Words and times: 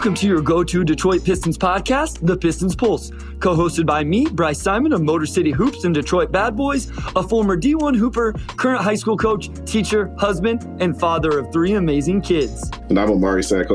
Welcome 0.00 0.14
to 0.14 0.26
your 0.26 0.40
go 0.40 0.64
to 0.64 0.82
Detroit 0.82 1.22
Pistons 1.26 1.58
podcast, 1.58 2.26
The 2.26 2.34
Pistons 2.34 2.74
Pulse, 2.74 3.10
co 3.38 3.54
hosted 3.54 3.84
by 3.84 4.02
me, 4.02 4.26
Bryce 4.26 4.58
Simon 4.58 4.94
of 4.94 5.02
Motor 5.02 5.26
City 5.26 5.50
Hoops 5.50 5.84
and 5.84 5.94
Detroit 5.94 6.32
Bad 6.32 6.56
Boys, 6.56 6.90
a 7.16 7.22
former 7.22 7.54
D1 7.54 7.94
Hooper, 7.98 8.32
current 8.56 8.80
high 8.80 8.94
school 8.94 9.18
coach, 9.18 9.50
teacher, 9.66 10.10
husband, 10.16 10.66
and 10.80 10.98
father 10.98 11.38
of 11.38 11.52
three 11.52 11.74
amazing 11.74 12.22
kids. 12.22 12.70
And 12.88 12.98
I'm 12.98 13.10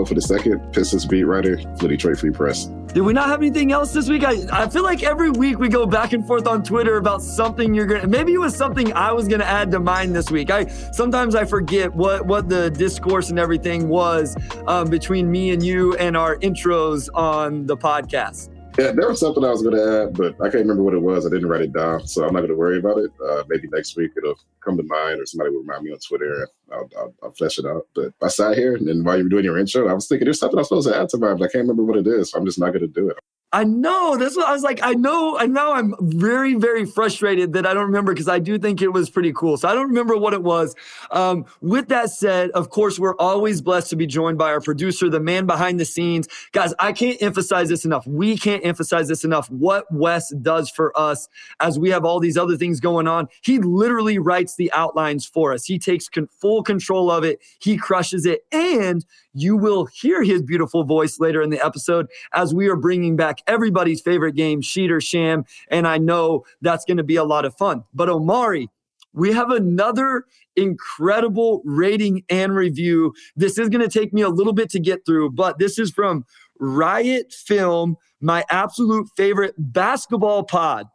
for 0.04 0.16
the 0.16 0.22
second 0.22 0.74
Pistons 0.74 1.06
beat 1.06 1.26
writer 1.26 1.60
for 1.78 1.84
the 1.84 1.90
Detroit 1.90 2.18
Free 2.18 2.32
Press. 2.32 2.72
Did 2.96 3.02
we 3.02 3.12
not 3.12 3.28
have 3.28 3.42
anything 3.42 3.74
else 3.74 3.92
this 3.92 4.08
week? 4.08 4.24
I, 4.24 4.38
I 4.54 4.70
feel 4.70 4.84
like 4.84 5.04
every 5.04 5.30
week 5.30 5.60
we 5.60 5.68
go 5.68 5.86
back 5.86 6.14
and 6.14 6.26
forth 6.26 6.48
on 6.48 6.64
Twitter 6.64 6.96
about 6.96 7.22
something 7.22 7.74
you're 7.74 7.86
gonna. 7.86 8.08
Maybe 8.08 8.32
it 8.32 8.38
was 8.38 8.56
something 8.56 8.94
I 8.94 9.12
was 9.12 9.28
gonna 9.28 9.44
add 9.44 9.70
to 9.72 9.82
mine 9.82 10.14
this 10.14 10.32
week. 10.32 10.50
I 10.50 10.68
sometimes 10.94 11.36
I 11.36 11.44
forget 11.44 11.94
what 11.94 12.26
what 12.26 12.48
the 12.48 12.72
discourse 12.72 13.32
and 13.32 13.38
everything 13.38 13.90
was 13.90 14.38
um, 14.66 14.90
between 14.90 15.30
me 15.30 15.52
and 15.52 15.62
you 15.62 15.94
and 15.98 16.16
our 16.16 16.38
intros 16.38 17.10
on 17.14 17.66
the 17.66 17.76
podcast. 17.76 18.55
Yeah, 18.78 18.92
there 18.92 19.08
was 19.08 19.22
something 19.22 19.44
I 19.44 19.52
was 19.52 19.62
going 19.62 19.76
to 19.76 20.04
add, 20.04 20.18
but 20.18 20.36
I 20.42 20.50
can't 20.50 20.66
remember 20.68 20.84
what 20.84 20.94
it 20.94 21.02
was. 21.02 21.26
I 21.26 21.30
didn't 21.30 21.48
write 21.48 21.62
it 21.62 21.72
down, 21.72 22.06
so 22.06 22.26
I'm 22.26 22.34
not 22.34 22.42
going 22.42 22.50
to 22.50 22.58
worry 22.58 22.78
about 22.78 22.98
it. 22.98 23.12
Uh, 23.26 23.44
maybe 23.48 23.70
next 23.72 23.96
week 23.96 24.12
it'll 24.18 24.38
come 24.64 24.76
to 24.76 24.84
mind, 24.84 25.22
or 25.22 25.26
somebody 25.26 25.52
will 25.52 25.62
remind 25.62 25.84
me 25.84 25.94
on 25.94 26.00
Twitter. 26.00 26.50
I'll, 26.74 26.90
I'll, 26.98 27.14
I'll 27.24 27.32
flesh 27.32 27.58
it 27.58 27.66
out. 27.66 27.88
But 27.96 28.14
I 28.22 28.28
sat 28.28 28.58
here, 28.58 28.76
and 28.76 29.06
while 29.06 29.18
you 29.18 29.24
were 29.24 29.30
doing 29.30 29.46
your 29.46 29.58
intro, 29.58 29.88
I 29.88 29.94
was 29.94 30.10
thinking 30.10 30.26
there's 30.26 30.40
something 30.40 30.60
I'm 30.60 30.66
supposed 30.66 30.90
to 30.90 30.98
add 30.98 31.08
to 31.10 31.18
mine, 31.18 31.38
but 31.38 31.46
I 31.46 31.52
can't 31.52 31.64
remember 31.64 31.84
what 31.84 31.98
it 31.98 32.08
is. 32.08 32.32
So 32.32 32.38
I'm 32.38 32.46
just 32.46 32.60
not 32.60 32.72
going 32.72 32.82
to 32.82 32.88
do 32.88 33.10
it. 33.10 33.18
I 33.54 33.64
know. 33.64 34.18
That's 34.18 34.36
what 34.36 34.48
I 34.48 34.52
was 34.52 34.64
like. 34.64 34.82
I 34.84 34.94
know. 34.94 35.38
I 35.38 35.46
know. 35.46 35.72
I'm 35.72 35.96
very, 36.02 36.56
very 36.56 36.86
frustrated 36.86 37.54
that 37.54 37.66
I 37.66 37.74
don't 37.74 37.86
remember 37.86 38.14
because 38.14 38.28
I 38.28 38.40
do 38.40 38.58
think 38.58 38.82
it 38.82 38.90
was 38.90 39.10
pretty 39.10 39.32
cool. 39.32 39.56
So 39.56 39.70
I 39.70 39.74
don't 39.74 39.88
remember 39.88 40.18
what 40.18 40.34
it 40.34 40.44
was. 40.44 40.76
Um, 41.10 41.46
with 41.62 41.88
that 41.88 42.10
said, 42.10 42.50
of 42.52 42.70
course, 42.70 43.00
we're 43.00 43.16
always 43.16 43.62
blessed 43.62 43.92
to 43.92 43.96
be 43.96 44.08
joined 44.08 44.38
by 44.38 44.50
our 44.50 44.60
producer, 44.60 45.10
the 45.10 45.22
man 45.22 45.46
behind 45.46 45.80
the 45.80 45.86
scenes. 45.86 46.28
Guys, 46.52 46.74
I 46.80 46.92
can't 46.92 47.22
emphasize 47.22 47.70
this 47.70 47.86
enough. 47.86 48.06
We 48.06 48.38
can't 48.38 48.66
emphasize 48.66 49.08
this 49.08 49.24
enough. 49.24 49.50
What 49.50 49.86
Wes 49.90 50.34
does 50.42 50.70
for 50.70 50.92
us 51.00 51.30
as 51.62 51.80
we 51.80 51.92
have 51.92 52.04
all 52.04 52.20
these 52.20 52.38
other 52.38 52.58
things 52.58 52.82
going 52.82 53.08
on. 53.08 53.30
He 53.42 53.60
literally 53.60 54.18
writes 54.18 54.56
the 54.58 54.70
outlines 54.74 55.26
for 55.26 55.54
us. 55.54 55.64
He 55.64 55.80
takes 55.80 56.10
con- 56.10 56.28
full 56.42 56.62
control 56.62 57.10
of 57.10 57.24
it. 57.24 57.40
He 57.62 57.78
crushes 57.78 58.26
it. 58.26 58.42
And 58.52 59.06
you 59.34 59.56
will 59.58 59.86
hear 59.86 60.24
his 60.24 60.42
beautiful 60.42 60.84
voice 60.84 61.20
later 61.20 61.42
in 61.42 61.50
the 61.50 61.64
episode 61.64 62.08
as 62.34 62.54
we 62.54 62.68
are 62.68 62.78
bringing 62.78 63.16
back 63.16 63.35
everybody's 63.48 64.02
favorite 64.02 64.36
game, 64.36 64.62
Sheed 64.62 64.92
or 64.92 65.02
Sham. 65.02 65.46
And 65.70 65.88
I 65.88 65.98
know 65.98 66.46
that's 66.62 66.86
going 66.86 66.98
to 66.98 67.04
be 67.04 67.16
a 67.16 67.24
lot 67.24 67.46
of 67.46 67.56
fun. 67.56 67.84
But 67.94 68.10
Omari, 68.10 68.70
we 69.14 69.32
have 69.32 69.50
another 69.50 70.26
incredible 70.56 71.62
rating 71.66 72.24
and 72.30 72.56
review. 72.56 73.14
This 73.36 73.58
is 73.58 73.70
going 73.70 73.88
to 73.88 74.00
take 74.00 74.14
me 74.14 74.22
a 74.22 74.30
little 74.30 74.54
bit 74.54 74.70
to 74.72 74.80
get 74.80 75.06
through, 75.06 75.32
but 75.32 75.58
this 75.58 75.80
is 75.80 75.92
from 75.92 76.26
Riot 76.60 77.34
Film, 77.34 77.96
my 78.22 78.46
absolute 78.50 79.08
favorite 79.16 79.56
basketball 79.58 80.44
pod. 80.44 80.88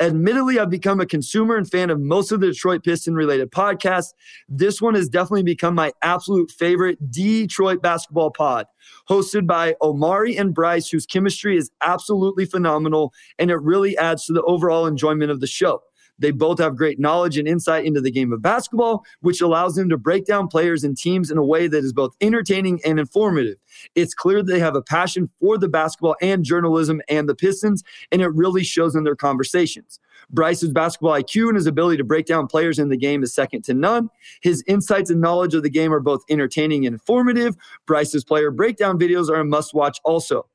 Admittedly, 0.00 0.60
I've 0.60 0.70
become 0.70 1.00
a 1.00 1.06
consumer 1.06 1.56
and 1.56 1.68
fan 1.68 1.90
of 1.90 2.00
most 2.00 2.30
of 2.30 2.38
the 2.38 2.46
Detroit 2.46 2.84
Piston 2.84 3.14
related 3.14 3.50
podcasts. 3.50 4.14
This 4.48 4.80
one 4.80 4.94
has 4.94 5.08
definitely 5.08 5.42
become 5.42 5.74
my 5.74 5.92
absolute 6.02 6.52
favorite 6.52 7.10
Detroit 7.10 7.82
basketball 7.82 8.30
pod, 8.30 8.66
hosted 9.08 9.46
by 9.46 9.74
Omari 9.82 10.36
and 10.36 10.54
Bryce, 10.54 10.88
whose 10.88 11.04
chemistry 11.04 11.56
is 11.56 11.72
absolutely 11.80 12.44
phenomenal, 12.44 13.12
and 13.40 13.50
it 13.50 13.60
really 13.60 13.98
adds 13.98 14.24
to 14.26 14.32
the 14.32 14.42
overall 14.42 14.86
enjoyment 14.86 15.32
of 15.32 15.40
the 15.40 15.48
show. 15.48 15.82
They 16.18 16.30
both 16.30 16.58
have 16.58 16.76
great 16.76 16.98
knowledge 16.98 17.38
and 17.38 17.46
insight 17.46 17.84
into 17.84 18.00
the 18.00 18.10
game 18.10 18.32
of 18.32 18.42
basketball, 18.42 19.04
which 19.20 19.40
allows 19.40 19.76
them 19.76 19.88
to 19.88 19.96
break 19.96 20.26
down 20.26 20.48
players 20.48 20.84
and 20.84 20.96
teams 20.96 21.30
in 21.30 21.38
a 21.38 21.44
way 21.44 21.68
that 21.68 21.84
is 21.84 21.92
both 21.92 22.16
entertaining 22.20 22.80
and 22.84 22.98
informative. 22.98 23.56
It's 23.94 24.14
clear 24.14 24.42
that 24.42 24.52
they 24.52 24.58
have 24.58 24.74
a 24.74 24.82
passion 24.82 25.30
for 25.40 25.58
the 25.58 25.68
basketball 25.68 26.16
and 26.20 26.44
journalism 26.44 27.00
and 27.08 27.28
the 27.28 27.34
Pistons, 27.34 27.84
and 28.10 28.20
it 28.20 28.28
really 28.28 28.64
shows 28.64 28.94
in 28.94 29.04
their 29.04 29.16
conversations. 29.16 30.00
Bryce's 30.30 30.70
basketball 30.70 31.12
IQ 31.12 31.48
and 31.48 31.56
his 31.56 31.66
ability 31.66 31.96
to 31.98 32.04
break 32.04 32.26
down 32.26 32.46
players 32.46 32.78
in 32.78 32.88
the 32.88 32.96
game 32.96 33.22
is 33.22 33.34
second 33.34 33.62
to 33.64 33.74
none. 33.74 34.10
His 34.42 34.62
insights 34.66 35.10
and 35.10 35.20
knowledge 35.20 35.54
of 35.54 35.62
the 35.62 35.70
game 35.70 35.92
are 35.92 36.00
both 36.00 36.22
entertaining 36.28 36.86
and 36.86 36.94
informative. 36.94 37.56
Bryce's 37.86 38.24
player 38.24 38.50
breakdown 38.50 38.98
videos 38.98 39.30
are 39.30 39.40
a 39.40 39.44
must 39.44 39.74
watch 39.74 39.98
also. 40.04 40.46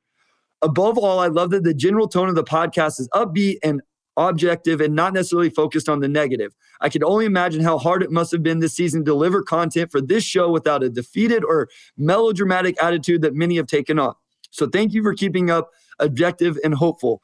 Above 0.62 0.96
all, 0.96 1.18
I 1.18 1.26
love 1.28 1.50
that 1.50 1.64
the 1.64 1.74
general 1.74 2.08
tone 2.08 2.28
of 2.28 2.34
the 2.34 2.44
podcast 2.44 3.00
is 3.00 3.08
upbeat 3.14 3.58
and 3.62 3.82
objective 4.16 4.80
and 4.80 4.94
not 4.94 5.12
necessarily 5.12 5.50
focused 5.50 5.88
on 5.88 6.00
the 6.00 6.08
negative. 6.08 6.54
I 6.80 6.88
can 6.88 7.02
only 7.04 7.26
imagine 7.26 7.62
how 7.62 7.78
hard 7.78 8.02
it 8.02 8.10
must 8.10 8.32
have 8.32 8.42
been 8.42 8.60
this 8.60 8.74
season 8.74 9.00
to 9.00 9.04
deliver 9.04 9.42
content 9.42 9.90
for 9.90 10.00
this 10.00 10.24
show 10.24 10.50
without 10.50 10.82
a 10.82 10.88
defeated 10.88 11.44
or 11.44 11.68
melodramatic 11.96 12.80
attitude 12.82 13.22
that 13.22 13.34
many 13.34 13.56
have 13.56 13.66
taken 13.66 13.98
on. 13.98 14.14
So 14.50 14.68
thank 14.68 14.92
you 14.92 15.02
for 15.02 15.14
keeping 15.14 15.50
up 15.50 15.70
objective 15.98 16.58
and 16.62 16.74
hopeful. 16.74 17.22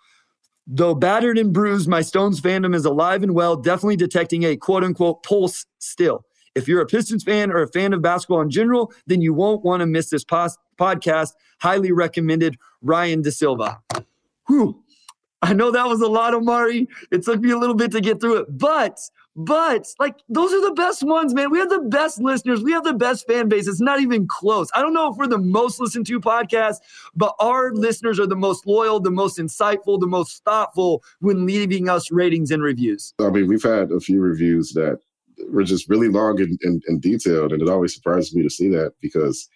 Though 0.67 0.95
battered 0.95 1.39
and 1.39 1.53
bruised, 1.53 1.89
my 1.89 2.01
Stones 2.03 2.41
fandom 2.41 2.75
is 2.75 2.84
alive 2.84 3.22
and 3.22 3.34
well, 3.34 3.57
definitely 3.57 3.97
detecting 3.97 4.45
a 4.45 4.57
quote 4.57 4.84
unquote 4.84 5.22
pulse 5.22 5.67
still. 5.78 6.25
If 6.55 6.67
you're 6.67 6.81
a 6.81 6.87
Pistons 6.87 7.22
fan 7.22 7.51
or 7.51 7.62
a 7.62 7.69
fan 7.69 7.93
of 7.93 8.03
basketball 8.03 8.41
in 8.41 8.51
general, 8.51 8.93
then 9.07 9.21
you 9.21 9.33
won't 9.33 9.65
want 9.65 9.81
to 9.81 9.87
miss 9.87 10.11
this 10.11 10.25
pos- 10.25 10.59
podcast. 10.78 11.33
Highly 11.61 11.93
recommended, 11.93 12.57
Ryan 12.83 13.22
De 13.22 13.31
Silva. 13.31 13.81
Whew. 14.49 14.83
I 15.43 15.55
know 15.55 15.71
that 15.71 15.87
was 15.87 16.01
a 16.03 16.06
lot, 16.06 16.34
Omari. 16.34 16.87
It 17.11 17.25
took 17.25 17.41
me 17.41 17.51
a 17.51 17.59
little 17.59 17.75
bit 17.75 17.91
to 17.93 18.01
get 18.01 18.21
through 18.21 18.39
it, 18.39 18.59
but 18.59 19.01
but 19.37 19.87
like 19.99 20.17
those 20.28 20.53
are 20.53 20.61
the 20.61 20.75
best 20.75 21.03
ones, 21.03 21.33
man. 21.33 21.51
We 21.51 21.59
have 21.59 21.71
the 21.71 21.81
best 21.81 22.21
listeners. 22.21 22.62
We 22.62 22.73
have 22.73 22.84
the 22.84 22.93
best 22.93 23.27
fan 23.27 23.49
base. 23.49 23.67
It's 23.67 23.81
not 23.81 24.01
even 24.01 24.27
close. 24.28 24.69
I 24.75 24.83
don't 24.83 24.93
know 24.93 25.11
if 25.11 25.17
we're 25.17 25.28
the 25.28 25.39
most 25.39 25.81
listened 25.81 26.06
to 26.09 26.21
podcast, 26.21 26.77
but 27.15 27.34
our 27.41 27.73
listeners 27.73 28.21
are 28.21 28.27
the 28.27 28.37
most 28.37 28.67
loyal, 28.67 29.01
the 29.01 29.11
most 29.11 29.39
insightful, 29.39 29.99
the 29.99 30.06
most 30.06 30.45
thoughtful 30.45 31.03
when 31.21 31.47
leaving 31.47 31.89
us 31.89 32.11
ratings 32.11 32.51
and 32.51 32.62
reviews. 32.62 33.15
I 33.19 33.31
mean, 33.31 33.47
we've 33.47 33.62
had 33.62 33.91
a 33.93 34.01
few 34.01 34.21
reviews 34.21 34.72
that 34.72 34.99
were 35.51 35.65
just 35.65 35.89
really 35.89 36.09
long 36.09 36.39
and, 36.41 36.59
and, 36.62 36.83
and 36.87 37.01
detailed, 37.01 37.53
and 37.53 37.62
it 37.62 37.69
always 37.69 37.95
surprises 37.95 38.34
me 38.34 38.43
to 38.43 38.51
see 38.51 38.69
that 38.69 38.93
because 39.01 39.49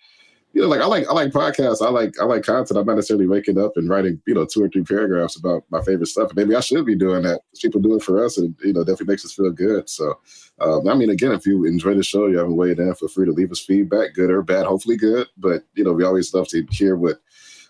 you 0.55 0.63
know, 0.63 0.69
like 0.69 0.81
I 0.81 0.87
like 0.87 1.09
I 1.09 1.13
like 1.13 1.33
podcasts. 1.33 1.85
I 1.85 1.91
like 1.91 2.15
I 2.21 2.25
like 2.25 2.45
content. 2.45 2.79
I'm 2.79 2.87
not 2.87 2.95
necessarily 2.95 3.27
waking 3.27 3.59
up 3.59 3.73
and 3.75 3.89
writing, 3.89 4.23
you 4.25 4.35
know, 4.35 4.47
two 4.47 4.63
or 4.63 4.69
three 4.69 4.85
paragraphs 4.85 5.37
about 5.37 5.65
my 5.71 5.83
favorite 5.83 6.07
stuff. 6.07 6.31
Maybe 6.37 6.55
I 6.55 6.61
should 6.61 6.87
be 6.87 6.95
doing 6.95 7.25
that. 7.25 7.41
People 7.61 7.81
do 7.81 7.97
it 7.97 8.03
for 8.03 8.25
us, 8.25 8.39
and 8.39 8.55
you 8.63 8.73
know, 8.73 8.85
definitely 8.85 9.13
makes 9.13 9.25
us 9.25 9.33
feel 9.33 9.51
good. 9.51 9.91
So, 9.91 10.15
um, 10.61 10.87
I 10.87 10.95
mean, 10.95 11.11
again, 11.11 11.33
if 11.33 11.45
you 11.45 11.65
enjoy 11.65 11.95
the 11.95 12.05
show, 12.05 12.29
you 12.29 12.39
haven't 12.39 12.55
weighed 12.55 12.79
in, 12.79 12.95
feel 12.95 13.09
free 13.09 13.27
to 13.27 13.33
leave 13.33 13.51
us 13.51 13.65
feedback, 13.65 14.15
good 14.15 14.31
or 14.31 14.43
bad. 14.43 14.65
Hopefully, 14.65 14.97
good. 14.97 15.27
But 15.37 15.65
you 15.75 15.83
know, 15.83 15.93
we 15.93 16.05
always 16.05 16.33
love 16.33 16.47
to 16.49 16.65
hear 16.71 16.97
what 16.97 17.17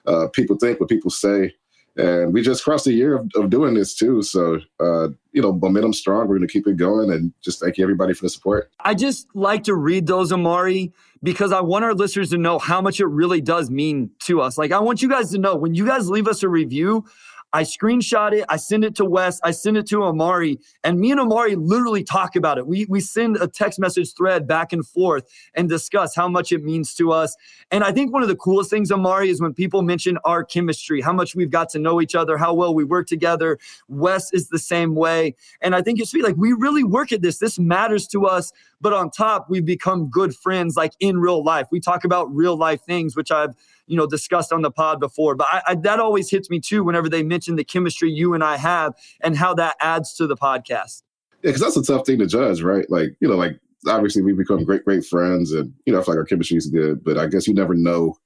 uh, 0.07 0.29
people 0.29 0.57
think, 0.57 0.79
what 0.79 0.91
people 0.91 1.11
say. 1.11 1.55
And 1.97 2.33
we 2.33 2.43
just 2.43 2.65
crossed 2.65 2.87
a 2.87 2.93
year 2.93 3.17
of, 3.17 3.31
of 3.37 3.51
doing 3.51 3.75
this 3.75 3.95
too. 3.95 4.23
So, 4.23 4.61
uh, 4.81 5.09
you 5.33 5.41
know, 5.41 5.53
momentum 5.53 5.93
strong. 5.93 6.27
We're 6.27 6.39
going 6.39 6.49
to 6.49 6.53
keep 6.53 6.67
it 6.67 6.77
going 6.77 7.13
and 7.13 7.33
just 7.43 7.61
thank 7.61 7.79
you 7.79 7.85
everybody 7.85 8.15
for 8.15 8.25
the 8.25 8.31
support. 8.31 8.71
I 8.81 8.95
just 8.95 9.29
like 9.35 9.65
to 9.65 9.75
read 9.75 10.07
those, 10.07 10.33
Omari, 10.33 10.93
because 11.23 11.53
I 11.53 11.61
want 11.61 11.85
our 11.85 11.95
listeners 11.95 12.31
to 12.31 12.39
know 12.39 12.59
how 12.59 12.81
much 12.81 13.01
it 13.01 13.07
really 13.07 13.41
does 13.41 13.71
mean 13.71 14.11
to 14.25 14.41
us. 14.41 14.59
Like, 14.59 14.73
I 14.73 14.81
want 14.81 15.03
you 15.03 15.09
guys 15.09 15.31
to 15.31 15.39
know 15.39 15.55
when 15.55 15.75
you 15.75 15.87
guys 15.87 16.11
leave 16.11 16.27
us 16.27 16.43
a 16.43 16.49
review, 16.49 17.05
I 17.55 17.63
screenshot 17.63 18.33
it, 18.33 18.45
I 18.49 18.57
send 18.57 18.85
it 18.85 18.97
to 18.97 19.05
Wes, 19.05 19.41
I 19.45 19.53
send 19.53 19.77
it 19.77 19.87
to 19.87 20.03
Omari, 20.03 20.59
and 20.83 20.99
me 20.99 21.13
and 21.13 21.21
Omari 21.21 21.55
literally 21.55 22.03
talk 22.03 22.35
about 22.35 22.59
it. 22.59 22.67
We 22.67 22.85
we 22.87 23.01
send 23.01 23.37
a 23.37 23.47
text 23.47 23.79
message 23.79 24.13
thread 24.13 24.49
back 24.49 24.73
and 24.73 24.85
forth 24.85 25.25
and 25.55 25.69
discuss 25.69 26.17
how 26.17 26.29
much 26.29 26.51
it 26.51 26.65
means 26.65 26.95
to 26.97 27.13
us. 27.13 27.37
And 27.71 27.85
I 27.85 27.93
think 27.93 28.13
one 28.13 28.23
of 28.23 28.29
the 28.29 28.35
coolest 28.35 28.71
things, 28.71 28.91
Omari, 28.91 29.31
is 29.31 29.41
when 29.41 29.55
people 29.55 29.83
mention 29.83 30.19
our 30.25 30.43
chemistry, 30.43 31.01
how 31.01 31.13
much 31.13 31.37
we've 31.37 31.51
got 31.51 31.69
to 31.71 31.79
know 31.79 32.01
each 32.01 32.17
other, 32.17 32.37
how 32.37 32.53
well 32.53 32.75
we 32.75 32.83
work 32.83 33.07
together. 33.07 33.59
Wes 33.87 34.33
is 34.33 34.49
the 34.49 34.59
same 34.59 34.97
way. 34.97 35.37
And 35.61 35.77
I 35.77 35.83
think 35.83 36.01
it's 36.01 36.13
like 36.13 36.37
we 36.37 36.53
really 36.53 36.83
work 36.83 37.13
at 37.13 37.23
this. 37.23 37.39
This 37.39 37.57
matters 37.57 38.09
to 38.09 38.27
us. 38.27 38.51
But 38.81 38.93
on 38.93 39.11
top, 39.11 39.47
we've 39.49 39.65
become 39.65 40.11
good 40.11 40.35
friends 40.35 40.77
like 40.77 40.93
in 41.01 41.19
real 41.19 41.43
life. 41.43 41.69
We 41.71 41.81
talk 41.81 42.05
about 42.05 42.35
real 42.35 42.57
life 42.57 42.83
things, 42.83 43.17
which 43.17 43.31
I've 43.31 43.55
you 43.87 43.97
know 43.97 44.07
discussed 44.07 44.53
on 44.53 44.63
the 44.63 44.71
pod 44.71 45.01
before. 45.01 45.35
But 45.35 45.49
I, 45.51 45.63
I, 45.69 45.75
that 45.77 46.01
always 46.01 46.31
hits 46.31 46.51
me 46.51 46.61
too 46.61 46.85
whenever 46.85 47.09
they 47.09 47.23
mention 47.23 47.57
the 47.57 47.65
chemistry 47.65 48.11
you 48.11 48.35
and 48.35 48.43
I 48.43 48.57
have 48.57 48.95
and 49.21 49.37
how 49.37 49.55
that 49.55 49.77
adds 49.81 50.15
to 50.15 50.27
the 50.27 50.37
podcast. 50.37 51.03
Yeah, 51.43 51.51
because 51.51 51.61
that's 51.61 51.77
a 51.77 51.83
tough 51.83 52.07
thing 52.07 52.19
to 52.19 52.27
judge, 52.27 52.63
right? 52.63 52.89
Like 52.91 53.11
you 53.21 53.29
know, 53.29 53.37
like 53.37 53.59
obviously 53.87 54.23
we 54.23 54.33
become 54.33 54.65
great 54.65 54.85
great 54.85 55.05
friends, 55.05 55.53
and 55.53 55.73
you 55.87 55.93
know 55.93 56.01
I 56.01 56.03
feel 56.03 56.15
like 56.15 56.21
our 56.21 56.27
chemistry 56.27 56.57
is 56.57 56.67
good, 56.69 57.05
but 57.05 57.19
I 57.19 57.27
guess 57.27 57.47
you 57.47 57.55
never 57.55 57.75
know 57.75 58.17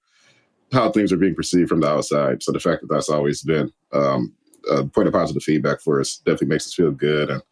how 0.73 0.91
things 0.91 1.13
are 1.13 1.17
being 1.17 1.35
perceived 1.35 1.69
from 1.69 1.81
the 1.81 1.89
outside. 1.89 2.43
So 2.43 2.53
the 2.53 2.61
fact 2.61 2.83
that 2.83 2.89
that's 2.89 3.09
always 3.09 3.43
been 3.43 3.73
um, 3.93 4.35
a 4.71 4.85
point 4.85 5.09
of 5.09 5.15
positive 5.15 5.43
feedback 5.43 5.81
for 5.81 6.01
us 6.01 6.19
definitely 6.19 6.49
makes 6.49 6.67
us 6.67 6.75
feel 6.75 6.91
good. 6.91 7.31
And 7.31 7.43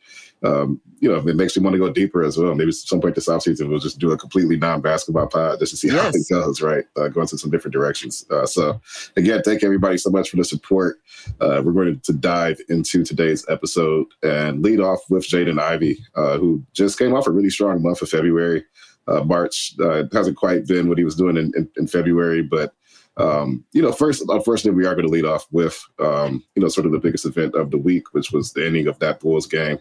um, 0.43 0.81
you 0.99 1.09
know, 1.09 1.17
it 1.29 1.37
makes 1.37 1.57
me 1.57 1.63
want 1.63 1.75
to 1.75 1.79
go 1.79 1.91
deeper 1.91 2.23
as 2.23 2.39
well. 2.39 2.55
Maybe 2.55 2.69
at 2.69 2.75
some 2.75 3.01
point 3.01 3.15
this 3.15 3.29
offseason 3.29 3.69
we'll 3.69 3.79
just 3.79 3.99
do 3.99 4.13
a 4.13 4.19
completely 4.19 4.57
non-basketball 4.57 5.27
pod 5.29 5.59
just 5.59 5.73
to 5.73 5.77
see 5.77 5.89
yes. 5.89 6.03
how 6.03 6.09
it 6.11 6.29
goes, 6.29 6.63
right? 6.63 6.85
Uh, 6.97 7.09
going 7.09 7.27
to 7.27 7.39
some 7.39 7.51
different 7.51 7.73
directions. 7.73 8.25
Uh, 8.31 8.47
so 8.47 8.81
again, 9.17 9.43
thank 9.45 9.63
everybody 9.63 9.99
so 9.99 10.11
much 10.11 10.31
for 10.31 10.37
the 10.37 10.45
support. 10.45 10.99
Uh, 11.41 11.63
we're 11.65 11.73
going 11.73 12.01
to 12.01 12.13
dive 12.13 12.59
into 12.69 13.05
today's 13.05 13.45
episode 13.49 14.07
and 14.23 14.63
lead 14.63 14.81
off 14.81 15.01
with 15.11 15.29
Jaden 15.29 15.61
Ivey, 15.61 15.99
uh, 16.15 16.39
who 16.39 16.63
just 16.73 16.99
came 16.99 17.15
off 17.15 17.27
a 17.27 17.31
really 17.31 17.51
strong 17.51 17.83
month 17.83 18.03
of 18.03 18.09
February. 18.09 18.65
Uh, 19.09 19.23
March 19.23 19.75
uh, 19.81 20.05
hasn't 20.13 20.37
quite 20.37 20.67
been 20.67 20.89
what 20.89 20.99
he 20.99 21.05
was 21.05 21.15
doing 21.15 21.37
in, 21.37 21.53
in, 21.57 21.71
in 21.77 21.87
February, 21.87 22.43
but 22.43 22.75
um, 23.19 23.65
you 23.73 23.81
know, 23.81 23.93
first, 23.93 24.23
unfortunately, 24.29 24.77
we 24.77 24.87
are 24.87 24.95
going 24.95 25.07
to 25.07 25.13
lead 25.13 25.25
off 25.25 25.47
with, 25.51 25.83
um, 25.99 26.45
you 26.55 26.63
know, 26.63 26.69
sort 26.69 26.87
of 26.87 26.93
the 26.93 26.99
biggest 26.99 27.25
event 27.25 27.55
of 27.55 27.71
the 27.71 27.79
week, 27.79 28.13
which 28.13 28.31
was 28.31 28.53
the 28.53 28.67
ending 28.67 28.89
of 28.89 28.99
that 28.99 29.21
Bulls 29.21 29.47
game. 29.47 29.79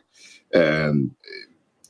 And, 0.56 1.12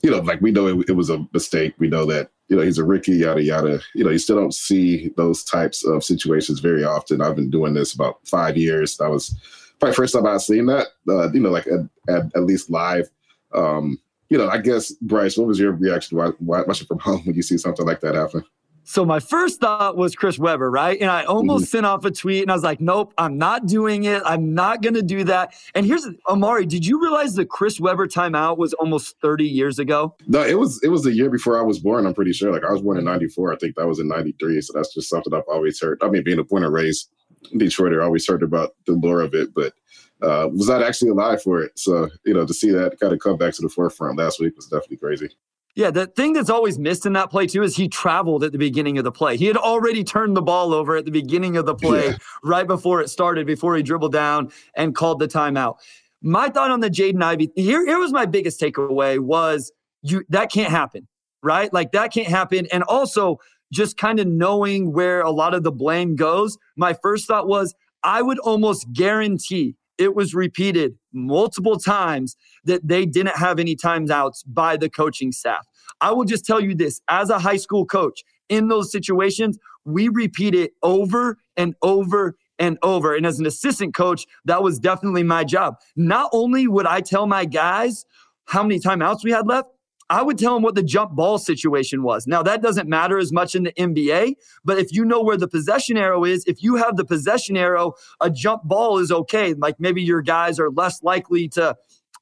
you 0.01 0.11
know, 0.11 0.19
like 0.19 0.41
we 0.41 0.51
know 0.51 0.67
it, 0.67 0.89
it, 0.89 0.93
was 0.93 1.09
a 1.09 1.25
mistake. 1.33 1.75
We 1.77 1.87
know 1.87 2.05
that, 2.07 2.31
you 2.49 2.57
know, 2.57 2.63
he's 2.63 2.77
a 2.77 2.83
rookie, 2.83 3.17
yada, 3.17 3.41
yada. 3.41 3.79
You 3.93 4.03
know, 4.03 4.09
you 4.09 4.17
still 4.17 4.35
don't 4.35 4.53
see 4.53 5.11
those 5.15 5.43
types 5.43 5.85
of 5.85 6.03
situations 6.03 6.59
very 6.59 6.83
often. 6.83 7.21
I've 7.21 7.35
been 7.35 7.49
doing 7.49 7.73
this 7.73 7.93
about 7.93 8.27
five 8.27 8.57
years. 8.57 8.97
That 8.97 9.09
was 9.09 9.35
probably 9.79 9.95
first 9.95 10.13
time 10.13 10.25
I've 10.25 10.41
seen 10.41 10.65
that, 10.65 10.87
uh, 11.07 11.31
you 11.31 11.39
know, 11.39 11.51
like 11.51 11.67
at, 11.67 11.81
at, 12.13 12.35
at 12.35 12.43
least 12.43 12.69
live. 12.69 13.09
Um, 13.53 13.99
you 14.29 14.37
know, 14.37 14.49
I 14.49 14.57
guess, 14.57 14.91
Bryce, 15.01 15.37
what 15.37 15.47
was 15.47 15.59
your 15.59 15.73
reaction 15.73 16.17
watching 16.39 16.87
from 16.87 16.99
home 16.99 17.21
when 17.25 17.35
you 17.35 17.43
see 17.43 17.57
something 17.57 17.85
like 17.85 18.01
that 18.01 18.15
happen? 18.15 18.43
So 18.87 19.03
my 19.03 19.19
first 19.19 19.59
thought 19.59 19.97
was 19.97 20.15
Chris 20.15 20.37
Webber, 20.37 20.69
right? 20.69 20.99
And 21.01 21.09
I 21.09 21.23
almost 21.23 21.65
mm-hmm. 21.65 21.69
sent 21.69 21.85
off 21.87 22.05
a 22.05 22.11
tweet 22.11 22.43
and 22.43 22.51
I 22.51 22.53
was 22.53 22.63
like, 22.63 22.79
nope, 22.79 23.13
I'm 23.17 23.37
not 23.37 23.65
doing 23.65 24.03
it. 24.03 24.21
I'm 24.23 24.53
not 24.53 24.83
going 24.83 24.93
to 24.93 25.01
do 25.01 25.23
that. 25.23 25.55
And 25.73 25.87
here's 25.87 26.07
Omari, 26.29 26.67
did 26.67 26.85
you 26.85 27.01
realize 27.01 27.33
the 27.33 27.45
Chris 27.45 27.79
Webber 27.79 28.07
timeout 28.07 28.57
was 28.57 28.73
almost 28.75 29.19
30 29.21 29.43
years 29.43 29.79
ago? 29.79 30.15
No, 30.27 30.43
it 30.43 30.59
was 30.59 30.79
it 30.83 30.89
was 30.89 31.03
the 31.03 31.11
year 31.11 31.31
before 31.31 31.57
I 31.57 31.63
was 31.63 31.79
born, 31.79 32.05
I'm 32.05 32.13
pretty 32.13 32.31
sure. 32.31 32.51
Like 32.51 32.63
I 32.63 32.71
was 32.71 32.83
born 32.83 32.97
in 32.97 33.05
94. 33.05 33.53
I 33.53 33.57
think 33.57 33.75
that 33.75 33.87
was 33.87 33.99
in 33.99 34.07
93. 34.07 34.61
So 34.61 34.73
that's 34.73 34.93
just 34.93 35.09
something 35.09 35.33
I've 35.33 35.41
always 35.47 35.81
heard. 35.81 35.97
I 36.03 36.09
mean, 36.09 36.23
being 36.23 36.39
a 36.39 36.43
born 36.43 36.63
and 36.63 36.71
raised 36.71 37.09
Detroiter, 37.55 38.01
I 38.01 38.05
always 38.05 38.27
heard 38.27 38.43
about 38.43 38.75
the 38.85 38.93
lore 38.93 39.21
of 39.21 39.33
it, 39.33 39.53
but 39.55 39.73
uh, 40.21 40.47
was 40.51 40.69
not 40.69 40.83
actually 40.83 41.09
alive 41.09 41.41
for 41.41 41.61
it. 41.61 41.77
So, 41.77 42.09
you 42.23 42.33
know, 42.33 42.45
to 42.45 42.53
see 42.53 42.71
that 42.71 42.99
kind 42.99 43.13
of 43.13 43.19
come 43.19 43.37
back 43.37 43.53
to 43.55 43.61
the 43.61 43.69
forefront 43.69 44.17
last 44.17 44.39
week 44.39 44.55
was 44.55 44.67
definitely 44.67 44.97
crazy. 44.97 45.29
Yeah, 45.75 45.91
the 45.91 46.07
thing 46.07 46.31
that's 46.31 46.49
always 46.49 46.79
missed 46.79 47.05
in 47.05 47.13
that 47.13 47.29
play 47.29 47.47
too 47.47 47.61
is 47.61 47.75
he 47.75 47.89
traveled 47.89 48.45
at 48.45 48.53
the 48.53 48.57
beginning 48.57 48.97
of 48.97 49.03
the 49.03 49.11
play. 49.11 49.35
He 49.35 49.45
had 49.45 49.57
already 49.57 50.05
turned 50.05 50.35
the 50.35 50.41
ball 50.41 50.73
over 50.73 50.95
at 50.95 51.03
the 51.03 51.11
beginning 51.11 51.57
of 51.57 51.65
the 51.65 51.75
play, 51.75 52.07
yeah. 52.07 52.17
right 52.43 52.65
before 52.65 53.01
it 53.01 53.09
started, 53.09 53.45
before 53.45 53.75
he 53.75 53.83
dribbled 53.83 54.13
down 54.13 54.51
and 54.77 54.95
called 54.95 55.19
the 55.19 55.27
timeout. 55.27 55.75
My 56.21 56.47
thought 56.47 56.71
on 56.71 56.79
the 56.79 56.89
Jaden 56.89 57.21
Ivey 57.21 57.51
here, 57.55 57.85
here 57.85 57.99
was 57.99 58.13
my 58.13 58.25
biggest 58.25 58.59
takeaway 58.59 59.19
was 59.19 59.71
you 60.01 60.23
that 60.29 60.49
can't 60.49 60.71
happen, 60.71 61.07
right? 61.43 61.71
Like 61.73 61.91
that 61.91 62.13
can't 62.13 62.27
happen. 62.27 62.67
And 62.71 62.83
also 62.83 63.39
just 63.73 63.97
kind 63.97 64.19
of 64.19 64.27
knowing 64.27 64.93
where 64.93 65.21
a 65.21 65.31
lot 65.31 65.53
of 65.53 65.63
the 65.63 65.71
blame 65.73 66.15
goes. 66.15 66.57
My 66.77 66.93
first 66.93 67.27
thought 67.27 67.47
was 67.47 67.75
I 68.03 68.21
would 68.21 68.39
almost 68.39 68.91
guarantee 68.93 69.75
it 69.97 70.15
was 70.15 70.33
repeated 70.33 70.97
multiple 71.13 71.77
times 71.77 72.35
that 72.65 72.87
they 72.87 73.05
didn't 73.05 73.37
have 73.37 73.59
any 73.59 73.75
timeouts 73.75 74.43
by 74.45 74.77
the 74.77 74.89
coaching 74.89 75.31
staff. 75.31 75.65
I 76.01 76.11
will 76.11 76.25
just 76.25 76.45
tell 76.45 76.59
you 76.59 76.75
this 76.75 77.01
as 77.07 77.29
a 77.29 77.39
high 77.39 77.57
school 77.57 77.85
coach, 77.85 78.23
in 78.49 78.67
those 78.67 78.91
situations, 78.91 79.57
we 79.85 80.09
repeat 80.09 80.53
it 80.55 80.73
over 80.83 81.37
and 81.57 81.75
over 81.81 82.35
and 82.59 82.77
over. 82.83 83.15
And 83.15 83.25
as 83.25 83.39
an 83.39 83.45
assistant 83.45 83.95
coach, 83.95 84.25
that 84.45 84.63
was 84.63 84.79
definitely 84.79 85.23
my 85.23 85.43
job. 85.43 85.75
Not 85.95 86.29
only 86.31 86.67
would 86.67 86.85
I 86.85 87.01
tell 87.01 87.27
my 87.27 87.45
guys 87.45 88.05
how 88.45 88.63
many 88.63 88.79
timeouts 88.79 89.23
we 89.23 89.31
had 89.31 89.47
left, 89.47 89.69
I 90.09 90.21
would 90.21 90.37
tell 90.37 90.55
him 90.55 90.63
what 90.63 90.75
the 90.75 90.83
jump 90.83 91.15
ball 91.15 91.37
situation 91.37 92.03
was. 92.03 92.27
Now, 92.27 92.43
that 92.43 92.61
doesn't 92.61 92.87
matter 92.87 93.17
as 93.17 93.31
much 93.31 93.55
in 93.55 93.63
the 93.63 93.73
NBA, 93.73 94.35
but 94.63 94.77
if 94.77 94.91
you 94.91 95.03
know 95.03 95.21
where 95.21 95.37
the 95.37 95.47
possession 95.47 95.97
arrow 95.97 96.23
is, 96.23 96.43
if 96.45 96.61
you 96.61 96.75
have 96.75 96.95
the 96.95 97.05
possession 97.05 97.57
arrow, 97.57 97.93
a 98.21 98.29
jump 98.29 98.63
ball 98.63 98.99
is 98.99 99.11
okay. 99.11 99.53
Like 99.55 99.79
maybe 99.79 100.03
your 100.03 100.21
guys 100.21 100.59
are 100.59 100.69
less 100.69 101.01
likely 101.01 101.47
to 101.49 101.75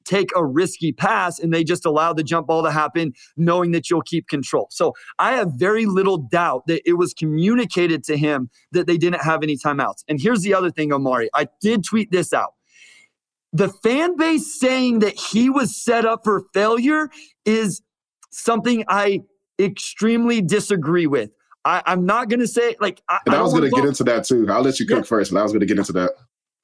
take 0.04 0.30
a 0.36 0.44
risky 0.44 0.92
pass 0.92 1.38
and 1.38 1.52
they 1.52 1.64
just 1.64 1.84
allow 1.86 2.12
the 2.12 2.22
jump 2.22 2.46
ball 2.46 2.62
to 2.62 2.70
happen, 2.70 3.12
knowing 3.36 3.72
that 3.72 3.90
you'll 3.90 4.02
keep 4.02 4.28
control. 4.28 4.68
So 4.70 4.94
I 5.18 5.32
have 5.32 5.52
very 5.56 5.86
little 5.86 6.18
doubt 6.18 6.66
that 6.66 6.82
it 6.88 6.94
was 6.94 7.14
communicated 7.14 8.04
to 8.04 8.16
him 8.16 8.50
that 8.72 8.86
they 8.86 8.98
didn't 8.98 9.22
have 9.22 9.42
any 9.42 9.56
timeouts. 9.56 10.04
And 10.08 10.20
here's 10.20 10.42
the 10.42 10.54
other 10.54 10.70
thing, 10.70 10.92
Omari. 10.92 11.30
I 11.34 11.48
did 11.60 11.84
tweet 11.84 12.10
this 12.10 12.32
out 12.32 12.53
the 13.54 13.68
fan 13.68 14.16
base 14.16 14.58
saying 14.58 14.98
that 14.98 15.14
he 15.14 15.48
was 15.48 15.80
set 15.82 16.04
up 16.04 16.24
for 16.24 16.42
failure 16.52 17.08
is 17.46 17.80
something 18.30 18.84
I 18.88 19.22
extremely 19.58 20.42
disagree 20.42 21.06
with. 21.06 21.30
I, 21.64 21.82
am 21.86 22.04
not 22.04 22.28
going 22.28 22.40
to 22.40 22.48
say 22.48 22.76
like. 22.80 23.00
I, 23.08 23.20
and 23.24 23.34
I, 23.34 23.38
I 23.38 23.42
was 23.42 23.52
going 23.52 23.64
to 23.64 23.70
get 23.70 23.86
into 23.86 24.04
that 24.04 24.24
too. 24.24 24.46
I'll 24.50 24.60
let 24.60 24.78
you 24.80 24.86
cook 24.86 24.98
yeah. 24.98 25.02
first, 25.04 25.32
I 25.32 25.42
was 25.42 25.52
going 25.52 25.60
to 25.60 25.66
get 25.66 25.78
into 25.78 25.92
that. 25.92 26.10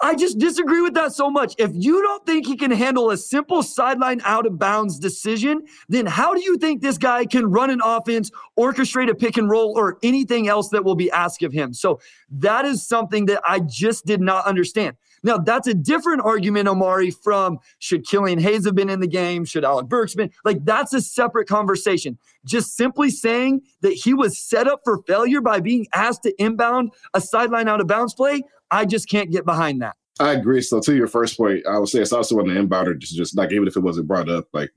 I 0.02 0.14
just 0.14 0.38
disagree 0.38 0.80
with 0.80 0.94
that 0.94 1.12
so 1.12 1.28
much. 1.28 1.54
If 1.58 1.72
you 1.74 2.00
don't 2.02 2.24
think 2.24 2.46
he 2.46 2.56
can 2.56 2.70
handle 2.70 3.10
a 3.10 3.16
simple 3.18 3.62
sideline 3.62 4.22
out 4.24 4.46
of 4.46 4.58
bounds 4.58 4.98
decision, 4.98 5.62
then 5.88 6.06
how 6.06 6.34
do 6.34 6.40
you 6.40 6.56
think 6.56 6.80
this 6.80 6.96
guy 6.96 7.26
can 7.26 7.50
run 7.50 7.68
an 7.68 7.80
offense, 7.84 8.30
orchestrate 8.58 9.10
a 9.10 9.14
pick 9.14 9.36
and 9.36 9.50
roll, 9.50 9.76
or 9.76 9.98
anything 10.02 10.48
else 10.48 10.70
that 10.70 10.84
will 10.84 10.94
be 10.94 11.10
asked 11.10 11.42
of 11.42 11.52
him? 11.52 11.74
So 11.74 12.00
that 12.30 12.64
is 12.64 12.86
something 12.86 13.26
that 13.26 13.42
I 13.46 13.60
just 13.60 14.06
did 14.06 14.20
not 14.20 14.46
understand. 14.46 14.96
Now, 15.22 15.36
that's 15.36 15.68
a 15.68 15.74
different 15.74 16.22
argument, 16.22 16.66
Omari, 16.66 17.10
from 17.10 17.58
should 17.78 18.06
Killian 18.06 18.38
Hayes 18.38 18.64
have 18.64 18.74
been 18.74 18.88
in 18.88 19.00
the 19.00 19.06
game? 19.06 19.44
Should 19.44 19.66
Alec 19.66 19.86
Burks 19.86 20.14
been? 20.14 20.30
Like, 20.46 20.64
that's 20.64 20.94
a 20.94 21.02
separate 21.02 21.46
conversation. 21.46 22.16
Just 22.46 22.74
simply 22.74 23.10
saying 23.10 23.60
that 23.82 23.92
he 23.92 24.14
was 24.14 24.38
set 24.38 24.66
up 24.66 24.80
for 24.82 25.02
failure 25.06 25.42
by 25.42 25.60
being 25.60 25.86
asked 25.94 26.22
to 26.22 26.42
inbound 26.42 26.92
a 27.12 27.20
sideline 27.20 27.68
out 27.68 27.82
of 27.82 27.86
bounds 27.86 28.14
play, 28.14 28.42
I 28.70 28.84
just 28.84 29.08
can't 29.08 29.30
get 29.30 29.44
behind 29.44 29.82
that. 29.82 29.96
I 30.18 30.32
agree. 30.32 30.60
So, 30.60 30.80
to 30.80 30.94
your 30.94 31.06
first 31.06 31.36
point, 31.36 31.66
I 31.66 31.78
would 31.78 31.88
say 31.88 32.00
it's 32.00 32.12
also 32.12 32.38
on 32.38 32.48
the 32.48 32.54
inbounder, 32.54 32.98
just, 32.98 33.16
just 33.16 33.36
like 33.36 33.52
even 33.52 33.68
if 33.68 33.76
it 33.76 33.80
wasn't 33.80 34.08
brought 34.08 34.28
up, 34.28 34.48
like 34.52 34.70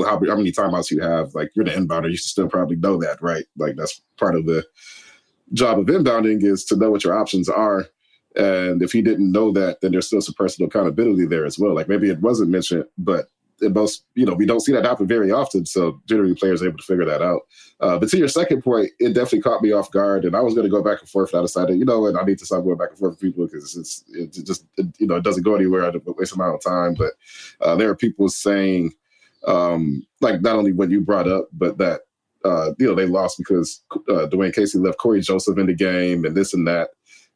how, 0.00 0.20
how 0.26 0.36
many 0.36 0.52
timeouts 0.52 0.90
you 0.90 1.00
have, 1.00 1.34
like 1.34 1.50
you're 1.54 1.64
the 1.64 1.70
inbounder, 1.70 2.10
you 2.10 2.16
should 2.16 2.26
still 2.26 2.48
probably 2.48 2.76
know 2.76 2.98
that, 2.98 3.22
right? 3.22 3.44
Like, 3.56 3.76
that's 3.76 4.02
part 4.18 4.34
of 4.34 4.46
the 4.46 4.64
job 5.52 5.78
of 5.78 5.86
inbounding 5.86 6.44
is 6.44 6.64
to 6.66 6.76
know 6.76 6.90
what 6.90 7.04
your 7.04 7.18
options 7.18 7.48
are 7.48 7.86
and 8.36 8.82
if 8.82 8.92
he 8.92 9.02
didn't 9.02 9.32
know 9.32 9.50
that, 9.52 9.80
then 9.80 9.92
there's 9.92 10.06
still 10.06 10.20
some 10.20 10.34
personal 10.34 10.68
accountability 10.68 11.26
there 11.26 11.44
as 11.44 11.58
well. 11.58 11.74
Like 11.74 11.88
maybe 11.88 12.10
it 12.10 12.20
wasn't 12.20 12.50
mentioned, 12.50 12.84
but 12.96 13.26
most, 13.62 14.04
you 14.14 14.24
know, 14.24 14.34
we 14.34 14.46
don't 14.46 14.60
see 14.60 14.72
that 14.72 14.84
happen 14.84 15.06
very 15.06 15.30
often. 15.30 15.66
So 15.66 16.00
generally, 16.06 16.34
players 16.34 16.62
are 16.62 16.68
able 16.68 16.78
to 16.78 16.84
figure 16.84 17.04
that 17.04 17.22
out. 17.22 17.42
Uh, 17.80 17.98
but 17.98 18.08
to 18.10 18.18
your 18.18 18.28
second 18.28 18.62
point, 18.62 18.90
it 18.98 19.08
definitely 19.08 19.42
caught 19.42 19.62
me 19.62 19.72
off 19.72 19.90
guard, 19.90 20.24
and 20.24 20.34
I 20.34 20.40
was 20.40 20.54
going 20.54 20.64
to 20.64 20.70
go 20.70 20.82
back 20.82 21.00
and 21.00 21.08
forth. 21.08 21.32
And 21.32 21.40
I 21.40 21.42
decided, 21.42 21.78
you 21.78 21.84
know 21.84 22.00
what, 22.00 22.16
I 22.16 22.24
need 22.24 22.38
to 22.38 22.46
stop 22.46 22.64
going 22.64 22.78
back 22.78 22.90
and 22.90 22.98
forth 22.98 23.12
with 23.12 23.20
people 23.20 23.46
because 23.46 23.76
it's, 23.76 24.04
it's 24.08 24.38
it 24.38 24.46
just 24.46 24.66
it, 24.76 24.86
you 24.98 25.06
know 25.06 25.16
it 25.16 25.24
doesn't 25.24 25.42
go 25.42 25.54
anywhere. 25.54 25.84
I 25.84 25.92
waste 26.06 26.34
amount 26.34 26.54
of 26.54 26.62
time. 26.62 26.94
But 26.94 27.12
uh, 27.60 27.76
there 27.76 27.90
are 27.90 27.96
people 27.96 28.28
saying, 28.28 28.92
um, 29.46 30.06
like 30.20 30.40
not 30.40 30.56
only 30.56 30.72
what 30.72 30.90
you 30.90 31.00
brought 31.00 31.28
up, 31.28 31.48
but 31.52 31.78
that 31.78 32.02
uh, 32.44 32.72
you 32.78 32.86
know 32.86 32.94
they 32.94 33.06
lost 33.06 33.38
because 33.38 33.82
uh, 33.92 34.26
Dwane 34.26 34.54
Casey 34.54 34.78
left 34.78 34.98
Cory 34.98 35.20
Joseph 35.20 35.58
in 35.58 35.66
the 35.66 35.74
game 35.74 36.24
and 36.24 36.36
this 36.36 36.54
and 36.54 36.66
that. 36.66 36.90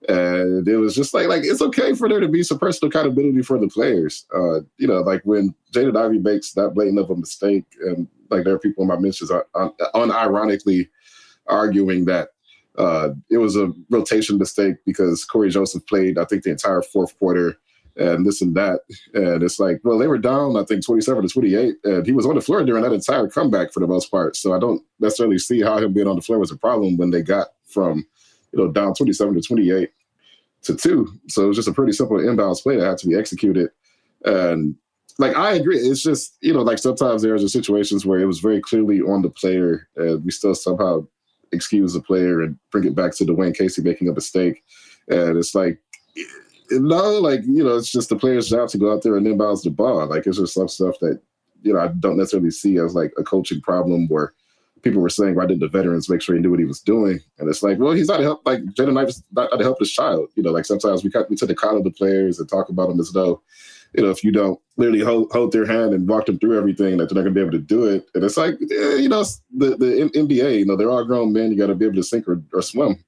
And 0.09 0.67
it 0.69 0.77
was 0.77 0.95
just 0.95 1.15
like, 1.15 1.29
like 1.29 1.45
it's 1.45 1.63
okay 1.63 1.95
for 1.95 2.09
there 2.09 2.21
to 2.21 2.29
be 2.29 2.43
some 2.43 2.59
personal 2.59 2.91
accountability 2.91 3.43
for 3.43 3.59
the 3.59 3.69
players. 3.69 4.27
Uh, 4.35 4.61
you 4.77 4.87
know, 4.87 5.01
like 5.01 5.23
when 5.25 5.55
Jaden 5.73 5.97
Ivey 5.97 6.19
makes 6.19 6.53
that 6.53 6.75
blatant 6.75 6.99
of 6.99 7.11
a 7.11 7.17
mistake, 7.17 7.65
and 7.81 8.07
like 8.31 8.45
there 8.45 8.55
are 8.55 8.59
people 8.59 8.83
in 8.83 8.89
my 8.89 8.99
mentions 8.99 9.31
are 9.31 9.47
unironically 9.95 10.89
arguing 11.47 12.05
that 12.07 12.31
uh, 12.77 13.11
it 13.31 13.39
was 13.39 13.57
a 13.57 13.73
rotation 13.91 14.39
mistake 14.39 14.77
because 14.85 15.25
Cory 15.25 15.49
Joseph 15.49 15.87
played, 15.87 16.19
I 16.19 16.25
think, 16.25 16.43
the 16.43 16.51
entire 16.51 16.83
fourth 16.83 17.17
quarter 17.19 17.57
and 17.97 18.27
this 18.27 18.43
and 18.43 18.55
that. 18.57 18.81
And 19.15 19.43
it's 19.43 19.61
like, 19.61 19.81
well, 19.85 19.99
they 19.99 20.09
were 20.09 20.19
down, 20.19 20.57
I 20.57 20.65
think, 20.65 20.85
27 20.85 21.23
to 21.23 21.29
28, 21.29 21.75
and 21.85 22.07
he 22.07 22.13
was 22.13 22.27
on 22.27 22.35
the 22.35 22.41
floor 22.41 22.65
during 22.65 22.83
that 22.83 22.93
entire 22.93 23.29
comeback 23.29 23.73
for 23.73 23.81
the 23.81 23.87
most 23.87 24.11
part. 24.11 24.37
So 24.37 24.53
I 24.53 24.59
don't 24.59 24.83
necessarily 24.99 25.39
see 25.39 25.63
how 25.63 25.79
him 25.79 25.93
being 25.93 26.09
on 26.09 26.17
the 26.17 26.23
floor 26.23 26.39
was 26.39 26.51
a 26.51 26.57
problem 26.57 26.97
when 26.97 27.11
they 27.11 27.23
got 27.23 27.49
from 27.67 28.07
you 28.55 28.65
know, 28.65 28.71
down 28.71 28.95
27 28.95 29.35
to 29.35 29.41
28 29.41 29.91
to 30.63 30.77
two. 30.77 31.09
So 31.29 31.45
it 31.45 31.49
was 31.49 31.57
just 31.57 31.69
a 31.69 31.73
pretty 31.73 31.93
simple 31.93 32.17
inbounds 32.19 32.63
play 32.63 32.77
that 32.77 32.87
had 32.87 32.99
to 32.99 33.09
be 33.09 33.17
executed. 33.17 33.71
And 34.25 34.77
like 35.19 35.37
I 35.37 35.53
agree, 35.53 35.79
it's 35.79 36.03
just 36.03 36.37
you 36.41 36.53
know 36.53 36.63
like 36.63 36.79
sometimes 36.79 37.23
there's 37.23 37.53
situations 37.53 38.07
where 38.07 38.21
it 38.21 38.27
was 38.27 38.41
very 38.41 38.61
clearly 38.61 39.01
on 39.01 39.23
the 39.23 39.31
player, 39.31 39.89
and 39.97 40.25
we 40.25 40.31
still 40.31 40.55
somehow 40.55 41.07
excuse 41.53 41.95
the 41.95 42.01
player 42.01 42.43
and 42.43 42.59
bring 42.71 42.85
it 42.85 42.95
back 42.95 43.15
to 43.15 43.25
Dwane 43.25 43.57
Casey 43.57 43.83
making 43.83 44.09
a 44.09 44.13
mistake. 44.13 44.63
And 45.09 45.39
it's 45.39 45.55
like, 45.55 45.81
no, 46.71 47.21
like, 47.21 47.41
you 47.45 47.63
know, 47.65 47.77
it's 47.77 47.93
just 47.93 48.09
the 48.09 48.17
player's 48.17 48.49
job 48.49 48.69
to 48.71 48.79
go 48.79 48.93
out 48.93 49.03
there 49.03 49.17
and 49.17 49.27
inbounds 49.27 49.63
the 49.63 49.71
ball. 49.71 50.07
Like, 50.07 50.27
it's 50.27 50.39
just 50.39 50.55
some 50.55 50.69
stuff 50.69 50.97
that, 51.01 51.21
you 51.63 51.73
know, 51.73 51.81
I 51.81 51.89
don't 51.89 52.17
necessarily 52.17 52.51
see 52.51 52.79
as 52.79 52.95
like 52.95 53.13
a 53.19 53.23
coaching 53.23 53.61
problem 53.61 54.09
where 54.09 54.33
people 54.85 55.03
were 55.03 55.09
saying, 55.09 55.35
why 55.35 55.47
didn't 55.47 55.61
the 55.61 55.69
veterans 55.69 56.09
make 56.09 56.23
sure 56.23 56.35
he 56.35 56.41
knew 56.41 56.50
what 56.50 56.61
he 56.61 56.64
was 56.64 56.81
doing? 56.81 57.19
And 57.38 57.49
it's 57.49 57.62
like, 57.62 57.79
well, 57.79 57.93
he's 57.93 58.09
not 58.09 58.19
to 58.19 58.23
help, 58.23 58.47
like, 58.47 58.61
Jaden 58.61 58.93
Knight 58.93 59.09
is 59.09 59.23
not 59.33 59.49
to 59.49 59.64
help 59.64 59.79
his 59.79 59.93
child. 59.93 60.29
You 60.37 60.43
know, 60.43 60.53
like 60.53 60.67
sometimes 60.67 61.03
we, 61.03 61.11
cut, 61.11 61.29
we 61.29 61.37
tend 61.37 61.49
to 61.49 61.55
coddle 61.55 61.83
the 61.83 61.91
players 61.91 62.38
and 62.38 62.49
talk 62.49 62.69
about 62.69 62.88
them 62.88 63.00
as 63.00 63.11
though, 63.12 63.43
you 63.95 64.05
know, 64.05 64.11
if 64.11 64.23
you 64.23 64.31
don't 64.31 64.61
literally 64.76 65.00
hold, 65.00 65.33
hold 65.33 65.53
their 65.53 65.67
hand 65.67 65.95
and 65.95 66.09
walk 66.09 66.26
them 66.26 66.38
through 66.38 66.59
everything, 66.59 66.97
that 66.97 67.09
they're 67.09 67.17
not 67.17 67.23
going 67.23 67.35
to 67.35 67.41
be 67.41 67.41
able 67.41 67.53
to 67.53 67.59
do 67.59 67.87
it. 67.87 68.07
And 68.14 68.23
it's 68.23 68.37
like, 68.37 68.55
eh, 68.55 68.97
you 68.97 69.09
know, 69.09 69.25
the, 69.57 69.76
the 69.76 70.11
NBA, 70.14 70.59
you 70.59 70.67
know, 70.67 70.76
they're 70.76 70.91
all 70.91 71.05
grown 71.05 71.33
men. 71.33 71.50
You 71.50 71.59
got 71.59 71.69
to 71.69 71.75
be 71.75 71.87
able 71.87 71.97
to 71.97 72.03
sink 72.03 72.29
or, 72.29 72.43
or 72.53 72.62
swim 72.62 73.03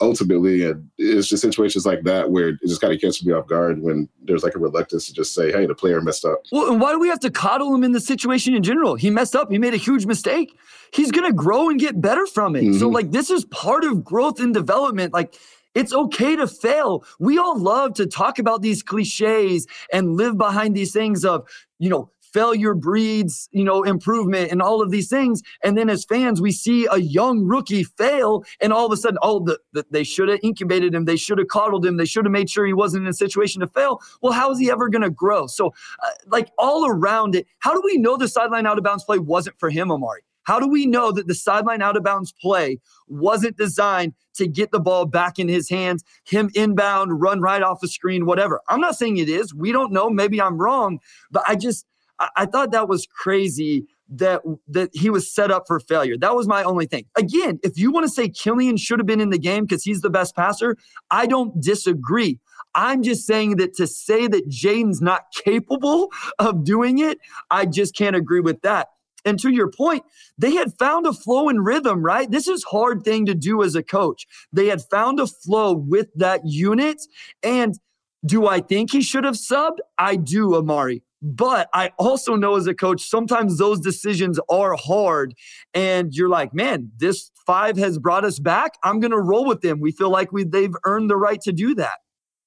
ultimately. 0.00 0.64
And 0.64 0.88
it's 0.98 1.28
just 1.28 1.42
situations 1.42 1.86
like 1.86 2.02
that 2.04 2.30
where 2.30 2.50
it 2.50 2.60
just 2.66 2.80
kind 2.80 2.92
of 2.92 3.00
catches 3.00 3.24
me 3.24 3.32
off 3.32 3.46
guard 3.46 3.82
when 3.82 4.08
there's 4.22 4.42
like 4.42 4.54
a 4.54 4.58
reluctance 4.58 5.06
to 5.06 5.12
just 5.12 5.34
say, 5.34 5.52
hey, 5.52 5.66
the 5.66 5.74
player 5.74 6.00
messed 6.00 6.24
up. 6.24 6.40
Well, 6.52 6.70
and 6.72 6.80
why 6.80 6.92
do 6.92 6.98
we 6.98 7.08
have 7.08 7.20
to 7.20 7.30
coddle 7.30 7.74
him 7.74 7.84
in 7.84 7.92
the 7.92 8.00
situation 8.00 8.54
in 8.54 8.62
general? 8.62 8.94
He 8.94 9.10
messed 9.10 9.36
up. 9.36 9.50
He 9.50 9.58
made 9.58 9.74
a 9.74 9.78
huge 9.78 10.06
mistake. 10.06 10.56
He's 10.92 11.10
going 11.10 11.26
to 11.26 11.34
grow 11.34 11.68
and 11.68 11.78
get 11.78 12.00
better 12.00 12.26
from 12.26 12.56
it. 12.56 12.64
Mm-hmm. 12.64 12.78
So, 12.78 12.88
like, 12.88 13.12
this 13.12 13.30
is 13.30 13.44
part 13.46 13.84
of 13.84 14.04
growth 14.04 14.40
and 14.40 14.52
development. 14.52 15.12
Like, 15.12 15.36
it's 15.74 15.92
okay 15.92 16.34
to 16.34 16.48
fail. 16.48 17.04
We 17.20 17.38
all 17.38 17.58
love 17.58 17.94
to 17.94 18.06
talk 18.06 18.38
about 18.38 18.60
these 18.62 18.82
cliches 18.82 19.66
and 19.92 20.16
live 20.16 20.36
behind 20.36 20.74
these 20.74 20.92
things 20.92 21.24
of, 21.24 21.48
you 21.78 21.88
know, 21.88 22.10
failure 22.32 22.74
breeds, 22.74 23.48
you 23.52 23.64
know, 23.64 23.82
improvement 23.82 24.50
and 24.50 24.62
all 24.62 24.82
of 24.82 24.90
these 24.90 25.08
things. 25.08 25.42
And 25.62 25.76
then 25.76 25.90
as 25.90 26.04
fans, 26.04 26.40
we 26.40 26.52
see 26.52 26.86
a 26.90 26.98
young 26.98 27.44
rookie 27.44 27.84
fail, 27.84 28.44
and 28.60 28.72
all 28.72 28.86
of 28.86 28.92
a 28.92 28.96
sudden, 28.96 29.18
oh, 29.22 29.40
the, 29.40 29.58
the, 29.72 29.84
they 29.90 30.04
should 30.04 30.28
have 30.28 30.40
incubated 30.42 30.94
him, 30.94 31.04
they 31.04 31.16
should 31.16 31.38
have 31.38 31.48
coddled 31.48 31.84
him, 31.84 31.96
they 31.96 32.04
should 32.04 32.24
have 32.24 32.32
made 32.32 32.50
sure 32.50 32.66
he 32.66 32.72
wasn't 32.72 33.04
in 33.04 33.10
a 33.10 33.14
situation 33.14 33.60
to 33.60 33.66
fail. 33.66 34.00
Well, 34.22 34.32
how 34.32 34.50
is 34.50 34.58
he 34.58 34.70
ever 34.70 34.88
going 34.88 35.02
to 35.02 35.10
grow? 35.10 35.46
So, 35.46 35.68
uh, 36.02 36.10
like 36.28 36.50
all 36.58 36.86
around 36.86 37.34
it, 37.34 37.46
how 37.58 37.72
do 37.72 37.82
we 37.84 37.96
know 37.96 38.16
the 38.16 38.28
sideline 38.28 38.66
out 38.66 38.78
of 38.78 38.84
bounds 38.84 39.04
play 39.04 39.18
wasn't 39.18 39.58
for 39.58 39.70
him, 39.70 39.90
Omari? 39.90 40.22
How 40.44 40.58
do 40.58 40.66
we 40.66 40.86
know 40.86 41.12
that 41.12 41.26
the 41.28 41.34
sideline 41.34 41.82
out 41.82 41.96
of 41.96 42.02
bounds 42.02 42.32
play 42.32 42.80
wasn't 43.06 43.56
designed 43.56 44.14
to 44.34 44.48
get 44.48 44.72
the 44.72 44.80
ball 44.80 45.04
back 45.04 45.38
in 45.38 45.48
his 45.48 45.68
hands, 45.68 46.02
him 46.24 46.50
inbound, 46.54 47.20
run 47.20 47.40
right 47.40 47.62
off 47.62 47.80
the 47.80 47.88
screen, 47.88 48.26
whatever? 48.26 48.60
I'm 48.68 48.80
not 48.80 48.96
saying 48.96 49.18
it 49.18 49.28
is. 49.28 49.54
We 49.54 49.70
don't 49.70 49.92
know. 49.92 50.08
Maybe 50.08 50.40
I'm 50.40 50.58
wrong, 50.58 50.98
but 51.30 51.44
I 51.46 51.56
just 51.56 51.86
I, 52.20 52.28
I 52.36 52.46
thought 52.46 52.70
that 52.72 52.88
was 52.88 53.06
crazy 53.06 53.86
that 54.10 54.42
that 54.68 54.90
he 54.92 55.10
was 55.10 55.32
set 55.32 55.50
up 55.50 55.64
for 55.66 55.80
failure. 55.80 56.16
That 56.16 56.34
was 56.34 56.46
my 56.46 56.62
only 56.62 56.86
thing. 56.86 57.06
Again, 57.16 57.58
if 57.62 57.78
you 57.78 57.90
want 57.90 58.06
to 58.06 58.12
say 58.12 58.28
Killian 58.28 58.76
should 58.76 58.98
have 58.98 59.06
been 59.06 59.20
in 59.20 59.30
the 59.30 59.38
game 59.38 59.64
because 59.64 59.84
he's 59.84 60.00
the 60.00 60.10
best 60.10 60.36
passer, 60.36 60.76
I 61.10 61.26
don't 61.26 61.60
disagree. 61.60 62.38
I'm 62.74 63.02
just 63.02 63.26
saying 63.26 63.56
that 63.56 63.74
to 63.74 63.86
say 63.86 64.28
that 64.28 64.48
Jaden's 64.48 65.00
not 65.00 65.22
capable 65.44 66.10
of 66.38 66.64
doing 66.64 66.98
it, 66.98 67.18
I 67.50 67.66
just 67.66 67.96
can't 67.96 68.16
agree 68.16 68.40
with 68.40 68.60
that. 68.62 68.88
And 69.24 69.38
to 69.40 69.50
your 69.50 69.70
point, 69.70 70.02
they 70.38 70.52
had 70.52 70.72
found 70.78 71.06
a 71.06 71.12
flow 71.12 71.48
and 71.48 71.64
rhythm, 71.64 72.02
right? 72.02 72.30
This 72.30 72.48
is 72.48 72.64
hard 72.64 73.02
thing 73.04 73.26
to 73.26 73.34
do 73.34 73.62
as 73.62 73.74
a 73.74 73.82
coach. 73.82 74.26
They 74.52 74.66
had 74.66 74.82
found 74.90 75.20
a 75.20 75.26
flow 75.26 75.74
with 75.74 76.08
that 76.14 76.40
unit. 76.44 77.02
And 77.42 77.78
do 78.24 78.46
I 78.46 78.60
think 78.60 78.92
he 78.92 79.02
should 79.02 79.24
have 79.24 79.34
subbed? 79.34 79.78
I 79.98 80.16
do, 80.16 80.54
Omari. 80.54 81.02
But 81.22 81.68
I 81.74 81.92
also 81.98 82.34
know 82.34 82.56
as 82.56 82.66
a 82.66 82.74
coach, 82.74 83.02
sometimes 83.02 83.58
those 83.58 83.78
decisions 83.78 84.40
are 84.48 84.74
hard. 84.74 85.34
And 85.74 86.14
you're 86.14 86.30
like, 86.30 86.54
man, 86.54 86.90
this 86.96 87.30
five 87.46 87.76
has 87.76 87.98
brought 87.98 88.24
us 88.24 88.38
back. 88.38 88.72
I'm 88.82 89.00
going 89.00 89.10
to 89.10 89.20
roll 89.20 89.46
with 89.46 89.60
them. 89.60 89.80
We 89.80 89.92
feel 89.92 90.10
like 90.10 90.32
we, 90.32 90.44
they've 90.44 90.74
earned 90.84 91.10
the 91.10 91.16
right 91.16 91.40
to 91.42 91.52
do 91.52 91.74
that. 91.74 91.98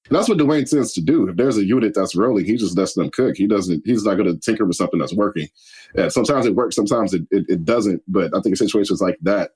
And 0.08 0.18
that's 0.18 0.28
what 0.28 0.38
Dwane 0.38 0.68
tends 0.68 0.92
to 0.94 1.00
do. 1.00 1.28
If 1.28 1.36
there's 1.36 1.56
a 1.56 1.64
unit 1.64 1.94
that's 1.94 2.14
rolling, 2.14 2.44
he 2.44 2.56
just 2.56 2.76
lets 2.76 2.94
them 2.94 3.10
cook. 3.10 3.36
He 3.36 3.46
doesn't. 3.46 3.82
He's 3.86 4.04
not 4.04 4.16
going 4.16 4.26
to 4.26 4.38
tinker 4.38 4.66
with 4.66 4.76
something 4.76 4.98
that's 5.00 5.14
working. 5.14 5.48
And 5.94 6.12
sometimes 6.12 6.44
it 6.44 6.54
works, 6.54 6.76
sometimes 6.76 7.14
it, 7.14 7.22
it, 7.30 7.46
it 7.48 7.64
doesn't. 7.64 8.02
But 8.06 8.34
I 8.36 8.40
think 8.40 8.52
in 8.52 8.56
situations 8.56 9.00
like 9.00 9.18
that, 9.22 9.52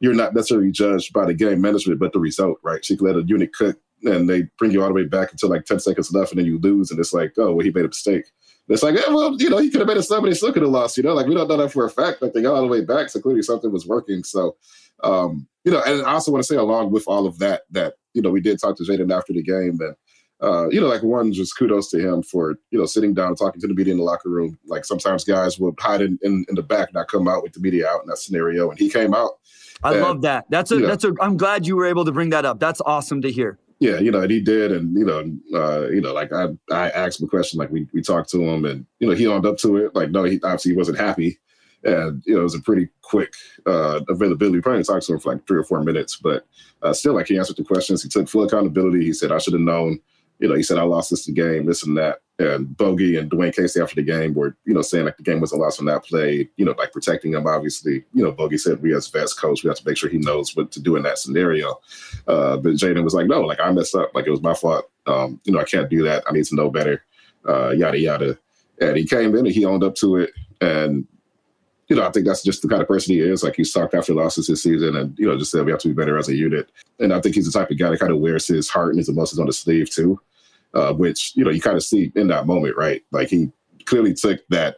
you're 0.00 0.14
not 0.14 0.34
necessarily 0.34 0.70
judged 0.72 1.12
by 1.12 1.24
the 1.24 1.34
game 1.34 1.60
management, 1.60 2.00
but 2.00 2.12
the 2.12 2.18
result, 2.18 2.58
right? 2.62 2.84
So 2.84 2.94
you 2.94 2.98
can 2.98 3.06
let 3.06 3.16
a 3.16 3.22
unit 3.26 3.54
cook, 3.54 3.78
and 4.02 4.28
they 4.28 4.48
bring 4.58 4.72
you 4.72 4.82
all 4.82 4.88
the 4.88 4.94
way 4.94 5.04
back 5.04 5.30
until 5.30 5.50
like 5.50 5.64
ten 5.64 5.78
seconds 5.78 6.12
left, 6.12 6.32
and 6.32 6.38
then 6.38 6.46
you 6.46 6.58
lose, 6.58 6.90
and 6.90 6.98
it's 6.98 7.14
like, 7.14 7.32
oh, 7.38 7.54
well, 7.54 7.64
he 7.64 7.70
made 7.70 7.84
a 7.84 7.88
mistake. 7.88 8.24
It's 8.68 8.82
like, 8.82 8.96
yeah, 8.96 9.14
well, 9.14 9.36
you 9.40 9.48
know, 9.48 9.58
he 9.58 9.70
could 9.70 9.80
have 9.80 9.88
made 9.88 9.96
a 9.96 10.14
and 10.16 10.26
he 10.26 10.34
still 10.34 10.52
could 10.52 10.62
have 10.62 10.72
lost. 10.72 10.96
You 10.96 11.04
know, 11.04 11.14
like 11.14 11.26
we 11.26 11.34
don't 11.34 11.48
know 11.48 11.56
that 11.56 11.72
for 11.72 11.84
a 11.84 11.90
fact, 11.90 12.18
but 12.20 12.34
they 12.34 12.42
got 12.42 12.54
all 12.54 12.62
the 12.62 12.66
way 12.66 12.84
back, 12.84 13.08
so 13.10 13.20
clearly 13.20 13.42
something 13.42 13.70
was 13.70 13.86
working. 13.86 14.24
So, 14.24 14.56
um, 15.04 15.46
you 15.64 15.70
know, 15.70 15.82
and 15.86 16.02
I 16.02 16.14
also 16.14 16.32
want 16.32 16.42
to 16.42 16.46
say, 16.46 16.56
along 16.56 16.90
with 16.90 17.04
all 17.06 17.26
of 17.26 17.38
that, 17.38 17.62
that 17.70 17.94
you 18.12 18.22
know, 18.22 18.30
we 18.30 18.40
did 18.40 18.60
talk 18.60 18.76
to 18.76 18.82
Jaden 18.82 19.16
after 19.16 19.32
the 19.32 19.42
game, 19.42 19.78
and 19.80 19.94
uh, 20.42 20.68
you 20.68 20.80
know, 20.80 20.86
like 20.86 21.02
one, 21.02 21.32
just 21.32 21.56
kudos 21.56 21.90
to 21.90 21.98
him 21.98 22.22
for, 22.22 22.56
you 22.70 22.78
know, 22.78 22.86
sitting 22.86 23.14
down 23.14 23.28
and 23.28 23.38
talking 23.38 23.60
to 23.60 23.66
the 23.66 23.74
media 23.74 23.92
in 23.92 23.98
the 23.98 24.04
locker 24.04 24.28
room. 24.28 24.58
Like 24.66 24.84
sometimes 24.84 25.24
guys 25.24 25.58
will 25.58 25.74
hide 25.78 26.02
in, 26.02 26.18
in, 26.22 26.44
in 26.48 26.54
the 26.54 26.62
back, 26.62 26.92
not 26.92 27.08
come 27.08 27.26
out 27.26 27.42
with 27.42 27.54
the 27.54 27.60
media 27.60 27.88
out 27.88 28.02
in 28.02 28.08
that 28.08 28.18
scenario. 28.18 28.68
And 28.68 28.78
he 28.78 28.90
came 28.90 29.14
out. 29.14 29.38
I 29.82 29.92
and, 29.92 30.02
love 30.02 30.22
that. 30.22 30.44
That's 30.50 30.70
a, 30.72 30.78
that's 30.78 31.04
a, 31.04 31.14
I'm 31.20 31.38
glad 31.38 31.66
you 31.66 31.76
were 31.76 31.86
able 31.86 32.04
to 32.04 32.12
bring 32.12 32.30
that 32.30 32.44
up. 32.44 32.60
That's 32.60 32.82
awesome 32.84 33.22
to 33.22 33.30
hear. 33.30 33.58
Yeah, 33.78 33.98
you 33.98 34.10
know, 34.10 34.22
and 34.22 34.30
he 34.30 34.40
did, 34.40 34.72
and 34.72 34.96
you 34.96 35.04
know, 35.04 35.20
uh, 35.54 35.88
you 35.88 36.00
know, 36.00 36.14
like 36.14 36.32
I, 36.32 36.48
I 36.70 36.88
asked 36.90 37.20
him 37.20 37.26
a 37.26 37.28
question, 37.28 37.58
like 37.58 37.70
we, 37.70 37.86
we 37.92 38.00
talked 38.00 38.30
to 38.30 38.42
him, 38.42 38.64
and 38.64 38.86
you 39.00 39.08
know, 39.08 39.14
he 39.14 39.26
owned 39.26 39.44
up 39.44 39.58
to 39.58 39.76
it. 39.76 39.94
Like, 39.94 40.10
no, 40.10 40.24
he 40.24 40.40
obviously 40.42 40.74
wasn't 40.74 40.98
happy, 40.98 41.38
and 41.84 42.22
you 42.26 42.34
know, 42.34 42.40
it 42.40 42.44
was 42.44 42.54
a 42.54 42.62
pretty 42.62 42.88
quick 43.02 43.34
uh, 43.66 44.00
availability. 44.08 44.62
Probably 44.62 44.82
talked 44.82 45.04
to 45.06 45.12
him 45.12 45.20
for 45.20 45.34
like 45.34 45.46
three 45.46 45.58
or 45.58 45.64
four 45.64 45.82
minutes, 45.82 46.16
but 46.16 46.46
uh, 46.80 46.94
still, 46.94 47.12
like 47.12 47.26
he 47.26 47.36
answered 47.36 47.56
the 47.56 47.64
questions. 47.64 48.02
He 48.02 48.08
took 48.08 48.28
full 48.28 48.44
accountability. 48.44 49.04
He 49.04 49.12
said, 49.12 49.30
"I 49.30 49.38
should 49.38 49.52
have 49.52 49.60
known." 49.60 50.00
you 50.38 50.48
know, 50.48 50.54
he 50.54 50.62
said, 50.62 50.78
I 50.78 50.82
lost 50.82 51.10
this 51.10 51.26
game, 51.28 51.66
this 51.66 51.86
and 51.86 51.96
that. 51.96 52.20
And 52.38 52.76
Bogey 52.76 53.16
and 53.16 53.30
Dwane 53.30 53.54
Casey 53.54 53.80
after 53.80 53.94
the 53.94 54.02
game 54.02 54.34
were, 54.34 54.56
you 54.66 54.74
know, 54.74 54.82
saying 54.82 55.06
like 55.06 55.16
the 55.16 55.22
game 55.22 55.40
was 55.40 55.52
a 55.52 55.56
loss 55.56 55.78
on 55.78 55.86
that 55.86 56.04
play, 56.04 56.48
you 56.56 56.66
know, 56.66 56.74
like 56.76 56.92
protecting 56.92 57.32
him. 57.32 57.46
Obviously, 57.46 58.04
you 58.12 58.22
know, 58.22 58.30
Bogey 58.30 58.58
said 58.58 58.82
we 58.82 58.94
as 58.94 59.08
vets 59.08 59.32
coach, 59.32 59.64
we 59.64 59.68
have 59.68 59.78
to 59.78 59.88
make 59.88 59.96
sure 59.96 60.10
he 60.10 60.18
knows 60.18 60.54
what 60.54 60.70
to 60.72 60.80
do 60.80 60.96
in 60.96 61.02
that 61.04 61.18
scenario. 61.18 61.80
Uh, 62.28 62.58
but 62.58 62.74
Jaden 62.74 63.04
was 63.04 63.14
like, 63.14 63.26
no, 63.26 63.40
like 63.40 63.60
I 63.60 63.70
messed 63.72 63.94
up. 63.94 64.14
Like 64.14 64.26
it 64.26 64.30
was 64.30 64.42
my 64.42 64.52
fault. 64.52 64.90
Um, 65.06 65.40
you 65.44 65.52
know, 65.52 65.60
I 65.60 65.64
can't 65.64 65.88
do 65.88 66.02
that. 66.02 66.24
I 66.28 66.32
need 66.32 66.44
to 66.44 66.54
know 66.54 66.68
better. 66.68 67.04
Uh, 67.48 67.70
yada, 67.70 67.98
yada. 67.98 68.38
And 68.82 68.98
he 68.98 69.06
came 69.06 69.34
in 69.34 69.46
and 69.46 69.54
he 69.54 69.64
owned 69.64 69.82
up 69.82 69.94
to 69.96 70.16
it. 70.16 70.32
And, 70.60 71.06
you 71.88 71.96
know, 71.96 72.06
I 72.06 72.10
think 72.10 72.26
that's 72.26 72.42
just 72.42 72.60
the 72.60 72.68
kind 72.68 72.82
of 72.82 72.88
person 72.88 73.14
he 73.14 73.20
is. 73.20 73.44
Like 73.44 73.56
he's 73.56 73.72
talked 73.72 73.94
after 73.94 74.12
losses 74.12 74.48
this 74.48 74.62
season 74.62 74.94
and, 74.96 75.18
you 75.18 75.26
know, 75.26 75.38
just 75.38 75.52
said 75.52 75.64
we 75.64 75.70
have 75.70 75.80
to 75.80 75.88
be 75.88 75.94
better 75.94 76.18
as 76.18 76.28
a 76.28 76.34
unit. 76.34 76.68
And 76.98 77.14
I 77.14 77.20
think 77.22 77.34
he's 77.34 77.50
the 77.50 77.58
type 77.58 77.70
of 77.70 77.78
guy 77.78 77.88
that 77.88 78.00
kind 78.00 78.12
of 78.12 78.18
wears 78.18 78.46
his 78.46 78.68
heart 78.68 78.90
and 78.90 78.98
his 78.98 79.08
emotions 79.08 79.38
on 79.38 79.46
the 79.46 79.54
sleeve 79.54 79.88
too 79.88 80.20
uh, 80.76 80.92
which 80.92 81.32
you 81.34 81.44
know 81.44 81.50
you 81.50 81.60
kind 81.60 81.76
of 81.76 81.82
see 81.82 82.12
in 82.14 82.28
that 82.28 82.46
moment, 82.46 82.76
right? 82.76 83.02
Like 83.10 83.28
he 83.28 83.50
clearly 83.86 84.12
took 84.12 84.46
that 84.50 84.76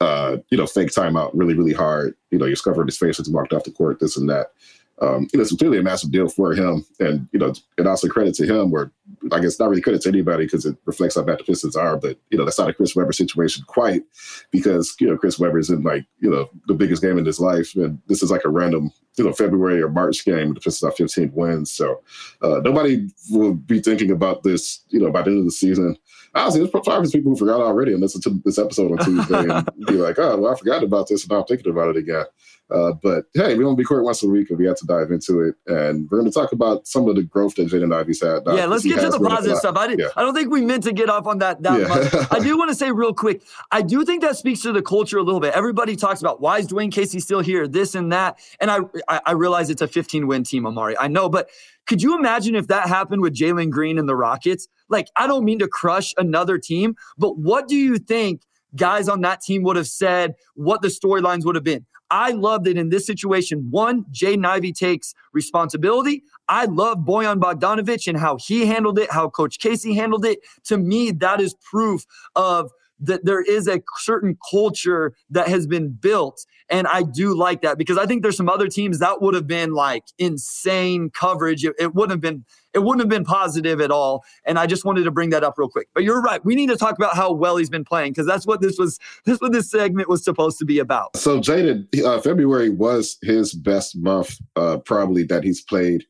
uh, 0.00 0.36
you 0.50 0.58
know 0.58 0.66
fake 0.66 0.90
timeout 0.90 1.30
really 1.32 1.54
really 1.54 1.72
hard. 1.72 2.14
You 2.30 2.38
know, 2.38 2.44
he 2.44 2.54
covered 2.54 2.86
his 2.86 2.98
face 2.98 3.18
as 3.18 3.26
he 3.26 3.32
walked 3.32 3.52
off 3.52 3.64
the 3.64 3.70
court, 3.70 3.98
this 3.98 4.16
and 4.16 4.28
that 4.28 4.52
um, 5.00 5.28
you 5.32 5.38
know, 5.38 5.42
it's 5.42 5.54
clearly 5.54 5.78
a 5.78 5.82
massive 5.82 6.10
deal 6.10 6.28
for 6.28 6.54
him. 6.54 6.84
And, 6.98 7.28
you 7.32 7.38
know, 7.38 7.52
and 7.76 7.86
also 7.86 8.08
credit 8.08 8.34
to 8.34 8.46
him, 8.46 8.72
or 8.72 8.92
I 9.32 9.40
guess 9.40 9.58
not 9.58 9.68
really 9.68 9.82
credit 9.82 10.02
to 10.02 10.08
anybody 10.08 10.44
because 10.44 10.66
it 10.66 10.76
reflects 10.86 11.14
how 11.14 11.22
bad 11.22 11.38
the 11.38 11.44
Pistons 11.44 11.76
are, 11.76 11.96
but, 11.96 12.18
you 12.30 12.38
know, 12.38 12.44
that's 12.44 12.58
not 12.58 12.68
a 12.68 12.74
Chris 12.74 12.96
Webber 12.96 13.12
situation 13.12 13.64
quite 13.66 14.02
because, 14.50 14.96
you 15.00 15.08
know, 15.08 15.16
Chris 15.16 15.38
Webber's 15.38 15.70
in 15.70 15.82
like, 15.82 16.04
you 16.18 16.30
know, 16.30 16.48
the 16.66 16.74
biggest 16.74 17.02
game 17.02 17.18
in 17.18 17.24
his 17.24 17.38
life. 17.38 17.74
And 17.76 18.00
this 18.08 18.22
is 18.22 18.30
like 18.30 18.44
a 18.44 18.48
random, 18.48 18.90
you 19.16 19.24
know, 19.24 19.32
February 19.32 19.80
or 19.80 19.88
March 19.88 20.24
game. 20.24 20.54
The 20.54 20.60
Pistons 20.60 20.90
have 20.90 20.96
15 20.96 21.32
wins. 21.32 21.70
So 21.70 22.02
uh, 22.42 22.60
nobody 22.64 23.08
will 23.30 23.54
be 23.54 23.80
thinking 23.80 24.10
about 24.10 24.42
this, 24.42 24.84
you 24.88 24.98
know, 24.98 25.12
by 25.12 25.22
the 25.22 25.30
end 25.30 25.38
of 25.40 25.44
the 25.44 25.50
season. 25.52 25.96
Honestly, 26.34 26.60
there's 26.60 26.70
probably 26.70 27.10
people 27.10 27.32
who 27.32 27.38
forgot 27.38 27.60
already 27.60 27.92
and 27.92 28.02
listen 28.02 28.20
to 28.20 28.42
this 28.44 28.58
episode 28.58 28.92
on 28.92 29.04
Tuesday 29.04 29.48
and 29.48 29.68
be 29.86 29.94
like, 29.94 30.18
oh, 30.18 30.36
well, 30.36 30.52
I 30.52 30.58
forgot 30.58 30.82
about 30.82 31.08
this 31.08 31.22
and 31.22 31.30
now 31.30 31.40
I'm 31.40 31.46
thinking 31.46 31.72
about 31.72 31.90
it 31.90 31.96
again. 31.96 32.26
Uh, 32.70 32.92
but 33.02 33.24
hey, 33.34 33.54
we 33.54 33.64
don't 33.64 33.76
be 33.76 33.84
court 33.84 34.04
once 34.04 34.22
a 34.22 34.28
week, 34.28 34.50
and 34.50 34.58
we 34.58 34.66
have 34.66 34.76
to 34.76 34.86
dive 34.86 35.10
into 35.10 35.40
it. 35.40 35.54
And 35.66 36.08
we're 36.10 36.18
going 36.18 36.30
to 36.30 36.34
talk 36.34 36.52
about 36.52 36.86
some 36.86 37.08
of 37.08 37.16
the 37.16 37.22
growth 37.22 37.54
that 37.54 37.68
Jaden 37.68 37.94
Ivey's 37.94 38.22
had. 38.22 38.42
Yeah, 38.46 38.66
let's 38.66 38.84
get 38.84 39.00
to 39.00 39.08
the 39.08 39.18
positive 39.18 39.58
stuff. 39.58 39.76
I, 39.76 39.86
did, 39.86 39.98
yeah. 39.98 40.08
I 40.16 40.22
don't 40.22 40.34
think 40.34 40.50
we 40.50 40.60
meant 40.60 40.84
to 40.84 40.92
get 40.92 41.08
off 41.08 41.26
on 41.26 41.38
that 41.38 41.62
that 41.62 41.80
yeah. 41.80 41.88
much. 41.88 42.28
I 42.30 42.38
do 42.42 42.56
want 42.58 42.70
to 42.70 42.74
say 42.74 42.92
real 42.92 43.14
quick, 43.14 43.42
I 43.70 43.82
do 43.82 44.04
think 44.04 44.22
that 44.22 44.36
speaks 44.36 44.60
to 44.62 44.72
the 44.72 44.82
culture 44.82 45.18
a 45.18 45.22
little 45.22 45.40
bit. 45.40 45.54
Everybody 45.54 45.96
talks 45.96 46.20
about 46.20 46.40
why 46.40 46.58
is 46.58 46.68
Dwane 46.68 46.92
Casey 46.92 47.20
still 47.20 47.40
here, 47.40 47.66
this 47.66 47.94
and 47.94 48.12
that. 48.12 48.38
And 48.60 48.70
I, 48.70 48.80
I, 49.08 49.20
I 49.26 49.32
realize 49.32 49.70
it's 49.70 49.82
a 49.82 49.88
15 49.88 50.26
win 50.26 50.44
team, 50.44 50.66
Omari. 50.66 50.96
I 50.98 51.08
know, 51.08 51.28
but 51.28 51.48
could 51.86 52.02
you 52.02 52.16
imagine 52.18 52.54
if 52.54 52.66
that 52.68 52.86
happened 52.86 53.22
with 53.22 53.34
Jalen 53.34 53.70
Green 53.70 53.98
and 53.98 54.06
the 54.08 54.14
Rockets? 54.14 54.68
Like, 54.90 55.08
I 55.16 55.26
don't 55.26 55.44
mean 55.44 55.58
to 55.60 55.68
crush 55.68 56.12
another 56.18 56.58
team, 56.58 56.96
but 57.16 57.38
what 57.38 57.66
do 57.66 57.76
you 57.76 57.96
think 57.96 58.42
guys 58.76 59.08
on 59.08 59.22
that 59.22 59.40
team 59.40 59.62
would 59.62 59.76
have 59.76 59.86
said, 59.86 60.34
what 60.54 60.82
the 60.82 60.88
storylines 60.88 61.44
would 61.46 61.54
have 61.54 61.64
been? 61.64 61.86
I 62.10 62.30
love 62.30 62.64
that 62.64 62.78
in 62.78 62.88
this 62.88 63.06
situation, 63.06 63.68
one, 63.70 64.04
Jaden 64.12 64.46
Ivey 64.46 64.72
takes 64.72 65.14
responsibility. 65.32 66.22
I 66.48 66.64
love 66.64 66.98
Bojan 66.98 67.38
Bogdanovich 67.38 68.08
and 68.08 68.18
how 68.18 68.38
he 68.38 68.66
handled 68.66 68.98
it, 68.98 69.10
how 69.10 69.28
Coach 69.28 69.58
Casey 69.58 69.94
handled 69.94 70.24
it. 70.24 70.40
To 70.64 70.78
me, 70.78 71.10
that 71.10 71.40
is 71.40 71.54
proof 71.54 72.06
of 72.34 72.70
that 73.00 73.24
there 73.24 73.40
is 73.40 73.68
a 73.68 73.82
certain 73.96 74.36
culture 74.50 75.14
that 75.30 75.48
has 75.48 75.66
been 75.66 75.90
built. 75.90 76.44
And 76.70 76.86
I 76.86 77.02
do 77.02 77.34
like 77.34 77.62
that 77.62 77.78
because 77.78 77.96
I 77.96 78.06
think 78.06 78.22
there's 78.22 78.36
some 78.36 78.48
other 78.48 78.68
teams 78.68 78.98
that 78.98 79.22
would 79.22 79.34
have 79.34 79.46
been 79.46 79.72
like 79.72 80.04
insane 80.18 81.10
coverage. 81.10 81.64
It, 81.64 81.74
it 81.78 81.94
wouldn't 81.94 82.10
have 82.10 82.20
been 82.20 82.44
it 82.74 82.80
wouldn't 82.80 83.00
have 83.00 83.08
been 83.08 83.24
positive 83.24 83.80
at 83.80 83.90
all. 83.90 84.24
And 84.44 84.58
I 84.58 84.66
just 84.66 84.84
wanted 84.84 85.04
to 85.04 85.10
bring 85.10 85.30
that 85.30 85.42
up 85.42 85.54
real 85.56 85.68
quick. 85.68 85.88
But 85.94 86.04
you're 86.04 86.20
right. 86.20 86.44
We 86.44 86.54
need 86.54 86.68
to 86.68 86.76
talk 86.76 86.96
about 86.96 87.16
how 87.16 87.32
well 87.32 87.56
he's 87.56 87.70
been 87.70 87.84
playing 87.84 88.12
because 88.12 88.26
that's 88.26 88.46
what 88.46 88.60
this 88.60 88.78
was. 88.78 88.98
This 89.24 89.40
what 89.40 89.52
this 89.52 89.70
segment 89.70 90.08
was 90.08 90.22
supposed 90.22 90.58
to 90.58 90.64
be 90.64 90.78
about. 90.78 91.16
So 91.16 91.40
Jaden, 91.40 91.86
uh, 92.04 92.20
February 92.20 92.70
was 92.70 93.16
his 93.22 93.54
best 93.54 93.96
month, 93.96 94.38
uh, 94.56 94.78
probably 94.78 95.22
that 95.24 95.44
he's 95.44 95.62
played 95.62 96.04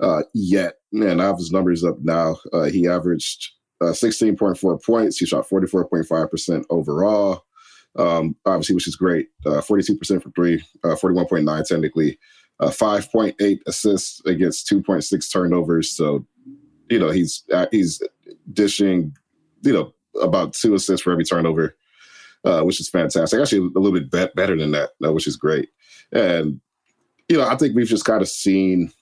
uh, 0.00 0.22
yet. 0.34 0.74
Man, 0.92 1.20
I 1.20 1.24
have 1.24 1.38
his 1.38 1.50
numbers 1.50 1.84
up 1.84 1.96
now. 2.02 2.36
Uh, 2.52 2.64
he 2.64 2.86
averaged 2.86 3.50
uh, 3.84 3.92
16.4 3.92 4.82
points. 4.84 5.18
He 5.18 5.26
shot 5.26 5.48
44.5% 5.48 6.64
overall. 6.70 7.44
Um, 7.96 8.34
obviously, 8.44 8.74
which 8.74 8.88
is 8.88 8.96
great. 8.96 9.28
Uh, 9.46 9.60
42% 9.60 10.22
from 10.22 10.32
three, 10.32 10.64
41.9 10.84 11.66
technically 11.66 12.18
uh, 12.60 12.68
5.8 12.68 13.58
assists 13.66 14.24
against 14.26 14.68
2.6 14.68 15.32
turnovers. 15.32 15.90
So, 15.90 16.26
you 16.88 16.98
know, 16.98 17.10
he's 17.10 17.42
uh, 17.52 17.66
he's 17.70 18.02
dishing, 18.52 19.16
you 19.62 19.72
know, 19.72 19.94
about 20.20 20.52
two 20.52 20.74
assists 20.74 21.02
for 21.02 21.12
every 21.12 21.24
turnover, 21.24 21.76
uh, 22.44 22.62
which 22.62 22.80
is 22.80 22.88
fantastic. 22.88 23.40
Actually, 23.40 23.70
a 23.74 23.78
little 23.78 23.98
bit 23.98 24.10
be- 24.10 24.34
better 24.34 24.56
than 24.56 24.72
that, 24.72 24.90
uh, 25.04 25.12
which 25.12 25.26
is 25.26 25.36
great. 25.36 25.70
And 26.12 26.60
you 27.28 27.38
know, 27.38 27.46
I 27.46 27.56
think 27.56 27.74
we've 27.74 27.86
just 27.86 28.04
kind 28.04 28.22
of 28.22 28.28
seen, 28.28 28.92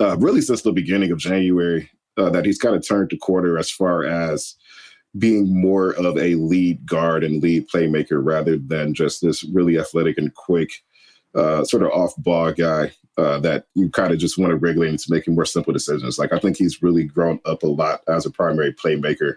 uh, 0.00 0.16
really 0.18 0.40
since 0.40 0.62
the 0.62 0.72
beginning 0.72 1.10
of 1.10 1.18
January, 1.18 1.90
uh, 2.16 2.30
that 2.30 2.44
he's 2.44 2.58
kind 2.58 2.76
of 2.76 2.86
turned 2.86 3.10
the 3.10 3.18
corner 3.18 3.58
as 3.58 3.70
far 3.70 4.04
as 4.04 4.56
being 5.18 5.60
more 5.60 5.90
of 5.92 6.16
a 6.18 6.34
lead 6.34 6.84
guard 6.86 7.22
and 7.22 7.42
lead 7.42 7.68
playmaker 7.68 8.24
rather 8.24 8.56
than 8.56 8.94
just 8.94 9.22
this 9.22 9.44
really 9.44 9.78
athletic 9.78 10.18
and 10.18 10.34
quick 10.34 10.82
uh, 11.34 11.64
sort 11.64 11.82
of 11.82 11.90
off 11.90 12.14
ball 12.18 12.52
guy 12.52 12.92
uh, 13.16 13.38
that 13.40 13.66
you 13.74 13.88
kind 13.90 14.12
of 14.12 14.18
just 14.18 14.38
want 14.38 14.50
to 14.50 14.56
regulate 14.56 14.88
into 14.88 15.10
making 15.10 15.34
more 15.34 15.44
simple 15.44 15.72
decisions. 15.72 16.18
Like 16.18 16.32
I 16.32 16.38
think 16.38 16.56
he's 16.56 16.82
really 16.82 17.04
grown 17.04 17.40
up 17.44 17.62
a 17.62 17.68
lot 17.68 18.00
as 18.08 18.26
a 18.26 18.30
primary 18.30 18.72
playmaker. 18.72 19.36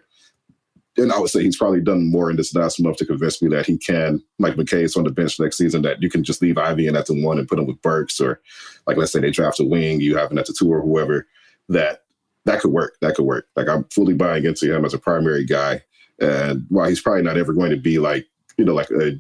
And 0.98 1.12
I 1.12 1.20
would 1.20 1.30
say 1.30 1.44
he's 1.44 1.58
probably 1.58 1.82
done 1.82 2.10
more 2.10 2.32
in 2.32 2.38
this 2.38 2.56
last 2.56 2.80
month 2.82 2.98
to 2.98 3.06
convince 3.06 3.40
me 3.40 3.50
that 3.50 3.68
he 3.68 3.78
can, 3.78 4.24
like 4.40 4.56
McKay's 4.56 4.96
on 4.96 5.04
the 5.04 5.12
bench 5.12 5.40
next 5.40 5.58
season, 5.58 5.84
that 5.84 6.02
you 6.02 6.10
can 6.10 6.24
just 6.24 6.42
leave 6.42 6.58
Ivey 6.58 6.88
in 6.88 6.96
at 6.96 7.06
the 7.06 7.24
one 7.24 7.38
and 7.38 7.48
put 7.48 7.60
him 7.60 7.68
with 7.68 7.80
Burks, 7.84 8.20
or 8.20 8.42
like 8.88 8.98
let's 8.98 9.12
say 9.12 9.20
they 9.20 9.30
draft 9.30 9.60
a 9.60 9.64
wing, 9.64 10.02
you 10.02 10.18
have 10.18 10.32
him 10.32 10.40
at 10.40 10.48
the 10.48 10.56
two 10.58 10.72
or 10.74 10.82
whoever, 10.82 11.28
that 11.70 12.02
that 12.48 12.62
could 12.62 12.72
work. 12.72 12.98
That 13.02 13.16
could 13.16 13.26
work. 13.26 13.48
Like 13.56 13.70
I'm 13.70 13.84
fully 13.86 14.14
buying 14.14 14.46
into 14.46 14.74
him 14.74 14.84
as 14.84 14.94
a 14.94 15.00
primary 15.00 15.46
guy. 15.46 15.84
And 16.20 16.66
while 16.70 16.90
he's 16.90 17.02
probably 17.02 17.22
not 17.22 17.38
ever 17.38 17.54
going 17.54 17.70
to 17.70 17.78
be 17.78 18.00
like, 18.00 18.26
you 18.58 18.66
know, 18.66 18.74
like 18.74 18.90
a 18.90 19.20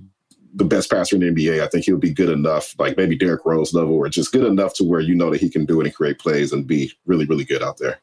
the 0.58 0.66
best 0.66 0.90
passer 0.90 1.16
in 1.16 1.22
the 1.22 1.32
NBA. 1.32 1.62
I 1.62 1.68
think 1.68 1.86
he'll 1.86 1.98
be 1.98 2.14
good 2.14 2.30
enough, 2.30 2.74
like 2.80 2.98
maybe 2.98 3.16
Derrick 3.16 3.46
Rose 3.46 3.74
level, 3.74 3.94
or 3.94 4.10
just 4.10 4.32
good 4.32 4.44
enough 4.44 4.74
to 4.76 4.84
where 4.84 5.00
you 5.00 5.14
know 5.16 5.30
that 5.30 5.40
he 5.40 5.50
can 5.50 5.66
do 5.66 5.80
it 5.80 5.86
and 5.86 5.96
create 5.96 6.20
plays 6.20 6.52
and 6.52 6.66
be 6.66 6.92
really, 7.06 7.26
really 7.26 7.46
good 7.46 7.62
out 7.62 7.78
there. 7.78 8.00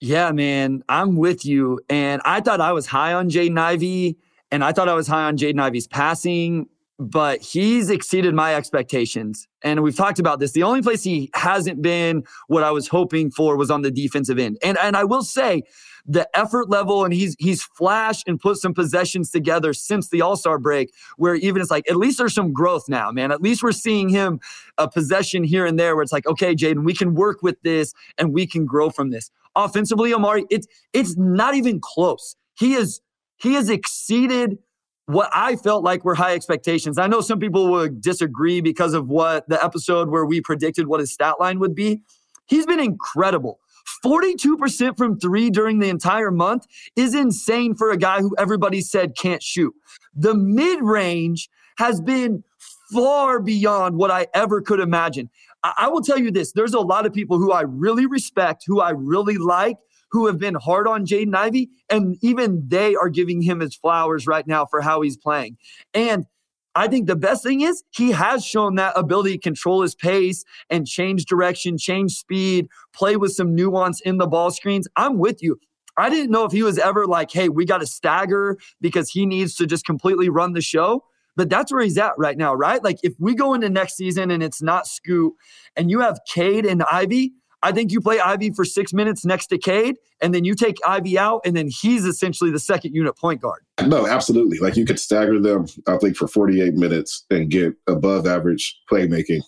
Yeah, 0.00 0.32
man, 0.32 0.82
I'm 0.88 1.16
with 1.16 1.44
you. 1.44 1.80
And 1.88 2.20
I 2.24 2.40
thought 2.40 2.60
I 2.60 2.72
was 2.72 2.86
high 2.86 3.12
on 3.12 3.30
Jaden 3.30 3.58
Ivey, 3.58 4.18
and 4.50 4.64
I 4.64 4.72
thought 4.72 4.88
I 4.88 4.94
was 4.94 5.06
high 5.06 5.24
on 5.24 5.36
Jaden 5.36 5.60
Ivey's 5.60 5.86
passing, 5.86 6.66
but 6.98 7.40
he's 7.40 7.90
exceeded 7.90 8.34
my 8.34 8.54
expectations. 8.54 9.48
And 9.62 9.82
we've 9.82 9.96
talked 9.96 10.18
about 10.18 10.40
this. 10.40 10.52
The 10.52 10.62
only 10.62 10.82
place 10.82 11.02
he 11.02 11.30
hasn't 11.34 11.82
been 11.82 12.24
what 12.48 12.62
I 12.62 12.70
was 12.70 12.88
hoping 12.88 13.30
for 13.30 13.56
was 13.56 13.70
on 13.70 13.82
the 13.82 13.90
defensive 13.90 14.38
end. 14.38 14.58
And 14.62 14.78
and 14.78 14.96
I 14.96 15.04
will 15.04 15.22
say, 15.22 15.62
the 16.04 16.28
effort 16.36 16.68
level 16.68 17.04
and 17.04 17.14
he's 17.14 17.36
he's 17.38 17.62
flashed 17.62 18.26
and 18.26 18.40
put 18.40 18.56
some 18.56 18.74
possessions 18.74 19.30
together 19.30 19.72
since 19.72 20.08
the 20.08 20.20
All-Star 20.20 20.58
break 20.58 20.92
where 21.16 21.34
even 21.36 21.62
it's 21.62 21.70
like 21.70 21.88
at 21.88 21.96
least 21.96 22.18
there's 22.18 22.34
some 22.34 22.52
growth 22.52 22.88
now, 22.88 23.10
man. 23.10 23.30
At 23.30 23.40
least 23.40 23.62
we're 23.62 23.72
seeing 23.72 24.08
him 24.08 24.40
a 24.78 24.88
possession 24.88 25.44
here 25.44 25.64
and 25.64 25.78
there 25.78 25.94
where 25.94 26.02
it's 26.02 26.12
like, 26.12 26.26
okay, 26.26 26.54
Jaden, 26.54 26.84
we 26.84 26.94
can 26.94 27.14
work 27.14 27.42
with 27.42 27.60
this 27.62 27.94
and 28.18 28.32
we 28.32 28.46
can 28.46 28.66
grow 28.66 28.90
from 28.90 29.10
this. 29.10 29.30
Offensively, 29.54 30.12
Omari, 30.12 30.44
it's 30.50 30.66
it's 30.92 31.16
not 31.16 31.54
even 31.54 31.80
close. 31.80 32.36
He 32.54 32.74
is 32.74 33.00
he 33.36 33.54
has 33.54 33.70
exceeded 33.70 34.58
what 35.06 35.30
I 35.32 35.56
felt 35.56 35.84
like 35.84 36.04
were 36.04 36.14
high 36.14 36.34
expectations. 36.34 36.98
I 36.98 37.06
know 37.06 37.20
some 37.20 37.38
people 37.38 37.70
would 37.70 38.00
disagree 38.00 38.60
because 38.60 38.94
of 38.94 39.08
what 39.08 39.48
the 39.48 39.62
episode 39.62 40.08
where 40.08 40.24
we 40.24 40.40
predicted 40.40 40.86
what 40.86 41.00
his 41.00 41.12
stat 41.12 41.34
line 41.40 41.58
would 41.58 41.74
be. 41.74 42.02
He's 42.46 42.66
been 42.66 42.80
incredible. 42.80 43.58
42% 44.04 44.96
from 44.96 45.18
three 45.18 45.50
during 45.50 45.80
the 45.80 45.88
entire 45.88 46.30
month 46.30 46.66
is 46.96 47.14
insane 47.14 47.74
for 47.74 47.90
a 47.90 47.96
guy 47.96 48.20
who 48.20 48.34
everybody 48.38 48.80
said 48.80 49.16
can't 49.16 49.42
shoot. 49.42 49.74
The 50.14 50.34
mid 50.34 50.82
range 50.82 51.48
has 51.78 52.00
been 52.00 52.44
far 52.92 53.40
beyond 53.40 53.96
what 53.96 54.10
I 54.10 54.26
ever 54.34 54.60
could 54.60 54.80
imagine. 54.80 55.30
I-, 55.62 55.74
I 55.78 55.88
will 55.88 56.02
tell 56.02 56.18
you 56.18 56.30
this 56.30 56.52
there's 56.52 56.74
a 56.74 56.80
lot 56.80 57.06
of 57.06 57.12
people 57.12 57.38
who 57.38 57.52
I 57.52 57.62
really 57.62 58.06
respect, 58.06 58.64
who 58.66 58.80
I 58.80 58.90
really 58.90 59.38
like, 59.38 59.76
who 60.12 60.26
have 60.26 60.38
been 60.38 60.54
hard 60.54 60.86
on 60.86 61.06
Jaden 61.06 61.34
Ivey, 61.34 61.70
and 61.90 62.16
even 62.22 62.62
they 62.68 62.94
are 62.94 63.08
giving 63.08 63.42
him 63.42 63.60
his 63.60 63.74
flowers 63.74 64.26
right 64.26 64.46
now 64.46 64.66
for 64.66 64.80
how 64.80 65.00
he's 65.00 65.16
playing. 65.16 65.56
And 65.94 66.26
I 66.74 66.86
think 66.88 67.06
the 67.06 67.16
best 67.16 67.42
thing 67.42 67.62
is 67.62 67.82
he 67.90 68.12
has 68.12 68.44
shown 68.44 68.76
that 68.76 68.96
ability 68.96 69.32
to 69.32 69.38
control 69.38 69.82
his 69.82 69.94
pace 69.94 70.44
and 70.70 70.86
change 70.86 71.24
direction, 71.26 71.76
change 71.76 72.12
speed, 72.12 72.68
play 72.94 73.16
with 73.16 73.32
some 73.32 73.54
nuance 73.54 74.00
in 74.02 74.18
the 74.18 74.26
ball 74.26 74.50
screens. 74.50 74.86
I'm 74.96 75.18
with 75.18 75.42
you. 75.42 75.58
I 75.96 76.08
didn't 76.08 76.30
know 76.30 76.44
if 76.44 76.52
he 76.52 76.62
was 76.62 76.78
ever 76.78 77.06
like, 77.06 77.30
hey, 77.30 77.50
we 77.50 77.66
got 77.66 77.78
to 77.78 77.86
stagger 77.86 78.56
because 78.80 79.10
he 79.10 79.26
needs 79.26 79.54
to 79.56 79.66
just 79.66 79.84
completely 79.84 80.30
run 80.30 80.52
the 80.54 80.62
show. 80.62 81.04
But 81.36 81.48
that's 81.48 81.72
where 81.72 81.82
he's 81.82 81.98
at 81.98 82.12
right 82.18 82.36
now, 82.36 82.54
right? 82.54 82.82
Like 82.82 82.98
if 83.02 83.14
we 83.18 83.34
go 83.34 83.54
into 83.54 83.68
next 83.68 83.96
season 83.96 84.30
and 84.30 84.42
it's 84.42 84.62
not 84.62 84.86
Scoot 84.86 85.32
and 85.76 85.90
you 85.90 86.00
have 86.00 86.20
Cade 86.28 86.66
and 86.66 86.82
Ivey, 86.84 87.32
I 87.62 87.72
think 87.72 87.92
you 87.92 88.00
play 88.00 88.18
Ivey 88.18 88.50
for 88.50 88.64
six 88.64 88.92
minutes 88.92 89.24
next 89.24 89.46
to 89.48 89.58
Cade, 89.58 89.96
and 90.20 90.34
then 90.34 90.44
you 90.44 90.54
take 90.54 90.76
Ivey 90.86 91.18
out, 91.18 91.42
and 91.44 91.56
then 91.56 91.68
he's 91.68 92.04
essentially 92.04 92.50
the 92.50 92.58
second 92.58 92.94
unit 92.94 93.16
point 93.16 93.40
guard. 93.40 93.64
No, 93.86 94.06
absolutely. 94.06 94.58
Like 94.58 94.76
you 94.76 94.84
could 94.84 94.98
stagger 94.98 95.40
them, 95.40 95.66
I 95.86 95.96
think, 95.98 96.16
for 96.16 96.26
48 96.26 96.74
minutes 96.74 97.24
and 97.30 97.50
get 97.50 97.74
above 97.86 98.26
average 98.26 98.80
playmaking 98.90 99.42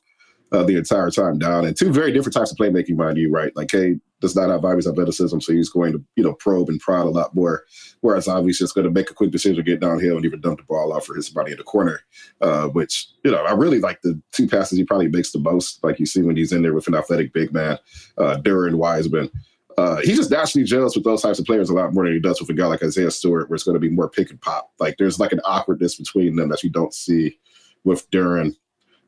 uh, 0.52 0.62
the 0.62 0.76
entire 0.76 1.10
time 1.10 1.38
down. 1.38 1.66
And 1.66 1.76
two 1.76 1.92
very 1.92 2.12
different 2.12 2.34
types 2.34 2.52
of 2.52 2.56
playmaking, 2.56 2.96
mind 2.96 3.18
you, 3.18 3.30
right? 3.30 3.54
Like 3.56 3.68
Cade 3.68 4.00
does 4.24 4.34
not 4.34 4.48
have 4.48 4.64
Ivey's 4.64 4.88
athleticism, 4.88 5.38
so 5.38 5.52
he's 5.52 5.68
going 5.68 5.92
to, 5.92 6.02
you 6.16 6.24
know, 6.24 6.32
probe 6.32 6.70
and 6.70 6.80
prod 6.80 7.04
a 7.04 7.10
lot 7.10 7.34
more. 7.34 7.64
Whereas 8.00 8.26
Ivey's 8.26 8.58
just 8.58 8.74
going 8.74 8.86
to 8.86 8.90
make 8.90 9.10
a 9.10 9.14
quick 9.14 9.30
decision, 9.30 9.56
to 9.56 9.62
get 9.62 9.80
downhill, 9.80 10.16
and 10.16 10.24
even 10.24 10.40
dump 10.40 10.58
the 10.58 10.64
ball 10.64 10.94
off 10.94 11.04
for 11.04 11.14
his 11.14 11.28
body 11.28 11.52
in 11.52 11.58
the 11.58 11.62
corner. 11.62 12.00
Uh, 12.40 12.68
which, 12.68 13.06
you 13.22 13.30
know, 13.30 13.44
I 13.44 13.52
really 13.52 13.80
like 13.80 14.00
the 14.00 14.18
two 14.32 14.48
passes 14.48 14.78
he 14.78 14.84
probably 14.84 15.08
makes 15.08 15.30
the 15.30 15.38
most, 15.38 15.84
like 15.84 16.00
you 16.00 16.06
see 16.06 16.22
when 16.22 16.36
he's 16.36 16.52
in 16.52 16.62
there 16.62 16.72
with 16.72 16.88
an 16.88 16.94
athletic 16.94 17.34
big 17.34 17.52
man, 17.52 17.78
uh, 18.16 18.38
Duren 18.38 18.76
Wiseman. 18.76 19.30
Uh, 19.76 19.96
he 20.02 20.14
just 20.14 20.30
naturally 20.30 20.64
gels 20.64 20.94
with 20.96 21.04
those 21.04 21.20
types 21.20 21.38
of 21.38 21.44
players 21.44 21.68
a 21.68 21.74
lot 21.74 21.92
more 21.92 22.04
than 22.04 22.14
he 22.14 22.20
does 22.20 22.40
with 22.40 22.48
a 22.48 22.54
guy 22.54 22.66
like 22.66 22.82
Isaiah 22.82 23.10
Stewart, 23.10 23.50
where 23.50 23.56
it's 23.56 23.64
going 23.64 23.74
to 23.74 23.80
be 23.80 23.90
more 23.90 24.08
pick 24.08 24.30
and 24.30 24.40
pop. 24.40 24.70
Like 24.78 24.96
there's 24.98 25.20
like 25.20 25.32
an 25.32 25.40
awkwardness 25.44 25.96
between 25.96 26.36
them 26.36 26.48
that 26.48 26.62
you 26.62 26.70
don't 26.70 26.94
see 26.94 27.38
with 27.84 28.08
Duren 28.10 28.54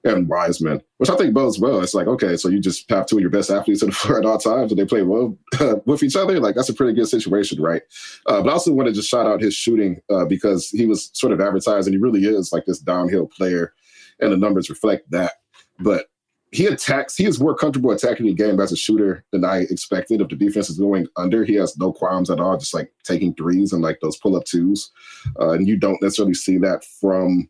and 0.05 0.29
Wiseman, 0.29 0.83
which 0.99 1.11
I 1.11 1.17
think 1.17 1.35
bodes 1.35 1.59
well. 1.59 1.81
It's 1.83 1.95
like, 1.95 2.07
okay, 2.07 2.37
so 2.37 2.49
you 2.49 2.61
just 2.61 2.89
have 2.91 3.07
two 3.07 3.17
of 3.17 3.21
your 3.21 3.31
best 3.31 3.51
athletes 3.51 3.83
on 3.83 3.91
the 3.91 3.95
floor 3.97 4.19
at 4.19 4.25
all 4.25 4.39
times 4.39 4.71
and 4.71 4.79
they 4.79 4.85
play 4.85 5.03
well 5.03 5.37
with 5.87 6.03
each 6.03 6.17
other. 6.17 6.39
Like, 6.41 6.55
that's 6.55 6.69
a 6.69 6.75
pretty 6.75 6.93
good 6.93 7.09
situation, 7.09 7.61
right? 7.61 7.83
Uh, 8.27 8.43
but 8.43 8.51
I 8.51 8.53
also 8.53 8.73
want 8.73 8.89
to 8.89 8.93
just 8.93 9.09
shout 9.09 9.27
out 9.27 9.41
his 9.41 9.55
shooting 9.55 10.01
uh, 10.11 10.25
because 10.25 10.71
he 10.71 10.87
was 10.87 11.11
sort 11.13 11.33
of 11.33 11.41
advertised 11.41 11.89
and 11.89 11.95
he 11.95 12.01
really 12.01 12.25
is 12.25 12.53
like 12.53 12.65
this 12.67 12.79
downhill 12.79 13.27
player, 13.27 13.75
and 14.21 14.33
the 14.33 14.37
numbers 14.37 14.71
reflect 14.71 15.11
that. 15.11 15.33
But 15.79 16.07
he 16.53 16.67
attacks, 16.67 17.17
he 17.17 17.27
is 17.27 17.41
more 17.41 17.55
comfortable 17.55 17.91
attacking 17.91 18.27
the 18.27 18.35
game 18.35 18.61
as 18.61 18.73
a 18.73 18.77
shooter 18.77 19.25
than 19.33 19.45
I 19.45 19.67
expected. 19.69 20.21
If 20.21 20.29
the 20.29 20.37
defense 20.37 20.71
is 20.71 20.79
going 20.79 21.07
under, 21.17 21.45
he 21.45 21.55
has 21.55 21.77
no 21.77 21.93
qualms 21.93 22.31
at 22.31 22.41
all, 22.41 22.57
just 22.57 22.73
like 22.73 22.93
taking 23.05 23.35
threes 23.35 23.73
and 23.73 23.83
like 23.83 23.99
those 24.01 24.17
pull 24.17 24.37
up 24.37 24.45
twos. 24.45 24.91
Uh, 25.39 25.51
and 25.51 25.67
you 25.67 25.77
don't 25.77 26.01
necessarily 26.01 26.35
see 26.35 26.57
that 26.59 26.85
from 26.85 27.49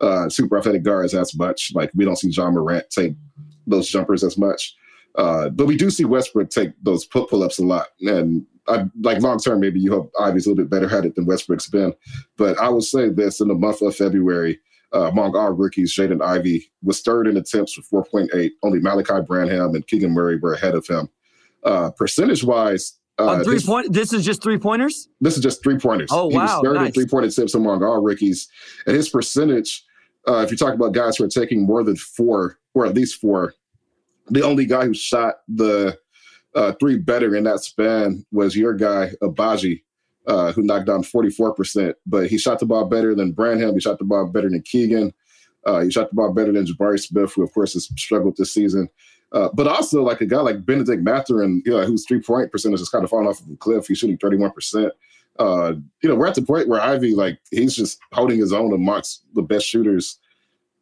uh, 0.00 0.28
super 0.28 0.58
athletic 0.58 0.82
guards 0.82 1.14
as 1.14 1.36
much. 1.36 1.72
Like 1.74 1.90
we 1.94 2.04
don't 2.04 2.16
see 2.16 2.30
Ja 2.30 2.50
Morant 2.50 2.88
take 2.90 3.14
those 3.66 3.88
jumpers 3.88 4.24
as 4.24 4.36
much. 4.36 4.74
Uh, 5.16 5.48
but 5.48 5.66
we 5.66 5.76
do 5.76 5.90
see 5.90 6.04
Westbrook 6.04 6.50
take 6.50 6.70
those 6.82 7.04
pull 7.04 7.42
ups 7.42 7.58
a 7.58 7.64
lot. 7.64 7.88
And 8.00 8.44
I, 8.66 8.84
like 9.00 9.20
long 9.20 9.38
term, 9.38 9.60
maybe 9.60 9.80
you 9.80 9.92
hope 9.92 10.12
Ivey's 10.18 10.46
a 10.46 10.50
little 10.50 10.64
bit 10.64 10.70
better 10.70 10.94
at 10.96 11.04
it 11.04 11.14
than 11.14 11.26
Westbrook's 11.26 11.68
been. 11.68 11.94
But 12.36 12.58
I 12.58 12.68
would 12.68 12.82
say 12.82 13.08
this 13.10 13.40
in 13.40 13.48
the 13.48 13.54
month 13.54 13.82
of 13.82 13.94
February, 13.94 14.58
uh, 14.94 15.08
among 15.08 15.36
our 15.36 15.52
rookies, 15.52 15.94
Jaden 15.94 16.22
Ivey 16.22 16.70
was 16.82 17.00
third 17.00 17.26
in 17.26 17.36
attempts 17.36 17.76
with 17.76 17.88
4.8. 17.90 18.50
Only 18.62 18.80
Malaki 18.80 19.26
Branham 19.26 19.74
and 19.74 19.86
Keegan 19.86 20.12
Murray 20.12 20.38
were 20.38 20.54
ahead 20.54 20.74
of 20.74 20.86
him. 20.86 21.08
Uh, 21.64 21.90
percentage 21.90 22.44
wise, 22.44 22.98
uh, 23.18 23.42
three 23.44 23.54
this, 23.54 23.66
point. 23.66 23.92
This 23.92 24.12
is 24.12 24.24
just 24.24 24.42
three 24.42 24.58
pointers. 24.58 25.08
This 25.20 25.36
is 25.36 25.42
just 25.42 25.62
three 25.62 25.78
pointers. 25.78 26.10
Oh 26.12 26.30
he 26.30 26.36
wow! 26.36 26.42
was 26.42 26.64
third 26.64 26.74
nice. 26.74 26.86
in 26.88 26.92
three 26.92 27.06
point 27.06 27.26
attempts 27.26 27.54
among 27.54 27.82
all 27.82 28.02
rookies, 28.02 28.48
and 28.86 28.96
his 28.96 29.08
percentage. 29.08 29.84
Uh, 30.26 30.38
if 30.38 30.50
you 30.50 30.56
talk 30.56 30.72
about 30.72 30.92
guys 30.92 31.18
who 31.18 31.24
are 31.24 31.28
taking 31.28 31.66
more 31.66 31.84
than 31.84 31.96
four, 31.96 32.58
or 32.72 32.86
at 32.86 32.94
least 32.94 33.20
four, 33.20 33.54
the 34.30 34.42
only 34.42 34.64
guy 34.64 34.86
who 34.86 34.94
shot 34.94 35.36
the 35.48 35.98
uh, 36.54 36.72
three 36.80 36.96
better 36.96 37.36
in 37.36 37.44
that 37.44 37.60
span 37.60 38.24
was 38.32 38.56
your 38.56 38.72
guy 38.72 39.10
Agbaji 39.22 39.82
uh, 40.26 40.52
who 40.52 40.62
knocked 40.62 40.86
down 40.86 41.02
44%, 41.02 41.94
but 42.06 42.28
he 42.28 42.38
shot 42.38 42.58
the 42.58 42.66
ball 42.66 42.86
better 42.86 43.14
than 43.14 43.32
Branham. 43.32 43.74
He 43.74 43.80
shot 43.80 43.98
the 43.98 44.04
ball 44.04 44.26
better 44.26 44.48
than 44.48 44.62
Keegan. 44.62 45.12
Uh, 45.66 45.80
he 45.80 45.90
shot 45.90 46.10
the 46.10 46.14
ball 46.14 46.32
better 46.32 46.52
than 46.52 46.66
Jabari 46.66 47.00
Smith, 47.00 47.32
who, 47.34 47.42
of 47.42 47.52
course, 47.52 47.72
has 47.74 47.88
struggled 47.96 48.36
this 48.36 48.52
season. 48.52 48.88
Uh, 49.32 49.48
but 49.52 49.66
also, 49.66 50.02
like 50.02 50.20
a 50.20 50.26
guy 50.26 50.40
like 50.40 50.64
Bennedict 50.64 51.02
Mathurin, 51.02 51.62
you 51.66 51.72
know, 51.72 51.84
whose 51.84 52.06
three 52.06 52.20
point 52.20 52.52
percentage 52.52 52.80
is 52.80 52.88
kind 52.88 53.04
of 53.04 53.10
falling 53.10 53.26
off 53.26 53.40
of 53.40 53.50
a 53.50 53.56
cliff. 53.56 53.86
He's 53.88 53.98
shooting 53.98 54.18
31%. 54.18 54.90
Uh, 55.38 55.72
you 56.02 56.08
know, 56.08 56.14
we're 56.14 56.28
at 56.28 56.36
the 56.36 56.42
point 56.42 56.68
where 56.68 56.80
Ivey, 56.80 57.14
like, 57.14 57.40
he's 57.50 57.74
just 57.74 57.98
holding 58.12 58.38
his 58.38 58.52
own 58.52 58.72
amongst 58.72 59.24
the 59.34 59.42
best 59.42 59.66
shooters 59.66 60.20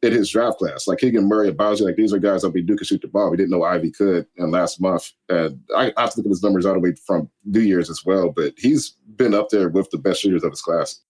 in 0.03 0.13
his 0.13 0.31
draft 0.31 0.59
class. 0.59 0.87
Like 0.87 0.99
Keegan 0.99 1.29
Murray 1.29 1.51
Bowser, 1.53 1.85
like 1.85 1.97
these 1.97 2.13
are 2.13 2.19
guys 2.19 2.43
that 2.43 2.51
we 2.51 2.61
do 2.61 2.77
can 2.77 2.85
shoot 2.85 3.01
the 3.01 3.09
ball. 3.09 3.31
We 3.31 3.37
didn't 3.37 3.51
know 3.51 3.63
Ivey 3.63 3.93
could 3.93 4.27
And 4.37 4.51
last 4.51 4.81
month. 4.81 5.13
And 5.29 5.61
I 5.77 5.93
have 5.97 6.13
to 6.13 6.19
look 6.19 6.27
at 6.27 6.31
his 6.31 6.43
numbers 6.43 6.67
all 6.67 6.75
the 6.75 6.81
way 6.81 6.95
from 7.07 7.31
New 7.45 7.61
Year's 7.61 7.89
as 7.89 8.05
well, 8.05 8.31
but 8.31 8.53
he's 8.57 8.97
been 9.17 9.33
up 9.33 9.49
there 9.51 9.69
with 9.69 9.91
the 9.91 9.99
best 9.99 10.21
shooters 10.21 10.43
of 10.43 10.51
his 10.51 10.63
class. 10.63 11.01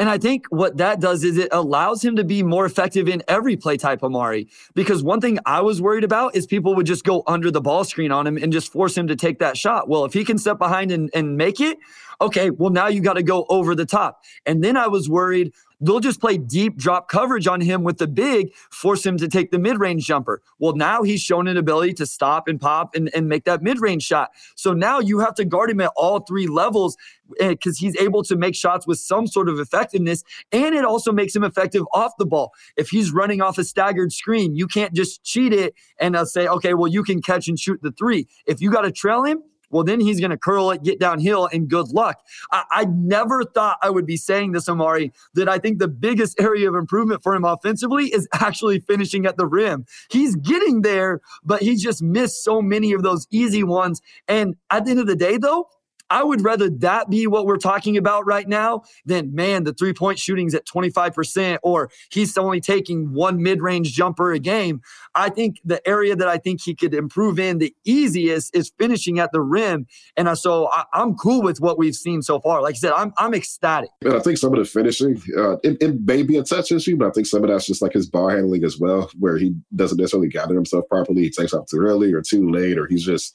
And 0.00 0.08
I 0.08 0.16
think 0.16 0.46
what 0.48 0.78
that 0.78 0.98
does 0.98 1.24
is 1.24 1.36
it 1.36 1.50
allows 1.52 2.02
him 2.02 2.16
to 2.16 2.24
be 2.24 2.42
more 2.42 2.64
effective 2.64 3.06
in 3.06 3.22
every 3.28 3.54
play 3.54 3.76
type, 3.76 4.02
Omari. 4.02 4.48
Because 4.74 5.02
one 5.02 5.20
thing 5.20 5.38
I 5.44 5.60
was 5.60 5.82
worried 5.82 6.04
about 6.04 6.34
is 6.34 6.46
people 6.46 6.74
would 6.74 6.86
just 6.86 7.04
go 7.04 7.22
under 7.26 7.50
the 7.50 7.60
ball 7.60 7.84
screen 7.84 8.10
on 8.10 8.26
him 8.26 8.38
and 8.38 8.50
just 8.50 8.72
force 8.72 8.96
him 8.96 9.06
to 9.08 9.14
take 9.14 9.40
that 9.40 9.58
shot. 9.58 9.90
Well, 9.90 10.06
if 10.06 10.14
he 10.14 10.24
can 10.24 10.38
step 10.38 10.58
behind 10.58 10.90
and, 10.90 11.10
and 11.14 11.36
make 11.36 11.60
it, 11.60 11.76
okay, 12.18 12.48
well, 12.48 12.70
now 12.70 12.86
you 12.86 13.02
got 13.02 13.14
to 13.14 13.22
go 13.22 13.44
over 13.50 13.74
the 13.74 13.84
top. 13.84 14.24
And 14.46 14.64
then 14.64 14.74
I 14.74 14.88
was 14.88 15.06
worried 15.10 15.52
they'll 15.80 16.00
just 16.00 16.20
play 16.20 16.36
deep 16.36 16.76
drop 16.76 17.08
coverage 17.08 17.46
on 17.46 17.60
him 17.60 17.82
with 17.82 17.98
the 17.98 18.06
big, 18.06 18.52
force 18.70 19.04
him 19.04 19.16
to 19.18 19.28
take 19.28 19.50
the 19.50 19.58
mid 19.58 19.78
range 19.78 20.06
jumper. 20.06 20.42
Well, 20.58 20.74
now 20.74 21.02
he's 21.02 21.20
shown 21.20 21.48
an 21.48 21.56
ability 21.56 21.94
to 21.94 22.06
stop 22.06 22.48
and 22.48 22.60
pop 22.60 22.94
and, 22.94 23.10
and 23.14 23.28
make 23.28 23.44
that 23.44 23.62
mid 23.62 23.80
range 23.80 24.02
shot. 24.02 24.30
So 24.56 24.72
now 24.72 25.00
you 25.00 25.18
have 25.20 25.34
to 25.36 25.44
guard 25.44 25.70
him 25.70 25.80
at 25.80 25.92
all 25.96 26.20
three 26.20 26.46
levels 26.46 26.96
because 27.38 27.76
eh, 27.80 27.86
he's 27.86 27.96
able 27.96 28.22
to 28.24 28.36
make 28.36 28.54
shots 28.54 28.86
with 28.86 28.98
some 28.98 29.26
sort 29.26 29.48
of 29.48 29.58
effectiveness. 29.58 30.24
And 30.52 30.74
it 30.74 30.84
also 30.84 31.12
makes 31.12 31.34
him 31.34 31.44
effective 31.44 31.84
off 31.92 32.12
the 32.18 32.26
ball. 32.26 32.52
If 32.76 32.88
he's 32.88 33.12
running 33.12 33.40
off 33.40 33.58
a 33.58 33.64
staggered 33.64 34.12
screen, 34.12 34.54
you 34.54 34.66
can't 34.66 34.92
just 34.92 35.22
cheat 35.24 35.52
it 35.52 35.74
and 35.98 36.16
uh, 36.16 36.24
say, 36.24 36.46
okay, 36.46 36.74
well, 36.74 36.88
you 36.88 37.02
can 37.02 37.22
catch 37.22 37.48
and 37.48 37.58
shoot 37.58 37.80
the 37.82 37.92
three. 37.92 38.26
If 38.46 38.60
you 38.60 38.70
got 38.70 38.82
to 38.82 38.92
trail 38.92 39.24
him, 39.24 39.42
well, 39.70 39.84
then 39.84 40.00
he's 40.00 40.20
going 40.20 40.30
to 40.30 40.36
curl 40.36 40.70
it, 40.70 40.82
get 40.82 40.98
downhill, 40.98 41.48
and 41.52 41.68
good 41.68 41.88
luck. 41.88 42.20
I, 42.52 42.64
I 42.70 42.84
never 42.86 43.44
thought 43.44 43.78
I 43.82 43.90
would 43.90 44.06
be 44.06 44.16
saying 44.16 44.52
this, 44.52 44.68
Omari, 44.68 45.12
that 45.34 45.48
I 45.48 45.58
think 45.58 45.78
the 45.78 45.88
biggest 45.88 46.40
area 46.40 46.68
of 46.68 46.74
improvement 46.74 47.22
for 47.22 47.34
him 47.34 47.44
offensively 47.44 48.06
is 48.06 48.28
actually 48.34 48.80
finishing 48.80 49.26
at 49.26 49.36
the 49.36 49.46
rim. 49.46 49.86
He's 50.10 50.36
getting 50.36 50.82
there, 50.82 51.20
but 51.44 51.62
he 51.62 51.76
just 51.76 52.02
missed 52.02 52.44
so 52.44 52.60
many 52.60 52.92
of 52.92 53.02
those 53.02 53.26
easy 53.30 53.62
ones. 53.62 54.00
And 54.28 54.56
at 54.70 54.84
the 54.84 54.92
end 54.92 55.00
of 55.00 55.06
the 55.06 55.16
day, 55.16 55.36
though, 55.36 55.68
I 56.10 56.24
would 56.24 56.42
rather 56.42 56.68
that 56.68 57.08
be 57.08 57.26
what 57.26 57.46
we're 57.46 57.56
talking 57.56 57.96
about 57.96 58.26
right 58.26 58.48
now 58.48 58.82
than, 59.06 59.34
man, 59.34 59.64
the 59.64 59.72
three 59.72 59.92
point 59.92 60.18
shooting's 60.18 60.54
at 60.54 60.66
25% 60.66 61.58
or 61.62 61.90
he's 62.10 62.36
only 62.36 62.60
taking 62.60 63.12
one 63.12 63.42
mid 63.42 63.62
range 63.62 63.92
jumper 63.92 64.32
a 64.32 64.38
game. 64.38 64.82
I 65.14 65.30
think 65.30 65.60
the 65.64 65.86
area 65.88 66.16
that 66.16 66.28
I 66.28 66.38
think 66.38 66.60
he 66.62 66.74
could 66.74 66.94
improve 66.94 67.38
in 67.38 67.58
the 67.58 67.74
easiest 67.84 68.54
is 68.54 68.72
finishing 68.78 69.18
at 69.20 69.30
the 69.32 69.40
rim. 69.40 69.86
And 70.16 70.36
so 70.36 70.68
I, 70.70 70.84
am 70.94 71.14
cool 71.14 71.42
with 71.42 71.60
what 71.60 71.78
we've 71.78 71.94
seen 71.94 72.22
so 72.22 72.40
far. 72.40 72.60
Like 72.62 72.74
I 72.74 72.78
said, 72.78 72.92
I'm, 72.92 73.12
I'm 73.18 73.34
ecstatic. 73.34 73.90
And 74.02 74.14
I 74.14 74.20
think 74.20 74.38
some 74.38 74.52
of 74.52 74.58
the 74.58 74.64
finishing, 74.64 75.20
uh, 75.36 75.56
it, 75.62 75.80
it 75.80 76.00
may 76.04 76.22
be 76.22 76.36
a 76.36 76.42
touch 76.42 76.72
issue, 76.72 76.96
but 76.96 77.08
I 77.08 77.10
think 77.10 77.26
some 77.26 77.44
of 77.44 77.50
that's 77.50 77.66
just 77.66 77.82
like 77.82 77.92
his 77.92 78.08
ball 78.08 78.30
handling 78.30 78.64
as 78.64 78.78
well, 78.78 79.10
where 79.18 79.36
he 79.36 79.54
doesn't 79.74 79.98
necessarily 79.98 80.28
gather 80.28 80.54
himself 80.54 80.84
properly. 80.88 81.22
He 81.22 81.30
takes 81.30 81.54
off 81.54 81.66
too 81.66 81.78
early 81.78 82.12
or 82.12 82.22
too 82.22 82.50
late, 82.50 82.78
or 82.78 82.86
he's 82.86 83.04
just 83.04 83.34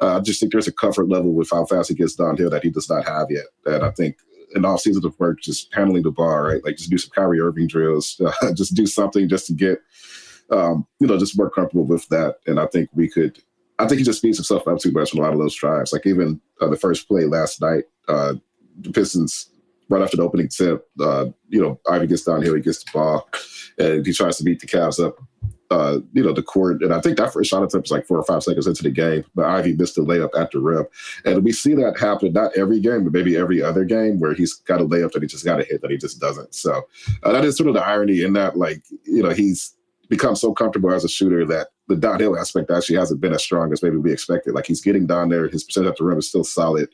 uh, 0.00 0.16
I 0.16 0.20
just 0.20 0.40
think 0.40 0.52
there's 0.52 0.68
a 0.68 0.72
comfort 0.72 1.08
level 1.08 1.32
with 1.32 1.50
how 1.50 1.66
fast 1.66 1.90
he 1.90 1.94
gets 1.94 2.14
downhill 2.14 2.50
that 2.50 2.62
he 2.62 2.70
does 2.70 2.88
not 2.88 3.06
have 3.06 3.30
yet. 3.30 3.46
And 3.66 3.84
I 3.84 3.90
think 3.90 4.16
an 4.54 4.64
off 4.64 4.80
season 4.80 5.04
of 5.04 5.18
work, 5.18 5.40
just 5.40 5.72
handling 5.74 6.02
the 6.02 6.10
bar, 6.10 6.44
right? 6.44 6.64
Like 6.64 6.76
just 6.76 6.90
do 6.90 6.98
some 6.98 7.10
Kyrie 7.14 7.40
Irving 7.40 7.66
drills, 7.66 8.20
uh, 8.42 8.52
just 8.54 8.74
do 8.74 8.86
something 8.86 9.28
just 9.28 9.46
to 9.46 9.52
get, 9.52 9.80
um, 10.50 10.86
you 10.98 11.06
know, 11.06 11.18
just 11.18 11.36
more 11.36 11.50
comfortable 11.50 11.84
with 11.84 12.08
that. 12.08 12.36
And 12.46 12.58
I 12.58 12.66
think 12.66 12.88
we 12.94 13.08
could, 13.08 13.38
I 13.78 13.86
think 13.86 13.98
he 13.98 14.04
just 14.04 14.18
speeds 14.18 14.38
himself 14.38 14.66
up 14.66 14.78
too 14.78 14.92
much 14.92 15.14
on 15.14 15.20
a 15.20 15.22
lot 15.22 15.32
of 15.32 15.38
those 15.38 15.54
drives. 15.54 15.92
Like 15.92 16.06
even 16.06 16.40
uh, 16.60 16.68
the 16.68 16.76
first 16.76 17.06
play 17.06 17.24
last 17.26 17.60
night, 17.60 17.84
uh, 18.08 18.34
the 18.80 18.90
Pistons 18.90 19.50
right 19.88 20.02
after 20.02 20.16
the 20.16 20.22
opening 20.22 20.48
tip, 20.48 20.88
uh, 21.00 21.26
you 21.48 21.60
know, 21.60 21.78
Ivey 21.88 22.06
gets 22.06 22.24
downhill, 22.24 22.54
he 22.54 22.62
gets 22.62 22.84
the 22.84 22.90
ball, 22.92 23.28
and 23.78 24.06
he 24.06 24.12
tries 24.12 24.38
to 24.38 24.44
beat 24.44 24.60
the 24.60 24.66
Cavs 24.66 25.04
up 25.04 25.18
uh, 25.70 26.00
you 26.12 26.22
know, 26.22 26.32
the 26.32 26.42
court. 26.42 26.82
And 26.82 26.92
I 26.92 27.00
think 27.00 27.16
that 27.16 27.32
first 27.32 27.50
shot 27.50 27.62
attempt 27.62 27.84
was 27.84 27.90
like 27.90 28.06
four 28.06 28.18
or 28.18 28.24
five 28.24 28.42
seconds 28.42 28.66
into 28.66 28.82
the 28.82 28.90
game, 28.90 29.24
but 29.34 29.46
Ivey 29.46 29.74
missed 29.76 29.94
the 29.94 30.02
layup 30.02 30.30
at 30.38 30.50
the 30.50 30.58
rim. 30.58 30.86
And 31.24 31.44
we 31.44 31.52
see 31.52 31.74
that 31.74 31.98
happen 31.98 32.32
not 32.32 32.56
every 32.56 32.80
game, 32.80 33.04
but 33.04 33.12
maybe 33.12 33.36
every 33.36 33.62
other 33.62 33.84
game 33.84 34.18
where 34.18 34.34
he's 34.34 34.54
got 34.54 34.80
a 34.80 34.84
layup 34.84 35.12
that 35.12 35.22
he 35.22 35.28
just 35.28 35.44
got 35.44 35.60
a 35.60 35.64
hit 35.64 35.82
that 35.82 35.90
he 35.90 35.96
just 35.96 36.20
doesn't. 36.20 36.54
So 36.54 36.82
uh, 37.22 37.32
that 37.32 37.44
is 37.44 37.56
sort 37.56 37.68
of 37.68 37.74
the 37.74 37.84
irony 37.86 38.22
in 38.22 38.32
that, 38.32 38.56
like, 38.56 38.82
you 39.04 39.22
know, 39.22 39.30
he's 39.30 39.74
become 40.08 40.34
so 40.34 40.52
comfortable 40.52 40.92
as 40.92 41.04
a 41.04 41.08
shooter 41.08 41.46
that 41.46 41.68
the 41.86 41.94
downhill 41.94 42.36
aspect 42.36 42.70
actually 42.70 42.96
hasn't 42.96 43.20
been 43.20 43.32
as 43.32 43.42
strong 43.42 43.72
as 43.72 43.82
maybe 43.82 43.96
we 43.96 44.12
expected. 44.12 44.54
Like 44.54 44.66
he's 44.66 44.80
getting 44.80 45.06
down 45.06 45.28
there, 45.28 45.48
his 45.48 45.62
percentage 45.62 45.92
at 45.92 45.96
the 45.98 46.04
rim 46.04 46.18
is 46.18 46.28
still 46.28 46.44
solid, 46.44 46.88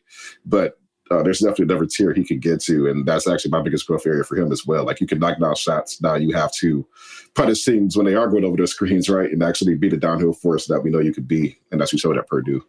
but 0.44 0.78
uh, 1.10 1.22
there's 1.22 1.40
definitely 1.40 1.72
another 1.74 1.86
tier 1.86 2.12
he 2.12 2.24
could 2.24 2.40
get 2.40 2.60
to, 2.62 2.88
and 2.88 3.06
that's 3.06 3.28
actually 3.28 3.50
my 3.50 3.62
biggest 3.62 3.86
growth 3.86 4.06
area 4.06 4.24
for 4.24 4.36
him 4.36 4.50
as 4.52 4.66
well. 4.66 4.84
Like 4.84 5.00
you 5.00 5.06
can 5.06 5.18
knock 5.18 5.38
down 5.38 5.54
shots, 5.54 6.00
now 6.02 6.14
you 6.14 6.34
have 6.34 6.52
to 6.54 6.86
punish 7.34 7.64
teams 7.64 7.96
when 7.96 8.06
they 8.06 8.14
are 8.14 8.28
going 8.28 8.44
over 8.44 8.56
the 8.56 8.66
screens, 8.66 9.08
right, 9.08 9.30
and 9.30 9.42
actually 9.42 9.76
be 9.76 9.88
the 9.88 9.96
downhill 9.96 10.32
force 10.32 10.66
that 10.66 10.80
we 10.80 10.90
know 10.90 11.00
you 11.00 11.14
could 11.14 11.28
be, 11.28 11.58
and 11.70 11.80
that's 11.80 11.92
you 11.92 11.98
showed 11.98 12.18
at 12.18 12.28
Purdue. 12.28 12.64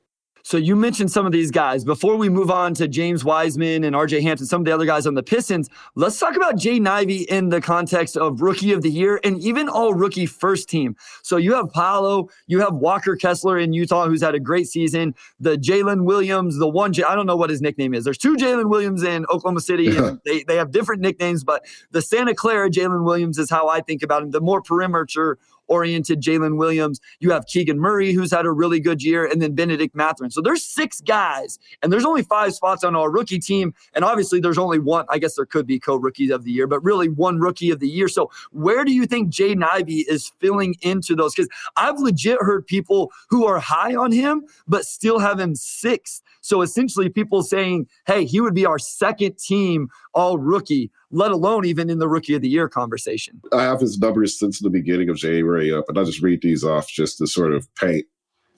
So 0.48 0.56
you 0.56 0.78
mentioned 0.78 1.12
some 1.12 1.26
of 1.26 1.34
these 1.34 1.52
guys. 1.52 1.84
Before 1.84 2.16
we 2.16 2.30
move 2.30 2.50
on 2.50 2.74
to 2.76 2.88
James 2.88 3.26
Wiseman 3.26 3.84
and 3.84 3.94
RJ 3.94 4.22
Hampton, 4.22 4.48
some 4.48 4.62
of 4.62 4.66
the 4.66 4.72
other 4.74 4.86
guys 4.86 5.06
on 5.06 5.14
the 5.14 5.22
Pistons, 5.22 5.70
let's 5.96 6.18
talk 6.18 6.38
about 6.38 6.56
Jaden 6.56 6.88
Ivey 6.88 7.24
in 7.24 7.50
the 7.50 7.60
context 7.60 8.16
of 8.16 8.42
rookie 8.42 8.72
of 8.72 8.82
the 8.82 8.90
year 8.90 9.20
and 9.26 9.42
even 9.42 9.68
all 9.68 9.94
rookie 9.94 10.26
first 10.26 10.70
team. 10.70 10.96
So 11.22 11.36
you 11.36 11.54
have 11.56 11.70
Paolo, 11.74 12.30
you 12.46 12.62
have 12.62 12.76
Walker 12.76 13.18
Kessler 13.18 13.60
in 13.60 13.74
Utah, 13.74 14.08
who's 14.08 14.22
had 14.22 14.36
a 14.36 14.40
great 14.40 14.70
season. 14.70 15.16
The 15.38 15.58
Jalen 15.58 16.06
Williams, 16.06 16.58
the 16.58 16.70
one, 16.70 16.94
J- 16.94 17.04
I 17.04 17.14
don't 17.14 17.26
know 17.26 17.36
what 17.36 17.50
his 17.50 17.62
nickname 17.62 17.94
is. 17.94 18.06
There's 18.06 18.18
two 18.18 18.38
Jalen 18.38 18.70
Williams 18.70 19.04
in 19.04 19.26
Oklahoma 19.26 19.60
City, 19.60 19.98
and 19.98 20.22
they, 20.26 20.44
they 20.44 20.56
have 20.56 20.72
different 20.72 21.02
nicknames, 21.02 21.44
but 21.44 21.66
the 21.92 22.02
Santa 22.02 22.34
Clara 22.34 22.70
Jalen 22.70 23.04
Williams 23.04 23.38
is 23.38 23.50
how 23.50 23.68
I 23.68 23.82
think 23.82 24.02
about 24.02 24.24
him, 24.24 24.32
the 24.32 24.40
more 24.40 24.62
perimeter 24.62 25.40
oriented 25.68 26.22
Jalen 26.22 26.58
Williams. 26.58 27.00
You 27.20 27.32
have 27.32 27.46
Keegan 27.46 27.80
Murray, 27.80 28.14
who's 28.14 28.32
had 28.32 28.46
a 28.46 28.52
really 28.52 28.80
good 28.80 29.04
year, 29.04 29.26
and 29.26 29.42
then 29.42 29.54
Bennedict 29.54 29.96
Mathurin. 29.96 30.32
So 30.32 30.42
there's 30.42 30.64
six 30.64 31.02
guys, 31.02 31.60
and 31.82 31.92
there's 31.92 32.06
only 32.06 32.24
five 32.24 32.54
spots 32.54 32.84
on 32.84 32.96
our 32.96 33.10
rookie 33.10 33.40
team. 33.40 33.74
And 33.94 34.04
obviously, 34.04 34.40
there's 34.40 34.58
only 34.58 34.80
one. 34.80 35.06
I 35.10 35.20
guess 35.20 35.36
there 35.36 35.46
could 35.46 35.68
be 35.68 35.80
co 35.80 35.96
rookie 35.96 36.32
of 36.32 36.44
the 36.44 36.52
year, 36.52 36.68
but 36.68 36.84
really 36.84 37.10
one 37.10 37.40
rookie 37.40 37.72
of 37.72 37.80
the 37.80 37.88
year. 37.90 38.08
So 38.08 38.32
where 38.52 38.84
do 38.86 38.94
you 38.94 39.06
think 39.06 39.32
Jaden 39.32 39.64
Ivey 39.64 40.06
is 40.08 40.32
filling 40.40 40.76
into 40.82 41.16
those? 41.16 41.34
Because 41.34 41.50
I've 41.76 42.00
legit 42.00 42.40
heard 42.42 42.66
people 42.66 43.12
who 43.30 43.46
are 43.46 43.60
high 43.60 43.96
on 43.96 44.12
him, 44.12 44.44
but 44.68 44.86
still 44.86 45.20
have 45.20 45.40
him 45.40 45.56
sixth. 45.56 46.22
So 46.42 46.62
essentially, 46.62 47.10
people 47.10 47.44
saying, 47.44 47.88
hey, 48.06 48.26
he 48.26 48.40
would 48.40 48.54
be 48.54 48.66
our 48.66 48.80
second 48.80 49.38
team 49.38 49.90
all 50.14 50.38
rookie 50.38 50.92
let 51.12 51.32
alone 51.32 51.66
even 51.66 51.90
in 51.90 52.00
the 52.00 52.08
rookie 52.08 52.36
of 52.36 52.42
the 52.42 52.50
year 52.50 52.68
conversation. 52.68 53.42
I 53.54 53.64
have 53.64 53.80
his 53.80 53.98
numbers 53.98 54.38
since 54.38 54.60
the 54.60 54.70
beginning 54.70 55.10
of 55.10 55.18
January 55.18 55.74
up, 55.74 55.86
and 55.88 55.98
I'll 55.98 56.06
just 56.06 56.22
read 56.22 56.42
these 56.42 56.64
off 56.64 56.88
just 56.88 57.18
to 57.20 57.28
sort 57.28 57.54
of 57.54 57.68
paint 57.76 58.06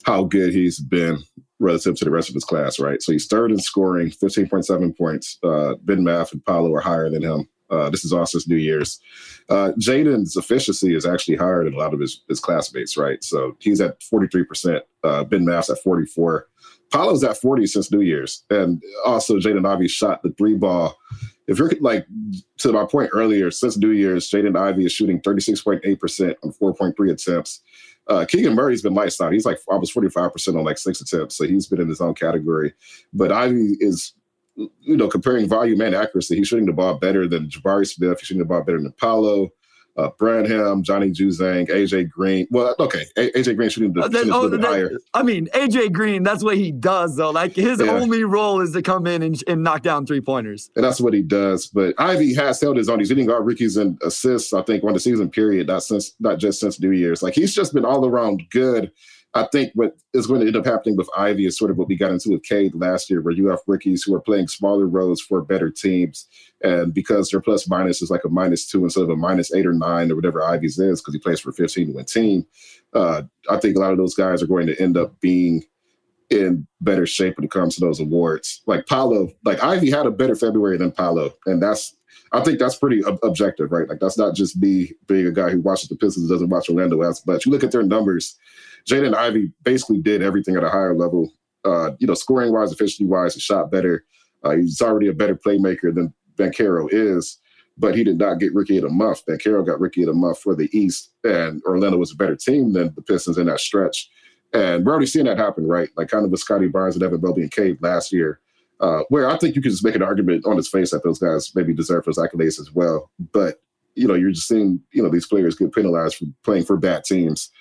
how 0.03 0.23
good 0.23 0.53
he's 0.53 0.79
been 0.79 1.19
relative 1.59 1.95
to 1.95 2.05
the 2.05 2.11
rest 2.11 2.29
of 2.29 2.35
his 2.35 2.45
class, 2.45 2.79
right? 2.79 3.01
So 3.01 3.11
he's 3.11 3.27
third 3.27 3.51
in 3.51 3.59
scoring, 3.59 4.09
15.7 4.09 4.97
points. 4.97 5.37
Uh, 5.43 5.75
ben 5.83 6.03
Math 6.03 6.31
and 6.31 6.43
Paolo 6.45 6.73
are 6.73 6.81
higher 6.81 7.09
than 7.09 7.21
him. 7.21 7.47
Uh, 7.69 7.89
this 7.89 8.03
is 8.03 8.13
also 8.13 8.39
New 8.47 8.55
Year's. 8.55 8.99
Uh, 9.49 9.73
Jaden's 9.79 10.35
efficiency 10.35 10.95
is 10.95 11.05
actually 11.05 11.35
higher 11.35 11.63
than 11.63 11.73
a 11.73 11.77
lot 11.77 11.93
of 11.93 11.99
his, 11.99 12.23
his 12.27 12.39
classmates, 12.39 12.97
right? 12.97 13.23
So 13.23 13.55
he's 13.59 13.81
at 13.81 13.99
43%. 13.99 14.81
Uh, 15.03 15.23
ben 15.23 15.45
Math's 15.45 15.69
at 15.69 15.79
44. 15.83 16.47
Paolo's 16.91 17.23
at 17.23 17.37
40 17.37 17.67
since 17.67 17.91
New 17.91 18.01
Year's. 18.01 18.43
And 18.49 18.81
also 19.05 19.35
Jaden 19.35 19.67
Ivey 19.67 19.87
shot 19.87 20.23
the 20.23 20.31
three 20.31 20.55
ball 20.55 20.97
if 21.49 21.57
you're 21.57 21.71
like 21.81 22.05
to 22.59 22.71
my 22.71 22.85
point 22.85 23.09
earlier, 23.11 23.49
since 23.49 23.75
New 23.75 23.89
Year's, 23.89 24.29
Jaden 24.29 24.55
Ivey 24.55 24.85
is 24.85 24.93
shooting 24.93 25.19
36.8% 25.21 26.35
on 26.43 26.51
4.3 26.51 27.11
attempts. 27.11 27.61
Uh, 28.07 28.25
Keegan 28.25 28.55
Murray's 28.55 28.83
been 28.83 28.93
lights 28.93 29.19
out. 29.19 29.33
He's 29.33 29.45
like 29.45 29.57
almost 29.67 29.93
45% 29.95 30.57
on 30.57 30.63
like 30.63 30.77
six 30.77 31.01
attempts. 31.01 31.35
So 31.35 31.45
he's 31.45 31.65
been 31.65 31.81
in 31.81 31.89
his 31.89 32.01
own 32.01 32.13
category. 32.13 32.73
But 33.13 33.31
Ivey 33.31 33.77
is, 33.79 34.13
you 34.55 34.95
know, 34.95 35.07
comparing 35.07 35.47
volume 35.47 35.81
and 35.81 35.95
accuracy, 35.95 36.35
he's 36.35 36.47
shooting 36.47 36.67
the 36.67 36.73
ball 36.73 36.95
better 36.95 37.27
than 37.27 37.49
Jabari 37.49 37.87
Smith. 37.87 38.19
He's 38.19 38.27
shooting 38.27 38.39
the 38.39 38.45
ball 38.45 38.63
better 38.63 38.81
than 38.81 38.91
Paolo 38.93 39.49
uh, 39.99 40.09
Branham, 40.17 40.83
Johnny 40.83 41.11
Juzang, 41.11 41.69
AJ 41.69 42.09
Green. 42.09 42.47
Well, 42.51 42.75
okay, 42.79 43.05
a- 43.17 43.31
AJ 43.31 43.55
Green 43.55 43.69
shooting 43.69 43.93
the 43.93 44.01
uh, 44.01 44.07
then, 44.07 44.31
oh, 44.31 44.47
that, 44.47 44.61
higher. 44.61 44.91
I 45.13 45.23
mean, 45.23 45.47
AJ 45.53 45.91
Green, 45.91 46.23
that's 46.23 46.43
what 46.43 46.57
he 46.57 46.71
does 46.71 47.15
though. 47.15 47.31
Like 47.31 47.53
his 47.53 47.79
yeah. 47.79 47.91
only 47.91 48.23
role 48.23 48.61
is 48.61 48.71
to 48.73 48.81
come 48.81 49.07
in 49.07 49.21
and, 49.21 49.41
and 49.47 49.63
knock 49.63 49.83
down 49.83 50.05
three 50.05 50.21
pointers. 50.21 50.69
And 50.75 50.83
that's 50.83 51.01
what 51.01 51.13
he 51.13 51.21
does. 51.21 51.67
But 51.67 51.95
Ivey 51.97 52.33
has 52.35 52.61
held 52.61 52.77
his 52.77 52.89
own. 52.89 52.99
He's 52.99 53.09
leading 53.09 53.29
our 53.29 53.43
rookies 53.43 53.77
in 53.77 53.97
assists. 54.03 54.53
I 54.53 54.61
think 54.61 54.83
on 54.83 54.93
the 54.93 54.99
season 54.99 55.29
period, 55.29 55.67
not 55.67 55.83
since 55.83 56.13
not 56.19 56.39
just 56.39 56.59
since 56.59 56.79
New 56.79 56.91
Year's. 56.91 57.21
Like 57.21 57.33
he's 57.33 57.53
just 57.53 57.73
been 57.73 57.85
all 57.85 58.05
around 58.05 58.43
good. 58.51 58.91
I 59.35 59.47
think 59.51 59.71
what 59.75 59.95
is 60.13 60.25
going 60.25 60.41
to 60.41 60.47
end 60.47 60.55
up 60.55 60.65
happening 60.65 60.97
with 60.97 61.09
Ivey 61.15 61.45
is 61.45 61.57
sort 61.57 61.69
of 61.69 61.77
what 61.77 61.87
we 61.87 61.95
got 61.95 62.11
into 62.11 62.31
with 62.31 62.43
Cade 62.43 62.73
last 62.73 63.09
year, 63.09 63.21
where 63.21 63.33
you 63.33 63.47
have 63.47 63.59
rookies 63.67 64.01
who 64.01 64.15
are 64.15 64.21
playing 64.21 64.47
smaller 64.47 64.87
roles 64.87 65.21
for 65.21 65.43
better 65.43 65.69
teams. 65.69 66.27
And 66.63 66.93
because 66.93 67.29
their 67.29 67.41
plus 67.41 67.67
minus 67.67 68.01
is 68.01 68.09
like 68.09 68.25
a 68.25 68.29
minus 68.29 68.67
two 68.67 68.83
instead 68.83 69.03
of 69.03 69.09
a 69.09 69.15
minus 69.15 69.53
eight 69.53 69.67
or 69.67 69.73
nine 69.73 70.11
or 70.11 70.15
whatever 70.15 70.43
Ivey's 70.43 70.79
is, 70.79 70.99
because 70.99 71.13
he 71.13 71.19
plays 71.19 71.39
for 71.39 71.51
15 71.51 71.87
to 71.87 71.93
win 71.93 72.05
team, 72.05 72.45
uh, 72.93 73.21
I 73.49 73.57
think 73.57 73.75
a 73.75 73.79
lot 73.79 73.91
of 73.91 73.99
those 73.99 74.15
guys 74.15 74.41
are 74.41 74.47
going 74.47 74.65
to 74.65 74.81
end 74.81 74.97
up 74.97 75.19
being 75.21 75.63
in 76.31 76.67
better 76.81 77.05
shape 77.05 77.37
when 77.37 77.45
it 77.45 77.51
comes 77.51 77.75
to 77.75 77.81
those 77.81 77.99
awards. 77.99 78.61
Like 78.65 78.87
Paolo, 78.87 79.31
like 79.45 79.63
Ivey 79.63 79.91
had 79.91 80.07
a 80.07 80.11
better 80.11 80.35
February 80.35 80.77
than 80.77 80.91
Paolo, 80.91 81.33
and 81.45 81.61
that's 81.61 81.95
I 82.31 82.41
think 82.41 82.59
that's 82.59 82.75
pretty 82.77 83.03
ob- 83.05 83.19
objective, 83.23 83.71
right? 83.71 83.87
Like 83.87 83.99
that's 83.99 84.17
not 84.17 84.35
just 84.35 84.59
me 84.61 84.93
being 85.07 85.27
a 85.27 85.31
guy 85.31 85.49
who 85.49 85.61
watches 85.61 85.89
the 85.89 85.95
Pistons 85.95 86.29
and 86.29 86.29
doesn't 86.29 86.49
watch 86.49 86.69
Orlando 86.69 87.01
as 87.01 87.25
much. 87.25 87.45
You 87.45 87.51
look 87.51 87.63
at 87.63 87.71
their 87.71 87.83
numbers. 87.83 88.37
Jaden 88.87 89.15
Ivey 89.15 89.51
basically 89.63 89.99
did 89.99 90.21
everything 90.21 90.55
at 90.55 90.63
a 90.63 90.69
higher 90.69 90.95
level. 90.95 91.31
Uh, 91.65 91.91
you 91.99 92.07
know, 92.07 92.13
scoring 92.13 92.53
wise, 92.53 92.71
efficiency 92.71 93.05
wise, 93.05 93.33
he 93.35 93.41
shot 93.41 93.71
better. 93.71 94.05
Uh, 94.43 94.51
he's 94.51 94.81
already 94.81 95.07
a 95.07 95.13
better 95.13 95.35
playmaker 95.35 95.93
than 95.93 96.13
Banchero 96.37 96.87
is, 96.91 97.37
but 97.77 97.95
he 97.95 98.03
did 98.03 98.17
not 98.17 98.39
get 98.39 98.53
rookie 98.53 98.77
of 98.77 98.83
the 98.83 98.89
month. 98.89 99.25
Banchero 99.25 99.65
got 99.65 99.79
rookie 99.79 100.03
of 100.03 100.07
the 100.07 100.13
month 100.13 100.39
for 100.39 100.55
the 100.55 100.69
East, 100.71 101.11
and 101.23 101.61
Orlando 101.63 101.97
was 101.97 102.11
a 102.11 102.15
better 102.15 102.35
team 102.35 102.73
than 102.73 102.93
the 102.95 103.01
Pistons 103.01 103.37
in 103.37 103.47
that 103.47 103.59
stretch. 103.59 104.09
And 104.53 104.85
we're 104.85 104.93
already 104.93 105.07
seeing 105.07 105.25
that 105.25 105.37
happen, 105.37 105.67
right? 105.67 105.89
Like 105.95 106.09
kind 106.09 106.25
of 106.25 106.31
with 106.31 106.39
Scottie 106.39 106.67
Barnes 106.67 106.95
and 106.95 107.03
Evan 107.03 107.21
Mobley 107.21 107.43
and 107.43 107.51
Cade 107.51 107.81
last 107.81 108.11
year, 108.11 108.39
uh, 108.79 109.01
where 109.09 109.29
I 109.29 109.37
think 109.37 109.55
you 109.55 109.61
could 109.61 109.71
just 109.71 109.83
make 109.83 109.95
an 109.95 110.03
argument 110.03 110.45
on 110.45 110.57
his 110.57 110.69
face 110.69 110.91
that 110.91 111.03
those 111.03 111.19
guys 111.19 111.53
maybe 111.55 111.73
deserve 111.73 112.05
those 112.05 112.17
accolades 112.17 112.59
as 112.59 112.71
well. 112.73 113.11
But 113.31 113.61
you 113.95 114.07
know, 114.07 114.13
you're 114.13 114.31
just 114.31 114.47
seeing 114.47 114.79
you 114.91 115.03
know 115.03 115.09
these 115.09 115.27
players 115.27 115.55
get 115.55 115.73
penalized 115.73 116.15
for 116.17 116.25
playing 116.43 116.65
for 116.65 116.77
bad 116.77 117.03
teams. 117.03 117.51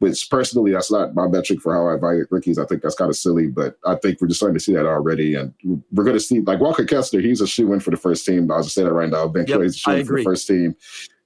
Which 0.00 0.30
personally, 0.30 0.70
that's 0.70 0.92
not 0.92 1.16
my 1.16 1.26
metric 1.26 1.60
for 1.60 1.74
how 1.74 1.88
I 1.88 1.96
evaluate 1.96 2.30
rookies. 2.30 2.56
I 2.56 2.66
think 2.66 2.82
that's 2.82 2.94
kind 2.94 3.10
of 3.10 3.16
silly, 3.16 3.48
but 3.48 3.74
I 3.84 3.96
think 3.96 4.20
we're 4.20 4.28
just 4.28 4.38
starting 4.38 4.56
to 4.56 4.62
see 4.62 4.74
that 4.74 4.86
already, 4.86 5.34
and 5.34 5.52
we're 5.90 6.04
going 6.04 6.14
to 6.14 6.20
see 6.20 6.40
like 6.40 6.60
Walker 6.60 6.84
Kessler. 6.84 7.20
He's 7.20 7.40
a 7.40 7.48
shoe 7.48 7.72
in 7.72 7.80
for 7.80 7.90
the 7.90 7.96
first 7.96 8.24
team. 8.24 8.48
I'll 8.48 8.62
just 8.62 8.76
say 8.76 8.84
that 8.84 8.92
right 8.92 9.10
now. 9.10 9.26
Ben 9.26 9.46
yep, 9.48 9.58
a 9.58 9.72
shoe 9.72 9.90
in 9.90 10.06
for 10.06 10.18
the 10.18 10.22
first 10.22 10.46
team 10.46 10.76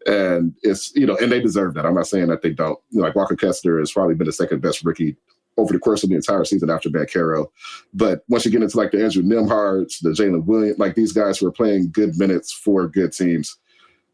and 0.07 0.55
it's 0.63 0.93
you 0.97 1.07
know, 1.07 1.17
and 1.17 1.31
they 1.31 1.41
deserve 1.41 1.75
that. 1.75 1.87
I'm 1.87 1.95
not 1.95 2.07
saying 2.07 2.29
that 2.29 2.43
they 2.43 2.51
don't. 2.51 2.79
You 2.91 3.01
know, 3.01 3.07
like 3.07 3.15
Walker 3.15 3.37
Kessler 3.37 3.79
has 3.79 3.93
probably 3.93 4.15
been 4.15 4.27
the 4.27 4.33
second 4.33 4.61
best 4.61 4.85
rookie 4.85 5.17
over 5.59 5.73
the 5.73 5.79
course 5.79 6.03
of 6.03 6.11
the 6.11 6.17
entire 6.17 6.45
season 6.45 6.71
after 6.71 6.89
Banchero. 6.89 7.47
But 7.93 8.23
once 8.29 8.45
you 8.45 8.51
get 8.51 8.63
into 8.63 8.77
like 8.77 8.91
the 8.91 9.03
Andrew 9.03 9.23
Nembhards, 9.23 10.01
the 10.01 10.11
Jalen 10.11 10.45
Williams, 10.45 10.79
like 10.79 10.95
these 10.95 11.13
guys 11.13 11.39
who 11.39 11.47
are 11.47 11.53
playing 11.53 11.91
good 11.93 12.19
minutes 12.19 12.53
for 12.53 12.89
good 12.89 13.13
teams, 13.13 13.59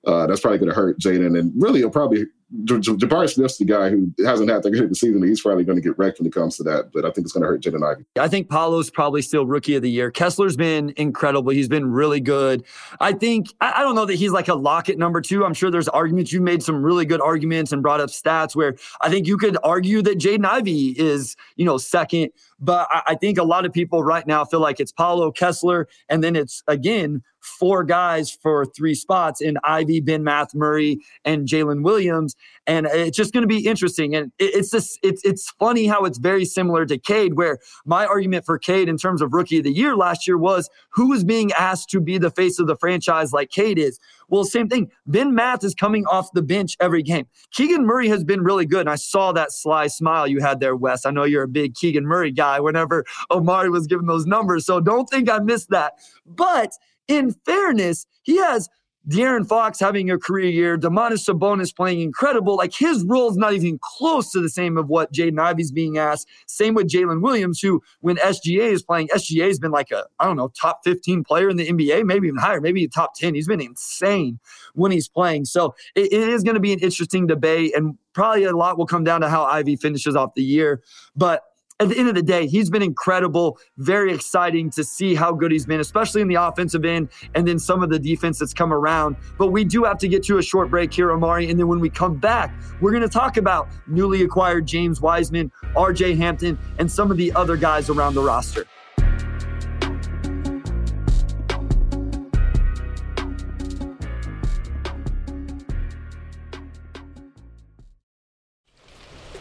uh, 0.06 0.26
that's 0.26 0.40
probably 0.40 0.58
going 0.58 0.70
to 0.70 0.74
hurt 0.74 0.98
Jaden. 0.98 1.38
And 1.38 1.52
really, 1.60 1.80
it'll 1.80 1.90
probably 1.90 2.26
Jabari 2.64 3.28
Smith's 3.28 3.58
the 3.58 3.66
guy 3.66 3.90
who 3.90 4.10
hasn't 4.24 4.48
had 4.48 4.62
that 4.62 4.70
good 4.70 4.84
of 4.84 4.90
a 4.90 4.94
season. 4.94 5.22
He's 5.22 5.42
probably 5.42 5.64
going 5.64 5.76
to 5.76 5.82
get 5.82 5.98
wrecked 5.98 6.18
when 6.18 6.26
it 6.26 6.32
comes 6.32 6.56
to 6.56 6.62
that. 6.62 6.92
But 6.94 7.04
I 7.04 7.10
think 7.10 7.26
it's 7.26 7.32
going 7.32 7.42
to 7.42 7.48
hurt 7.48 7.60
Jaden 7.60 7.86
Ivey. 7.86 8.04
I 8.18 8.26
think 8.28 8.48
Paolo's 8.48 8.88
probably 8.88 9.20
still 9.20 9.46
rookie 9.46 9.76
of 9.76 9.82
the 9.82 9.90
year. 9.90 10.10
Kessler's 10.10 10.56
been 10.56 10.94
incredible. 10.96 11.52
He's 11.52 11.68
been 11.68 11.92
really 11.92 12.20
good. 12.20 12.64
I 13.00 13.12
think 13.12 13.52
I, 13.60 13.82
don't 13.82 13.94
know 13.94 14.06
that 14.06 14.14
he's 14.14 14.32
like 14.32 14.48
a 14.48 14.54
lock 14.54 14.88
at 14.88 14.96
number 14.96 15.20
two. 15.20 15.44
I'm 15.44 15.52
sure 15.52 15.70
there's 15.70 15.88
arguments. 15.88 16.32
You 16.32 16.40
made 16.40 16.62
some 16.62 16.82
really 16.82 17.04
good 17.04 17.20
arguments 17.20 17.70
and 17.70 17.82
brought 17.82 18.00
up 18.00 18.08
stats 18.08 18.56
where 18.56 18.76
I 19.02 19.10
think 19.10 19.26
you 19.26 19.36
could 19.36 19.58
argue 19.62 20.00
that 20.02 20.18
Jaden 20.18 20.46
Ivey 20.46 20.98
is, 20.98 21.36
you 21.56 21.66
know, 21.66 21.76
second. 21.76 22.30
But 22.60 22.88
I, 22.90 23.02
I 23.08 23.14
think 23.14 23.38
a 23.38 23.44
lot 23.44 23.64
of 23.66 23.72
people 23.72 24.02
right 24.02 24.26
now 24.26 24.44
feel 24.44 24.60
like 24.60 24.80
it's 24.80 24.92
Paolo 24.92 25.30
Kessler, 25.30 25.88
and 26.08 26.22
then 26.22 26.36
it's 26.36 26.62
again 26.66 27.22
four 27.40 27.84
guys 27.84 28.30
for 28.30 28.66
three 28.66 28.94
spots 28.94 29.40
in 29.40 29.58
Ivey, 29.64 30.00
Ben 30.00 30.24
Math, 30.24 30.54
Murray, 30.54 30.98
and 31.24 31.46
Jalen 31.46 31.82
Williams. 31.82 32.36
And 32.66 32.86
it's 32.86 33.16
just 33.16 33.32
going 33.32 33.42
to 33.42 33.48
be 33.48 33.66
interesting. 33.66 34.14
And 34.14 34.32
it's 34.38 34.70
just, 34.70 34.98
it's, 35.02 35.24
it's 35.24 35.50
funny 35.52 35.86
how 35.86 36.04
it's 36.04 36.18
very 36.18 36.44
similar 36.44 36.84
to 36.86 36.98
Cade, 36.98 37.34
where 37.34 37.58
my 37.86 38.04
argument 38.06 38.44
for 38.44 38.58
Cade 38.58 38.88
in 38.88 38.98
terms 38.98 39.22
of 39.22 39.32
rookie 39.32 39.58
of 39.58 39.64
the 39.64 39.72
year 39.72 39.96
last 39.96 40.26
year 40.26 40.36
was 40.36 40.68
who 40.90 41.08
was 41.08 41.24
being 41.24 41.52
asked 41.52 41.88
to 41.90 42.00
be 42.00 42.18
the 42.18 42.30
face 42.30 42.58
of 42.58 42.66
the 42.66 42.76
franchise 42.76 43.32
like 43.32 43.50
Cade 43.50 43.78
is. 43.78 43.98
Well, 44.28 44.44
same 44.44 44.68
thing. 44.68 44.90
Ben 45.06 45.34
Math 45.34 45.64
is 45.64 45.74
coming 45.74 46.04
off 46.06 46.30
the 46.34 46.42
bench 46.42 46.76
every 46.80 47.02
game. 47.02 47.26
Keegan 47.52 47.86
Murray 47.86 48.08
has 48.08 48.24
been 48.24 48.42
really 48.42 48.66
good. 48.66 48.80
And 48.80 48.90
I 48.90 48.96
saw 48.96 49.32
that 49.32 49.52
sly 49.52 49.86
smile 49.86 50.26
you 50.26 50.40
had 50.40 50.60
there, 50.60 50.76
Wes. 50.76 51.06
I 51.06 51.10
know 51.10 51.24
you're 51.24 51.44
a 51.44 51.48
big 51.48 51.74
Keegan 51.74 52.04
Murray 52.04 52.30
guy 52.30 52.47
whenever 52.58 53.04
Omari 53.30 53.70
was 53.70 53.86
giving 53.86 54.06
those 54.06 54.26
numbers. 54.26 54.66
So 54.66 54.80
don't 54.80 55.08
think 55.08 55.30
I 55.30 55.38
missed 55.38 55.70
that. 55.70 55.94
But 56.26 56.72
in 57.06 57.32
fairness, 57.44 58.06
he 58.22 58.38
has 58.38 58.68
De'Aaron 59.08 59.48
Fox 59.48 59.80
having 59.80 60.10
a 60.10 60.18
career 60.18 60.50
year, 60.50 60.76
Domantas 60.76 61.26
Sabonis 61.26 61.74
playing 61.74 62.00
incredible. 62.00 62.56
Like 62.56 62.74
his 62.74 63.04
role 63.04 63.30
is 63.30 63.38
not 63.38 63.54
even 63.54 63.78
close 63.82 64.30
to 64.32 64.40
the 64.40 64.50
same 64.50 64.76
of 64.76 64.88
what 64.88 65.12
Jaden 65.14 65.40
Ivey's 65.40 65.72
being 65.72 65.96
asked. 65.96 66.28
Same 66.46 66.74
with 66.74 66.88
Jalen 66.88 67.22
Williams, 67.22 67.58
who 67.60 67.82
when 68.00 68.16
SGA 68.16 68.70
is 68.70 68.82
playing, 68.82 69.08
SGA 69.08 69.46
has 69.46 69.58
been 69.58 69.70
like 69.70 69.90
a, 69.90 70.04
I 70.18 70.26
don't 70.26 70.36
know, 70.36 70.48
top 70.48 70.80
15 70.84 71.24
player 71.24 71.48
in 71.48 71.56
the 71.56 71.66
NBA, 71.66 72.04
maybe 72.04 72.28
even 72.28 72.38
higher, 72.38 72.60
maybe 72.60 72.86
top 72.86 73.14
10. 73.14 73.34
He's 73.34 73.48
been 73.48 73.62
insane 73.62 74.40
when 74.74 74.92
he's 74.92 75.08
playing. 75.08 75.46
So 75.46 75.74
it, 75.94 76.12
it 76.12 76.28
is 76.28 76.42
going 76.42 76.56
to 76.56 76.60
be 76.60 76.74
an 76.74 76.80
interesting 76.80 77.26
debate, 77.26 77.74
and 77.74 77.96
probably 78.12 78.44
a 78.44 78.54
lot 78.54 78.76
will 78.76 78.86
come 78.86 79.04
down 79.04 79.22
to 79.22 79.30
how 79.30 79.44
Ivey 79.44 79.76
finishes 79.76 80.16
off 80.16 80.34
the 80.34 80.44
year. 80.44 80.82
But 81.16 81.44
at 81.80 81.88
the 81.88 81.96
end 81.96 82.08
of 82.08 82.16
the 82.16 82.22
day, 82.22 82.46
he's 82.46 82.70
been 82.70 82.82
incredible. 82.82 83.58
Very 83.76 84.12
exciting 84.12 84.68
to 84.70 84.82
see 84.82 85.14
how 85.14 85.32
good 85.32 85.52
he's 85.52 85.66
been, 85.66 85.78
especially 85.78 86.20
in 86.20 86.28
the 86.28 86.34
offensive 86.34 86.84
end 86.84 87.08
and 87.36 87.46
then 87.46 87.58
some 87.58 87.82
of 87.84 87.90
the 87.90 88.00
defense 88.00 88.40
that's 88.40 88.52
come 88.52 88.72
around. 88.72 89.16
But 89.38 89.48
we 89.48 89.64
do 89.64 89.84
have 89.84 89.98
to 89.98 90.08
get 90.08 90.24
to 90.24 90.38
a 90.38 90.42
short 90.42 90.70
break 90.70 90.92
here, 90.92 91.12
Omari. 91.12 91.48
And 91.48 91.58
then 91.58 91.68
when 91.68 91.78
we 91.78 91.88
come 91.88 92.16
back, 92.16 92.52
we're 92.80 92.90
going 92.90 93.02
to 93.02 93.08
talk 93.08 93.36
about 93.36 93.68
newly 93.86 94.22
acquired 94.22 94.66
James 94.66 95.00
Wiseman, 95.00 95.52
RJ 95.76 96.16
Hampton, 96.16 96.58
and 96.78 96.90
some 96.90 97.12
of 97.12 97.16
the 97.16 97.32
other 97.32 97.56
guys 97.56 97.88
around 97.90 98.14
the 98.14 98.22
roster. 98.22 98.66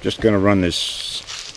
Just 0.02 0.22
going 0.22 0.34
to 0.34 0.40
run 0.40 0.62
this 0.62 1.17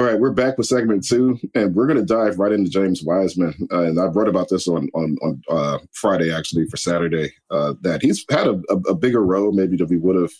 All 0.00 0.06
right, 0.06 0.18
we're 0.18 0.30
back 0.30 0.56
with 0.56 0.66
segment 0.66 1.06
two, 1.06 1.38
and 1.54 1.74
we're 1.74 1.86
going 1.86 1.98
to 1.98 2.06
dive 2.06 2.38
right 2.38 2.52
into 2.52 2.70
James 2.70 3.02
Wiseman. 3.04 3.68
Uh, 3.70 3.82
and 3.82 4.00
I 4.00 4.06
wrote 4.06 4.28
about 4.28 4.48
this 4.48 4.66
on 4.66 4.88
on, 4.94 5.18
on 5.20 5.42
uh, 5.50 5.78
Friday, 5.92 6.34
actually, 6.34 6.64
for 6.68 6.78
Saturday. 6.78 7.34
Uh, 7.50 7.74
that 7.82 8.00
he's 8.00 8.24
had 8.30 8.46
a, 8.46 8.62
a, 8.70 8.76
a, 8.88 8.94
bigger 8.94 9.22
role 9.22 9.52
maybe 9.52 9.76
than 9.76 9.88
we 9.88 9.98
would 9.98 10.16
have. 10.16 10.32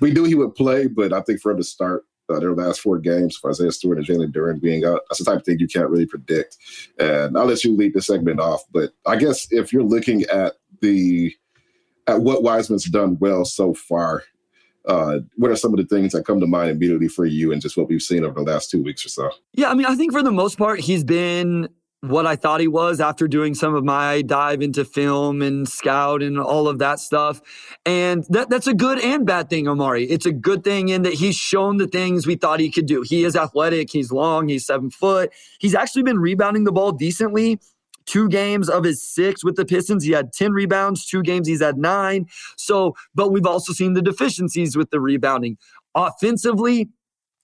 We 0.00 0.12
knew 0.12 0.22
he 0.22 0.36
would 0.36 0.54
play, 0.54 0.86
but 0.86 1.12
I 1.12 1.22
think 1.22 1.40
for 1.40 1.50
him 1.50 1.56
to 1.56 1.64
start 1.64 2.04
uh, 2.32 2.38
their 2.38 2.54
last 2.54 2.82
four 2.82 3.00
games, 3.00 3.36
for 3.36 3.50
Isaiah 3.50 3.72
Stewart 3.72 3.98
and 3.98 4.06
Jalen 4.06 4.32
Duren 4.32 4.62
being 4.62 4.84
out, 4.84 5.00
that's 5.08 5.18
the 5.18 5.24
type 5.24 5.40
of 5.40 5.44
thing 5.44 5.58
you 5.58 5.66
can't 5.66 5.90
really 5.90 6.06
predict. 6.06 6.56
And 7.00 7.36
I'll 7.36 7.46
let 7.46 7.64
you 7.64 7.76
lead 7.76 7.94
the 7.94 8.00
segment 8.00 8.38
off. 8.38 8.62
But 8.72 8.92
I 9.06 9.16
guess 9.16 9.48
if 9.50 9.72
you're 9.72 9.82
looking 9.82 10.22
at 10.32 10.52
the 10.82 11.34
at 12.06 12.20
what 12.20 12.44
Wiseman's 12.44 12.84
done 12.84 13.18
well 13.18 13.44
so 13.44 13.74
far, 13.74 14.22
uh, 14.86 15.20
what 15.36 15.50
are 15.50 15.56
some 15.56 15.72
of 15.72 15.78
the 15.78 15.86
things 15.86 16.12
that 16.12 16.24
come 16.24 16.40
to 16.40 16.46
mind 16.46 16.70
immediately 16.70 17.08
for 17.08 17.24
you 17.24 17.52
and 17.52 17.62
just 17.62 17.76
what 17.76 17.88
we've 17.88 18.02
seen 18.02 18.24
over 18.24 18.34
the 18.34 18.50
last 18.50 18.70
two 18.70 18.82
weeks 18.82 19.04
or 19.04 19.08
so? 19.08 19.30
Yeah, 19.54 19.70
I 19.70 19.74
mean, 19.74 19.86
I 19.86 19.94
think 19.94 20.12
for 20.12 20.22
the 20.22 20.32
most 20.32 20.58
part, 20.58 20.80
he's 20.80 21.04
been 21.04 21.68
what 22.08 22.26
I 22.26 22.36
thought 22.36 22.60
he 22.60 22.68
was 22.68 23.00
after 23.00 23.26
doing 23.26 23.54
some 23.54 23.74
of 23.74 23.82
my 23.82 24.20
dive 24.20 24.60
into 24.60 24.84
film 24.84 25.40
and 25.40 25.66
scout 25.66 26.22
and 26.22 26.38
all 26.38 26.68
of 26.68 26.78
that 26.80 27.00
stuff. 27.00 27.40
And 27.86 28.24
that, 28.28 28.50
that's 28.50 28.66
a 28.66 28.74
good 28.74 29.02
and 29.02 29.24
bad 29.24 29.48
thing, 29.48 29.66
Omari. 29.66 30.04
It's 30.04 30.26
a 30.26 30.32
good 30.32 30.64
thing 30.64 30.90
in 30.90 31.02
that 31.02 31.14
he's 31.14 31.36
shown 31.36 31.78
the 31.78 31.86
things 31.86 32.26
we 32.26 32.34
thought 32.34 32.60
he 32.60 32.70
could 32.70 32.86
do. 32.86 33.02
He 33.02 33.24
is 33.24 33.34
athletic, 33.34 33.90
he's 33.90 34.12
long, 34.12 34.48
he's 34.48 34.66
seven 34.66 34.90
foot. 34.90 35.32
He's 35.58 35.74
actually 35.74 36.02
been 36.02 36.18
rebounding 36.18 36.64
the 36.64 36.72
ball 36.72 36.92
decently 36.92 37.58
two 38.06 38.28
games 38.28 38.68
of 38.68 38.84
his 38.84 39.02
six 39.02 39.44
with 39.44 39.56
the 39.56 39.64
Pistons. 39.64 40.04
He 40.04 40.12
had 40.12 40.32
10 40.32 40.52
rebounds, 40.52 41.06
two 41.06 41.22
games 41.22 41.48
he's 41.48 41.62
had 41.62 41.78
nine. 41.78 42.26
So, 42.56 42.94
but 43.14 43.30
we've 43.30 43.46
also 43.46 43.72
seen 43.72 43.94
the 43.94 44.02
deficiencies 44.02 44.76
with 44.76 44.90
the 44.90 45.00
rebounding. 45.00 45.56
Offensively, 45.94 46.88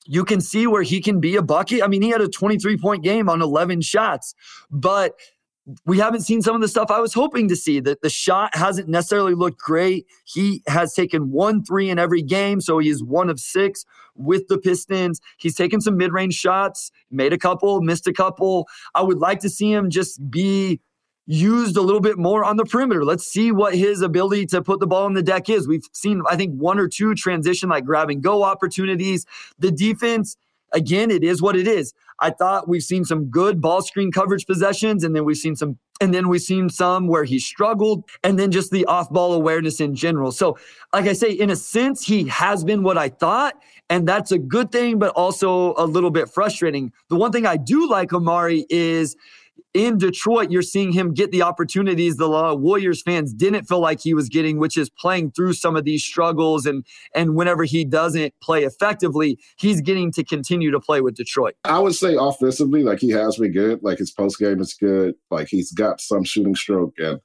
you 0.07 0.25
can 0.25 0.41
see 0.41 0.67
where 0.67 0.83
he 0.83 1.01
can 1.01 1.21
be 1.21 1.37
a 1.37 1.43
bucket. 1.43 1.83
I 1.83 1.87
mean, 1.87 2.03
he 2.03 2.11
had 2.11 2.21
a 2.21 2.29
23 2.29 2.77
point 2.79 3.05
game 3.05 3.29
on 3.29 3.43
11 3.43 3.83
shots, 3.83 4.35
but 4.71 5.15
we 5.87 5.99
haven't 5.99 6.23
seen 6.23 6.43
some 6.43 6.55
of 6.55 6.61
the 6.61 6.69
stuff 6.69 6.91
I 6.91 7.01
was 7.01 7.15
hoping 7.15 7.49
to 7.49 7.57
see. 7.57 7.81
That 7.81 8.03
the 8.03 8.11
shot 8.11 8.55
hasn't 8.55 8.89
necessarily 8.89 9.35
looked 9.35 9.59
great. 9.59 10.07
He 10.25 10.63
has 10.67 10.95
taken 10.95 11.31
one 11.31 11.65
three 11.65 11.91
in 11.91 11.99
every 11.99 12.23
game, 12.23 12.61
so 12.61 12.79
he 12.79 12.89
is 12.89 13.03
one 13.03 13.31
of 13.31 13.39
six 13.39 13.85
with 14.15 14.49
the 14.49 14.59
Pistons. 14.59 15.21
He's 15.39 15.55
taken 15.55 15.81
some 15.81 15.97
mid 15.97 16.13
range 16.13 16.35
shots, 16.35 16.91
made 17.11 17.33
a 17.33 17.39
couple, 17.39 17.81
missed 17.81 18.07
a 18.07 18.13
couple. 18.13 18.69
I 18.95 19.03
would 19.03 19.19
like 19.19 19.41
to 19.41 19.51
see 19.51 19.73
him 19.73 19.91
just 19.91 20.31
be 20.31 20.81
used 21.27 21.77
a 21.77 21.81
little 21.81 22.01
bit 22.01 22.19
more 22.19 22.45
on 22.45 22.57
the 22.57 22.65
perimeter. 22.65 23.05
Let's 23.05 23.25
see 23.25 23.53
what 23.53 23.75
his 23.75 24.03
ability 24.03 24.47
to 24.47 24.63
put 24.63 24.81
the 24.81 24.87
ball 24.87 25.07
in 25.07 25.13
the 25.13 25.23
deck 25.23 25.49
is. 25.49 25.69
We've 25.69 25.85
seen, 25.93 26.23
I 26.29 26.35
think, 26.35 26.55
one 26.55 26.79
or 26.79 26.89
two 26.89 27.15
transition 27.15 27.69
like 27.69 27.85
grab 27.85 28.11
and 28.11 28.23
go 28.23 28.43
opportunities. 28.43 29.27
The 29.59 29.71
defense 29.71 30.37
again, 30.73 31.11
it 31.11 31.25
is 31.25 31.43
what 31.43 31.57
it 31.57 31.67
is. 31.67 31.95
I 32.21 32.31
thought 32.31 32.69
we've 32.69 32.83
seen 32.83 33.05
some 33.05 33.27
good 33.27 33.61
ball 33.61 33.83
screen 33.83 34.13
coverage 34.13 34.47
possessions, 34.47 35.05
and 35.05 35.17
then 35.17 35.25
we've 35.25 35.37
seen 35.37 35.57
some, 35.57 35.79
and 36.01 36.13
then 36.13 36.29
we've 36.29 36.43
seen 36.43 36.69
some 36.69 37.09
where 37.09 37.25
he 37.25 37.39
struggled, 37.39 38.05
and 38.23 38.39
then 38.39 38.51
just 38.51 38.71
the 38.71 38.85
off 38.87 39.11
ball 39.11 39.33
awareness 39.33 39.81
in 39.81 39.95
general. 39.95 40.31
So, 40.33 40.59
like 40.93 41.07
I 41.07 41.15
say, 41.15 41.31
in 41.31 41.51
a 41.51 41.57
sense, 41.57 42.05
he 42.05 42.25
has 42.25 42.63
been 42.63 42.83
what 42.83 42.99
I 42.99 43.09
thought, 43.09 43.55
and 43.89 44.07
that's 44.07 44.33
a 44.33 44.39
good 44.39 44.71
thing, 44.71 44.99
but 44.99 45.11
also 45.11 45.75
a 45.77 45.87
little 45.87 46.11
bit 46.11 46.29
frustrating. 46.29 46.93
The 47.09 47.17
one 47.17 47.33
thing 47.33 47.47
I 47.47 47.57
do 47.57 47.89
like 47.89 48.13
Amari 48.13 48.67
is 48.69 49.17
in 49.73 49.99
Detroit, 49.99 50.51
you're 50.51 50.63
seeing 50.63 50.93
him 50.93 51.15
get 51.15 51.31
the 51.31 51.43
opportunities 51.43 52.17
the 52.17 52.29
Warriors 52.29 53.03
fans 53.03 53.33
didn't 53.33 53.65
feel 53.65 53.81
like 53.81 54.01
he 54.01 54.15
was 54.15 54.29
getting, 54.29 54.59
which 54.59 54.77
is 54.77 54.91
playing 54.91 55.31
through 55.33 55.53
some 55.53 55.77
of 55.77 55.85
these 55.85 56.05
struggles. 56.05 56.67
And 56.67 56.85
and 57.15 57.35
whenever 57.35 57.65
he 57.65 57.85
doesn't 57.85 58.35
play 58.43 58.65
effectively, 58.65 59.39
he's 59.59 59.81
getting 59.81 60.13
to 60.13 60.25
continue 60.25 60.71
to 60.71 60.81
play 60.81 61.01
with 61.01 61.15
Detroit. 61.15 61.55
I 61.65 61.79
would 61.79 61.95
say 61.95 62.17
offensively, 62.19 62.83
like 62.83 63.01
he 63.01 63.11
has 63.11 63.37
been 63.37 63.53
good. 63.53 63.81
Like 63.83 63.99
his 63.99 64.11
post 64.11 64.39
game 64.39 64.61
is 64.61 64.75
good. 64.75 65.15
Like 65.31 65.49
he's 65.49 65.73
got 65.73 66.01
some 66.01 66.25
shooting 66.25 66.55
stroke 66.55 66.95
and 66.99 67.21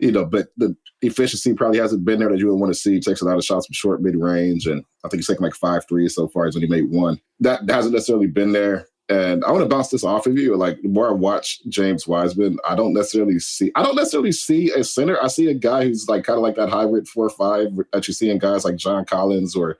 you 0.00 0.10
know, 0.10 0.24
but 0.24 0.48
the 0.56 0.74
efficiency 1.02 1.52
probably 1.52 1.78
hasn't 1.78 2.06
been 2.06 2.20
there 2.20 2.30
that 2.30 2.38
you 2.38 2.46
would 2.48 2.58
want 2.58 2.72
to 2.72 2.78
see. 2.78 2.94
He 2.94 3.00
takes 3.00 3.20
a 3.20 3.26
lot 3.26 3.36
of 3.36 3.44
shots 3.44 3.66
from 3.66 3.74
short 3.74 4.00
mid 4.00 4.16
range, 4.16 4.66
and 4.66 4.82
I 5.04 5.08
think 5.08 5.18
he's 5.18 5.26
taken 5.26 5.44
like 5.44 5.54
five 5.54 5.86
threes 5.86 6.14
so 6.14 6.26
far. 6.28 6.46
He's 6.46 6.56
only 6.56 6.68
made 6.68 6.90
one. 6.90 7.20
That 7.40 7.68
hasn't 7.68 7.92
necessarily 7.92 8.26
been 8.26 8.52
there. 8.52 8.86
And 9.10 9.44
I 9.44 9.50
want 9.50 9.62
to 9.62 9.68
bounce 9.68 9.88
this 9.88 10.04
off 10.04 10.26
of 10.26 10.38
you. 10.38 10.56
Like 10.56 10.80
the 10.82 10.88
more 10.88 11.08
I 11.08 11.12
watch 11.12 11.60
James 11.68 12.06
Wiseman, 12.06 12.58
I 12.64 12.76
don't 12.76 12.92
necessarily 12.92 13.40
see 13.40 13.72
I 13.74 13.82
don't 13.82 13.96
necessarily 13.96 14.30
see 14.30 14.70
a 14.70 14.84
center. 14.84 15.20
I 15.20 15.26
see 15.26 15.48
a 15.48 15.54
guy 15.54 15.84
who's 15.84 16.08
like 16.08 16.22
kind 16.22 16.36
of 16.36 16.44
like 16.44 16.54
that 16.54 16.68
hybrid 16.68 17.08
four 17.08 17.26
or 17.26 17.30
five 17.30 17.76
that 17.92 18.06
you 18.06 18.14
see 18.14 18.30
in 18.30 18.38
guys 18.38 18.64
like 18.64 18.76
John 18.76 19.04
Collins 19.04 19.56
or 19.56 19.78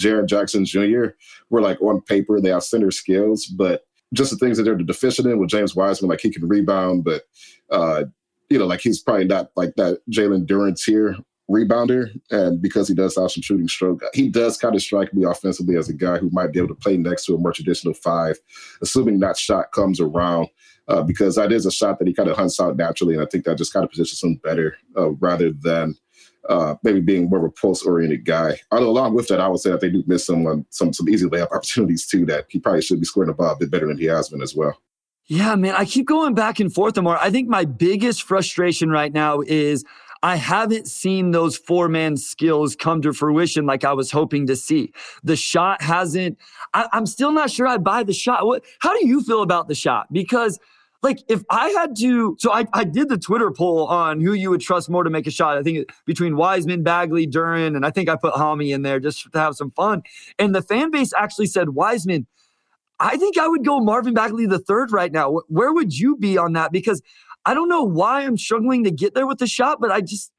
Jaren 0.00 0.26
Jackson 0.26 0.64
Jr. 0.64 1.10
Where 1.48 1.62
like 1.62 1.80
on 1.80 2.00
paper 2.00 2.40
they 2.40 2.48
have 2.48 2.64
center 2.64 2.90
skills, 2.90 3.46
but 3.46 3.86
just 4.12 4.32
the 4.32 4.36
things 4.36 4.56
that 4.56 4.64
they're 4.64 4.74
deficient 4.74 5.28
in 5.28 5.38
with 5.38 5.48
James 5.48 5.76
Wiseman, 5.76 6.10
like 6.10 6.20
he 6.20 6.30
can 6.30 6.48
rebound, 6.48 7.04
but 7.04 7.22
uh, 7.70 8.04
you 8.50 8.58
know, 8.58 8.66
like 8.66 8.80
he's 8.80 9.00
probably 9.00 9.24
not 9.26 9.50
like 9.54 9.74
that 9.76 10.00
Jalen 10.10 10.46
Duren 10.46 10.76
here 10.84 11.16
rebounder, 11.50 12.08
and 12.30 12.60
because 12.60 12.88
he 12.88 12.94
does 12.94 13.16
have 13.16 13.30
some 13.30 13.42
shooting 13.42 13.68
stroke, 13.68 14.02
he 14.14 14.28
does 14.28 14.56
kind 14.56 14.74
of 14.74 14.82
strike 14.82 15.12
me 15.14 15.24
offensively 15.24 15.76
as 15.76 15.88
a 15.88 15.94
guy 15.94 16.18
who 16.18 16.30
might 16.30 16.52
be 16.52 16.58
able 16.58 16.68
to 16.68 16.74
play 16.74 16.96
next 16.96 17.26
to 17.26 17.34
a 17.34 17.38
more 17.38 17.52
traditional 17.52 17.94
five, 17.94 18.38
assuming 18.80 19.20
that 19.20 19.36
shot 19.36 19.72
comes 19.72 20.00
around. 20.00 20.48
Uh, 20.88 21.00
because 21.00 21.36
that 21.36 21.52
is 21.52 21.64
a 21.64 21.70
shot 21.70 22.00
that 22.00 22.08
he 22.08 22.12
kind 22.12 22.28
of 22.28 22.36
hunts 22.36 22.58
out 22.58 22.76
naturally, 22.76 23.14
and 23.14 23.22
I 23.22 23.26
think 23.26 23.44
that 23.44 23.56
just 23.56 23.72
kind 23.72 23.84
of 23.84 23.90
positions 23.90 24.20
him 24.20 24.40
better 24.42 24.76
uh, 24.96 25.10
rather 25.10 25.52
than 25.52 25.94
uh, 26.48 26.74
maybe 26.82 27.00
being 27.00 27.28
more 27.28 27.38
of 27.38 27.44
a 27.44 27.50
post-oriented 27.50 28.24
guy. 28.24 28.58
Although 28.70 28.90
along 28.90 29.14
with 29.14 29.28
that, 29.28 29.40
I 29.40 29.48
would 29.48 29.60
say 29.60 29.70
that 29.70 29.80
they 29.80 29.90
do 29.90 30.02
miss 30.06 30.26
some 30.26 30.46
um, 30.46 30.66
some 30.70 30.92
some 30.92 31.08
easy 31.08 31.26
layup 31.26 31.52
opportunities 31.52 32.06
too. 32.06 32.26
That 32.26 32.46
he 32.48 32.58
probably 32.58 32.82
should 32.82 33.00
be 33.00 33.06
scoring 33.06 33.32
ball 33.32 33.52
a 33.52 33.56
bit 33.56 33.70
better 33.70 33.86
than 33.86 33.98
he 33.98 34.06
has 34.06 34.28
been 34.28 34.42
as 34.42 34.54
well. 34.54 34.76
Yeah, 35.26 35.54
man, 35.54 35.74
I 35.76 35.84
keep 35.84 36.06
going 36.06 36.34
back 36.34 36.58
and 36.58 36.72
forth 36.72 37.00
more. 37.00 37.16
I 37.16 37.30
think 37.30 37.48
my 37.48 37.64
biggest 37.64 38.24
frustration 38.24 38.90
right 38.90 39.12
now 39.12 39.40
is 39.40 39.84
I 40.22 40.36
haven't 40.36 40.86
seen 40.86 41.32
those 41.32 41.56
four 41.56 41.88
man 41.88 42.16
skills 42.16 42.76
come 42.76 43.02
to 43.02 43.12
fruition 43.12 43.66
like 43.66 43.84
I 43.84 43.92
was 43.92 44.10
hoping 44.10 44.46
to 44.46 44.56
see. 44.56 44.92
The 45.24 45.36
shot 45.36 45.82
hasn't, 45.82 46.38
I, 46.74 46.88
am 46.92 47.06
still 47.06 47.32
not 47.32 47.50
sure 47.50 47.66
I 47.66 47.78
buy 47.78 48.04
the 48.04 48.12
shot. 48.12 48.46
What, 48.46 48.64
how 48.80 48.96
do 48.98 49.06
you 49.06 49.22
feel 49.22 49.42
about 49.42 49.68
the 49.68 49.74
shot? 49.74 50.12
Because 50.12 50.60
like 51.02 51.18
if 51.28 51.42
I 51.50 51.70
had 51.70 51.96
to, 51.96 52.36
so 52.38 52.52
I, 52.52 52.66
I 52.72 52.84
did 52.84 53.08
the 53.08 53.18
Twitter 53.18 53.50
poll 53.50 53.86
on 53.88 54.20
who 54.20 54.32
you 54.32 54.50
would 54.50 54.60
trust 54.60 54.88
more 54.88 55.02
to 55.02 55.10
make 55.10 55.26
a 55.26 55.32
shot. 55.32 55.58
I 55.58 55.62
think 55.62 55.88
between 56.06 56.36
Wiseman, 56.36 56.84
Bagley, 56.84 57.26
Duren, 57.26 57.74
and 57.74 57.84
I 57.84 57.90
think 57.90 58.08
I 58.08 58.14
put 58.14 58.34
Hami 58.34 58.72
in 58.72 58.82
there 58.82 59.00
just 59.00 59.30
to 59.32 59.38
have 59.38 59.56
some 59.56 59.72
fun. 59.72 60.02
And 60.38 60.54
the 60.54 60.62
fan 60.62 60.92
base 60.92 61.12
actually 61.16 61.46
said 61.46 61.70
Wiseman. 61.70 62.26
I 63.00 63.16
think 63.16 63.36
I 63.36 63.48
would 63.48 63.64
go 63.64 63.80
Marvin 63.80 64.14
Bagley 64.14 64.46
the 64.46 64.60
third 64.60 64.92
right 64.92 65.10
now. 65.10 65.40
Where 65.48 65.72
would 65.72 65.98
you 65.98 66.14
be 66.16 66.38
on 66.38 66.52
that? 66.52 66.70
Because 66.70 67.02
I 67.44 67.54
don't 67.54 67.68
know 67.68 67.82
why 67.82 68.22
I'm 68.22 68.38
struggling 68.38 68.84
to 68.84 68.90
get 68.90 69.14
there 69.14 69.26
with 69.26 69.38
the 69.38 69.46
shot, 69.46 69.80
but 69.80 69.90
I 69.90 70.00
just 70.00 70.30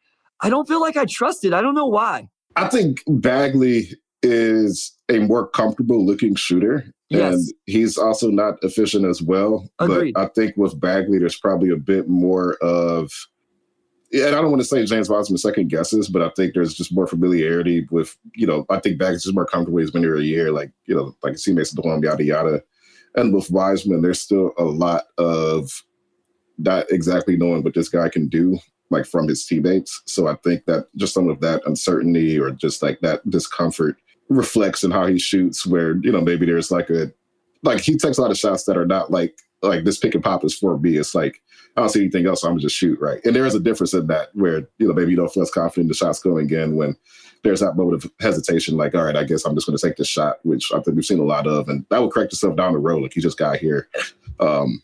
I 0.41 0.49
don't 0.49 0.67
feel 0.67 0.81
like 0.81 0.97
I 0.97 1.05
trust 1.05 1.45
it. 1.45 1.53
I 1.53 1.61
don't 1.61 1.75
know 1.75 1.87
why. 1.87 2.29
I 2.55 2.67
think 2.67 3.01
Bagley 3.07 3.89
is 4.21 4.95
a 5.09 5.19
more 5.19 5.47
comfortable 5.47 6.05
looking 6.05 6.35
shooter. 6.35 6.85
Yes. 7.09 7.33
And 7.33 7.53
he's 7.65 7.97
also 7.97 8.29
not 8.29 8.55
efficient 8.63 9.05
as 9.05 9.21
well. 9.21 9.69
Agreed. 9.79 10.13
But 10.13 10.21
I 10.21 10.27
think 10.33 10.57
with 10.57 10.79
Bagley, 10.79 11.19
there's 11.19 11.37
probably 11.37 11.69
a 11.69 11.77
bit 11.77 12.07
more 12.07 12.55
of 12.55 13.11
and 14.13 14.35
I 14.35 14.41
don't 14.41 14.51
want 14.51 14.61
to 14.61 14.67
say 14.67 14.85
James 14.85 15.09
Wiseman 15.09 15.39
second 15.39 15.69
guesses, 15.69 16.07
but 16.07 16.21
I 16.21 16.29
think 16.35 16.53
there's 16.53 16.75
just 16.75 16.93
more 16.93 17.07
familiarity 17.07 17.87
with, 17.89 18.15
you 18.35 18.45
know, 18.45 18.63
I 18.69 18.79
think 18.79 18.99
Bagley's 18.99 19.23
just 19.23 19.33
more 19.33 19.45
comfortable. 19.45 19.79
He's 19.79 19.89
been 19.89 20.03
here 20.03 20.17
a 20.17 20.21
year, 20.21 20.51
like, 20.51 20.71
you 20.85 20.95
know, 20.95 21.15
like 21.23 21.33
his 21.33 21.43
teammates 21.43 21.75
him, 21.75 22.03
yada, 22.03 22.23
yada. 22.23 22.63
And 23.15 23.33
with 23.33 23.49
Wiseman, 23.49 24.03
there's 24.03 24.19
still 24.19 24.51
a 24.59 24.63
lot 24.63 25.05
of 25.17 25.71
not 26.57 26.85
exactly 26.89 27.37
knowing 27.37 27.63
what 27.63 27.73
this 27.73 27.89
guy 27.89 28.09
can 28.09 28.27
do, 28.27 28.59
like 28.89 29.05
from 29.05 29.27
his 29.27 29.45
teammates. 29.45 30.01
So 30.05 30.27
I 30.27 30.35
think 30.43 30.65
that 30.65 30.87
just 30.95 31.13
some 31.13 31.29
of 31.29 31.39
that 31.41 31.61
uncertainty 31.65 32.39
or 32.39 32.51
just 32.51 32.81
like 32.81 32.99
that 33.01 33.27
discomfort 33.29 33.97
reflects 34.29 34.83
in 34.83 34.91
how 34.91 35.07
he 35.07 35.19
shoots, 35.19 35.65
where, 35.65 35.97
you 35.97 36.11
know, 36.11 36.21
maybe 36.21 36.45
there's 36.45 36.71
like 36.71 36.89
a, 36.89 37.11
like 37.63 37.81
he 37.81 37.97
takes 37.97 38.17
a 38.17 38.21
lot 38.21 38.31
of 38.31 38.37
shots 38.37 38.65
that 38.65 38.77
are 38.77 38.85
not 38.85 39.11
like, 39.11 39.35
like 39.61 39.83
this 39.85 39.97
pick 39.97 40.13
and 40.13 40.23
pop 40.23 40.43
is 40.43 40.53
for 40.55 40.77
me. 40.77 40.97
It's 40.97 41.15
like, 41.15 41.41
I 41.75 41.81
don't 41.81 41.89
see 41.89 42.01
anything 42.01 42.27
else. 42.27 42.41
So 42.41 42.49
I'm 42.49 42.59
just 42.59 42.75
shoot 42.75 42.99
right. 42.99 43.19
And 43.25 43.35
there 43.35 43.45
is 43.45 43.55
a 43.55 43.59
difference 43.59 43.93
in 43.93 44.07
that 44.07 44.29
where, 44.33 44.67
you 44.77 44.87
know, 44.87 44.93
maybe 44.93 45.11
you 45.11 45.17
don't 45.17 45.33
feel 45.33 45.43
as 45.43 45.49
confident 45.49 45.87
the 45.87 45.95
shot's 45.95 46.19
going 46.19 46.49
in 46.49 46.75
when 46.75 46.95
there's 47.43 47.61
that 47.61 47.75
moment 47.75 48.03
of 48.03 48.11
hesitation, 48.19 48.77
like, 48.77 48.93
all 48.93 49.03
right, 49.03 49.15
I 49.15 49.23
guess 49.23 49.45
I'm 49.45 49.55
just 49.55 49.67
going 49.67 49.77
to 49.77 49.87
take 49.87 49.97
this 49.97 50.07
shot, 50.07 50.37
which 50.43 50.71
I 50.71 50.79
think 50.81 50.95
we've 50.95 51.05
seen 51.05 51.19
a 51.19 51.23
lot 51.23 51.47
of. 51.47 51.67
And 51.67 51.85
that 51.89 51.99
will 51.99 52.11
correct 52.11 52.31
itself 52.33 52.55
down 52.55 52.73
the 52.73 52.79
road. 52.79 53.01
Like, 53.01 53.13
he 53.13 53.21
just 53.21 53.37
got 53.37 53.57
here. 53.57 53.89
Um, 54.39 54.81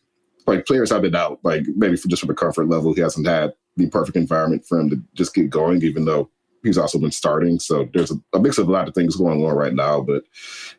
like 0.47 0.65
players 0.65 0.91
have 0.91 1.02
been 1.02 1.15
out, 1.15 1.39
like 1.43 1.63
maybe 1.75 1.95
just 1.95 2.21
from 2.21 2.30
a 2.30 2.36
comfort 2.36 2.67
level, 2.67 2.93
he 2.93 3.02
hasn't 3.02 3.28
had 3.28 3.54
the 3.78 3.89
perfect 3.89 4.17
environment 4.17 4.65
for 4.67 4.80
him 4.80 4.89
to 4.89 5.02
just 5.13 5.34
get 5.34 5.49
going, 5.49 5.82
even 5.84 6.06
though 6.06 6.30
he's 6.63 6.78
also 6.78 6.99
been 6.99 7.12
starting. 7.12 7.60
So 7.60 7.88
there's 7.93 8.12
a, 8.12 8.15
a 8.34 8.39
mix 8.39 8.58
of 8.58 8.67
a 8.67 8.71
lot 8.71 8.88
of 8.88 8.93
things 8.93 9.15
going 9.15 9.43
on 9.45 9.56
right 9.56 9.73
now. 9.73 10.02
But 10.02 10.23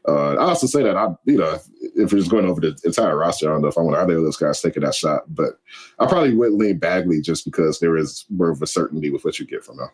uh, 0.06 0.34
I 0.34 0.48
also 0.48 0.66
say 0.66 0.82
that 0.82 0.96
I, 0.96 1.08
you 1.24 1.38
know, 1.38 1.58
if 1.80 2.12
we're 2.12 2.18
just 2.18 2.30
going 2.30 2.46
over 2.46 2.60
the 2.60 2.78
entire 2.84 3.16
roster, 3.16 3.48
I 3.48 3.52
don't 3.52 3.62
know 3.62 3.68
if 3.68 3.78
I 3.78 3.82
want 3.82 3.96
either 3.96 4.16
of 4.16 4.24
those 4.24 4.36
guys 4.36 4.60
taking 4.60 4.82
that 4.82 4.94
shot, 4.94 5.22
but 5.28 5.58
I 5.98 6.06
probably 6.06 6.34
would 6.34 6.52
lean 6.52 6.78
Bagley 6.78 7.20
just 7.20 7.44
because 7.44 7.80
there 7.80 7.96
is 7.96 8.24
more 8.28 8.50
of 8.50 8.62
a 8.62 8.66
certainty 8.66 9.10
with 9.10 9.24
what 9.24 9.38
you 9.38 9.46
get 9.46 9.64
from 9.64 9.80
him. 9.80 9.88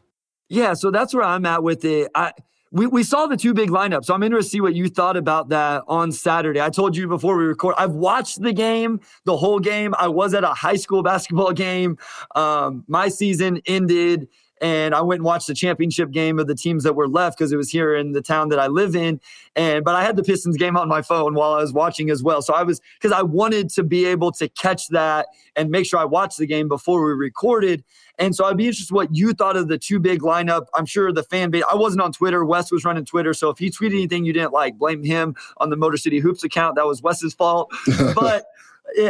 Yeah, 0.48 0.74
so 0.74 0.90
that's 0.90 1.12
where 1.12 1.24
I'm 1.24 1.46
at 1.46 1.62
with 1.62 1.84
it. 1.84 2.10
I 2.14 2.32
we, 2.76 2.86
we 2.86 3.02
saw 3.02 3.26
the 3.26 3.36
two 3.36 3.54
big 3.54 3.70
lineups. 3.70 4.04
So 4.04 4.14
I'm 4.14 4.22
interested 4.22 4.50
to 4.50 4.52
see 4.56 4.60
what 4.60 4.74
you 4.74 4.88
thought 4.88 5.16
about 5.16 5.48
that 5.48 5.82
on 5.88 6.12
Saturday. 6.12 6.60
I 6.60 6.68
told 6.68 6.94
you 6.94 7.08
before 7.08 7.36
we 7.36 7.44
record, 7.44 7.74
I've 7.78 7.92
watched 7.92 8.42
the 8.42 8.52
game, 8.52 9.00
the 9.24 9.36
whole 9.36 9.58
game. 9.58 9.94
I 9.98 10.08
was 10.08 10.34
at 10.34 10.44
a 10.44 10.48
high 10.48 10.76
school 10.76 11.02
basketball 11.02 11.52
game. 11.66 11.96
Um, 12.34 12.84
my 12.86 13.08
season 13.08 13.62
ended 13.66 14.28
and 14.60 14.94
I 14.94 15.02
went 15.02 15.18
and 15.18 15.24
watched 15.24 15.46
the 15.46 15.54
championship 15.54 16.10
game 16.10 16.38
of 16.38 16.46
the 16.46 16.54
teams 16.54 16.84
that 16.84 16.94
were 16.94 17.08
left 17.08 17.36
because 17.36 17.52
it 17.52 17.56
was 17.56 17.70
here 17.70 17.94
in 17.94 18.12
the 18.12 18.22
town 18.22 18.48
that 18.48 18.58
I 18.58 18.68
live 18.68 18.96
in. 18.96 19.20
And 19.54 19.84
but 19.84 19.94
I 19.94 20.02
had 20.02 20.16
the 20.16 20.22
Pistons 20.22 20.56
game 20.56 20.76
on 20.76 20.88
my 20.88 21.02
phone 21.02 21.34
while 21.34 21.52
I 21.52 21.60
was 21.60 21.72
watching 21.72 22.10
as 22.10 22.22
well. 22.22 22.42
So 22.42 22.54
I 22.54 22.62
was 22.62 22.80
because 23.00 23.12
I 23.12 23.22
wanted 23.22 23.68
to 23.70 23.82
be 23.82 24.06
able 24.06 24.32
to 24.32 24.48
catch 24.48 24.88
that 24.88 25.26
and 25.56 25.70
make 25.70 25.86
sure 25.86 25.98
I 25.98 26.04
watched 26.04 26.38
the 26.38 26.46
game 26.46 26.68
before 26.68 27.04
we 27.04 27.12
recorded. 27.12 27.84
And 28.18 28.34
so 28.34 28.46
I'd 28.46 28.56
be 28.56 28.66
interested 28.66 28.94
what 28.94 29.14
you 29.14 29.34
thought 29.34 29.56
of 29.56 29.68
the 29.68 29.76
two 29.76 29.98
big 29.98 30.20
lineup. 30.20 30.66
I'm 30.74 30.86
sure 30.86 31.12
the 31.12 31.22
fan 31.22 31.50
base. 31.50 31.64
I 31.70 31.74
wasn't 31.74 32.02
on 32.02 32.12
Twitter. 32.12 32.44
Wes 32.44 32.72
was 32.72 32.84
running 32.84 33.04
Twitter, 33.04 33.34
so 33.34 33.50
if 33.50 33.58
he 33.58 33.70
tweeted 33.70 33.92
anything 33.92 34.24
you 34.24 34.32
didn't 34.32 34.52
like, 34.52 34.78
blame 34.78 35.02
him 35.02 35.34
on 35.58 35.68
the 35.68 35.76
Motor 35.76 35.98
City 35.98 36.18
Hoops 36.18 36.42
account. 36.42 36.76
That 36.76 36.86
was 36.86 37.02
Wes's 37.02 37.34
fault. 37.34 37.70
but 38.14 38.46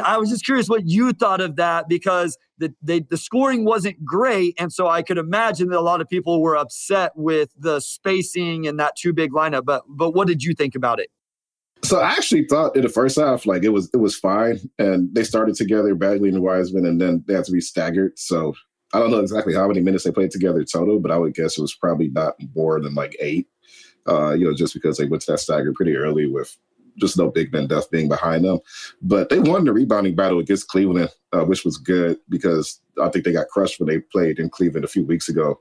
I 0.04 0.16
was 0.16 0.30
just 0.30 0.44
curious 0.44 0.68
what 0.68 0.86
you 0.86 1.12
thought 1.12 1.40
of 1.40 1.56
that 1.56 1.88
because 1.88 2.38
the 2.58 2.74
they, 2.82 3.00
the 3.00 3.16
scoring 3.16 3.64
wasn't 3.64 4.04
great, 4.04 4.54
and 4.58 4.72
so 4.72 4.88
I 4.88 5.02
could 5.02 5.18
imagine 5.18 5.68
that 5.68 5.78
a 5.78 5.82
lot 5.82 6.00
of 6.00 6.08
people 6.08 6.40
were 6.40 6.56
upset 6.56 7.12
with 7.14 7.50
the 7.58 7.80
spacing 7.80 8.66
and 8.66 8.80
that 8.80 8.96
too 8.96 9.12
big 9.12 9.32
lineup. 9.32 9.64
But 9.64 9.84
but 9.88 10.10
what 10.10 10.26
did 10.26 10.42
you 10.42 10.54
think 10.54 10.74
about 10.74 11.00
it? 11.00 11.10
So 11.84 12.00
I 12.00 12.10
actually 12.10 12.46
thought 12.46 12.74
in 12.74 12.82
the 12.82 12.88
first 12.88 13.18
half, 13.18 13.46
like 13.46 13.62
it 13.62 13.68
was 13.68 13.90
it 13.92 13.98
was 13.98 14.16
fine, 14.16 14.58
and 14.78 15.14
they 15.14 15.24
started 15.24 15.54
together, 15.54 15.94
Bagley 15.94 16.30
and 16.30 16.42
Wiseman, 16.42 16.86
and 16.86 17.00
then 17.00 17.22
they 17.26 17.34
had 17.34 17.44
to 17.44 17.52
be 17.52 17.60
staggered. 17.60 18.18
So 18.18 18.54
I 18.92 18.98
don't 18.98 19.10
know 19.10 19.20
exactly 19.20 19.54
how 19.54 19.68
many 19.68 19.80
minutes 19.80 20.04
they 20.04 20.10
played 20.10 20.30
together 20.30 20.64
total, 20.64 20.98
but 20.98 21.10
I 21.10 21.18
would 21.18 21.34
guess 21.34 21.58
it 21.58 21.62
was 21.62 21.74
probably 21.74 22.08
not 22.08 22.34
more 22.54 22.80
than 22.80 22.94
like 22.94 23.16
eight. 23.20 23.48
Uh, 24.08 24.32
you 24.32 24.44
know, 24.44 24.54
just 24.54 24.72
because 24.72 24.96
they 24.96 25.06
went 25.06 25.22
to 25.22 25.32
that 25.32 25.38
stagger 25.38 25.72
pretty 25.72 25.96
early 25.96 26.26
with 26.26 26.56
just 26.96 27.18
no 27.18 27.30
big 27.30 27.52
men 27.52 27.66
depth 27.66 27.90
being 27.90 28.08
behind 28.08 28.44
them. 28.44 28.60
But 29.02 29.28
they 29.28 29.38
won 29.38 29.64
the 29.64 29.72
rebounding 29.72 30.14
battle 30.14 30.38
against 30.38 30.68
Cleveland, 30.68 31.10
uh, 31.32 31.44
which 31.44 31.64
was 31.64 31.76
good 31.76 32.18
because 32.28 32.80
I 33.02 33.08
think 33.08 33.24
they 33.24 33.32
got 33.32 33.48
crushed 33.48 33.80
when 33.80 33.88
they 33.88 34.00
played 34.00 34.38
in 34.38 34.50
Cleveland 34.50 34.84
a 34.84 34.88
few 34.88 35.04
weeks 35.04 35.28
ago, 35.28 35.60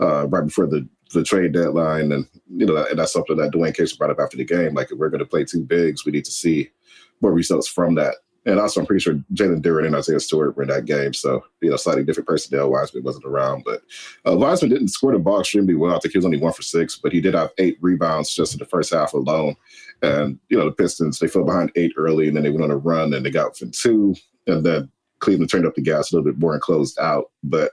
uh, 0.00 0.26
right 0.28 0.44
before 0.44 0.66
the 0.66 0.88
the 1.12 1.22
trade 1.22 1.52
deadline. 1.52 2.12
And 2.12 2.26
you 2.48 2.66
know, 2.66 2.84
and 2.88 2.98
that's 2.98 3.12
something 3.12 3.36
that 3.36 3.52
Dwane 3.52 3.76
Casey 3.76 3.96
brought 3.96 4.10
up 4.10 4.20
after 4.20 4.36
the 4.36 4.44
game. 4.44 4.74
Like, 4.74 4.90
if 4.90 4.98
we're 4.98 5.10
going 5.10 5.20
to 5.20 5.26
play 5.26 5.44
two 5.44 5.62
bigs, 5.62 6.04
we 6.04 6.12
need 6.12 6.24
to 6.24 6.32
see 6.32 6.70
more 7.20 7.32
results 7.32 7.68
from 7.68 7.94
that. 7.96 8.16
And 8.46 8.60
also, 8.60 8.78
I'm 8.78 8.86
pretty 8.86 9.02
sure 9.02 9.14
Jalen 9.34 9.60
Duren 9.60 9.86
and 9.86 9.96
Isaiah 9.96 10.20
Stewart 10.20 10.56
were 10.56 10.62
in 10.62 10.68
that 10.68 10.84
game. 10.84 11.12
So, 11.12 11.44
you 11.60 11.68
know, 11.68 11.76
slightly 11.76 12.04
different 12.04 12.28
personnel. 12.28 12.70
Wiseman 12.70 13.02
wasn't 13.02 13.24
around. 13.24 13.64
But 13.64 13.82
uh, 14.24 14.36
Wiseman 14.36 14.70
didn't 14.70 14.88
score 14.88 15.12
the 15.12 15.18
ball 15.18 15.40
extremely 15.40 15.74
well. 15.74 15.96
I 15.96 15.98
think 15.98 16.12
he 16.12 16.18
was 16.18 16.24
only 16.24 16.38
one 16.38 16.52
for 16.52 16.62
six, 16.62 16.96
but 16.96 17.12
he 17.12 17.20
did 17.20 17.34
have 17.34 17.50
eight 17.58 17.76
rebounds 17.80 18.32
just 18.32 18.52
in 18.54 18.60
the 18.60 18.64
first 18.64 18.94
half 18.94 19.14
alone. 19.14 19.56
And, 20.02 20.38
you 20.48 20.58
know, 20.58 20.66
the 20.66 20.72
Pistons, 20.72 21.18
they 21.18 21.26
fell 21.26 21.44
behind 21.44 21.72
eight 21.74 21.92
early 21.96 22.28
and 22.28 22.36
then 22.36 22.44
they 22.44 22.50
went 22.50 22.64
on 22.64 22.70
a 22.70 22.76
run 22.76 23.14
and 23.14 23.24
they 23.24 23.30
got 23.30 23.50
within 23.50 23.70
two. 23.70 24.14
And 24.46 24.64
then 24.64 24.90
Cleveland 25.20 25.50
turned 25.50 25.66
up 25.66 25.74
the 25.74 25.82
gas 25.82 26.12
a 26.12 26.16
little 26.16 26.30
bit 26.30 26.38
more 26.38 26.52
and 26.52 26.62
closed 26.62 26.98
out. 26.98 27.30
But, 27.42 27.72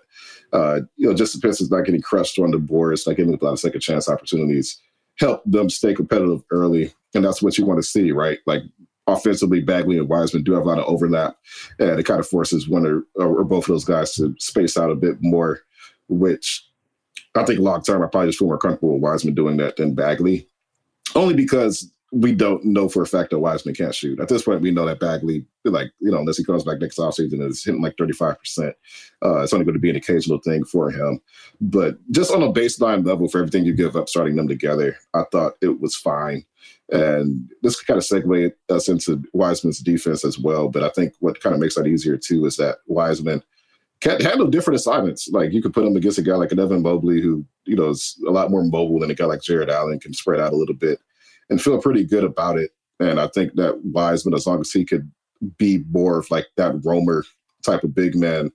uh, 0.53 0.81
you 0.95 1.07
know, 1.07 1.13
just 1.13 1.33
the 1.33 1.45
Pistons 1.45 1.69
not 1.69 1.85
getting 1.85 2.01
crushed 2.01 2.39
on 2.39 2.51
the 2.51 2.59
boards, 2.59 3.05
not 3.05 3.17
getting 3.17 3.33
a 3.33 3.43
lot 3.43 3.53
of 3.53 3.59
second 3.59 3.81
chance 3.81 4.07
opportunities, 4.07 4.79
helped 5.19 5.51
them 5.51 5.69
stay 5.69 5.93
competitive 5.93 6.43
early. 6.49 6.93
And 7.13 7.23
that's 7.23 7.41
what 7.41 7.57
you 7.57 7.65
want 7.65 7.79
to 7.79 7.87
see, 7.87 8.11
right? 8.11 8.39
Like 8.45 8.63
offensively, 9.07 9.61
Bagley 9.61 9.97
and 9.97 10.09
Wiseman 10.09 10.43
do 10.43 10.53
have 10.53 10.63
a 10.63 10.67
lot 10.67 10.79
of 10.79 10.85
overlap, 10.85 11.37
and 11.79 11.99
it 11.99 12.05
kind 12.05 12.19
of 12.19 12.27
forces 12.27 12.67
one 12.67 12.85
or, 12.85 13.03
or 13.15 13.43
both 13.43 13.65
of 13.65 13.73
those 13.73 13.85
guys 13.85 14.13
to 14.15 14.35
space 14.39 14.77
out 14.77 14.89
a 14.89 14.95
bit 14.95 15.17
more, 15.21 15.59
which 16.07 16.65
I 17.35 17.43
think 17.43 17.59
long 17.59 17.83
term 17.83 18.01
I 18.01 18.07
probably 18.07 18.29
just 18.29 18.39
feel 18.39 18.47
more 18.47 18.57
comfortable 18.57 18.93
with 18.93 19.03
Wiseman 19.03 19.35
doing 19.35 19.57
that 19.57 19.75
than 19.75 19.95
Bagley, 19.95 20.47
only 21.15 21.33
because 21.33 21.91
we 22.13 22.31
don't 22.31 22.63
know 22.63 22.87
for 22.87 23.01
a 23.01 23.07
fact 23.07 23.31
that 23.31 23.39
Wiseman 23.39 23.73
can't 23.73 23.95
shoot. 23.95 24.19
At 24.19 24.27
this 24.27 24.43
point, 24.43 24.61
we 24.61 24.69
know 24.69 24.85
that 24.85 24.99
Bagley, 24.99 25.43
like, 25.65 25.91
you 25.99 26.11
know, 26.11 26.19
unless 26.19 26.37
he 26.37 26.43
comes 26.43 26.63
back 26.63 26.79
next 26.79 26.99
offseason 26.99 27.33
and 27.33 27.49
is 27.49 27.63
hitting 27.63 27.81
like 27.81 27.95
35%, 27.95 28.71
uh, 29.25 29.41
it's 29.41 29.51
only 29.51 29.65
going 29.65 29.73
to 29.73 29.79
be 29.79 29.89
an 29.89 29.95
occasional 29.95 30.37
thing 30.37 30.63
for 30.63 30.91
him. 30.91 31.19
But 31.59 31.97
just 32.11 32.31
on 32.31 32.43
a 32.43 32.53
baseline 32.53 33.03
level 33.03 33.27
for 33.27 33.39
everything 33.39 33.65
you 33.65 33.73
give 33.73 33.95
up 33.95 34.09
starting 34.09 34.35
them 34.35 34.47
together, 34.47 34.95
I 35.15 35.23
thought 35.31 35.53
it 35.61 35.81
was 35.81 35.95
fine. 35.95 36.45
And 36.91 37.51
this 37.63 37.81
kind 37.81 37.97
of 37.97 38.03
segue 38.03 38.53
us 38.69 38.89
into 38.89 39.23
Wiseman's 39.33 39.79
defense 39.79 40.23
as 40.23 40.37
well. 40.37 40.69
But 40.69 40.83
I 40.83 40.89
think 40.89 41.15
what 41.19 41.41
kind 41.41 41.55
of 41.55 41.59
makes 41.59 41.73
that 41.75 41.87
easier 41.87 42.15
too 42.15 42.45
is 42.45 42.57
that 42.57 42.77
Wiseman 42.85 43.41
can 44.01 44.21
handle 44.21 44.45
different 44.45 44.75
assignments. 44.75 45.29
Like 45.29 45.51
you 45.51 45.63
could 45.63 45.73
put 45.73 45.85
him 45.85 45.95
against 45.95 46.19
a 46.19 46.21
guy 46.21 46.35
like 46.35 46.51
an 46.51 46.59
Evan 46.59 46.83
Mobley, 46.83 47.21
who 47.21 47.43
you 47.65 47.75
know 47.75 47.89
is 47.89 48.21
a 48.27 48.31
lot 48.31 48.51
more 48.51 48.63
mobile 48.63 48.99
than 48.99 49.09
a 49.09 49.15
guy 49.15 49.25
like 49.25 49.41
Jarrett 49.41 49.69
Allen, 49.69 49.99
can 49.99 50.13
spread 50.13 50.39
out 50.39 50.53
a 50.53 50.57
little 50.57 50.75
bit 50.75 50.99
and 51.49 51.61
feel 51.61 51.81
pretty 51.81 52.03
good 52.03 52.23
about 52.23 52.57
it. 52.57 52.71
And 52.99 53.19
I 53.19 53.27
think 53.27 53.53
that 53.55 53.83
Wiseman, 53.83 54.33
as 54.33 54.47
long 54.47 54.61
as 54.61 54.71
he 54.71 54.85
could 54.85 55.11
be 55.57 55.83
more 55.91 56.19
of 56.19 56.31
like 56.31 56.47
that 56.57 56.75
roamer 56.83 57.23
type 57.63 57.83
of 57.83 57.95
big 57.95 58.15
man 58.15 58.51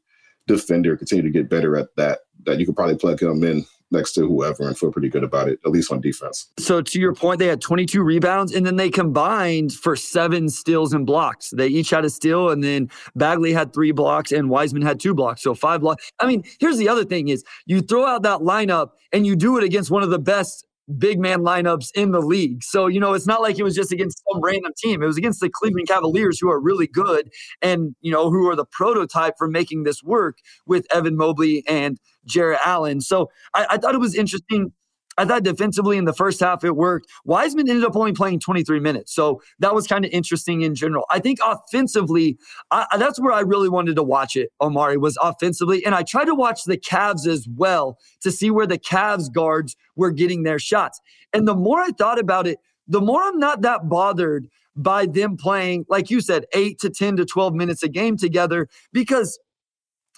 defender, 0.46 0.96
continue 0.96 1.22
to 1.22 1.30
get 1.30 1.50
better 1.50 1.76
at 1.76 1.88
that, 1.96 2.20
that 2.46 2.58
you 2.58 2.66
could 2.66 2.76
probably 2.76 2.96
plug 2.96 3.20
him 3.20 3.44
in 3.44 3.64
next 3.90 4.12
to 4.12 4.26
whoever 4.26 4.66
and 4.66 4.78
feel 4.78 4.92
pretty 4.92 5.08
good 5.08 5.24
about 5.24 5.48
it, 5.48 5.58
at 5.64 5.70
least 5.70 5.90
on 5.90 6.00
defense. 6.00 6.50
So 6.58 6.82
to 6.82 7.00
your 7.00 7.14
point, 7.14 7.38
they 7.38 7.46
had 7.46 7.60
22 7.60 8.02
rebounds 8.02 8.54
and 8.54 8.66
then 8.66 8.76
they 8.76 8.90
combined 8.90 9.72
for 9.72 9.96
seven 9.96 10.48
steals 10.48 10.92
and 10.92 11.06
blocks. 11.06 11.50
They 11.50 11.68
each 11.68 11.90
had 11.90 12.04
a 12.04 12.10
steal 12.10 12.50
and 12.50 12.62
then 12.62 12.90
Bagley 13.16 13.52
had 13.52 13.72
three 13.72 13.92
blocks 13.92 14.32
and 14.32 14.50
Wiseman 14.50 14.82
had 14.82 15.00
two 15.00 15.14
blocks. 15.14 15.42
So 15.42 15.54
five 15.54 15.80
blocks. 15.80 16.10
I 16.20 16.26
mean, 16.26 16.44
here's 16.60 16.76
the 16.76 16.88
other 16.88 17.04
thing 17.04 17.28
is 17.28 17.44
you 17.66 17.80
throw 17.80 18.04
out 18.04 18.22
that 18.22 18.40
lineup 18.40 18.90
and 19.12 19.26
you 19.26 19.36
do 19.36 19.56
it 19.56 19.64
against 19.64 19.90
one 19.90 20.02
of 20.02 20.10
the 20.10 20.18
best 20.18 20.66
big 20.96 21.18
man 21.18 21.40
lineups 21.40 21.90
in 21.94 22.12
the 22.12 22.20
league. 22.20 22.62
So, 22.62 22.86
you 22.86 23.00
know, 23.00 23.12
it's 23.12 23.26
not 23.26 23.42
like 23.42 23.58
it 23.58 23.62
was 23.62 23.74
just 23.74 23.92
against 23.92 24.22
some 24.30 24.40
random 24.40 24.72
team. 24.76 25.02
It 25.02 25.06
was 25.06 25.18
against 25.18 25.40
the 25.40 25.50
Cleveland 25.50 25.88
Cavaliers, 25.88 26.38
who 26.40 26.50
are 26.50 26.60
really 26.60 26.86
good 26.86 27.30
and, 27.60 27.94
you 28.00 28.10
know, 28.10 28.30
who 28.30 28.48
are 28.48 28.56
the 28.56 28.64
prototype 28.64 29.34
for 29.36 29.48
making 29.48 29.82
this 29.82 30.02
work 30.02 30.38
with 30.66 30.86
Evan 30.92 31.16
Mobley 31.16 31.64
and 31.68 31.98
Jarrett 32.24 32.60
Allen. 32.64 33.00
So 33.00 33.30
I, 33.54 33.66
I 33.70 33.76
thought 33.76 33.94
it 33.94 34.00
was 34.00 34.14
interesting 34.14 34.72
I 35.18 35.24
thought 35.24 35.42
defensively 35.42 35.98
in 35.98 36.04
the 36.04 36.12
first 36.12 36.40
half 36.40 36.64
it 36.64 36.76
worked. 36.76 37.08
Wiseman 37.24 37.68
ended 37.68 37.84
up 37.84 37.96
only 37.96 38.12
playing 38.12 38.40
23 38.40 38.80
minutes. 38.80 39.12
So 39.12 39.42
that 39.58 39.74
was 39.74 39.86
kind 39.86 40.04
of 40.04 40.10
interesting 40.12 40.62
in 40.62 40.74
general. 40.74 41.04
I 41.10 41.18
think 41.18 41.38
offensively, 41.44 42.38
I, 42.70 42.86
that's 42.96 43.20
where 43.20 43.32
I 43.32 43.40
really 43.40 43.68
wanted 43.68 43.96
to 43.96 44.02
watch 44.02 44.36
it, 44.36 44.50
Omari, 44.60 44.96
was 44.96 45.18
offensively. 45.20 45.84
And 45.84 45.94
I 45.94 46.02
tried 46.02 46.26
to 46.26 46.34
watch 46.34 46.64
the 46.64 46.78
Cavs 46.78 47.26
as 47.26 47.48
well 47.56 47.98
to 48.20 48.30
see 48.30 48.50
where 48.50 48.66
the 48.66 48.78
Cavs 48.78 49.32
guards 49.32 49.76
were 49.96 50.12
getting 50.12 50.44
their 50.44 50.58
shots. 50.58 51.00
And 51.32 51.46
the 51.46 51.54
more 51.54 51.80
I 51.80 51.90
thought 51.90 52.18
about 52.18 52.46
it, 52.46 52.58
the 52.86 53.00
more 53.00 53.20
I'm 53.22 53.38
not 53.38 53.62
that 53.62 53.88
bothered 53.88 54.48
by 54.76 55.06
them 55.06 55.36
playing, 55.36 55.84
like 55.88 56.08
you 56.08 56.20
said, 56.20 56.46
eight 56.54 56.78
to 56.78 56.88
10 56.88 57.16
to 57.16 57.24
12 57.24 57.52
minutes 57.54 57.82
a 57.82 57.88
game 57.88 58.16
together 58.16 58.68
because 58.92 59.38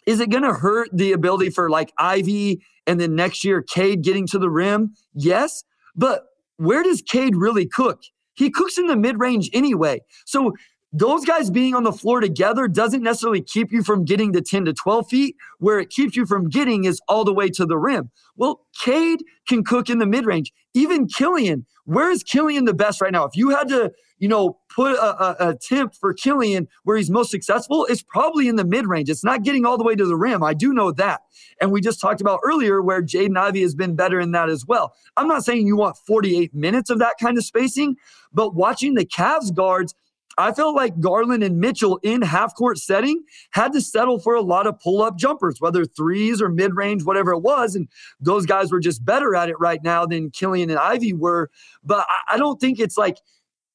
is 0.07 0.21
it 0.21 0.31
going 0.31 0.43
to 0.43 0.53
hurt 0.53 0.89
the 0.93 1.13
ability 1.13 1.51
for 1.51 1.71
like 1.71 1.93
Ivey 1.99 2.63
and 2.87 3.01
then 3.01 3.15
next 3.15 3.45
year 3.45 3.63
Cade 3.63 4.03
getting 4.03 4.27
to 4.29 4.39
the 4.39 4.51
rim? 4.51 4.95
Yes. 5.15 5.65
But 5.97 6.25
where 6.57 6.83
does 6.83 7.03
Cade 7.03 7.37
really 7.37 7.67
cook? 7.67 8.03
He 8.35 8.51
cooks 8.51 8.79
in 8.79 8.87
the 8.87 8.97
mid 8.97 9.19
range 9.19 9.51
anyway. 9.53 10.01
So 10.27 10.53
those 10.93 11.25
guys 11.25 11.51
being 11.51 11.75
on 11.75 11.85
the 11.85 11.93
floor 11.93 12.21
together 12.21 12.67
doesn't 12.67 13.03
necessarily 13.03 13.43
keep 13.43 13.71
you 13.71 13.83
from 13.83 14.05
getting 14.05 14.33
to 14.33 14.41
10 14.41 14.65
to 14.65 14.73
12 14.73 15.09
feet. 15.09 15.37
Where 15.59 15.79
it 15.79 15.91
keeps 15.91 16.17
you 16.17 16.27
from 16.27 16.49
getting 16.49 16.85
is 16.85 17.01
all 17.09 17.25
the 17.25 17.35
way 17.35 17.49
to 17.51 17.67
the 17.67 17.79
rim. 17.79 18.11
Well, 18.37 18.61
Cade 18.79 19.23
can 19.47 19.63
cook 19.63 19.89
in 19.89 19.99
the 19.99 20.07
mid 20.07 20.27
range. 20.27 20.53
Even 20.75 21.07
Killian, 21.07 21.67
where 21.85 22.11
is 22.11 22.23
Killian 22.23 22.65
the 22.65 22.75
best 22.75 23.01
right 23.01 23.13
now? 23.13 23.25
If 23.25 23.37
you 23.37 23.51
had 23.51 23.69
to, 23.69 23.93
you 24.19 24.29
know, 24.29 24.59
put 24.71 24.93
a, 24.93 25.47
a, 25.47 25.51
a 25.51 25.57
tip 25.57 25.95
for 25.95 26.15
Killian 26.15 26.69
where 26.85 26.97
he's 26.97 27.11
most 27.11 27.31
successful, 27.31 27.87
it's 27.87 28.03
probably 28.03 28.49
in 28.49 28.57
the 28.57 28.65
mid 28.65 28.87
range. 28.87 29.11
It's 29.11 29.25
not 29.25 29.43
getting 29.43 29.67
all 29.67 29.77
the 29.77 29.85
way 29.85 29.95
to 29.95 30.07
the 30.07 30.17
rim. 30.17 30.43
I 30.43 30.55
do 30.55 30.73
know 30.73 30.93
that. 30.93 31.23
And 31.61 31.73
we 31.73 31.81
just 31.81 32.01
talked 32.01 32.21
about 32.21 32.41
earlier 32.45 32.81
where 32.81 33.03
Jaden 33.03 33.37
Ivey 33.37 33.63
has 33.63 33.75
been 33.75 33.97
better 33.97 34.21
in 34.21 34.33
that 34.33 34.49
as 34.49 34.65
well. 34.65 34.95
I'm 35.17 35.29
not 35.29 35.45
saying 35.45 35.67
you 35.67 35.77
want 35.77 35.97
48 35.97 36.55
minutes 36.55 36.89
of 36.89 36.99
that 37.01 37.17
kind 37.21 37.37
of 37.37 37.45
spacing, 37.45 37.97
but 38.33 38.55
watching 38.55 38.95
the 38.95 39.05
Cavs 39.05 39.55
guards 39.55 39.95
I 40.39 40.53
felt 40.53 40.75
like 40.75 40.99
Garland 41.01 41.43
and 41.43 41.61
Mitchell 41.61 41.99
in 42.03 42.23
half 42.23 42.55
court 42.55 42.79
setting 42.79 43.23
had 43.51 43.73
to 43.73 43.81
settle 43.81 44.19
for 44.19 44.35
a 44.35 44.41
lot 44.41 44.67
of 44.67 44.81
pull 44.81 45.03
up 45.03 45.19
jumpers, 45.19 45.61
whether 45.61 45.85
threes 45.85 46.41
or 46.41 46.49
mid 46.49 46.75
range, 46.75 47.05
whatever 47.05 47.33
it 47.33 47.41
was. 47.41 47.75
And 47.75 47.89
those 48.21 48.47
guys 48.47 48.73
were 48.73 48.81
just 48.81 49.05
better 49.05 49.35
at 49.35 49.51
it 49.51 49.59
right 49.61 49.83
now 49.83 50.07
than 50.07 50.31
Killian 50.31 50.71
and 50.71 50.79
Ivey 50.79 51.13
were. 51.13 51.51
But 51.85 52.07
I, 52.09 52.35
I 52.35 52.39
don't 52.39 52.61
think 52.61 52.79
it's 52.79 52.97
like 52.97 53.19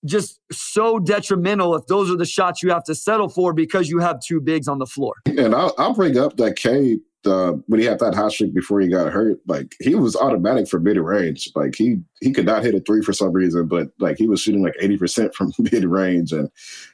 just 0.05 0.39
so 0.51 0.99
detrimental 0.99 1.75
if 1.75 1.85
those 1.87 2.09
are 2.11 2.17
the 2.17 2.25
shots 2.25 2.61
you 2.61 2.69
have 2.69 2.83
to 2.85 2.95
settle 2.95 3.29
for 3.29 3.53
because 3.53 3.89
you 3.89 3.99
have 3.99 4.19
two 4.21 4.39
bigs 4.39 4.67
on 4.67 4.79
the 4.79 4.85
floor. 4.85 5.15
And 5.25 5.53
I'll, 5.53 5.73
I'll 5.77 5.93
bring 5.93 6.17
up 6.17 6.37
that 6.37 6.55
Cade 6.55 6.99
uh, 7.25 7.53
when 7.67 7.79
he 7.79 7.85
had 7.85 7.99
that 7.99 8.13
hot 8.13 8.31
streak 8.31 8.53
before 8.53 8.79
he 8.79 8.87
got 8.87 9.11
hurt, 9.11 9.39
like 9.47 9.75
he 9.79 9.95
was 9.95 10.15
automatic 10.15 10.67
for 10.67 10.79
mid 10.79 10.97
range. 10.97 11.49
Like 11.55 11.75
he 11.75 11.97
he 12.21 12.31
could 12.31 12.45
not 12.45 12.63
hit 12.63 12.75
a 12.75 12.79
three 12.79 13.01
for 13.01 13.13
some 13.13 13.31
reason, 13.31 13.67
but 13.67 13.89
like 13.99 14.17
he 14.17 14.27
was 14.27 14.41
shooting 14.41 14.63
like 14.63 14.75
eighty 14.79 14.97
percent 14.97 15.33
from 15.33 15.51
mid 15.59 15.85
range, 15.85 16.31
and 16.31 16.49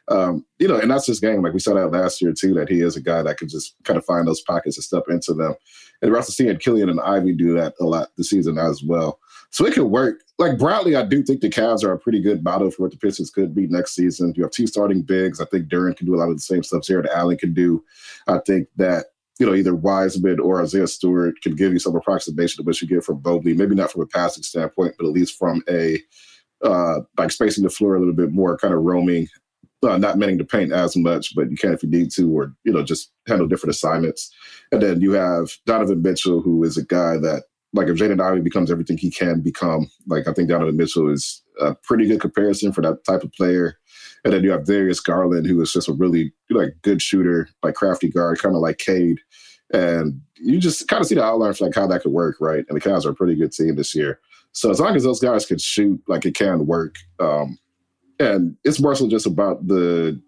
um, 0.08 0.46
you 0.60 0.68
know, 0.68 0.78
and 0.78 0.90
that's 0.90 1.08
his 1.08 1.20
game. 1.20 1.42
Like 1.42 1.54
we 1.54 1.60
saw 1.60 1.74
that 1.74 1.92
last 1.92 2.22
year 2.22 2.34
too, 2.34 2.54
that 2.54 2.70
he 2.70 2.82
is 2.82 2.96
a 2.96 3.02
guy 3.02 3.22
that 3.24 3.38
could 3.38 3.50
just 3.50 3.76
kind 3.84 3.98
of 3.98 4.06
find 4.06 4.28
those 4.28 4.42
pockets 4.42 4.78
and 4.78 4.84
step 4.84 5.04
into 5.10 5.34
them. 5.34 5.54
And 6.02 6.12
we're 6.12 6.18
also 6.18 6.32
seeing 6.32 6.56
Killian 6.58 6.90
and 6.90 7.02
Ivey 7.02 7.34
do 7.34 7.54
that 7.56 7.76
a 7.80 7.86
lot 7.86 8.10
this 8.18 8.30
season 8.30 8.58
as 8.58 8.82
well. 8.84 9.20
So 9.52 9.66
it 9.66 9.74
could 9.74 9.86
work. 9.86 10.22
Like 10.40 10.58
broadly, 10.58 10.96
I 10.96 11.04
do 11.04 11.22
think 11.24 11.42
the 11.42 11.50
Cavs 11.50 11.84
are 11.84 11.92
a 11.92 12.00
pretty 12.00 12.22
good 12.22 12.44
model 12.44 12.72
for 12.72 12.84
what 12.84 12.92
the 12.92 12.98
Pistons 12.98 13.30
could 13.30 13.54
be 13.54 13.68
next 13.68 13.96
season. 13.96 14.34
You 14.36 14.44
have 14.44 14.52
two 14.52 14.66
starting 14.66 15.02
bigs. 15.02 15.42
I 15.42 15.46
think 15.46 15.68
Duren 15.68 15.96
can 15.96 16.08
do 16.08 16.16
a 16.16 16.18
lot 16.18 16.30
of 16.30 16.38
the 16.38 16.42
same 16.42 16.64
stuff 16.64 16.84
Jarrett 16.84 17.12
Allen 17.14 17.38
can 17.38 17.54
do. 17.54 17.84
I 18.28 18.40
think 18.40 18.70
that 18.78 19.08
you 19.40 19.48
know, 19.48 19.56
either 19.56 19.74
Wiseman 19.74 20.40
or 20.40 20.62
Isaiah 20.62 20.86
Stewart 20.86 21.42
can 21.42 21.56
give 21.56 21.74
you 21.74 21.80
some 21.80 21.96
approximation 21.96 22.62
of 22.62 22.68
what 22.68 22.80
you 22.80 22.88
get 22.88 23.04
from 23.04 23.24
Mobley. 23.26 23.56
Maybe 23.56 23.74
not 23.74 23.92
from 23.92 24.04
a 24.04 24.06
passing 24.06 24.44
standpoint, 24.44 24.94
but 25.00 25.08
at 25.08 25.14
least 25.14 25.38
from 25.38 25.64
a 25.68 26.00
uh, 26.64 27.00
like 27.18 27.32
spacing 27.32 27.64
the 27.64 27.70
floor 27.72 27.96
a 27.96 28.00
little 28.00 28.14
bit 28.14 28.32
more, 28.32 28.56
kind 28.56 28.72
of 28.72 28.82
roaming, 28.82 29.28
uh, 29.82 29.98
not 29.98 30.20
manning 30.20 30.38
to 30.38 30.44
paint 30.44 30.72
as 30.72 30.96
much, 30.96 31.34
but 31.36 31.50
you 31.50 31.58
can 31.58 31.74
if 31.74 31.82
you 31.82 31.90
need 31.90 32.12
to, 32.12 32.32
or 32.32 32.54
you 32.64 32.72
know, 32.72 32.84
just 32.84 33.12
handle 33.28 33.48
different 33.48 33.74
assignments. 33.74 34.32
And 34.72 34.82
then 34.82 35.02
you 35.02 35.14
have 35.14 35.50
Donovan 35.66 36.04
Mitchell, 36.04 36.42
who 36.42 36.64
is 36.64 36.78
a 36.78 36.86
guy 36.86 37.18
that, 37.18 37.46
like, 37.74 37.88
if 37.88 37.98
Jaden 37.98 38.22
Ivey 38.22 38.42
becomes 38.42 38.72
everything 38.72 38.98
he 38.98 39.12
can 39.12 39.42
become, 39.42 39.90
like 40.08 40.28
I 40.28 40.34
think 40.34 40.50
Donovan 40.50 40.78
Mitchell 40.78 41.10
is 41.10 41.42
a 41.60 41.76
pretty 41.76 42.08
good 42.08 42.20
comparison 42.20 42.72
for 42.72 42.82
that 42.82 43.04
type 43.06 43.24
of 43.24 43.32
player. 43.34 43.78
And 44.24 44.34
then 44.34 44.44
you 44.44 44.52
have 44.52 44.66
Darius 44.66 45.00
Garland, 45.00 45.48
who 45.48 45.60
is 45.62 45.74
just 45.74 45.90
a 45.90 45.94
really 45.94 46.34
like 46.50 46.76
good 46.82 47.02
shooter, 47.02 47.50
like 47.64 47.76
crafty 47.76 48.10
guard, 48.10 48.40
kind 48.40 48.56
of 48.56 48.62
like 48.62 48.78
Cade. 48.78 49.20
And 49.74 50.22
you 50.36 50.60
just 50.60 50.88
kind 50.88 51.02
of 51.02 51.08
see 51.08 51.16
the 51.16 51.24
outline 51.24 51.54
for 51.54 51.66
like 51.66 51.76
how 51.76 51.88
that 51.88 52.02
could 52.02 52.12
work, 52.12 52.38
right? 52.40 52.66
And 52.68 52.76
the 52.76 52.82
Cavs 52.82 53.06
are 53.06 53.12
a 53.12 53.16
pretty 53.16 53.36
good 53.36 53.52
team 53.52 53.76
this 53.76 53.96
year. 53.96 54.20
So 54.52 54.70
as 54.70 54.80
long 54.80 54.96
as 54.96 55.04
those 55.04 55.22
guys 55.22 55.46
can 55.46 55.58
shoot, 55.58 56.02
like 56.08 56.26
it 56.26 56.36
can 56.36 56.66
work. 56.66 56.96
Um, 57.20 57.58
and 58.20 58.58
it's 58.64 58.80
more 58.80 58.96
so 58.96 59.10
just 59.10 59.26
about 59.26 59.68
the 59.68 60.22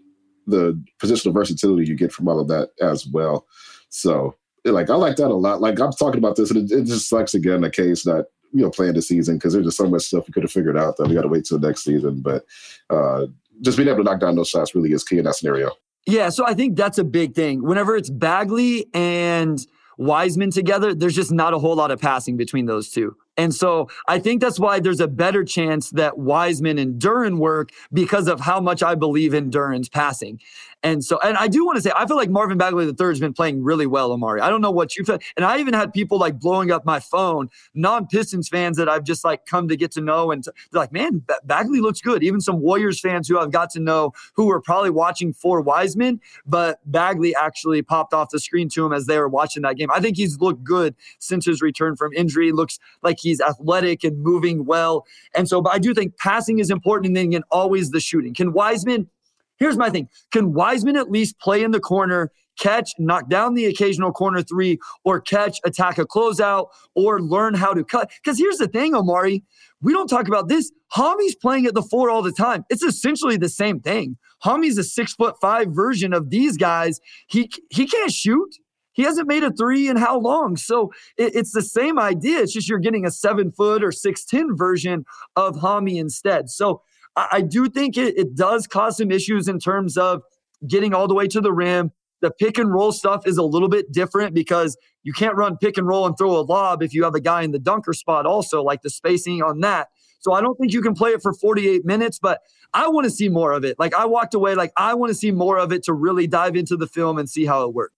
the 0.48 0.82
positional 1.02 1.34
versatility 1.34 1.88
you 1.88 1.96
get 1.96 2.12
from 2.12 2.28
all 2.28 2.40
of 2.40 2.48
that 2.50 2.70
as 2.82 3.08
well. 3.08 3.46
So 3.90 4.36
like 4.66 4.90
I 4.90 4.96
like 4.96 5.18
that 5.18 5.30
a 5.30 5.34
lot. 5.34 5.62
Like 5.62 5.80
I'm 5.80 5.92
talking 5.92 6.20
about 6.20 6.36
this, 6.36 6.52
and 6.52 6.70
it, 6.70 6.76
it 6.76 6.86
just 6.86 7.10
sucks 7.10 7.34
again 7.34 7.62
the 7.62 7.70
case 7.70 8.04
that 8.04 8.28
you 8.54 8.62
know 8.62 8.70
playing 8.70 8.94
the 8.94 9.02
season 9.02 9.38
because 9.38 9.54
there's 9.54 9.66
just 9.66 9.78
so 9.78 9.88
much 9.88 10.04
stuff 10.04 10.26
we 10.28 10.34
could 10.34 10.44
have 10.44 10.52
figured 10.52 10.78
out 10.78 10.98
that 10.98 11.08
we 11.08 11.16
got 11.16 11.24
to 11.24 11.28
wait 11.28 11.46
till 11.46 11.60
next 11.60 11.84
season. 11.84 12.22
But 12.22 12.46
uh, 12.90 13.28
just 13.62 13.78
being 13.78 13.90
able 13.90 14.00
to 14.00 14.04
knock 14.04 14.20
down 14.20 14.36
those 14.36 14.50
shots 14.50 14.74
really 14.76 14.92
is 14.94 15.04
key 15.04 15.18
in 15.18 15.26
that 15.26 15.36
scenario. 15.36 15.72
Yeah, 16.06 16.30
so 16.30 16.46
I 16.46 16.54
think 16.54 16.76
that's 16.76 16.98
a 16.98 17.04
big 17.04 17.34
thing. 17.34 17.64
Whenever 17.64 17.96
it's 17.96 18.10
Bagley 18.10 18.88
and 18.94 19.66
Wiseman 19.98 20.52
together, 20.52 20.94
there's 20.94 21.16
just 21.16 21.32
not 21.32 21.54
a 21.54 21.60
whole 21.60 21.76
lot 21.76 21.92
of 21.92 22.02
passing 22.02 22.36
between 22.36 22.66
those 22.66 22.90
two. 22.90 23.16
And 23.38 23.54
so 23.54 23.90
I 24.08 24.20
think 24.20 24.42
that's 24.42 24.60
why 24.60 24.80
there's 24.80 25.00
a 25.00 25.08
better 25.08 25.44
chance 25.44 25.90
that 25.92 26.18
Wiseman 26.18 26.78
and 26.78 27.02
Duren 27.02 27.38
work 27.38 27.72
because 27.92 28.28
of 28.28 28.40
how 28.40 28.60
much 28.60 28.84
I 28.84 28.96
believe 28.96 29.34
in 29.34 29.50
Duren's 29.50 29.90
passing. 29.90 30.40
And 30.84 31.04
so, 31.04 31.18
and 31.24 31.38
I 31.38 31.48
do 31.48 31.66
want 31.66 31.78
to 31.78 31.82
say, 31.82 31.92
I 31.96 32.06
feel 32.06 32.18
like 32.18 32.30
Marvin 32.30 32.58
Bagley 32.58 32.86
III 32.86 32.96
has 33.00 33.20
been 33.20 33.34
playing 33.34 33.64
really 33.64 33.88
well, 33.88 34.12
Omari. 34.12 34.42
I 34.42 34.50
don't 34.50 34.60
know 34.60 34.70
what 34.70 34.98
you 34.98 35.06
feel. 35.06 35.18
And 35.38 35.46
I 35.46 35.58
even 35.60 35.74
had 35.74 35.94
people 35.94 36.20
like 36.20 36.40
blowing 36.40 36.72
up 36.72 36.86
my 36.86 37.00
phone, 37.00 37.50
non 37.74 38.06
Pistons 38.06 38.50
fans 38.50 38.76
that 38.78 38.90
I've 38.90 39.06
just 39.06 39.24
like 39.24 39.46
come 39.46 39.70
to 39.70 39.78
get 39.78 39.92
to 39.94 40.02
know. 40.02 40.32
And 40.32 40.44
they're 40.44 40.82
like, 40.82 40.92
man, 40.92 41.24
Bagley 41.46 41.80
looks 41.80 42.02
good. 42.02 42.22
Even 42.22 42.42
some 42.42 42.60
Warriors 42.60 43.00
fans 43.00 43.30
who 43.30 43.40
I've 43.40 43.52
got 43.52 43.70
to 43.72 43.80
know 43.80 44.12
who 44.36 44.48
were 44.48 44.60
probably 44.60 44.90
watching 44.90 45.32
for 45.32 45.62
Wiseman, 45.62 46.20
but 46.46 46.80
Bagley 46.86 47.34
actually 47.34 47.82
popped 47.82 48.14
off 48.14 48.30
the 48.32 48.40
screen 48.40 48.68
to 48.70 48.86
him 48.86 48.92
as 48.92 49.06
they 49.06 49.18
were 49.18 49.30
watching 49.30 49.62
that 49.64 49.78
game. 49.78 49.90
I 49.90 50.02
think 50.02 50.18
he's 50.18 50.40
looked 50.40 50.66
good 50.66 50.96
since 51.20 51.46
his 51.46 51.62
return 51.62 51.96
from 51.96 52.12
injury. 52.12 52.52
Looks 52.52 52.78
like 53.02 53.20
he's 53.24 53.42
athletic 53.42 54.04
and 54.04 54.22
moving 54.22 54.66
well. 54.66 55.06
And 55.36 55.48
so, 55.48 55.62
but 55.62 55.74
I 55.74 55.80
do 55.80 55.94
think 55.94 56.18
passing 56.18 56.60
is 56.60 56.70
important 56.70 57.08
and 57.08 57.18
then 57.18 57.26
again, 57.28 57.44
always 57.52 57.92
the 57.92 58.00
shooting. 58.00 58.34
Can 58.34 58.54
Wiseman 58.54 59.10
Here's 59.58 59.78
my 59.78 59.90
thing 59.90 60.10
Can 60.32 60.54
Wiseman 60.54 60.98
at 60.98 61.12
least 61.12 61.40
play 61.40 61.64
in 61.64 61.72
the 61.72 61.80
corner, 61.80 62.32
catch, 62.60 62.92
knock 63.00 63.30
down 63.30 63.54
the 63.54 63.66
occasional 63.66 64.12
corner 64.12 64.42
three, 64.42 64.80
or 65.04 65.22
catch, 65.22 65.60
attack 65.64 65.98
a 65.98 66.06
closeout, 66.06 66.68
or 66.96 67.22
learn 67.22 67.54
how 67.54 67.74
to 67.74 67.84
cut? 67.84 68.12
Because 68.24 68.38
here's 68.38 68.58
the 68.58 68.68
thing, 68.68 68.96
Omari. 68.96 69.44
We 69.82 69.94
don't 69.94 70.08
talk 70.08 70.28
about 70.28 70.48
this. 70.48 70.72
Hami's 70.90 71.36
playing 71.36 71.66
at 71.66 71.74
the 71.74 71.82
four 71.82 72.10
all 72.10 72.22
the 72.22 72.32
time. 72.32 72.66
It's 72.70 72.84
essentially 72.84 73.38
the 73.38 73.50
same 73.50 73.80
thing. 73.80 74.18
Hami's 74.40 74.78
a 74.78 74.84
six 74.84 75.14
foot 75.14 75.36
five 75.42 75.68
version 75.70 76.14
of 76.14 76.30
these 76.30 76.58
guys. 76.58 77.00
He 77.28 77.50
he 77.70 77.88
can't 77.88 78.12
shoot. 78.12 78.58
He 78.94 79.04
hasn't 79.04 79.28
made 79.28 79.44
a 79.44 79.52
three 79.52 79.88
in 79.90 79.98
how 79.98 80.20
long? 80.20 80.56
So 80.56 80.92
it, 81.18 81.36
it's 81.36 81.52
the 81.52 81.62
same 81.62 82.00
idea. 82.00 82.40
It's 82.40 82.54
just 82.54 82.70
you're 82.70 82.80
getting 82.80 83.06
a 83.06 83.12
seven 83.12 83.52
foot 83.52 83.84
or 83.84 83.92
six 83.92 84.24
ten 84.24 84.56
version 84.56 85.06
of 85.36 85.56
Hami 85.58 86.00
instead. 86.00 86.50
So 86.50 86.82
I, 87.16 87.28
I 87.32 87.42
do 87.42 87.70
think 87.70 87.98
it, 87.98 88.18
it 88.18 88.36
does 88.36 88.68
cause 88.68 88.98
some 88.98 89.12
issues 89.12 89.48
in 89.48 89.60
terms 89.60 89.98
of 89.98 90.22
getting 90.68 90.94
all 90.94 91.08
the 91.08 91.16
way 91.16 91.28
to 91.28 91.42
the 91.42 91.54
rim. 91.54 91.92
The 92.22 92.32
pick 92.32 92.58
and 92.58 92.74
roll 92.74 92.94
stuff 92.94 93.28
is 93.28 93.38
a 93.38 93.44
little 93.44 93.68
bit 93.68 93.92
different 93.92 94.34
because 94.34 94.78
you 95.04 95.12
can't 95.12 95.36
run 95.36 95.58
pick 95.58 95.78
and 95.78 95.86
roll 95.86 96.06
and 96.06 96.18
throw 96.18 96.38
a 96.38 96.42
lob 96.42 96.82
if 96.82 96.94
you 96.94 97.04
have 97.04 97.16
a 97.16 97.20
guy 97.20 97.42
in 97.42 97.52
the 97.52 97.60
dunker 97.60 97.92
spot, 97.92 98.26
also, 98.26 98.64
like 98.64 98.82
the 98.82 98.90
spacing 98.90 99.42
on 99.44 99.60
that. 99.60 99.90
So 100.20 100.32
I 100.32 100.40
don't 100.40 100.58
think 100.58 100.72
you 100.72 100.82
can 100.82 100.94
play 100.94 101.12
it 101.12 101.22
for 101.22 101.34
48 101.34 101.84
minutes, 101.84 102.18
but 102.18 102.40
I 102.74 102.88
want 102.88 103.04
to 103.04 103.12
see 103.12 103.28
more 103.28 103.52
of 103.52 103.66
it. 103.66 103.78
Like 103.78 103.94
I 103.94 104.06
walked 104.06 104.34
away, 104.34 104.56
like 104.56 104.72
I 104.78 104.94
want 104.94 105.10
to 105.10 105.16
see 105.16 105.32
more 105.32 105.58
of 105.58 105.74
it 105.74 105.84
to 105.84 105.94
really 105.94 106.28
dive 106.28 106.56
into 106.56 106.78
the 106.78 106.88
film 106.88 107.18
and 107.18 107.30
see 107.30 107.46
how 107.46 107.68
it 107.68 107.74
works. 107.74 107.94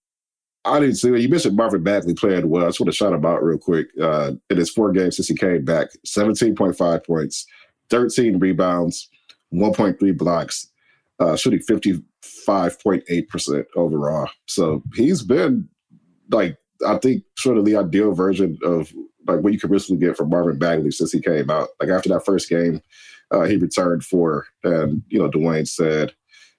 I 0.66 0.80
didn't 0.80 0.96
see 0.96 1.08
You 1.08 1.28
mentioned 1.28 1.56
Marvin 1.56 1.82
Bagley 1.82 2.14
playing 2.14 2.48
well. 2.48 2.64
I 2.64 2.68
just 2.68 2.80
want 2.80 2.88
to 2.88 2.96
shout 2.96 3.12
him 3.12 3.24
out 3.24 3.42
real 3.42 3.58
quick. 3.58 3.88
Uh, 4.00 4.32
in 4.50 4.56
his 4.56 4.70
four 4.70 4.92
games 4.92 5.16
since 5.16 5.28
he 5.28 5.34
came 5.34 5.64
back, 5.64 5.88
17.5 6.06 7.06
points, 7.06 7.46
13 7.90 8.38
rebounds, 8.38 9.08
1.3 9.54 10.18
blocks, 10.18 10.68
uh, 11.20 11.36
shooting 11.36 11.60
55.8% 11.60 13.64
overall. 13.76 14.28
So 14.46 14.82
he's 14.94 15.22
been 15.22 15.68
like, 16.30 16.58
I 16.86 16.98
think, 16.98 17.22
sort 17.38 17.58
of 17.58 17.64
the 17.64 17.76
ideal 17.76 18.12
version 18.12 18.58
of 18.64 18.92
like 19.26 19.40
what 19.40 19.52
you 19.52 19.58
could 19.58 19.70
recently 19.70 20.04
get 20.04 20.16
from 20.16 20.30
Marvin 20.30 20.58
Bagley 20.58 20.90
since 20.90 21.12
he 21.12 21.20
came 21.20 21.50
out. 21.50 21.68
Like 21.80 21.90
after 21.90 22.08
that 22.10 22.24
first 22.24 22.48
game, 22.48 22.80
uh, 23.30 23.42
he 23.42 23.56
returned 23.56 24.04
for, 24.04 24.46
and 24.64 25.02
you 25.08 25.18
know, 25.18 25.30
Dwane 25.30 25.66
said, 25.66 26.12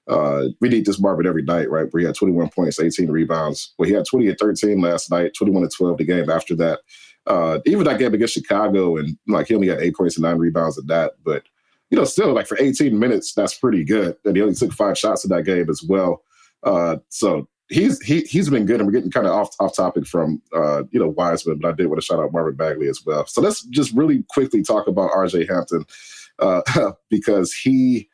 uh, 0.07 0.45
we 0.61 0.69
need 0.69 0.85
this 0.85 0.99
Marvin 0.99 1.27
every 1.27 1.43
night, 1.43 1.69
right? 1.69 1.91
Where 1.91 1.99
he 1.99 2.05
had 2.05 2.15
21 2.15 2.49
points, 2.49 2.79
18 2.79 3.09
rebounds. 3.09 3.73
Well, 3.77 3.87
he 3.87 3.93
had 3.93 4.05
20 4.05 4.29
and 4.29 4.37
13 4.37 4.81
last 4.81 5.11
night, 5.11 5.33
21 5.33 5.63
and 5.63 5.71
12 5.71 5.97
the 5.97 6.03
game 6.05 6.29
after 6.29 6.55
that. 6.55 6.79
Uh, 7.25 7.59
even 7.65 7.83
that 7.83 7.99
game 7.99 8.13
against 8.13 8.33
Chicago, 8.33 8.95
and 8.95 9.17
like 9.27 9.47
he 9.47 9.55
only 9.55 9.67
had 9.67 9.81
eight 9.81 9.95
points 9.95 10.15
and 10.15 10.23
nine 10.23 10.37
rebounds 10.37 10.77
at 10.77 10.87
that. 10.87 11.13
But 11.25 11.43
you 11.89 11.97
know, 11.97 12.05
still 12.05 12.33
like 12.33 12.47
for 12.47 12.57
18 12.59 12.97
minutes, 12.97 13.33
that's 13.33 13.57
pretty 13.57 13.83
good. 13.83 14.15
And 14.23 14.35
he 14.35 14.41
only 14.41 14.55
took 14.55 14.71
five 14.71 14.97
shots 14.97 15.25
in 15.25 15.29
that 15.31 15.43
game 15.43 15.69
as 15.69 15.83
well. 15.83 16.23
Uh, 16.63 16.97
so 17.09 17.47
he's 17.69 18.01
he 18.01 18.21
he's 18.21 18.49
been 18.49 18.65
good, 18.65 18.79
and 18.79 18.87
we're 18.87 18.93
getting 18.93 19.11
kind 19.11 19.27
of 19.27 19.33
off 19.33 19.55
off 19.59 19.75
topic 19.75 20.05
from 20.07 20.41
uh, 20.55 20.83
you 20.91 20.99
know 20.99 21.09
Wiseman, 21.09 21.59
but 21.59 21.69
I 21.69 21.71
did 21.73 21.87
want 21.87 21.99
to 21.99 22.05
shout 22.05 22.19
out 22.19 22.31
Marvin 22.31 22.55
Bagley 22.55 22.87
as 22.87 23.05
well. 23.05 23.25
So 23.25 23.41
let's 23.41 23.63
just 23.63 23.93
really 23.93 24.23
quickly 24.29 24.63
talk 24.63 24.87
about 24.87 25.11
R.J. 25.13 25.47
Hampton 25.47 25.85
uh, 26.39 26.61
because 27.09 27.53
he 27.53 28.09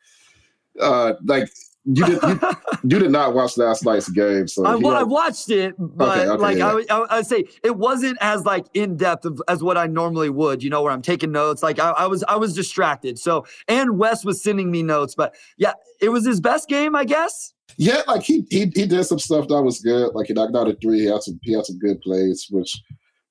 uh, 0.80 1.14
like 1.24 1.50
you 1.86 2.04
did 2.04 2.22
you, 2.22 2.40
you, 2.84 2.98
did 2.98 3.10
not 3.10 3.34
watch 3.34 3.58
last 3.58 3.84
night's 3.84 4.08
game, 4.08 4.48
so 4.48 4.64
I, 4.64 4.72
I 4.72 5.02
watched 5.02 5.50
it, 5.50 5.74
but 5.78 6.18
okay, 6.18 6.28
okay, 6.30 6.42
like 6.42 6.58
yeah. 6.58 6.68
I, 6.68 6.94
I, 6.94 6.98
I 7.10 7.16
would 7.18 7.26
say 7.26 7.44
it 7.62 7.76
wasn't 7.76 8.16
as 8.22 8.44
like 8.44 8.64
in 8.72 8.96
depth 8.96 9.26
as 9.48 9.62
what 9.62 9.76
I 9.76 9.86
normally 9.86 10.30
would. 10.30 10.62
You 10.62 10.70
know, 10.70 10.82
where 10.82 10.92
I'm 10.92 11.02
taking 11.02 11.30
notes. 11.30 11.62
Like 11.62 11.78
I, 11.78 11.90
I, 11.90 12.06
was 12.06 12.24
I 12.24 12.36
was 12.36 12.54
distracted. 12.54 13.18
So 13.18 13.44
and 13.68 13.98
Wes 13.98 14.24
was 14.24 14.42
sending 14.42 14.70
me 14.70 14.82
notes, 14.82 15.14
but 15.14 15.34
yeah, 15.58 15.72
it 16.00 16.08
was 16.08 16.24
his 16.24 16.40
best 16.40 16.68
game, 16.68 16.96
I 16.96 17.04
guess. 17.04 17.52
Yeah, 17.76 18.00
like 18.06 18.22
he 18.22 18.46
he 18.50 18.72
he 18.74 18.86
did 18.86 19.04
some 19.04 19.18
stuff 19.18 19.48
that 19.48 19.62
was 19.62 19.80
good. 19.80 20.14
Like 20.14 20.28
he 20.28 20.32
knocked 20.32 20.56
out 20.56 20.68
a 20.68 20.74
three. 20.76 21.00
He 21.00 21.06
had 21.06 21.22
some 21.22 21.38
he 21.42 21.52
had 21.52 21.66
some 21.66 21.78
good 21.78 22.00
plays, 22.00 22.46
which 22.50 22.80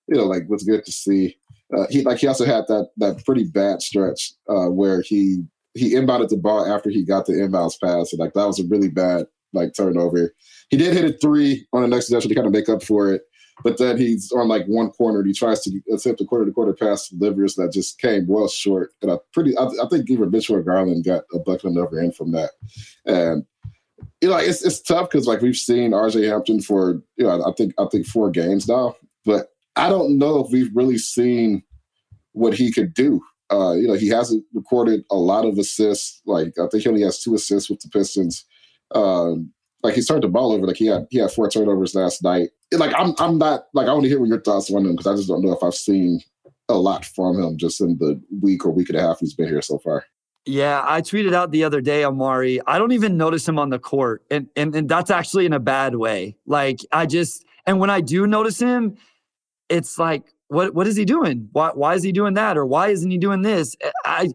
you 0.08 0.18
know 0.18 0.26
like 0.26 0.47
was 0.47 0.64
good 0.64 0.86
to 0.86 0.91
see. 0.91 1.38
Uh, 1.76 1.88
he 1.89 2.04
like 2.04 2.20
he 2.20 2.28
also 2.28 2.45
had 2.45 2.68
that 2.68 2.89
that 2.97 3.26
pretty 3.26 3.45
bad 3.45 3.82
stretch 3.82 4.34
uh, 4.47 4.68
where 4.68 5.01
he 5.01 5.43
he 5.74 5.93
inbounded 5.95 6.30
the 6.30 6.38
ball 6.38 6.65
after 6.65 6.89
he 6.89 7.03
got 7.03 7.26
the 7.26 7.34
inbounds 7.34 7.80
pass. 7.80 8.11
And 8.11 8.19
like 8.19 8.34
that 8.34 8.47
was 8.47 8.59
a 8.59 8.67
really 8.67 8.89
bad 8.89 9.26
like 9.53 9.74
turnover. 9.76 10.34
He 10.69 10.78
did 10.78 10.93
hit 10.93 11.05
a 11.05 11.17
three 11.17 11.65
on 11.74 11.82
the 11.82 11.88
next 11.88 12.05
possession 12.05 12.30
to 12.30 12.36
kind 12.36 12.47
of 12.47 12.53
make 12.53 12.69
up 12.69 12.84
for 12.84 13.11
it. 13.11 13.24
But 13.63 13.78
then 13.78 13.97
he's 13.97 14.32
on 14.32 14.47
like 14.47 14.65
one 14.65 14.89
corner 14.89 15.19
and 15.19 15.28
he 15.28 15.34
tries 15.34 15.61
to 15.61 15.82
attempt 15.93 16.21
a 16.21 16.26
quarter 16.26 16.45
to 16.45 16.51
quarter 16.51 16.74
pass 16.74 17.09
to 17.09 17.15
Livers 17.15 17.55
that 17.55 17.71
just 17.71 17.99
came 17.99 18.28
well 18.28 18.47
short. 18.47 18.91
And 19.01 19.11
I 19.11 19.17
pretty 19.32 19.55
I, 19.57 19.65
I 19.65 19.88
think 19.89 20.09
even 20.09 20.32
Mitchell 20.32 20.61
Garland 20.61 21.05
got 21.05 21.24
a 21.34 21.39
bucket 21.39 21.78
over 21.78 22.01
in 22.01 22.11
from 22.11 22.32
that. 22.32 22.51
And 23.05 23.45
you 24.21 24.30
know, 24.30 24.38
it's 24.38 24.65
it's 24.65 24.82
tough 24.82 25.09
because 25.09 25.28
like 25.28 25.41
we've 25.41 25.55
seen 25.55 25.91
RJ 25.91 26.28
Hampton 26.28 26.61
for 26.61 27.01
you 27.17 27.26
know 27.26 27.43
I 27.45 27.51
think 27.53 27.74
I 27.78 27.86
think 27.91 28.07
four 28.07 28.32
games 28.32 28.67
now, 28.67 28.95
but 29.24 29.47
I 29.76 29.89
don't 29.89 30.17
know 30.17 30.43
if 30.43 30.51
we've 30.51 30.76
really 30.76 30.97
seen 30.97 31.63
what 32.32 32.55
he 32.55 32.71
could 32.71 32.93
do 32.93 33.21
uh, 33.54 33.74
you 33.74 33.88
know, 33.88 33.93
he 33.93 34.08
hasn't 34.08 34.43
recorded 34.54 35.04
a 35.12 35.16
lot 35.16 35.45
of 35.45 35.58
assists. 35.58 36.22
Like 36.26 36.54
I 36.60 36.68
think 36.68 36.84
he 36.84 36.89
only 36.89 37.04
has 37.04 37.22
two 37.22 37.36
assists 37.36 37.70
with 37.70 37.80
the 37.82 37.89
Pistons. 37.89 38.45
Um, 38.95 39.51
like 39.84 39.95
he's 39.95 40.08
turned 40.08 40.24
the 40.24 40.28
ball 40.28 40.54
over. 40.54 40.66
Like 40.66 40.78
he 40.78 40.88
had 40.88 41.06
he 41.10 41.20
had 41.20 41.32
four 41.32 41.49
turnovers 41.49 41.93
last 41.93 42.24
night. 42.24 42.49
Like 42.72 42.93
I'm 42.97 43.14
I'm 43.20 43.38
not 43.38 43.66
like 43.74 43.88
I 43.88 43.93
want 43.93 44.04
to 44.04 44.10
hear 44.10 44.20
what 44.20 44.30
your 44.30 44.41
thoughts 44.41 44.72
on 44.72 44.86
him 44.86 44.95
because 44.95 45.08
I 45.08 45.16
just 45.16 45.28
don't 45.28 45.43
know 45.43 45.51
if 45.51 45.64
I've 45.64 45.76
seen 45.76 46.20
a 46.70 46.76
lot 46.76 47.06
from 47.06 47.39
him 47.39 47.58
just 47.58 47.82
in 47.82 47.97
the 47.99 48.20
week 48.41 48.66
or 48.66 48.72
week 48.72 48.89
and 48.89 48.97
a 48.97 49.01
half 49.01 49.20
he's 49.20 49.36
been 49.36 49.49
here 49.49 49.62
so 49.62 49.78
far. 49.78 50.06
Yeah, 50.45 50.82
I 50.84 51.01
tweeted 51.01 51.34
out 51.34 51.51
the 51.51 51.64
other 51.64 51.80
day, 51.80 52.04
Omari. 52.04 52.60
I 52.68 52.78
don't 52.78 52.91
even 52.91 53.16
notice 53.16 53.47
him 53.47 53.60
on 53.60 53.70
the 53.70 53.80
court, 53.80 54.24
and 54.32 54.47
and, 54.56 54.76
and 54.76 54.89
that's 54.89 55.12
actually 55.12 55.45
in 55.45 55.54
a 55.54 55.60
bad 55.60 55.95
way. 55.95 56.38
Like 56.45 56.80
I 56.91 57.06
just 57.06 57.45
and 57.66 57.80
when 57.80 57.89
I 57.89 58.01
do 58.01 58.26
notice 58.26 58.60
him, 58.60 58.97
it's 59.70 59.99
like 59.99 60.32
what 60.54 60.74
what 60.74 60.88
is 60.88 60.95
he 60.95 61.06
doing? 61.06 61.49
Why 61.51 61.72
why 61.74 61.95
is 61.95 62.04
he 62.04 62.12
doing 62.12 62.36
that? 62.36 62.58
Or 62.58 62.66
why 62.66 62.89
isn't 62.89 63.10
he 63.10 63.18
doing 63.18 63.41
this? 63.41 63.76
I 64.06 64.30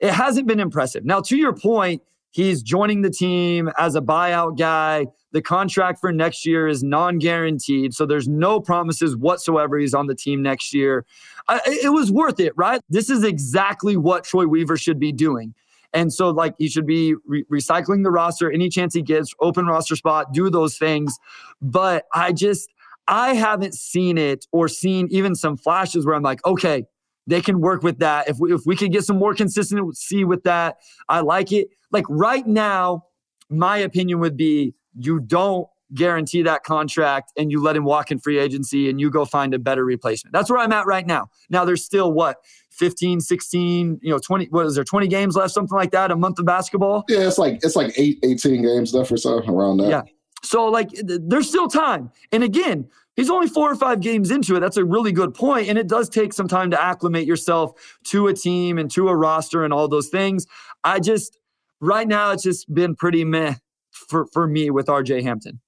it 0.00 0.12
hasn't 0.12 0.46
been 0.46 0.60
impressive. 0.60 1.04
Now, 1.04 1.20
to 1.20 1.36
your 1.36 1.52
point, 1.54 2.02
he's 2.30 2.62
joining 2.62 3.02
the 3.02 3.10
team 3.10 3.70
as 3.78 3.94
a 3.94 4.00
buyout 4.00 4.58
guy. 4.58 5.06
The 5.32 5.42
contract 5.42 6.00
for 6.00 6.12
next 6.12 6.46
year 6.46 6.68
is 6.68 6.82
non-guaranteed, 6.84 7.92
so 7.92 8.06
there's 8.06 8.28
no 8.28 8.60
promises 8.60 9.16
whatsoever 9.16 9.78
he's 9.78 9.94
on 9.94 10.06
the 10.06 10.14
team 10.14 10.42
next 10.42 10.72
year. 10.72 11.04
I, 11.48 11.60
it 11.66 11.92
was 11.92 12.12
worth 12.12 12.38
it, 12.38 12.52
right? 12.56 12.80
This 12.88 13.10
is 13.10 13.24
exactly 13.24 13.96
what 13.96 14.24
Troy 14.24 14.46
Weaver 14.46 14.76
should 14.76 15.00
be 15.00 15.10
doing. 15.10 15.54
And 15.92 16.12
so, 16.12 16.30
like, 16.30 16.54
he 16.58 16.68
should 16.68 16.86
be 16.86 17.14
re- 17.24 17.44
recycling 17.50 18.02
the 18.02 18.10
roster 18.10 18.50
any 18.50 18.68
chance 18.68 18.94
he 18.94 19.02
gets, 19.02 19.32
open 19.40 19.66
roster 19.66 19.94
spot, 19.96 20.32
do 20.32 20.50
those 20.50 20.76
things. 20.76 21.16
But 21.62 22.06
I 22.12 22.32
just, 22.32 22.68
I 23.06 23.34
haven't 23.34 23.74
seen 23.74 24.18
it 24.18 24.46
or 24.52 24.68
seen 24.68 25.08
even 25.10 25.34
some 25.34 25.56
flashes 25.56 26.06
where 26.06 26.14
I'm 26.14 26.22
like, 26.22 26.44
okay, 26.46 26.84
they 27.26 27.40
can 27.40 27.60
work 27.60 27.82
with 27.82 27.98
that. 27.98 28.28
If 28.28 28.38
we, 28.38 28.52
if 28.52 28.62
we 28.66 28.76
could 28.76 28.92
get 28.92 29.04
some 29.04 29.18
more 29.18 29.34
consistency 29.34 30.24
with 30.24 30.42
that, 30.44 30.76
I 31.08 31.20
like 31.20 31.52
it. 31.52 31.68
Like 31.90 32.04
right 32.08 32.46
now, 32.46 33.04
my 33.50 33.78
opinion 33.78 34.20
would 34.20 34.36
be 34.36 34.74
you 34.94 35.20
don't 35.20 35.68
guarantee 35.92 36.42
that 36.42 36.64
contract 36.64 37.32
and 37.36 37.50
you 37.50 37.62
let 37.62 37.76
him 37.76 37.84
walk 37.84 38.10
in 38.10 38.18
free 38.18 38.38
agency 38.38 38.88
and 38.88 39.00
you 39.00 39.10
go 39.10 39.24
find 39.24 39.54
a 39.54 39.58
better 39.58 39.84
replacement. 39.84 40.32
That's 40.32 40.50
where 40.50 40.58
I'm 40.58 40.72
at 40.72 40.86
right 40.86 41.06
now. 41.06 41.28
Now 41.50 41.64
there's 41.64 41.84
still 41.84 42.12
what 42.12 42.38
15, 42.72 43.20
16, 43.20 44.00
you 44.02 44.10
know, 44.10 44.18
20 44.18 44.46
what 44.46 44.66
is 44.66 44.74
there 44.74 44.84
20 44.84 45.06
games 45.08 45.36
left 45.36 45.52
something 45.52 45.76
like 45.76 45.92
that, 45.92 46.10
a 46.10 46.16
month 46.16 46.38
of 46.38 46.46
basketball? 46.46 47.04
Yeah, 47.08 47.26
it's 47.26 47.38
like 47.38 47.60
it's 47.62 47.76
like 47.76 47.92
8 47.96 48.18
18 48.22 48.62
games 48.62 48.94
left 48.94 49.12
or 49.12 49.16
so 49.16 49.38
around 49.38 49.78
that. 49.78 49.88
Yeah. 49.88 50.02
So 50.44 50.66
like 50.66 50.90
there's 50.92 51.48
still 51.48 51.68
time. 51.68 52.10
And 52.30 52.42
again, 52.42 52.88
He's 53.16 53.30
only 53.30 53.46
four 53.46 53.70
or 53.70 53.76
five 53.76 54.00
games 54.00 54.30
into 54.30 54.56
it. 54.56 54.60
That's 54.60 54.76
a 54.76 54.84
really 54.84 55.12
good 55.12 55.34
point. 55.34 55.68
and 55.68 55.78
it 55.78 55.86
does 55.86 56.08
take 56.08 56.32
some 56.32 56.48
time 56.48 56.70
to 56.72 56.82
acclimate 56.82 57.26
yourself 57.26 57.98
to 58.04 58.26
a 58.26 58.34
team 58.34 58.76
and 58.76 58.90
to 58.90 59.08
a 59.08 59.14
roster 59.14 59.64
and 59.64 59.72
all 59.72 59.86
those 59.88 60.08
things. 60.08 60.46
I 60.82 60.98
just 61.00 61.38
right 61.80 62.08
now 62.08 62.32
it's 62.32 62.42
just 62.42 62.72
been 62.72 62.96
pretty 62.96 63.24
meh 63.24 63.54
for 63.92 64.26
for 64.32 64.46
me 64.48 64.70
with 64.70 64.86
RJ 64.86 65.22
Hampton. 65.22 65.60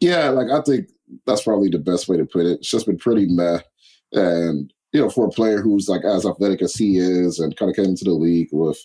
Yeah, 0.00 0.28
like 0.28 0.50
I 0.50 0.62
think 0.62 0.88
that's 1.26 1.42
probably 1.42 1.70
the 1.70 1.78
best 1.78 2.08
way 2.08 2.16
to 2.16 2.24
put 2.24 2.46
it. 2.46 2.58
It's 2.60 2.70
just 2.70 2.86
been 2.86 2.98
pretty 2.98 3.26
meh, 3.26 3.60
and 4.12 4.72
you 4.92 5.00
know, 5.00 5.10
for 5.10 5.26
a 5.26 5.30
player 5.30 5.60
who's 5.60 5.88
like 5.88 6.04
as 6.04 6.24
athletic 6.24 6.62
as 6.62 6.74
he 6.74 6.98
is 6.98 7.40
and 7.40 7.56
kind 7.56 7.70
of 7.70 7.76
came 7.76 7.86
into 7.86 8.04
the 8.04 8.12
league 8.12 8.48
with 8.52 8.78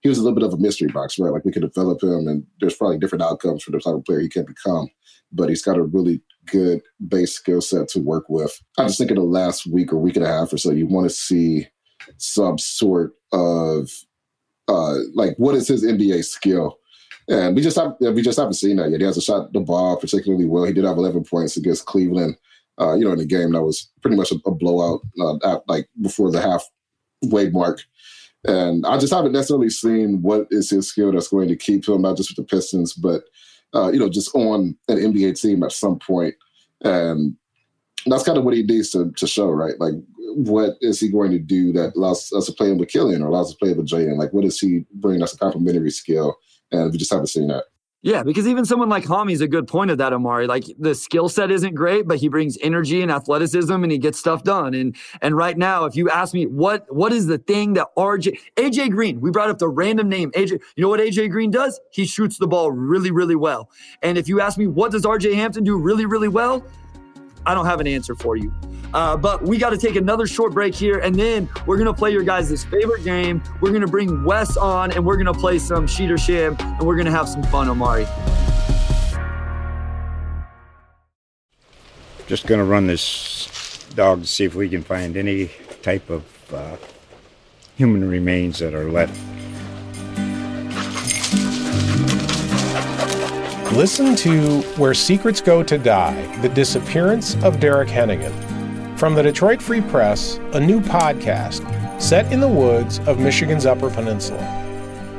he 0.00 0.08
was 0.08 0.18
a 0.18 0.22
little 0.22 0.38
bit 0.38 0.46
of 0.46 0.54
a 0.54 0.58
mystery 0.58 0.88
box, 0.88 1.18
right? 1.18 1.32
Like 1.32 1.44
we 1.44 1.52
could 1.52 1.62
develop 1.62 2.02
him, 2.02 2.28
and 2.28 2.44
there's 2.60 2.76
probably 2.76 2.98
different 2.98 3.22
outcomes 3.22 3.62
for 3.62 3.70
the 3.70 3.80
type 3.80 3.94
of 3.94 4.04
player 4.04 4.20
he 4.20 4.28
can 4.28 4.44
become. 4.44 4.88
But 5.32 5.48
he's 5.48 5.62
got 5.62 5.78
a 5.78 5.82
really 5.82 6.22
good 6.46 6.80
base 7.08 7.32
skill 7.32 7.60
set 7.60 7.88
to 7.88 8.00
work 8.00 8.26
with. 8.28 8.52
I 8.78 8.84
just 8.84 8.98
think 8.98 9.10
in 9.10 9.16
the 9.16 9.22
last 9.22 9.66
week 9.66 9.92
or 9.92 9.96
week 9.96 10.16
and 10.16 10.24
a 10.24 10.28
half 10.28 10.52
or 10.52 10.58
so, 10.58 10.70
you 10.70 10.86
want 10.86 11.08
to 11.08 11.14
see 11.14 11.66
some 12.18 12.58
sort 12.58 13.12
of 13.32 13.90
uh 14.68 14.96
like 15.14 15.34
what 15.38 15.54
is 15.54 15.68
his 15.68 15.84
NBA 15.84 16.24
skill? 16.24 16.78
And 17.28 17.56
we 17.56 17.62
just 17.62 17.76
have 17.76 17.96
we 18.00 18.22
just 18.22 18.38
haven't 18.38 18.54
seen 18.54 18.76
that 18.76 18.90
yet. 18.90 19.00
He 19.00 19.06
hasn't 19.06 19.24
shot 19.24 19.52
the 19.52 19.60
ball 19.60 19.96
particularly 19.96 20.44
well. 20.44 20.64
He 20.64 20.72
did 20.72 20.84
have 20.84 20.96
11 20.96 21.24
points 21.24 21.56
against 21.56 21.86
Cleveland. 21.86 22.36
Uh, 22.78 22.94
you 22.94 23.06
know, 23.06 23.12
in 23.12 23.20
a 23.20 23.24
game 23.24 23.52
that 23.52 23.62
was 23.62 23.90
pretty 24.02 24.16
much 24.18 24.30
a, 24.30 24.36
a 24.44 24.50
blowout, 24.50 25.00
uh, 25.18 25.36
at, 25.50 25.62
like 25.66 25.88
before 26.02 26.30
the 26.30 26.42
halfway 26.42 27.48
mark. 27.48 27.80
And 28.46 28.86
I 28.86 28.98
just 28.98 29.12
haven't 29.12 29.32
necessarily 29.32 29.70
seen 29.70 30.22
what 30.22 30.46
is 30.50 30.70
his 30.70 30.88
skill 30.88 31.12
that's 31.12 31.28
going 31.28 31.48
to 31.48 31.56
keep 31.56 31.88
him 31.88 32.02
not 32.02 32.16
just 32.16 32.30
with 32.30 32.36
the 32.36 32.56
Pistons, 32.56 32.92
but 32.94 33.22
uh, 33.74 33.90
you 33.90 33.98
know, 33.98 34.08
just 34.08 34.34
on 34.34 34.76
an 34.88 34.98
NBA 34.98 35.40
team 35.40 35.62
at 35.62 35.72
some 35.72 35.98
point. 35.98 36.34
And 36.82 37.36
that's 38.06 38.22
kind 38.22 38.38
of 38.38 38.44
what 38.44 38.54
he 38.54 38.62
needs 38.62 38.90
to, 38.90 39.10
to 39.16 39.26
show, 39.26 39.50
right? 39.50 39.74
Like, 39.78 39.94
what 40.36 40.76
is 40.80 41.00
he 41.00 41.10
going 41.10 41.32
to 41.32 41.38
do 41.38 41.72
that 41.72 41.94
allows 41.96 42.32
us 42.32 42.46
to 42.46 42.52
play 42.52 42.70
him 42.70 42.78
with 42.78 42.88
Killian 42.88 43.22
or 43.22 43.28
allows 43.28 43.48
us 43.48 43.52
to 43.52 43.58
play 43.58 43.72
with 43.72 43.88
Jaden? 43.88 44.18
Like, 44.18 44.32
what 44.32 44.44
does 44.44 44.60
he 44.60 44.84
bring 44.94 45.18
that's 45.18 45.34
a 45.34 45.38
complementary 45.38 45.90
skill? 45.90 46.36
And 46.70 46.92
we 46.92 46.98
just 46.98 47.12
haven't 47.12 47.28
seen 47.28 47.48
that. 47.48 47.64
Yeah, 48.06 48.22
because 48.22 48.46
even 48.46 48.64
someone 48.64 48.88
like 48.88 49.02
Hami 49.02 49.32
is 49.32 49.40
a 49.40 49.48
good 49.48 49.66
point 49.66 49.90
of 49.90 49.98
that, 49.98 50.12
Omari. 50.12 50.46
Like 50.46 50.62
the 50.78 50.94
skill 50.94 51.28
set 51.28 51.50
isn't 51.50 51.74
great, 51.74 52.06
but 52.06 52.18
he 52.18 52.28
brings 52.28 52.56
energy 52.62 53.02
and 53.02 53.10
athleticism 53.10 53.72
and 53.72 53.90
he 53.90 53.98
gets 53.98 54.16
stuff 54.16 54.44
done. 54.44 54.74
And 54.74 54.94
and 55.22 55.36
right 55.36 55.58
now, 55.58 55.86
if 55.86 55.96
you 55.96 56.08
ask 56.08 56.32
me 56.32 56.46
what 56.46 56.86
what 56.94 57.12
is 57.12 57.26
the 57.26 57.38
thing 57.38 57.72
that 57.72 57.88
RJ 57.98 58.38
AJ 58.54 58.90
Green, 58.90 59.20
we 59.20 59.32
brought 59.32 59.50
up 59.50 59.58
the 59.58 59.68
random 59.68 60.08
name. 60.08 60.30
AJ, 60.36 60.52
you 60.76 60.82
know 60.82 60.88
what 60.88 61.00
AJ 61.00 61.30
Green 61.30 61.50
does? 61.50 61.80
He 61.90 62.06
shoots 62.06 62.38
the 62.38 62.46
ball 62.46 62.70
really, 62.70 63.10
really 63.10 63.34
well. 63.34 63.70
And 64.02 64.16
if 64.16 64.28
you 64.28 64.40
ask 64.40 64.56
me 64.56 64.68
what 64.68 64.92
does 64.92 65.02
RJ 65.02 65.34
Hampton 65.34 65.64
do 65.64 65.76
really, 65.76 66.06
really 66.06 66.28
well, 66.28 66.64
I 67.46 67.54
don't 67.54 67.64
have 67.64 67.80
an 67.80 67.86
answer 67.86 68.16
for 68.16 68.36
you. 68.36 68.52
Uh, 68.92 69.16
but 69.16 69.42
we 69.42 69.56
got 69.56 69.70
to 69.70 69.78
take 69.78 69.94
another 69.94 70.26
short 70.26 70.52
break 70.52 70.74
here, 70.74 70.98
and 70.98 71.14
then 71.14 71.48
we're 71.64 71.78
gonna 71.78 71.94
play 71.94 72.10
your 72.10 72.22
guys' 72.22 72.64
favorite 72.64 73.04
game. 73.04 73.42
We're 73.60 73.72
gonna 73.72 73.86
bring 73.86 74.24
Wes 74.24 74.56
on, 74.56 74.90
and 74.92 75.04
we're 75.04 75.16
gonna 75.16 75.32
play 75.32 75.58
some 75.58 75.86
Sheed 75.86 76.10
or 76.10 76.18
Sham, 76.18 76.56
and 76.58 76.80
we're 76.82 76.96
gonna 76.96 77.10
have 77.10 77.28
some 77.28 77.42
fun, 77.44 77.68
Omari. 77.68 78.06
Just 82.26 82.46
gonna 82.46 82.64
run 82.64 82.86
this 82.86 83.86
dog 83.94 84.22
to 84.22 84.26
see 84.26 84.44
if 84.44 84.54
we 84.54 84.68
can 84.68 84.82
find 84.82 85.16
any 85.16 85.50
type 85.82 86.10
of 86.10 86.24
uh, 86.52 86.76
human 87.76 88.08
remains 88.08 88.58
that 88.58 88.74
are 88.74 88.90
left. 88.90 89.16
Listen 93.76 94.16
to 94.16 94.62
Where 94.78 94.94
Secrets 94.94 95.42
Go 95.42 95.62
to 95.62 95.76
Die 95.76 96.36
The 96.40 96.48
Disappearance 96.48 97.34
of 97.44 97.60
Derek 97.60 97.90
Hennigan. 97.90 98.32
From 98.98 99.14
the 99.14 99.22
Detroit 99.22 99.60
Free 99.60 99.82
Press, 99.82 100.38
a 100.54 100.60
new 100.60 100.80
podcast 100.80 101.60
set 102.00 102.32
in 102.32 102.40
the 102.40 102.48
woods 102.48 103.00
of 103.00 103.18
Michigan's 103.18 103.66
Upper 103.66 103.90
Peninsula. 103.90 104.40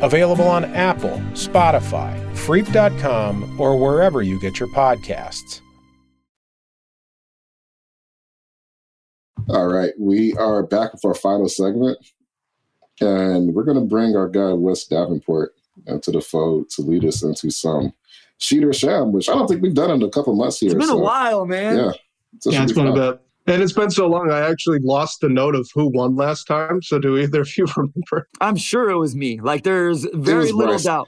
Available 0.01 0.47
on 0.47 0.65
Apple, 0.73 1.21
Spotify, 1.33 2.19
Freep.com, 2.33 3.61
or 3.61 3.77
wherever 3.79 4.23
you 4.23 4.41
get 4.41 4.59
your 4.59 4.69
podcasts. 4.69 5.61
All 9.49 9.67
right, 9.67 9.93
we 9.99 10.33
are 10.33 10.63
back 10.63 10.93
with 10.93 11.05
our 11.05 11.13
final 11.13 11.47
segment, 11.47 11.99
and 13.01 13.53
we're 13.53 13.65
going 13.65 13.79
to 13.79 13.85
bring 13.85 14.15
our 14.15 14.27
guy 14.27 14.51
Wes 14.53 14.85
Davenport 14.85 15.53
into 15.85 16.09
the 16.09 16.21
fold 16.21 16.71
to 16.71 16.81
lead 16.81 17.05
us 17.05 17.21
into 17.21 17.51
some 17.51 17.93
Sheed 18.39 18.63
or 18.63 18.73
Sham, 18.73 19.11
which 19.11 19.29
I 19.29 19.33
don't 19.33 19.47
think 19.47 19.61
we've 19.61 19.73
done 19.73 19.91
in 19.91 20.01
a 20.03 20.09
couple 20.09 20.35
months 20.35 20.59
here. 20.59 20.69
It's 20.69 20.75
been 20.75 20.87
so, 20.87 20.97
a 20.97 21.01
while, 21.01 21.45
man. 21.45 21.77
Yeah, 21.77 21.91
so 22.39 22.51
yeah, 22.51 22.59
should 22.59 22.63
it's 22.63 22.73
be 22.73 22.83
been 22.83 22.87
a 22.87 23.11
bit. 23.11 23.21
And 23.47 23.63
it's 23.63 23.71
been 23.73 23.89
so 23.89 24.07
long, 24.07 24.29
I 24.29 24.41
actually 24.49 24.79
lost 24.79 25.21
the 25.21 25.29
note 25.29 25.55
of 25.55 25.69
who 25.73 25.87
won 25.87 26.17
last 26.17 26.45
time. 26.47 26.81
So 26.81 26.99
do 26.99 27.17
either 27.17 27.41
of 27.41 27.57
you 27.57 27.65
remember? 27.77 28.27
I'm 28.41 28.57
sure 28.57 28.89
it 28.89 28.97
was 28.97 29.15
me. 29.15 29.39
Like 29.39 29.63
there's 29.63 30.05
very 30.13 30.51
little 30.51 30.73
Bryce. 30.73 30.83
doubt. 30.83 31.07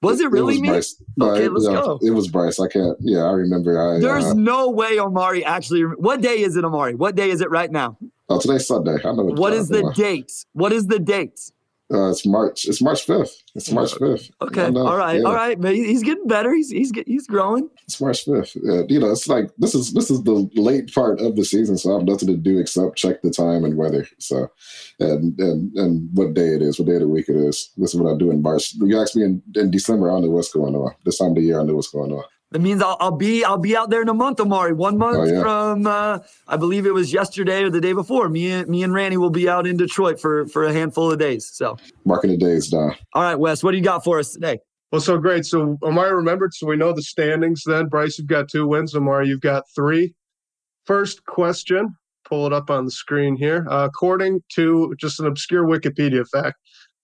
Was 0.00 0.20
it 0.20 0.30
really 0.30 0.54
was 0.54 0.60
me? 0.60 0.68
Bryce. 0.68 1.02
No, 1.16 1.30
Okay, 1.32 1.44
it- 1.46 1.52
let's 1.52 1.66
no, 1.66 1.82
go. 1.82 1.98
It 2.00 2.10
was 2.10 2.28
Bryce. 2.28 2.60
I 2.60 2.68
can't. 2.68 2.96
Yeah, 3.00 3.24
I 3.24 3.32
remember. 3.32 3.96
I, 3.96 3.98
There's 3.98 4.26
uh, 4.26 4.34
no 4.34 4.70
way 4.70 5.00
Omari 5.00 5.44
actually. 5.44 5.82
What 5.82 6.20
day 6.20 6.38
is 6.40 6.56
it, 6.56 6.64
Omari? 6.64 6.94
What 6.94 7.16
day 7.16 7.28
is 7.30 7.40
it 7.40 7.50
right 7.50 7.70
now? 7.72 7.98
oh, 8.28 8.38
today's 8.40 8.68
Sunday. 8.68 8.96
I 9.04 9.12
know. 9.12 9.24
What 9.24 9.52
is 9.52 9.68
the 9.68 9.84
uh, 9.84 9.92
date? 9.92 10.32
What 10.52 10.72
is 10.72 10.86
the 10.86 11.00
date? 11.00 11.40
Uh, 11.92 12.10
it's 12.10 12.24
March. 12.24 12.64
It's 12.66 12.80
March 12.80 13.02
fifth. 13.04 13.42
It's 13.54 13.70
March 13.70 13.92
fifth. 13.98 14.30
Okay, 14.40 14.62
all 14.64 14.96
right, 14.96 15.22
all 15.22 15.34
right. 15.34 15.60
But 15.60 15.74
he's 15.74 16.02
getting 16.02 16.26
better. 16.26 16.52
He's 16.54 16.70
he's 16.70 16.90
get- 16.90 17.06
he's 17.06 17.26
growing. 17.26 17.68
It's 17.84 18.00
March 18.00 18.24
fifth. 18.24 18.56
Uh, 18.56 18.86
you 18.86 18.98
know, 18.98 19.10
it's 19.10 19.28
like 19.28 19.50
this 19.58 19.74
is 19.74 19.92
this 19.92 20.10
is 20.10 20.22
the 20.22 20.48
late 20.54 20.92
part 20.94 21.20
of 21.20 21.36
the 21.36 21.44
season, 21.44 21.76
so 21.76 21.90
I 21.90 21.98
have 21.98 22.08
nothing 22.08 22.28
to 22.28 22.36
do 22.38 22.58
except 22.58 22.96
check 22.96 23.20
the 23.20 23.30
time 23.30 23.64
and 23.64 23.76
weather. 23.76 24.08
So, 24.18 24.48
and 24.98 25.38
and 25.38 25.76
and 25.76 26.08
what 26.14 26.32
day 26.32 26.54
it 26.54 26.62
is, 26.62 26.78
what 26.78 26.88
day 26.88 26.94
of 26.94 27.00
the 27.00 27.08
week 27.08 27.28
it 27.28 27.36
is. 27.36 27.70
This 27.76 27.94
is 27.94 28.00
what 28.00 28.12
I 28.14 28.16
do 28.16 28.30
in 28.30 28.40
March. 28.40 28.72
You 28.76 28.98
ask 29.00 29.14
me 29.14 29.24
in, 29.24 29.42
in 29.54 29.70
December, 29.70 30.10
I 30.10 30.14
don't 30.14 30.22
know 30.22 30.30
what's 30.30 30.52
going 30.52 30.74
on. 30.74 30.94
This 31.04 31.18
time 31.18 31.30
of 31.30 31.34
the 31.36 31.42
year, 31.42 31.60
I 31.60 31.64
know 31.64 31.74
what's 31.74 31.90
going 31.90 32.12
on. 32.12 32.24
That 32.54 32.60
means 32.60 32.80
I'll, 32.80 32.96
I'll 33.00 33.16
be 33.16 33.42
I'll 33.42 33.58
be 33.58 33.76
out 33.76 33.90
there 33.90 34.00
in 34.00 34.08
a 34.08 34.14
month, 34.14 34.38
Omari. 34.38 34.74
One 34.74 34.96
month 34.96 35.16
Oh, 35.18 35.24
yeah. 35.24 35.42
from 35.42 35.88
uh, 35.88 36.20
I 36.46 36.56
believe 36.56 36.86
it 36.86 36.94
was 36.94 37.12
yesterday 37.12 37.64
or 37.64 37.68
the 37.68 37.80
day 37.80 37.92
before. 37.92 38.28
Me 38.28 38.48
and 38.52 38.68
me 38.68 38.84
and 38.84 38.94
Randy 38.94 39.16
will 39.16 39.28
be 39.30 39.48
out 39.48 39.66
in 39.66 39.76
Detroit 39.76 40.20
for 40.20 40.46
for 40.46 40.62
a 40.62 40.72
handful 40.72 41.10
of 41.10 41.18
days. 41.18 41.50
So, 41.52 41.76
Marking 42.04 42.30
the 42.30 42.36
days 42.36 42.68
down. 42.68 42.94
all 43.12 43.22
right, 43.24 43.34
Wes, 43.34 43.64
what 43.64 43.72
do 43.72 43.76
you 43.76 43.82
got 43.82 44.04
for 44.04 44.20
us 44.20 44.30
today? 44.34 44.60
Well, 44.92 45.00
so 45.00 45.18
great. 45.18 45.44
So 45.46 45.76
Omari 45.82 46.14
remembered. 46.14 46.54
So 46.54 46.68
we 46.68 46.76
know 46.76 46.92
the 46.92 47.02
standings 47.02 47.64
then. 47.66 47.88
Bryce, 47.88 48.20
you've 48.20 48.28
got 48.28 48.48
two 48.48 48.68
wins. 48.68 48.94
Omari, 48.94 49.26
you've 49.26 49.40
got 49.40 49.64
three. 49.74 50.14
First 50.86 51.24
question. 51.26 51.96
Pull 52.24 52.46
it 52.46 52.52
up 52.52 52.70
on 52.70 52.84
the 52.84 52.92
screen 52.92 53.34
here. 53.36 53.66
Uh, 53.68 53.84
according 53.90 54.42
to 54.54 54.94
just 55.00 55.18
an 55.18 55.26
obscure 55.26 55.66
Wikipedia 55.66 56.24
fact, 56.30 56.56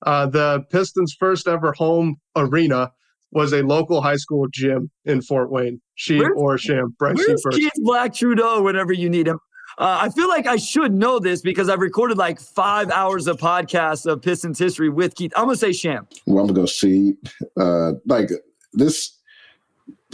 uh, 0.06 0.26
the 0.26 0.64
Pistons' 0.70 1.16
first 1.18 1.48
ever 1.48 1.72
home 1.72 2.16
arena 2.36 2.92
was 3.32 3.52
a 3.52 3.62
local 3.62 4.00
high 4.02 4.16
school 4.16 4.46
gym 4.52 4.90
in 5.04 5.22
Fort 5.22 5.50
Wayne. 5.50 5.80
She 5.94 6.18
Where's- 6.18 6.32
or 6.36 6.58
Sham. 6.58 6.94
Bryce, 6.98 7.18
you 7.18 7.24
Where's 7.28 7.42
first. 7.42 7.58
Keith 7.58 7.72
Black 7.78 8.14
Trudeau 8.14 8.62
whenever 8.62 8.92
you 8.92 9.08
need 9.08 9.28
him? 9.28 9.38
Uh, 9.78 9.98
I 10.02 10.08
feel 10.10 10.28
like 10.28 10.46
I 10.46 10.56
should 10.56 10.92
know 10.92 11.18
this 11.20 11.40
because 11.40 11.68
I've 11.68 11.78
recorded 11.78 12.18
like 12.18 12.40
five 12.40 12.90
hours 12.90 13.26
of 13.28 13.36
podcasts 13.38 14.04
of 14.04 14.20
Pistons 14.20 14.58
history 14.58 14.88
with 14.88 15.14
Keith. 15.14 15.32
I'm 15.36 15.44
gonna 15.44 15.56
say 15.56 15.72
Sham. 15.72 16.06
Well, 16.26 16.40
I'm 16.40 16.48
gonna 16.48 16.60
go 16.60 16.66
see. 16.66 17.14
Uh, 17.56 17.92
like 18.04 18.30
this, 18.72 19.16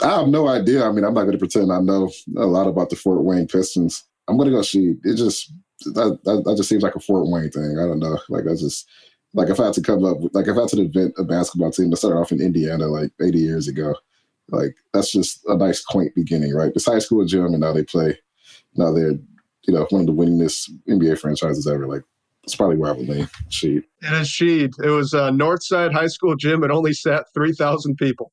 I 0.02 0.18
have 0.18 0.28
no 0.28 0.46
idea. 0.48 0.84
I 0.84 0.92
mean, 0.92 1.04
I'm 1.04 1.14
not 1.14 1.24
gonna 1.24 1.38
pretend 1.38 1.72
I 1.72 1.80
know 1.80 2.10
a 2.36 2.44
lot 2.46 2.68
about 2.68 2.90
the 2.90 2.96
Fort 2.96 3.24
Wayne 3.24 3.46
Pistons. 3.48 4.04
I'm 4.28 4.36
gonna 4.36 4.50
go 4.50 4.62
see. 4.62 4.94
It 5.04 5.16
just 5.16 5.52
that, 5.86 6.18
that 6.24 6.42
that 6.44 6.56
just 6.58 6.68
seems 6.68 6.82
like 6.82 6.94
a 6.94 7.00
Fort 7.00 7.26
Wayne 7.28 7.50
thing. 7.50 7.78
I 7.78 7.86
don't 7.86 7.98
know. 7.98 8.18
Like 8.28 8.44
that's 8.44 8.60
just 8.60 8.86
like 9.36 9.50
if 9.50 9.60
I 9.60 9.66
had 9.66 9.74
to 9.74 9.82
come 9.82 10.04
up 10.04 10.16
like 10.32 10.48
if 10.48 10.56
I 10.56 10.60
had 10.60 10.70
to 10.70 10.80
invent 10.80 11.14
a 11.18 11.24
basketball 11.24 11.70
team 11.70 11.90
that 11.90 11.98
started 11.98 12.18
off 12.18 12.32
in 12.32 12.40
Indiana 12.40 12.86
like 12.86 13.12
80 13.22 13.38
years 13.38 13.68
ago, 13.68 13.94
like 14.48 14.74
that's 14.92 15.12
just 15.12 15.44
a 15.46 15.56
nice 15.56 15.84
quaint 15.84 16.14
beginning, 16.14 16.54
right? 16.54 16.72
This 16.72 16.86
high 16.86 16.98
school 16.98 17.24
gym, 17.26 17.46
and 17.46 17.60
now 17.60 17.72
they 17.72 17.84
play. 17.84 18.18
Now 18.74 18.92
they're 18.92 19.12
you 19.12 19.74
know 19.74 19.86
one 19.90 20.00
of 20.00 20.06
the 20.06 20.12
winningest 20.12 20.70
NBA 20.88 21.18
franchises 21.18 21.66
ever. 21.66 21.86
Like 21.86 22.02
it's 22.44 22.56
probably 22.56 22.76
where 22.76 22.94
I 22.94 22.96
would 22.96 23.08
lean. 23.08 23.28
Sheed. 23.50 23.82
It 24.02 24.12
is 24.12 24.28
Sheed. 24.28 24.72
It 24.82 24.90
was 24.90 25.12
uh, 25.12 25.30
Northside 25.30 25.92
High 25.92 26.06
School 26.06 26.34
gym. 26.36 26.64
It 26.64 26.70
only 26.70 26.92
sat 26.92 27.26
3,000 27.34 27.96
people. 27.96 28.32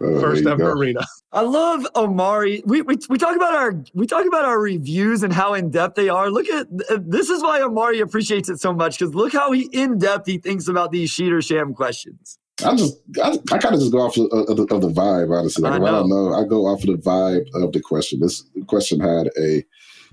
Uh, 0.00 0.20
First 0.20 0.46
ever 0.46 0.58
go. 0.58 0.70
arena. 0.72 1.00
I 1.32 1.40
love 1.40 1.86
Omari. 1.96 2.62
We, 2.66 2.82
we 2.82 2.98
we 3.08 3.18
talk 3.18 3.34
about 3.34 3.54
our 3.54 3.82
we 3.94 4.06
talk 4.06 4.26
about 4.26 4.44
our 4.44 4.60
reviews 4.60 5.22
and 5.22 5.32
how 5.32 5.54
in 5.54 5.70
depth 5.70 5.96
they 5.96 6.08
are. 6.08 6.30
Look 6.30 6.48
at 6.48 6.66
this 7.10 7.30
is 7.30 7.42
why 7.42 7.60
Omari 7.62 8.00
appreciates 8.00 8.48
it 8.48 8.60
so 8.60 8.72
much 8.72 8.98
because 8.98 9.14
look 9.14 9.32
how 9.32 9.52
he 9.52 9.68
in 9.72 9.98
depth 9.98 10.26
he 10.26 10.38
thinks 10.38 10.68
about 10.68 10.92
these 10.92 11.10
Sheed 11.10 11.32
or 11.32 11.42
Sham 11.42 11.74
questions. 11.74 12.38
I 12.64 12.74
just, 12.74 12.96
I, 13.22 13.38
I 13.52 13.58
kind 13.58 13.74
of 13.74 13.80
just 13.80 13.92
go 13.92 14.00
off 14.00 14.16
of, 14.16 14.32
of, 14.32 14.56
the, 14.56 14.62
of 14.74 14.80
the 14.80 14.88
vibe, 14.88 15.36
honestly. 15.36 15.62
Like, 15.62 15.74
I 15.74 15.76
if 15.76 15.82
I 15.82 15.90
don't 15.90 16.08
know. 16.08 16.32
I 16.32 16.44
go 16.44 16.66
off 16.66 16.80
of 16.84 16.86
the 16.86 16.96
vibe 16.96 17.46
of 17.54 17.72
the 17.72 17.80
question. 17.80 18.20
This 18.20 18.44
question 18.66 18.98
had 18.98 19.28
a 19.38 19.62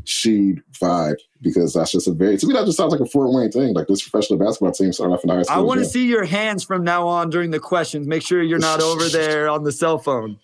she 0.05 0.55
vibe 0.81 1.17
because 1.41 1.73
that's 1.73 1.91
just 1.91 2.07
a 2.07 2.11
very, 2.11 2.37
to 2.37 2.47
me, 2.47 2.53
that 2.53 2.65
just 2.65 2.77
sounds 2.77 2.91
like 2.91 3.01
a 3.01 3.05
Fort 3.05 3.31
Wayne 3.31 3.51
thing. 3.51 3.73
Like 3.73 3.87
this 3.87 4.07
professional 4.07 4.39
basketball 4.39 4.71
team 4.71 4.91
starting 4.93 5.13
off 5.13 5.23
in 5.23 5.29
high 5.29 5.43
school. 5.43 5.57
I 5.57 5.61
want 5.61 5.79
to 5.79 5.85
see 5.85 6.07
your 6.07 6.25
hands 6.25 6.63
from 6.63 6.83
now 6.83 7.07
on 7.07 7.29
during 7.29 7.51
the 7.51 7.59
questions. 7.59 8.07
Make 8.07 8.21
sure 8.21 8.41
you're 8.41 8.59
not 8.59 8.81
over 8.81 9.07
there 9.09 9.49
on 9.49 9.63
the 9.63 9.71
cell 9.71 9.97
phone. 9.97 10.39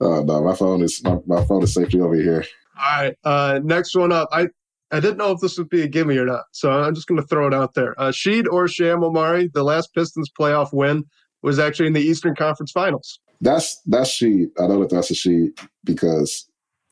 Oh, 0.00 0.22
no, 0.22 0.42
my 0.42 0.54
phone 0.54 0.82
is, 0.82 1.02
my, 1.02 1.18
my 1.26 1.44
phone 1.44 1.62
is 1.62 1.74
safely 1.74 2.00
over 2.00 2.14
here. 2.14 2.44
All 2.78 3.02
right. 3.02 3.16
Uh, 3.24 3.60
next 3.62 3.96
one 3.96 4.12
up. 4.12 4.28
I 4.32 4.48
I 4.90 5.00
didn't 5.00 5.18
know 5.18 5.32
if 5.32 5.40
this 5.40 5.58
would 5.58 5.68
be 5.68 5.82
a 5.82 5.88
gimme 5.88 6.16
or 6.16 6.24
not, 6.24 6.44
so 6.52 6.70
I'm 6.70 6.94
just 6.94 7.06
going 7.06 7.20
to 7.20 7.26
throw 7.26 7.46
it 7.46 7.52
out 7.52 7.74
there. 7.74 7.98
Uh, 8.00 8.08
Sheed 8.08 8.46
or 8.50 8.66
Sham 8.68 9.04
Omari, 9.04 9.50
the 9.52 9.62
last 9.62 9.92
Pistons 9.94 10.30
playoff 10.30 10.72
win 10.72 11.04
was 11.42 11.58
actually 11.58 11.88
in 11.88 11.92
the 11.92 12.00
Eastern 12.00 12.34
Conference 12.34 12.72
Finals. 12.72 13.20
That's 13.40 13.80
that's 13.86 14.10
Sheed. 14.10 14.46
I 14.58 14.66
know 14.66 14.80
that 14.80 14.90
that's 14.90 15.10
a 15.10 15.14
Sheed 15.14 15.58
because 15.84 16.48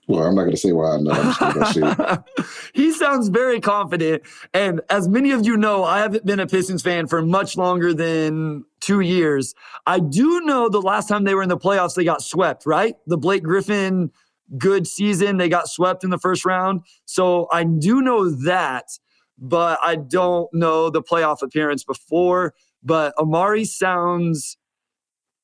well, 0.07 0.23
I'm 0.23 0.35
not 0.35 0.43
going 0.43 0.53
to 0.53 0.57
say 0.57 0.73
why 0.73 0.97
I 0.97 0.99
know. 1.01 2.25
He 2.75 2.93
sounds 2.93 3.29
very 3.29 3.61
confident. 3.61 4.23
And 4.53 4.81
as 4.91 5.09
many 5.09 5.31
of 5.33 5.47
you 5.47 5.57
know, 5.57 5.83
I 5.85 5.99
haven't 5.99 6.27
been 6.27 6.41
a 6.41 6.47
Pistons 6.47 6.83
fan 6.83 7.07
for 7.07 7.23
much 7.23 7.57
longer 7.57 7.95
than 7.95 8.65
two 8.81 9.01
years. 9.01 9.55
I 9.87 9.99
do 9.99 10.41
know 10.43 10.69
the 10.69 10.83
last 10.83 11.09
time 11.09 11.25
they 11.25 11.35
were 11.35 11.43
in 11.43 11.49
the 11.49 11.59
playoffs, 11.59 11.95
they 11.95 12.05
got 12.05 12.23
swept, 12.23 12.67
right? 12.67 12.97
The 13.07 13.17
Blake 13.17 13.43
Griffin 13.43 14.11
good 14.57 14.87
season. 14.87 15.37
They 15.37 15.49
got 15.49 15.69
swept 15.69 16.05
in 16.05 16.11
the 16.11 16.19
first 16.19 16.45
round. 16.45 16.83
So 17.05 17.49
I 17.53 17.65
do 17.65 18.01
know 18.01 18.31
that, 18.31 18.87
but 19.39 19.79
I 19.83 19.97
don't 19.97 20.53
know 20.53 20.91
the 20.91 21.03
playoff 21.03 21.43
appearance 21.43 21.85
before. 21.85 22.55
But 22.83 23.15
Omari 23.19 23.65
sounds 23.65 24.57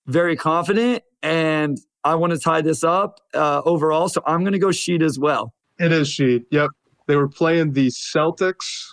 very 0.06 0.36
confident. 0.36 1.02
And 1.22 1.78
I 2.04 2.14
want 2.14 2.32
to 2.32 2.38
tie 2.38 2.60
this 2.62 2.82
up 2.84 3.20
uh, 3.34 3.62
overall. 3.64 4.08
So 4.08 4.22
I'm 4.26 4.40
going 4.40 4.52
to 4.52 4.58
go 4.58 4.68
Sheed 4.68 5.02
as 5.02 5.18
well. 5.18 5.54
It 5.78 5.92
is 5.92 6.08
Sheed. 6.08 6.44
Yep. 6.50 6.70
They 7.06 7.16
were 7.16 7.28
playing 7.28 7.72
the 7.72 7.88
Celtics. 7.88 8.86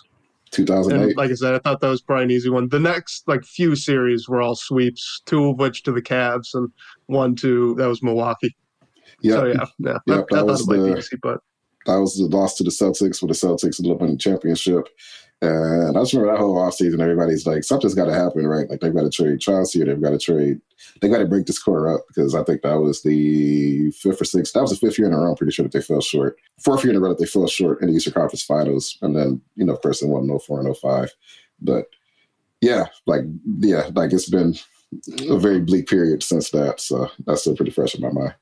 2008. 0.50 1.08
And 1.08 1.16
like 1.16 1.30
I 1.30 1.34
said, 1.34 1.54
I 1.54 1.58
thought 1.60 1.80
that 1.80 1.88
was 1.88 2.02
probably 2.02 2.24
an 2.24 2.30
easy 2.32 2.50
one. 2.50 2.68
The 2.68 2.80
next 2.80 3.26
like 3.28 3.44
few 3.44 3.76
series 3.76 4.28
were 4.28 4.42
all 4.42 4.56
sweeps, 4.56 5.22
two 5.26 5.50
of 5.50 5.58
which 5.58 5.84
to 5.84 5.92
the 5.92 6.02
Cavs 6.02 6.54
and 6.54 6.68
one 7.06 7.36
to 7.36 7.74
that 7.76 7.86
was 7.86 8.02
Milwaukee. 8.02 8.54
Yeah. 9.22 9.32
So 9.34 9.44
yeah, 9.46 9.64
yeah. 9.78 9.98
Yep, 10.06 10.26
I, 10.32 10.34
I 10.34 10.38
that 10.38 10.46
was 10.46 10.62
it 10.62 10.66
might 10.68 10.76
the- 10.78 10.94
be 10.94 10.98
easy, 10.98 11.16
but 11.22 11.38
that 11.86 11.96
was 11.96 12.16
the 12.16 12.24
loss 12.24 12.56
to 12.56 12.64
the 12.64 12.70
Celtics, 12.70 13.22
where 13.22 13.28
the 13.28 13.34
Celtics 13.34 13.80
ended 13.80 13.92
up 13.92 14.00
winning 14.00 14.16
the 14.16 14.22
championship. 14.22 14.88
And 15.42 15.96
I 15.96 16.02
just 16.02 16.12
remember 16.12 16.32
that 16.32 16.40
whole 16.40 16.56
offseason, 16.56 17.00
everybody's 17.00 17.46
like, 17.46 17.64
something's 17.64 17.94
got 17.94 18.04
to 18.04 18.14
happen, 18.14 18.46
right? 18.46 18.68
Like, 18.68 18.80
they've 18.80 18.94
got 18.94 19.04
to 19.04 19.10
trade 19.10 19.40
Chauncey 19.40 19.80
or 19.80 19.86
they've 19.86 20.00
got 20.00 20.10
to 20.10 20.18
trade, 20.18 20.60
they've 21.00 21.10
got 21.10 21.18
to 21.18 21.26
break 21.26 21.46
this 21.46 21.58
core 21.58 21.94
up 21.94 22.02
because 22.08 22.34
I 22.34 22.44
think 22.44 22.60
that 22.60 22.78
was 22.78 23.02
the 23.02 23.90
fifth 23.92 24.20
or 24.20 24.26
sixth, 24.26 24.52
that 24.52 24.60
was 24.60 24.70
the 24.70 24.76
fifth 24.76 24.98
year 24.98 25.08
in 25.08 25.14
a 25.14 25.18
row, 25.18 25.30
I'm 25.30 25.36
pretty 25.36 25.52
sure 25.52 25.62
that 25.62 25.72
they 25.72 25.80
fell 25.80 26.02
short. 26.02 26.36
Fourth 26.62 26.84
year 26.84 26.90
in 26.90 26.96
a 26.96 27.00
row 27.00 27.08
that 27.08 27.18
they 27.18 27.26
fell 27.26 27.46
short 27.46 27.80
in 27.80 27.88
the 27.88 27.94
Eastern 27.94 28.12
Conference 28.12 28.42
Finals. 28.42 28.98
And 29.00 29.16
then, 29.16 29.40
you 29.56 29.64
know, 29.64 29.72
of 29.72 29.80
course, 29.80 30.00
they 30.00 30.06
won 30.06 30.28
04 30.38 30.60
and 30.60 30.76
05. 30.76 31.10
But 31.62 31.86
yeah, 32.60 32.86
like, 33.06 33.22
yeah, 33.60 33.88
like 33.94 34.12
it's 34.12 34.28
been 34.28 34.54
a 35.30 35.38
very 35.38 35.60
bleak 35.60 35.88
period 35.88 36.22
since 36.22 36.50
that. 36.50 36.80
So 36.80 37.08
that's 37.24 37.40
still 37.42 37.56
pretty 37.56 37.72
fresh 37.72 37.94
in 37.94 38.02
my 38.02 38.10
mind. 38.10 38.34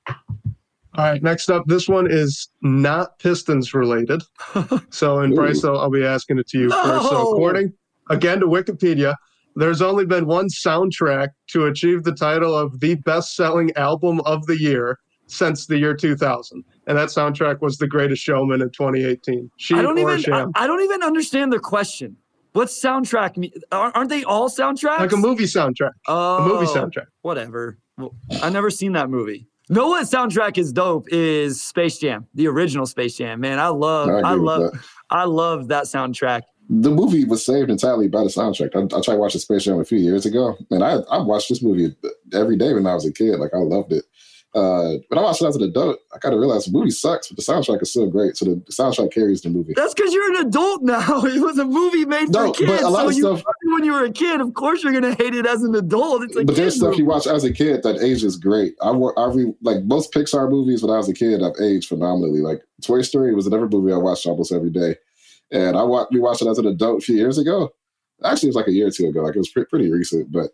All 0.99 1.05
right, 1.05 1.22
next 1.22 1.49
up, 1.49 1.64
this 1.66 1.88
one 1.88 2.11
is 2.11 2.49
not 2.61 3.20
Pistons 3.20 3.72
related. 3.72 4.22
So, 4.90 5.20
in 5.20 5.32
Ooh. 5.32 5.36
Bryce, 5.36 5.62
I'll, 5.62 5.78
I'll 5.78 5.90
be 5.90 6.05
asking 6.05 6.38
it 6.38 6.49
to 6.49 6.59
you 6.59 6.70
first. 6.70 7.09
So, 7.09 7.32
according 7.32 7.72
again 8.11 8.40
to 8.40 8.46
Wikipedia, 8.46 9.14
there's 9.55 9.80
only 9.80 10.07
been 10.07 10.26
one 10.26 10.49
soundtrack 10.49 11.28
to 11.49 11.66
achieve 11.66 12.03
the 12.03 12.12
title 12.12 12.57
of 12.57 12.80
the 12.80 12.96
best-selling 12.96 13.70
album 13.76 14.20
of 14.22 14.46
the 14.46 14.59
year 14.59 14.99
since 15.26 15.66
the 15.66 15.78
year 15.78 15.94
2000, 15.94 16.64
and 16.86 16.99
that 16.99 17.11
soundtrack 17.11 17.61
was 17.61 17.76
The 17.76 17.86
Greatest 17.86 18.22
Showman 18.22 18.62
in 18.62 18.70
2018. 18.70 19.51
She 19.57 19.74
I 19.74 19.82
don't 19.82 19.99
even. 19.99 20.32
I, 20.32 20.46
I 20.55 20.66
don't 20.66 20.82
even 20.82 21.03
understand 21.03 21.53
the 21.53 21.61
question. 21.61 22.16
What's 22.55 22.82
soundtrack? 22.82 23.36
Me- 23.36 23.53
aren't 23.70 23.94
aren't 23.94 24.11
they 24.11 24.24
all 24.24 24.49
soundtracks? 24.49 24.99
like 24.99 25.12
a 25.12 25.16
movie 25.16 25.44
soundtrack, 25.44 25.92
Oh, 26.09 26.38
a 26.38 26.49
movie 26.49 26.66
oh, 26.68 26.74
soundtrack. 26.74 27.07
Whatever. 27.22 27.78
Well, 27.96 28.14
I've 28.42 28.53
never 28.53 28.70
seen 28.70 28.92
that 28.92 29.11
movie. 29.11 29.49
Know 29.71 29.89
what 29.89 30.05
soundtrack 30.07 30.57
is 30.59 30.73
dope 30.73 31.09
is 31.11 31.62
Space 31.62 31.99
Jam, 31.99 32.27
the 32.35 32.47
original 32.49 32.87
Space 32.87 33.16
Jam. 33.16 33.41
Man, 33.41 33.59
I 33.59 33.69
love, 33.69 34.09
I 34.09 34.31
I, 34.31 34.33
love, 34.35 34.73
that. 34.73 34.81
I 35.11 35.25
love 35.25 35.69
that 35.69 35.85
soundtrack. 35.85 36.43
the 36.71 36.91
movie 36.91 37.25
was 37.25 37.45
saved 37.45 37.71
entirely 37.71 38.09
by 38.09 38.23
the 38.23 38.29
soundtrack. 38.31 38.75
I, 38.75 38.97
I 38.97 39.01
tried 39.03 39.16
watching 39.16 39.41
Space 39.41 39.64
Jam 39.64 39.79
a 39.79 39.85
few 39.85 39.99
years 39.99 40.25
ago, 40.27 40.57
and 40.71 40.83
I 40.83 40.99
I 41.11 41.19
watched 41.19 41.49
this 41.51 41.62
movie 41.62 41.95
every 42.33 42.57
day 42.57 42.73
when 42.73 42.87
I 42.87 42.95
was 42.95 43.07
a 43.07 43.12
kid. 43.12 43.39
Like 43.39 43.53
I 43.55 43.59
loved 43.59 43.93
it. 43.93 44.05
Uh, 44.59 44.98
when 45.09 45.18
I 45.18 45.22
watched 45.22 45.40
it 45.42 45.46
as 45.46 45.56
an 45.56 45.62
adult, 45.62 45.98
I 46.14 46.18
kind 46.18 46.34
of 46.34 46.40
realized 46.40 46.66
the 46.68 46.72
movie 46.76 46.90
sucks, 46.90 47.28
but 47.28 47.36
the 47.36 47.42
soundtrack 47.42 47.80
is 47.82 47.90
still 47.90 48.11
great. 48.11 48.36
So 48.36 48.44
the, 48.46 48.54
the 48.56 48.72
soundtrack 48.72 49.12
carries 49.12 49.42
the 49.42 49.50
movie. 49.50 49.72
That's 49.76 49.94
because 49.94 50.12
you're 50.12 50.30
an 50.34 50.46
adult 50.46 50.82
now. 50.82 51.22
It 51.24 51.40
was 51.40 51.59
a 51.59 51.64
movie 51.64 52.04
made 52.04 52.30
No, 52.30 52.52
for 52.52 52.66
but 52.66 52.82
a 52.82 52.88
lot 52.88 53.02
so 53.02 53.09
of 53.09 53.14
you 53.14 53.22
stuff- 53.22 53.42
when 53.74 53.84
you 53.84 53.92
were 53.92 54.04
a 54.04 54.11
kid. 54.11 54.40
Of 54.40 54.54
course, 54.54 54.82
you're 54.82 54.92
gonna 54.92 55.14
hate 55.14 55.34
it 55.34 55.46
as 55.46 55.62
an 55.62 55.74
adult. 55.74 56.24
It's 56.24 56.36
a 56.36 56.44
but 56.44 56.56
there's 56.56 56.76
stuff 56.76 56.90
movie. 56.90 57.02
you 57.02 57.04
watch 57.06 57.26
as 57.26 57.44
a 57.44 57.52
kid 57.52 57.82
that 57.84 58.00
ages 58.02 58.36
great. 58.36 58.74
I 58.82 58.88
I 58.90 59.26
re, 59.32 59.52
like 59.62 59.84
most 59.84 60.12
Pixar 60.12 60.50
movies 60.50 60.82
when 60.82 60.90
I 60.90 60.96
was 60.96 61.09
a 61.09 61.14
kid, 61.14 61.42
I've 61.42 61.61
aged 61.61 61.88
phenomenally. 61.88 62.40
Like 62.40 62.62
Toy 62.82 63.02
Story 63.02 63.34
was 63.34 63.46
another 63.46 63.68
movie 63.68 63.92
I 63.92 63.96
watched 63.98 64.26
almost 64.26 64.50
every 64.52 64.70
day, 64.70 64.96
and 65.52 65.76
I 65.76 65.82
wa- 65.82 66.06
we 66.11 66.18
watched 66.20 66.42
it 66.42 66.48
as 66.48 66.59
an 66.59 66.66
adult 66.66 66.98
a 67.02 67.04
few 67.04 67.16
years 67.16 67.38
ago. 67.38 67.70
Actually, 68.24 68.48
it 68.48 68.50
was 68.50 68.56
like 68.56 68.66
a 68.68 68.72
year 68.72 68.88
or 68.88 68.90
two 68.90 69.06
ago. 69.06 69.22
Like 69.22 69.36
it 69.36 69.38
was 69.38 69.50
pre- 69.50 69.66
pretty 69.66 69.90
recent, 69.92 70.32
but 70.32 70.50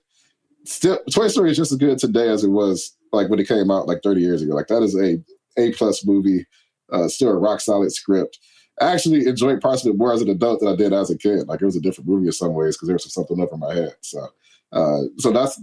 still, 0.64 0.98
Toy 1.12 1.28
Story 1.28 1.50
is 1.50 1.56
just 1.56 1.72
as 1.72 1.78
good 1.78 1.98
today 1.98 2.28
as 2.28 2.44
it 2.44 2.48
was 2.48 2.96
like 3.12 3.28
when 3.28 3.38
it 3.38 3.48
came 3.48 3.70
out 3.70 3.86
like 3.86 4.02
30 4.02 4.20
years 4.20 4.42
ago. 4.42 4.54
Like 4.54 4.68
that 4.68 4.82
is 4.82 4.96
a 4.96 5.18
A 5.56 5.72
plus 5.72 6.04
movie, 6.04 6.46
uh, 6.92 7.08
still 7.08 7.30
a 7.30 7.38
rock 7.38 7.60
solid 7.60 7.92
script. 7.92 8.38
I 8.80 8.92
actually 8.92 9.26
enjoyed 9.26 9.60
parts 9.60 9.84
of 9.84 9.94
it 9.94 9.98
more 9.98 10.12
as 10.12 10.20
an 10.20 10.28
adult 10.28 10.60
than 10.60 10.68
I 10.68 10.76
did 10.76 10.92
as 10.92 11.10
a 11.10 11.16
kid. 11.16 11.46
Like 11.46 11.62
it 11.62 11.66
was 11.66 11.76
a 11.76 11.80
different 11.80 12.08
movie 12.08 12.26
in 12.26 12.32
some 12.32 12.54
ways 12.54 12.76
because 12.76 12.88
there 12.88 12.94
was 12.94 13.12
something 13.12 13.40
up 13.40 13.50
in 13.52 13.60
my 13.60 13.72
head. 13.72 13.94
So, 14.00 14.26
uh, 14.72 15.02
so 15.18 15.30
that's 15.30 15.60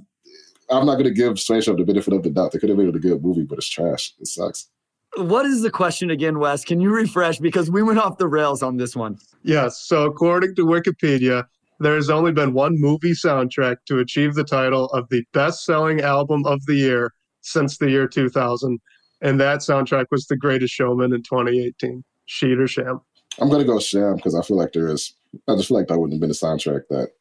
I'm 0.69 0.85
not 0.85 0.93
going 0.93 1.05
to 1.05 1.11
give 1.11 1.37
Space 1.39 1.65
Jam 1.65 1.75
the 1.75 1.83
benefit 1.83 2.13
of 2.13 2.23
the 2.23 2.29
doubt. 2.29 2.53
They 2.53 2.59
could 2.59 2.69
have 2.69 2.77
made 2.77 2.87
it 2.87 2.95
a 2.95 2.99
good 2.99 3.21
movie, 3.21 3.43
but 3.43 3.57
it's 3.57 3.67
trash. 3.67 4.13
It 4.19 4.27
sucks. 4.27 4.69
What 5.17 5.45
is 5.45 5.61
the 5.61 5.69
question 5.69 6.09
again, 6.09 6.39
Wes? 6.39 6.63
Can 6.63 6.79
you 6.79 6.89
refresh 6.89 7.37
because 7.39 7.69
we 7.69 7.83
went 7.83 7.99
off 7.99 8.17
the 8.17 8.27
rails 8.27 8.63
on 8.63 8.77
this 8.77 8.95
one. 8.95 9.19
Yes. 9.43 9.81
So, 9.81 10.05
according 10.05 10.55
to 10.55 10.65
Wikipedia, 10.65 11.45
there 11.81 11.95
has 11.95 12.09
only 12.09 12.31
been 12.31 12.53
one 12.53 12.79
movie 12.79 13.11
soundtrack 13.11 13.77
to 13.87 13.99
achieve 13.99 14.35
the 14.35 14.43
title 14.43 14.85
of 14.87 15.09
the 15.09 15.23
best 15.33 15.65
selling 15.65 16.01
album 16.01 16.45
of 16.45 16.65
the 16.65 16.75
year 16.75 17.13
since 17.41 17.77
the 17.77 17.89
year 17.89 18.07
2000. 18.07 18.79
And 19.21 19.39
that 19.39 19.59
soundtrack 19.59 20.05
was 20.11 20.25
The 20.27 20.37
Greatest 20.37 20.73
Showman 20.73 21.13
in 21.13 21.23
2018. 21.23 22.03
Sheed 22.27 22.59
or 22.59 22.67
Sham? 22.67 23.01
I'm 23.39 23.49
going 23.49 23.61
to 23.61 23.67
go 23.67 23.79
Sham 23.79 24.15
because 24.15 24.35
I 24.35 24.41
feel 24.41 24.57
like 24.57 24.73
there 24.73 24.87
is. 24.87 25.13
I 25.47 25.55
just 25.55 25.69
feel 25.69 25.77
like 25.77 25.87
that 25.87 25.97
wouldn't 25.97 26.13
have 26.13 26.21
been 26.21 26.31
a 26.31 26.33
soundtrack 26.33 26.83
that 26.89 27.11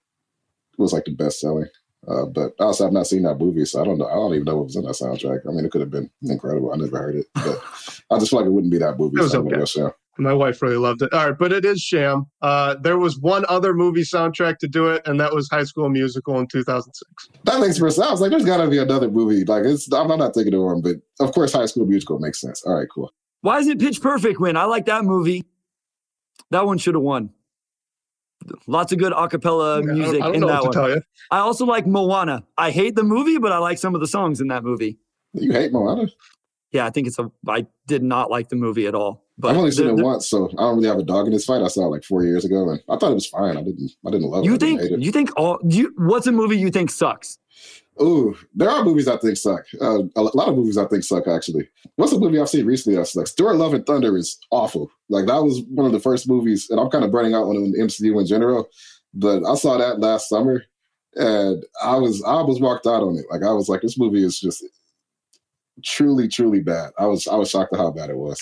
was 0.79 0.93
like 0.93 1.05
the 1.05 1.15
best 1.15 1.41
selling. 1.41 1.67
Uh, 2.09 2.25
but 2.25 2.53
also, 2.59 2.87
I've 2.87 2.93
not 2.93 3.07
seen 3.07 3.23
that 3.23 3.39
movie, 3.39 3.65
so 3.65 3.81
I 3.81 3.85
don't 3.85 3.99
know. 3.99 4.07
I 4.07 4.15
don't 4.15 4.35
even 4.35 4.45
know 4.45 4.57
what 4.57 4.67
was 4.67 4.77
in 4.77 4.85
that 4.85 4.93
soundtrack. 4.93 5.47
I 5.47 5.53
mean, 5.53 5.65
it 5.65 5.71
could 5.71 5.83
have 5.83 5.91
been 5.91 6.11
incredible. 6.23 6.73
I 6.73 6.77
never 6.77 6.99
heard 6.99 7.17
it, 7.17 7.27
but 7.35 7.63
I 8.11 8.19
just 8.19 8.31
feel 8.31 8.41
like 8.41 8.47
it 8.47 8.53
wouldn't 8.53 8.73
be 8.73 8.79
that 8.79 8.99
movie. 8.99 9.19
It 9.19 9.23
was 9.23 9.33
so 9.33 9.41
I'm 9.41 9.49
gonna 9.49 9.63
okay. 9.63 9.93
Go 10.21 10.29
Sham. 10.29 10.39
My 10.39 10.47
wife 10.47 10.63
really 10.63 10.77
loved 10.77 11.03
it. 11.03 11.13
All 11.13 11.29
right, 11.29 11.39
but 11.39 11.53
it 11.53 11.65
is 11.65 11.81
Sham. 11.81 12.27
Uh, 12.43 12.75
there 12.75 12.99
was 12.99 13.19
one 13.19 13.45
other 13.49 13.75
movie 13.75 14.03
soundtrack 14.03 14.59
to 14.59 14.69
do 14.69 14.89
it, 14.89 15.07
and 15.07 15.21
that 15.21 15.35
was 15.35 15.49
High 15.51 15.65
School 15.65 15.89
Musical 15.89 16.39
in 16.39 16.47
2006. 16.47 17.29
That 17.45 17.61
makes 17.61 17.79
more 17.81 17.91
sense. 17.91 18.07
I 18.07 18.11
was 18.11 18.21
like, 18.21 18.31
there's 18.31 18.45
got 18.45 18.59
to 18.63 18.69
be 18.69 18.79
another 18.79 19.11
movie. 19.11 19.45
Like, 19.45 19.65
it's. 19.65 19.93
I'm 19.93 20.09
not 20.09 20.35
thinking 20.35 20.55
of 20.55 20.63
one, 20.63 20.81
but 20.83 20.97
of 21.21 21.33
course, 21.33 21.53
High 21.53 21.67
School 21.67 21.87
Musical 21.87 22.19
makes 22.19 22.41
sense. 22.41 22.63
All 22.65 22.75
right, 22.75 22.89
cool. 22.93 23.13
Why 23.43 23.59
is 23.59 23.69
it 23.69 23.79
Pitch 23.81 24.01
Perfect 24.01 24.39
win? 24.41 24.57
I 24.57 24.65
like 24.65 24.87
that 24.87 25.05
movie. 25.05 25.45
That 26.51 26.67
one 26.67 26.79
should 26.79 26.95
have 26.95 27.03
won. 27.03 27.31
Lots 28.67 28.93
of 28.93 28.99
good 28.99 29.13
acapella 29.13 29.79
I 29.79 29.93
music 29.93 30.21
don't, 30.21 30.23
I 30.23 30.27
don't 30.27 30.35
in 30.37 30.41
know 30.41 30.47
that 30.49 30.63
what 30.63 30.73
to 30.73 30.79
one. 30.79 30.89
tell 30.89 30.97
you. 30.97 31.03
I 31.31 31.39
also 31.39 31.67
like 31.67 31.87
Moana. 31.87 32.45
I 32.57 32.71
hate 32.71 32.97
the 32.97 33.03
movie, 33.03 33.39
but 33.39 33.53
I 33.53 33.59
like 33.59 33.79
some 33.79 33.95
of 33.95 34.01
the 34.01 34.07
songs 34.07 34.41
in 34.41 34.49
that 34.49 34.65
movie. 34.65 34.99
You 35.35 35.53
hate 35.53 35.73
Moana? 35.73 36.09
Yeah, 36.73 36.87
I 36.87 36.91
think 36.91 37.07
it's 37.07 37.19
a. 37.19 37.31
I 37.49 37.67
did 37.87 38.03
not 38.03 38.31
like 38.31 38.49
the 38.49 38.57
movie 38.57 38.87
at 38.87 38.95
all. 38.95 39.27
But 39.41 39.53
I've 39.53 39.57
only 39.57 39.71
seen 39.71 39.87
the- 39.87 39.97
it 39.97 40.05
once, 40.05 40.29
so 40.29 40.49
I 40.59 40.63
don't 40.63 40.77
really 40.77 40.89
have 40.89 40.99
a 40.99 41.03
dog 41.03 41.27
in 41.27 41.33
this 41.33 41.45
fight. 41.45 41.63
I 41.63 41.69
saw 41.69 41.87
it 41.87 41.91
like 41.91 42.05
four 42.05 42.25
years 42.25 42.45
ago, 42.45 42.69
and 42.69 42.81
I 42.89 42.97
thought 42.97 43.13
it 43.13 43.15
was 43.15 43.27
fine. 43.27 43.57
I 43.57 43.63
didn't. 43.63 43.93
I 44.07 44.11
didn't 44.11 44.29
love 44.31 44.45
it. 44.45 44.47
You 44.47 44.57
think? 44.57 44.81
it. 44.81 45.01
You 45.01 45.11
think 45.13 45.31
all? 45.37 45.59
You, 45.67 45.93
what's 45.97 46.27
a 46.27 46.33
movie 46.33 46.59
you 46.59 46.71
think 46.71 46.91
sucks? 46.91 47.39
Ooh, 48.03 48.35
there 48.55 48.71
are 48.71 48.83
movies 48.83 49.09
I 49.09 49.19
think 49.19 49.37
suck. 49.37 49.65
Uh, 49.81 50.05
a 50.17 50.23
lot 50.23 50.49
of 50.49 50.57
movies 50.57 50.79
I 50.79 50.87
think 50.87 51.05
suck 51.05 51.29
actually. 51.29 51.69
What's 51.97 52.13
a 52.13 52.19
movie 52.19 52.41
I've 52.41 52.49
seen 52.49 52.65
recently 52.65 52.97
that 52.99 53.07
sucks? 53.07 53.33
Thor: 53.33 53.55
Love 53.55 53.75
and 53.75 53.85
Thunder 53.85 54.17
is 54.17 54.39
awful. 54.51 54.91
Like 55.11 55.27
that 55.27 55.43
was 55.43 55.63
one 55.69 55.87
of 55.87 55.93
the 55.93 56.01
first 56.01 56.29
movies, 56.29 56.69
and 56.71 56.81
I'm 56.81 56.89
kind 56.89 57.05
of 57.05 57.13
burning 57.13 57.35
out 57.35 57.45
on 57.45 57.73
the 57.73 57.79
MCU 57.79 58.19
in 58.19 58.27
general. 58.27 58.69
But 59.13 59.45
I 59.45 59.55
saw 59.57 59.77
that 59.77 60.01
last 60.01 60.29
summer, 60.29 60.63
and 61.15 61.63
I 61.83 61.97
was 61.97 62.23
I 62.23 62.41
was 62.41 62.61
walked 62.61 62.87
out 62.87 63.03
on 63.03 63.17
it. 63.17 63.27
Like 63.31 63.43
I 63.43 63.53
was 63.53 63.69
like, 63.69 63.83
this 63.83 63.99
movie 63.99 64.25
is 64.25 64.41
just 64.41 64.65
truly, 65.85 66.29
truly 66.29 66.61
bad. 66.61 66.93
I 66.99 67.07
was 67.07 67.27
I 67.29 67.37
was 67.37 67.51
shocked 67.51 67.73
at 67.75 67.81
how 67.81 67.91
bad 67.91 68.11
it 68.11 68.17
was. 68.17 68.41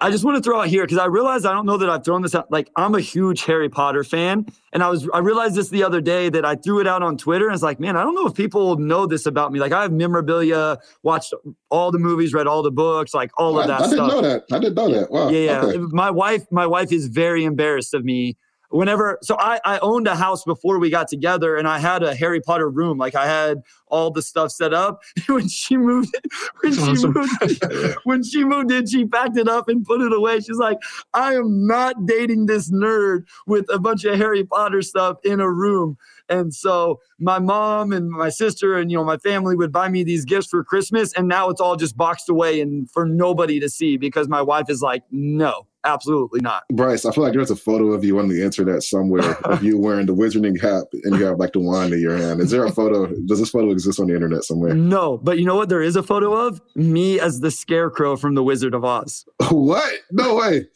I 0.00 0.10
just 0.10 0.24
want 0.24 0.36
to 0.36 0.42
throw 0.42 0.60
out 0.60 0.68
here 0.68 0.84
because 0.84 0.96
I 0.96 1.04
realized 1.04 1.44
I 1.44 1.52
don't 1.52 1.66
know 1.66 1.76
that 1.76 1.90
I've 1.90 2.02
thrown 2.02 2.22
this 2.22 2.34
out. 2.34 2.50
Like 2.50 2.70
I'm 2.76 2.94
a 2.94 3.00
huge 3.00 3.44
Harry 3.44 3.68
Potter 3.68 4.04
fan, 4.04 4.46
and 4.72 4.82
I 4.82 4.88
was 4.88 5.06
I 5.12 5.18
realized 5.18 5.54
this 5.54 5.68
the 5.68 5.84
other 5.84 6.00
day 6.00 6.30
that 6.30 6.46
I 6.46 6.54
threw 6.54 6.80
it 6.80 6.86
out 6.86 7.02
on 7.02 7.18
Twitter, 7.18 7.46
and 7.46 7.54
it's 7.54 7.62
like, 7.62 7.78
man, 7.78 7.96
I 7.96 8.02
don't 8.02 8.14
know 8.14 8.26
if 8.26 8.34
people 8.34 8.76
know 8.76 9.06
this 9.06 9.26
about 9.26 9.52
me. 9.52 9.60
Like 9.60 9.72
I 9.72 9.82
have 9.82 9.92
memorabilia, 9.92 10.78
watched 11.02 11.34
all 11.68 11.90
the 11.90 11.98
movies, 11.98 12.32
read 12.32 12.46
all 12.46 12.62
the 12.62 12.70
books, 12.70 13.12
like 13.12 13.30
all 13.36 13.58
of 13.58 13.64
I, 13.64 13.66
that 13.66 13.80
I 13.82 13.90
didn't 13.90 14.08
know 14.08 14.22
that. 14.22 14.44
I 14.50 14.58
didn't 14.58 14.74
know 14.74 14.90
that. 14.92 15.10
Wow. 15.10 15.28
Yeah, 15.28 15.38
yeah. 15.38 15.62
Okay. 15.62 15.78
My 15.78 16.10
wife, 16.10 16.46
my 16.50 16.66
wife 16.66 16.90
is 16.90 17.08
very 17.08 17.44
embarrassed 17.44 17.92
of 17.92 18.02
me 18.02 18.36
whenever 18.76 19.18
so 19.22 19.36
I, 19.38 19.60
I 19.64 19.78
owned 19.78 20.06
a 20.06 20.14
house 20.14 20.44
before 20.44 20.78
we 20.78 20.90
got 20.90 21.08
together 21.08 21.56
and 21.56 21.66
I 21.66 21.78
had 21.78 22.02
a 22.02 22.14
Harry 22.14 22.40
Potter 22.40 22.68
room. 22.68 22.98
Like 22.98 23.14
I 23.14 23.26
had 23.26 23.62
all 23.88 24.10
the 24.10 24.22
stuff 24.22 24.50
set 24.50 24.74
up. 24.74 25.02
when 25.28 25.48
she 25.48 25.76
moved 25.76 26.14
when 26.60 26.72
That's 26.72 26.84
she 26.84 26.90
awesome. 26.92 27.14
moved 27.14 27.96
when 28.04 28.22
she 28.22 28.44
moved 28.44 28.70
in, 28.70 28.86
she 28.86 29.06
packed 29.06 29.36
it 29.36 29.48
up 29.48 29.68
and 29.68 29.84
put 29.84 30.00
it 30.00 30.12
away. 30.12 30.40
She's 30.40 30.58
like, 30.58 30.78
I 31.14 31.34
am 31.34 31.66
not 31.66 32.06
dating 32.06 32.46
this 32.46 32.70
nerd 32.70 33.24
with 33.46 33.66
a 33.72 33.78
bunch 33.78 34.04
of 34.04 34.16
Harry 34.18 34.44
Potter 34.44 34.82
stuff 34.82 35.18
in 35.24 35.40
a 35.40 35.50
room. 35.50 35.96
And 36.28 36.52
so 36.52 37.00
my 37.18 37.38
mom 37.38 37.92
and 37.92 38.10
my 38.10 38.28
sister 38.28 38.76
and 38.76 38.90
you 38.90 38.96
know 38.96 39.04
my 39.04 39.18
family 39.18 39.56
would 39.56 39.72
buy 39.72 39.88
me 39.88 40.02
these 40.02 40.24
gifts 40.24 40.48
for 40.48 40.64
Christmas, 40.64 41.12
and 41.12 41.28
now 41.28 41.48
it's 41.50 41.60
all 41.60 41.76
just 41.76 41.96
boxed 41.96 42.28
away 42.28 42.60
and 42.60 42.90
for 42.90 43.06
nobody 43.06 43.60
to 43.60 43.68
see 43.68 43.96
because 43.96 44.28
my 44.28 44.42
wife 44.42 44.68
is 44.68 44.82
like, 44.82 45.02
no, 45.10 45.66
absolutely 45.86 46.40
not. 46.40 46.64
Bryce, 46.72 47.04
I 47.04 47.12
feel 47.12 47.24
like 47.24 47.32
there's 47.32 47.50
a 47.50 47.56
photo 47.56 47.92
of 47.92 48.04
you 48.04 48.18
on 48.18 48.28
the 48.28 48.42
internet 48.42 48.82
somewhere 48.82 49.22
of 49.46 49.62
you 49.62 49.78
wearing 49.78 50.06
the 50.06 50.14
wizarding 50.14 50.60
hat 50.60 50.84
and 51.04 51.16
you 51.18 51.24
have 51.24 51.38
like 51.38 51.52
the 51.52 51.60
wand 51.60 51.92
in 51.94 52.00
your 52.00 52.16
hand. 52.16 52.40
Is 52.40 52.50
there 52.50 52.64
a 52.64 52.70
photo? 52.72 53.06
Does 53.26 53.38
this 53.38 53.50
photo 53.50 53.70
exist 53.70 53.98
on 54.00 54.08
the 54.08 54.14
internet 54.14 54.44
somewhere? 54.44 54.74
No, 54.74 55.18
but 55.18 55.38
you 55.38 55.44
know 55.46 55.56
what? 55.56 55.68
There 55.68 55.82
is 55.82 55.96
a 55.96 56.02
photo 56.02 56.34
of 56.34 56.60
me 56.74 57.18
as 57.20 57.40
the 57.40 57.50
scarecrow 57.50 58.16
from 58.16 58.34
The 58.34 58.42
Wizard 58.42 58.74
of 58.74 58.84
Oz. 58.84 59.24
what? 59.50 59.92
No 60.10 60.34
way. 60.36 60.66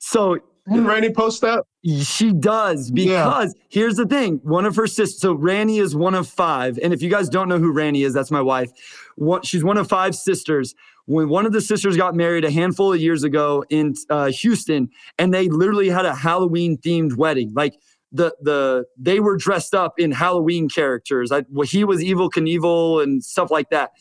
So 0.00 0.38
Didn't 0.68 0.86
Randy 0.86 1.12
post 1.12 1.40
that? 1.42 1.64
She 2.02 2.32
does 2.32 2.90
Yeah. 2.92 3.24
because 3.24 3.54
here's 3.68 3.94
the 3.96 4.06
thing. 4.06 4.40
One 4.42 4.64
of 4.64 4.74
her 4.76 4.86
sisters, 4.88 5.20
so 5.20 5.34
Ranny 5.34 5.78
is 5.78 5.94
one 5.94 6.14
of 6.14 6.26
five. 6.28 6.78
And 6.82 6.92
if 6.92 7.00
you 7.02 7.08
guys 7.10 7.28
don't 7.28 7.48
know 7.48 7.58
who 7.58 7.70
Ranny 7.72 8.02
is, 8.02 8.12
that's 8.14 8.30
my 8.32 8.42
wife. 8.42 8.70
One, 9.16 9.42
she's 9.42 9.62
one 9.62 9.76
of 9.78 9.88
five 9.88 10.14
sisters. 10.16 10.74
When 11.06 11.28
one 11.28 11.46
of 11.46 11.52
the 11.52 11.60
sisters 11.60 11.96
got 11.96 12.14
married 12.14 12.44
a 12.44 12.50
handful 12.50 12.92
of 12.92 13.00
years 13.00 13.22
ago 13.22 13.64
in 13.70 13.94
uh, 14.10 14.26
Houston, 14.26 14.90
and 15.18 15.32
they 15.32 15.48
literally 15.48 15.88
had 15.88 16.04
a 16.04 16.14
Halloween 16.14 16.76
themed 16.78 17.16
wedding. 17.16 17.52
Like 17.54 17.74
the 18.12 18.34
the 18.40 18.86
they 18.98 19.20
were 19.20 19.36
dressed 19.36 19.74
up 19.74 19.98
in 19.98 20.12
Halloween 20.12 20.68
characters. 20.68 21.30
I, 21.32 21.44
well, 21.50 21.66
he 21.66 21.84
was 21.84 22.00
Evel 22.00 22.30
Knievel 22.30 23.02
and 23.02 23.24
stuff 23.24 23.50
like 23.50 23.70
that. 23.70 23.92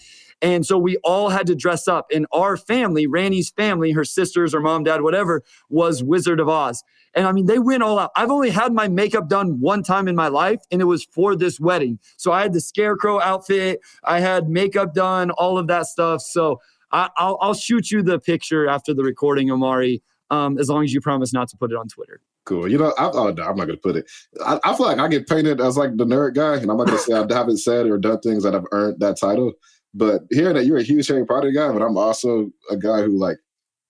And 0.41 0.65
so 0.65 0.77
we 0.77 0.97
all 0.97 1.29
had 1.29 1.47
to 1.47 1.55
dress 1.55 1.87
up. 1.87 2.07
And 2.13 2.27
our 2.33 2.57
family, 2.57 3.07
Ranny's 3.07 3.51
family, 3.51 3.91
her 3.93 4.03
sisters, 4.03 4.53
her 4.53 4.59
mom, 4.59 4.83
dad, 4.83 5.01
whatever, 5.01 5.43
was 5.69 6.03
Wizard 6.03 6.39
of 6.39 6.49
Oz. 6.49 6.83
And 7.13 7.25
I 7.25 7.31
mean, 7.31 7.45
they 7.45 7.59
went 7.59 7.81
all 7.81 7.97
out. 7.97 8.11
I've 8.17 8.29
only 8.29 8.49
had 8.49 8.73
my 8.73 8.89
makeup 8.89 9.29
done 9.29 9.61
one 9.61 9.81
time 9.81 10.07
in 10.09 10.15
my 10.15 10.27
life, 10.27 10.59
and 10.69 10.81
it 10.81 10.85
was 10.85 11.05
for 11.05 11.35
this 11.35 11.59
wedding. 11.59 11.99
So 12.17 12.33
I 12.33 12.41
had 12.41 12.51
the 12.51 12.59
scarecrow 12.59 13.21
outfit, 13.21 13.79
I 14.03 14.19
had 14.19 14.49
makeup 14.49 14.93
done, 14.93 15.31
all 15.31 15.57
of 15.57 15.67
that 15.67 15.85
stuff. 15.85 16.21
So 16.21 16.59
I, 16.91 17.09
I'll, 17.17 17.37
I'll 17.41 17.53
shoot 17.53 17.91
you 17.91 18.01
the 18.01 18.19
picture 18.19 18.67
after 18.67 18.93
the 18.93 19.03
recording, 19.03 19.51
Omari, 19.51 20.01
um, 20.29 20.57
as 20.57 20.69
long 20.69 20.83
as 20.83 20.93
you 20.93 21.01
promise 21.01 21.33
not 21.33 21.49
to 21.49 21.57
put 21.57 21.71
it 21.71 21.77
on 21.77 21.87
Twitter. 21.87 22.21
Cool. 22.45 22.69
You 22.69 22.77
know, 22.77 22.93
I, 22.97 23.09
oh, 23.11 23.31
no, 23.31 23.43
I'm 23.43 23.57
not 23.57 23.65
going 23.65 23.69
to 23.69 23.77
put 23.77 23.95
it. 23.95 24.09
I, 24.45 24.59
I 24.63 24.75
feel 24.75 24.85
like 24.85 24.99
I 24.99 25.07
get 25.07 25.27
painted 25.27 25.59
as 25.59 25.77
like 25.77 25.97
the 25.97 26.05
nerd 26.05 26.35
guy, 26.35 26.57
and 26.57 26.69
I'm 26.69 26.77
not 26.77 26.87
going 26.87 26.97
to 26.97 27.03
say 27.03 27.13
I 27.13 27.25
haven't 27.29 27.57
said 27.57 27.87
or 27.87 27.97
done 27.97 28.19
things 28.19 28.43
that 28.43 28.53
have 28.53 28.65
earned 28.71 28.99
that 28.99 29.19
title. 29.19 29.53
But 29.93 30.23
hearing 30.29 30.55
that 30.55 30.65
you're 30.65 30.77
a 30.77 30.83
huge 30.83 31.07
Harry 31.07 31.25
Potter 31.25 31.51
guy, 31.51 31.71
but 31.71 31.81
I'm 31.81 31.97
also 31.97 32.51
a 32.69 32.77
guy 32.77 33.01
who 33.01 33.17
like. 33.17 33.37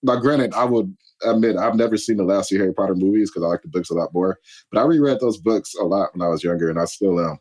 Now, 0.02 0.16
granted, 0.16 0.54
I 0.54 0.64
would 0.64 0.94
admit 1.24 1.56
I've 1.56 1.74
never 1.74 1.96
seen 1.96 2.18
the 2.18 2.24
last 2.24 2.48
two 2.48 2.58
Harry 2.58 2.72
Potter 2.72 2.94
movies 2.94 3.30
because 3.30 3.44
I 3.44 3.48
like 3.48 3.62
the 3.62 3.68
books 3.68 3.90
a 3.90 3.94
lot 3.94 4.14
more. 4.14 4.38
But 4.70 4.80
I 4.80 4.84
reread 4.84 5.20
those 5.20 5.38
books 5.38 5.74
a 5.74 5.84
lot 5.84 6.10
when 6.14 6.26
I 6.26 6.30
was 6.30 6.44
younger, 6.44 6.70
and 6.70 6.78
I 6.78 6.84
still 6.84 7.18
am. 7.20 7.38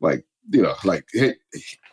Like, 0.00 0.24
you 0.50 0.62
know, 0.62 0.74
like 0.84 1.04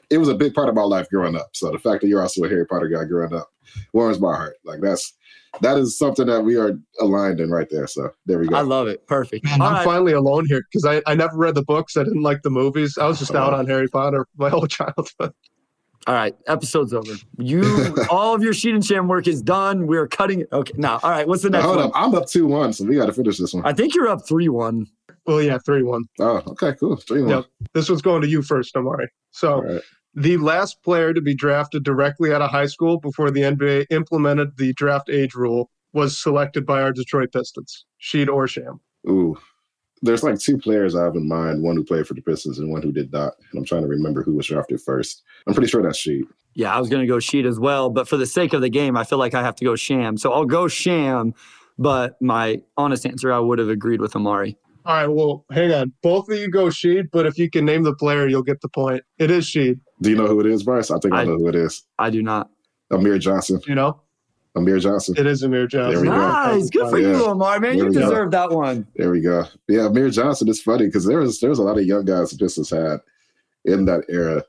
it, 0.10 0.16
it 0.16 0.18
was 0.18 0.30
a 0.30 0.36
big 0.36 0.54
part 0.54 0.70
of 0.70 0.76
my 0.76 0.84
life 0.84 1.10
growing 1.10 1.36
up. 1.36 1.50
So 1.54 1.72
the 1.72 1.80
fact 1.80 2.02
that 2.02 2.08
you're 2.08 2.22
also 2.22 2.44
a 2.44 2.50
Harry 2.50 2.66
Potter 2.66 2.88
guy 2.88 3.06
growing 3.06 3.34
up 3.34 3.50
warms 3.94 4.20
my 4.20 4.36
heart. 4.36 4.56
Like 4.64 4.82
that's 4.82 5.14
that 5.62 5.78
is 5.78 5.98
something 5.98 6.28
that 6.28 6.42
we 6.42 6.58
are 6.58 6.78
aligned 7.00 7.40
in 7.40 7.50
right 7.50 7.68
there. 7.70 7.88
So 7.88 8.10
there 8.26 8.40
we 8.40 8.48
go. 8.48 8.56
I 8.56 8.62
love 8.62 8.88
it. 8.88 9.08
Perfect. 9.08 9.46
Man, 9.46 9.62
I'm 9.62 9.74
right. 9.74 9.86
finally 9.86 10.14
alone 10.14 10.46
here 10.48 10.62
because 10.72 10.86
I, 10.86 11.02
I 11.10 11.16
never 11.16 11.38
read 11.38 11.56
the 11.56 11.64
books. 11.64 11.98
I 11.98 12.04
didn't 12.04 12.24
like 12.24 12.42
the 12.42 12.50
movies. 12.50 12.98
I 12.98 13.08
was 13.08 13.20
just 13.20 13.34
out 13.36 13.54
on 13.54 13.68
Harry 13.68 13.88
Potter 13.88 14.26
my 14.38 14.50
whole 14.50 14.68
childhood. 14.68 15.34
All 16.08 16.14
right, 16.14 16.36
episode's 16.46 16.94
over. 16.94 17.14
You, 17.40 17.96
all 18.12 18.36
of 18.36 18.44
your 18.44 18.54
Sheed 18.54 18.76
and 18.76 18.86
sham 18.86 19.08
work 19.08 19.28
is 19.28 19.42
done. 19.42 19.88
We're 19.88 20.08
cutting 20.08 20.42
it. 20.42 20.50
Okay, 20.54 20.74
now, 20.78 21.00
all 21.02 21.10
right. 21.10 21.28
What's 21.28 21.42
the 21.42 21.50
Now, 21.50 21.58
next 21.58 21.66
hold 21.66 21.78
one? 21.78 21.86
up, 21.88 21.92
I'm 21.96 22.14
up 22.14 22.28
two 22.28 22.46
one, 22.46 22.74
so 22.74 22.86
we 22.86 22.96
got 22.96 23.08
to 23.08 23.14
finish 23.14 23.40
this 23.40 23.56
one. 23.56 23.66
I 23.66 23.74
think 23.74 23.96
you're 23.96 24.08
up 24.08 24.28
three 24.28 24.48
one. 24.48 24.86
Well, 25.26 25.42
yeah, 25.42 25.58
3 25.66 25.84
1. 25.84 26.04
Oh, 26.20 26.42
okay, 26.48 26.74
cool. 26.80 26.96
Three 26.98 27.22
one. 27.22 27.30
Yep. 27.30 27.46
This 27.74 27.90
one's 27.90 28.02
going 28.02 28.22
to 28.22 28.28
you 28.28 28.42
first, 28.42 28.76
Omari. 28.76 29.08
So, 29.32 29.54
All 29.56 29.64
right. 29.64 29.82
the 30.14 30.38
last 30.38 30.82
player 30.84 31.14
to 31.14 31.22
be 31.22 31.34
drafted 31.34 31.84
directly 31.84 32.32
out 32.32 32.42
of 32.42 32.52
high 32.52 32.68
school 32.68 33.00
before 33.00 33.32
the 33.32 33.42
NBA 33.42 33.88
implemented 33.90 34.58
the 34.58 34.74
draft 34.74 35.10
age 35.10 35.34
rule 35.34 35.70
was 35.94 36.18
selected 36.18 36.66
by 36.66 36.82
our 36.82 36.92
Detroit 36.92 37.32
Pistons, 37.32 37.86
Sheed 38.02 38.28
or 38.28 38.48
Sham. 38.48 38.80
Ooh, 39.10 39.38
there's 40.02 40.24
like 40.24 40.38
two 40.40 40.58
players 40.58 40.96
I 40.96 41.04
have 41.06 41.16
in 41.16 41.28
mind. 41.28 41.64
One 41.64 41.76
who 41.76 41.84
played 41.84 42.06
for 42.06 42.14
the 42.14 42.22
Pistons 42.22 42.60
and 42.60 42.70
one 42.72 42.82
who 42.84 42.92
did 42.92 43.12
not. 43.12 43.34
And 43.52 43.60
I'm 43.60 43.66
trying 43.66 43.82
to 43.82 43.88
remember 43.88 44.22
who 44.22 44.36
was 44.36 44.46
drafted 44.48 44.82
first. 44.82 45.24
I'm 45.48 45.54
pretty 45.54 45.70
sure 45.70 45.82
that's 45.82 46.00
Sheed. 46.06 46.24
Yeah, 46.54 46.74
I 46.76 46.80
was 46.80 46.90
going 46.90 47.02
to 47.02 47.08
go 47.08 47.16
Sheed 47.18 47.46
as 47.46 47.60
well, 47.60 47.90
but 47.90 48.08
for 48.08 48.16
the 48.18 48.26
sake 48.26 48.54
of 48.54 48.62
the 48.62 48.70
game, 48.70 48.96
I 48.96 49.04
feel 49.04 49.18
like 49.18 49.34
I 49.34 49.42
have 49.42 49.56
to 49.58 49.66
go 49.66 49.76
sham. 49.76 50.18
So 50.18 50.32
I'll 50.32 50.46
go 50.46 50.68
sham, 50.70 51.34
but 51.78 52.22
my 52.22 52.62
honest 52.78 53.06
answer, 53.06 53.34
I 53.34 53.40
would 53.40 53.60
have 53.60 53.68
agreed 53.70 54.00
with 54.00 54.16
Omari. 54.16 54.58
All 54.86 54.94
right, 54.96 55.08
well, 55.08 55.46
hang 55.52 55.72
on. 55.74 55.94
Both 56.04 56.30
of 56.30 56.38
you 56.38 56.50
go 56.50 56.66
Sheed, 56.68 57.10
but 57.12 57.26
if 57.26 57.38
you 57.40 57.50
can 57.50 57.66
name 57.66 57.84
the 57.84 57.96
player, 57.96 58.28
you'll 58.28 58.44
get 58.44 58.62
the 58.62 58.70
point. 58.70 59.04
It 59.18 59.32
is 59.32 59.46
Sheed. 59.46 59.80
Do 60.02 60.10
you 60.12 60.16
know 60.16 60.28
who 60.28 60.40
it 60.42 60.46
is, 60.46 60.64
Bryce? 60.64 60.92
I 60.92 61.00
think 61.00 61.14
I, 61.14 61.22
I- 61.22 61.26
know 61.26 61.38
who 61.38 61.48
it 61.48 61.56
is. 61.56 61.84
I 61.98 62.10
do 62.10 62.22
not. 62.22 62.50
Amir 62.92 63.18
Johnson. 63.18 63.60
You 63.68 63.74
know, 63.74 64.00
Amir 64.56 64.78
Johnson. 64.78 65.16
it 65.18 65.26
is 65.26 65.42
Amir 65.42 65.66
Johnson. 65.66 66.02
we 66.02 66.08
go. 66.08 66.16
Nice. 66.16 66.70
Good 66.70 66.90
for 66.92 67.00
Yeah. 67.00 67.18
you, 67.18 67.26
Omar, 67.26 67.60
Man, 67.60 67.78
There 67.78 67.86
you 67.86 67.90
we 67.90 67.96
go. 67.96 68.02
deserve 68.02 68.32
that 68.32 68.52
one. 68.52 68.86
There 68.96 69.10
we 69.10 69.22
go. 69.22 69.46
Yeah, 69.68 69.88
Amir 69.88 70.12
Johnson 70.12 70.48
is 70.50 70.62
funny 70.62 70.86
because 70.86 71.04
there 71.06 71.18
was 71.20 71.40
there 71.40 71.50
was 71.50 71.58
a 71.60 71.64
lot 71.64 71.80
of 71.80 71.86
young 71.86 72.06
guys 72.06 72.30
the 72.30 72.38
Pistons 72.38 72.70
had 72.70 73.00
in 73.66 73.86
that 73.86 74.04
era. 74.08 74.44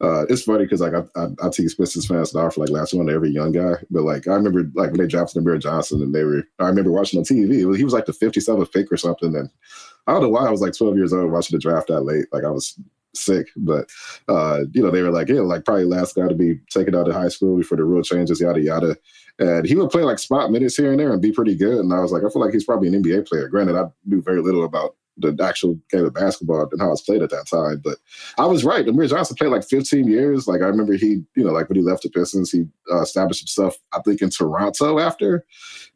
Uh, 0.00 0.24
it's 0.28 0.42
funny 0.42 0.64
because 0.64 0.80
like 0.80 0.94
I, 0.94 1.02
I, 1.20 1.26
I 1.42 1.48
tease 1.48 1.74
Pistons 1.74 2.06
fans 2.06 2.32
now 2.32 2.48
for 2.50 2.60
like 2.60 2.70
last 2.70 2.94
one 2.94 3.06
to 3.06 3.12
every 3.12 3.30
young 3.30 3.50
guy, 3.50 3.74
but 3.90 4.04
like 4.04 4.28
I 4.28 4.34
remember 4.34 4.70
like 4.74 4.90
when 4.90 5.00
they 5.00 5.08
drafted 5.08 5.42
Amir 5.42 5.58
Johnson 5.58 6.02
and 6.02 6.14
they 6.14 6.22
were 6.22 6.44
I 6.60 6.68
remember 6.68 6.92
watching 6.92 7.18
on 7.18 7.24
TV. 7.24 7.66
Was, 7.66 7.78
he 7.78 7.84
was 7.84 7.92
like 7.92 8.06
the 8.06 8.12
57th 8.12 8.72
pick 8.72 8.92
or 8.92 8.96
something, 8.96 9.34
and 9.34 9.50
I 10.06 10.12
don't 10.12 10.22
know 10.22 10.28
why 10.28 10.46
I 10.46 10.50
was 10.50 10.60
like 10.60 10.76
12 10.76 10.96
years 10.96 11.12
old 11.12 11.32
watching 11.32 11.56
the 11.56 11.60
draft 11.60 11.88
that 11.88 12.02
late. 12.02 12.26
Like 12.32 12.44
I 12.44 12.50
was 12.50 12.78
sick, 13.14 13.48
but 13.56 13.88
uh, 14.28 14.60
you 14.72 14.82
know 14.82 14.92
they 14.92 15.02
were 15.02 15.10
like 15.10 15.28
yeah, 15.28 15.40
like 15.40 15.64
probably 15.64 15.84
last 15.84 16.14
guy 16.14 16.28
to 16.28 16.34
be 16.34 16.60
taken 16.70 16.94
out 16.94 17.08
of 17.08 17.14
high 17.14 17.28
school 17.28 17.56
before 17.56 17.76
the 17.76 17.84
rule 17.84 18.02
changes, 18.02 18.40
yada 18.40 18.60
yada. 18.60 18.96
And 19.40 19.66
he 19.66 19.74
would 19.74 19.90
play 19.90 20.02
like 20.02 20.18
spot 20.20 20.50
minutes 20.52 20.76
here 20.76 20.90
and 20.90 21.00
there 21.00 21.12
and 21.12 21.22
be 21.22 21.32
pretty 21.32 21.56
good. 21.56 21.78
And 21.78 21.92
I 21.92 22.00
was 22.00 22.12
like, 22.12 22.22
I 22.24 22.28
feel 22.28 22.42
like 22.42 22.52
he's 22.52 22.64
probably 22.64 22.88
an 22.88 23.02
NBA 23.02 23.28
player. 23.28 23.48
Granted, 23.48 23.76
I 23.76 23.84
knew 24.04 24.22
very 24.22 24.42
little 24.42 24.64
about 24.64 24.96
the 25.18 25.36
actual 25.42 25.78
game 25.90 26.04
of 26.04 26.14
basketball 26.14 26.68
and 26.70 26.80
how 26.80 26.92
it's 26.92 27.02
played 27.02 27.22
at 27.22 27.30
that 27.30 27.46
time. 27.46 27.80
But 27.82 27.98
I 28.38 28.46
was 28.46 28.64
right. 28.64 28.86
Amir 28.86 29.06
Johnson 29.06 29.36
played 29.36 29.50
like 29.50 29.64
15 29.64 30.06
years. 30.06 30.46
Like 30.46 30.62
I 30.62 30.66
remember 30.66 30.94
he, 30.94 31.22
you 31.36 31.44
know, 31.44 31.52
like 31.52 31.68
when 31.68 31.76
he 31.76 31.82
left 31.82 32.02
the 32.02 32.10
Pistons, 32.10 32.50
he 32.50 32.64
uh, 32.90 33.02
established 33.02 33.40
himself, 33.40 33.76
I 33.92 34.00
think, 34.02 34.22
in 34.22 34.30
Toronto 34.30 34.98
after, 34.98 35.44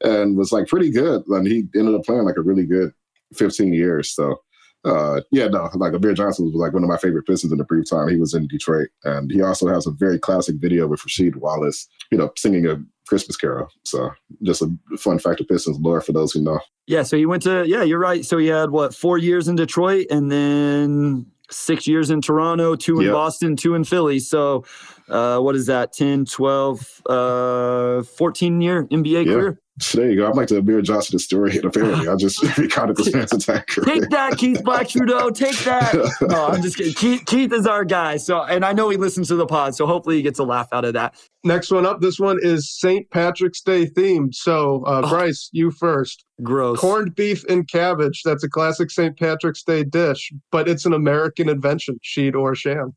and 0.02 0.36
was 0.36 0.52
like 0.52 0.68
pretty 0.68 0.90
good. 0.90 1.26
And 1.28 1.46
he 1.46 1.64
ended 1.74 1.94
up 1.94 2.04
playing 2.04 2.24
like 2.24 2.36
a 2.36 2.42
really 2.42 2.66
good 2.66 2.92
15 3.34 3.72
years. 3.72 4.14
So. 4.14 4.40
Uh, 4.84 5.20
yeah, 5.30 5.46
no, 5.46 5.70
like 5.76 5.92
Amir 5.92 6.12
Johnson 6.12 6.46
was 6.46 6.54
like 6.54 6.72
one 6.72 6.82
of 6.82 6.88
my 6.88 6.96
favorite 6.96 7.24
Pistons 7.24 7.52
in 7.52 7.58
the 7.58 7.62
brief 7.62 7.88
time 7.88 8.08
he 8.08 8.16
was 8.16 8.34
in 8.34 8.48
Detroit, 8.48 8.88
and 9.04 9.30
he 9.30 9.40
also 9.40 9.68
has 9.68 9.86
a 9.86 9.92
very 9.92 10.18
classic 10.18 10.56
video 10.56 10.88
with 10.88 11.00
Rasheed 11.02 11.36
Wallace, 11.36 11.86
you 12.10 12.18
know, 12.18 12.32
singing 12.36 12.66
a 12.66 12.82
Christmas 13.06 13.36
Carol. 13.36 13.68
So 13.84 14.10
just 14.42 14.62
a 14.62 14.68
fun 14.96 15.18
fact 15.18 15.40
of 15.40 15.48
Pistons 15.48 15.78
lore 15.80 16.00
for 16.00 16.12
those 16.12 16.32
who 16.32 16.42
know. 16.42 16.60
Yeah, 16.86 17.02
so 17.02 17.16
he 17.16 17.26
went 17.26 17.42
to, 17.44 17.64
yeah, 17.66 17.82
you're 17.82 17.98
right. 17.98 18.24
So 18.24 18.38
he 18.38 18.48
had 18.48 18.70
what, 18.70 18.94
four 18.94 19.18
years 19.18 19.48
in 19.48 19.56
Detroit 19.56 20.06
and 20.10 20.30
then 20.30 21.26
six 21.50 21.86
years 21.86 22.10
in 22.10 22.20
Toronto, 22.20 22.74
two 22.74 22.98
in 22.98 23.06
Yep. 23.06 23.12
Boston, 23.12 23.56
two 23.56 23.74
in 23.74 23.84
Philly. 23.84 24.18
So 24.18 24.64
uh, 25.08 25.38
what 25.40 25.56
is 25.56 25.66
that, 25.66 25.92
10, 25.92 26.24
12, 26.26 27.02
uh, 27.08 28.02
14 28.02 28.60
year 28.60 28.84
NBA 28.84 29.24
Yeah. 29.26 29.32
career? 29.32 29.58
So 29.80 29.98
there 29.98 30.10
you 30.10 30.16
go. 30.18 30.26
I'm 30.28 30.36
like 30.36 30.48
the 30.48 30.58
Amir 30.58 30.82
Johnson 30.82 31.14
historian. 31.14 31.64
Apparently, 31.64 32.06
I 32.06 32.14
just 32.16 32.42
recounted 32.58 32.94
this 32.94 33.12
man's 33.12 33.32
entire 33.32 33.64
career. 33.66 34.00
Take 34.00 34.10
that, 34.10 34.36
Keith 34.36 34.62
Black 34.62 34.86
Trudeau. 34.86 35.30
Take 35.30 35.56
that. 35.60 35.94
No, 36.28 36.46
I'm 36.48 36.60
just 36.60 36.76
kidding. 36.76 36.92
Keith, 36.92 37.24
Keith 37.24 37.52
is 37.54 37.66
our 37.66 37.82
guy. 37.84 38.18
So, 38.18 38.42
and 38.42 38.66
I 38.66 38.74
know 38.74 38.90
he 38.90 38.98
listens 38.98 39.28
to 39.28 39.34
the 39.34 39.46
pod, 39.46 39.74
so 39.74 39.86
hopefully 39.86 40.16
he 40.16 40.22
gets 40.22 40.38
a 40.38 40.44
laugh 40.44 40.68
out 40.72 40.84
of 40.84 40.92
that. 40.92 41.14
Next 41.42 41.70
one 41.70 41.86
up. 41.86 42.02
This 42.02 42.20
one 42.20 42.38
is 42.42 42.70
St. 42.70 43.10
Patrick's 43.10 43.62
Day 43.62 43.86
themed. 43.86 44.34
So, 44.34 44.84
uh, 44.86 45.00
Oh. 45.04 45.08
Bryce, 45.08 45.48
you 45.52 45.70
first. 45.70 46.22
Gross. 46.42 46.78
Corned 46.78 47.14
beef 47.14 47.42
and 47.48 47.66
cabbage. 47.66 48.20
That's 48.26 48.44
a 48.44 48.50
classic 48.50 48.90
St. 48.90 49.18
Patrick's 49.18 49.62
Day 49.62 49.84
dish, 49.84 50.30
but 50.52 50.68
it's 50.68 50.84
an 50.84 50.92
American 50.92 51.48
invention, 51.48 51.98
Sheed 52.04 52.34
or 52.34 52.54
Sham. 52.54 52.94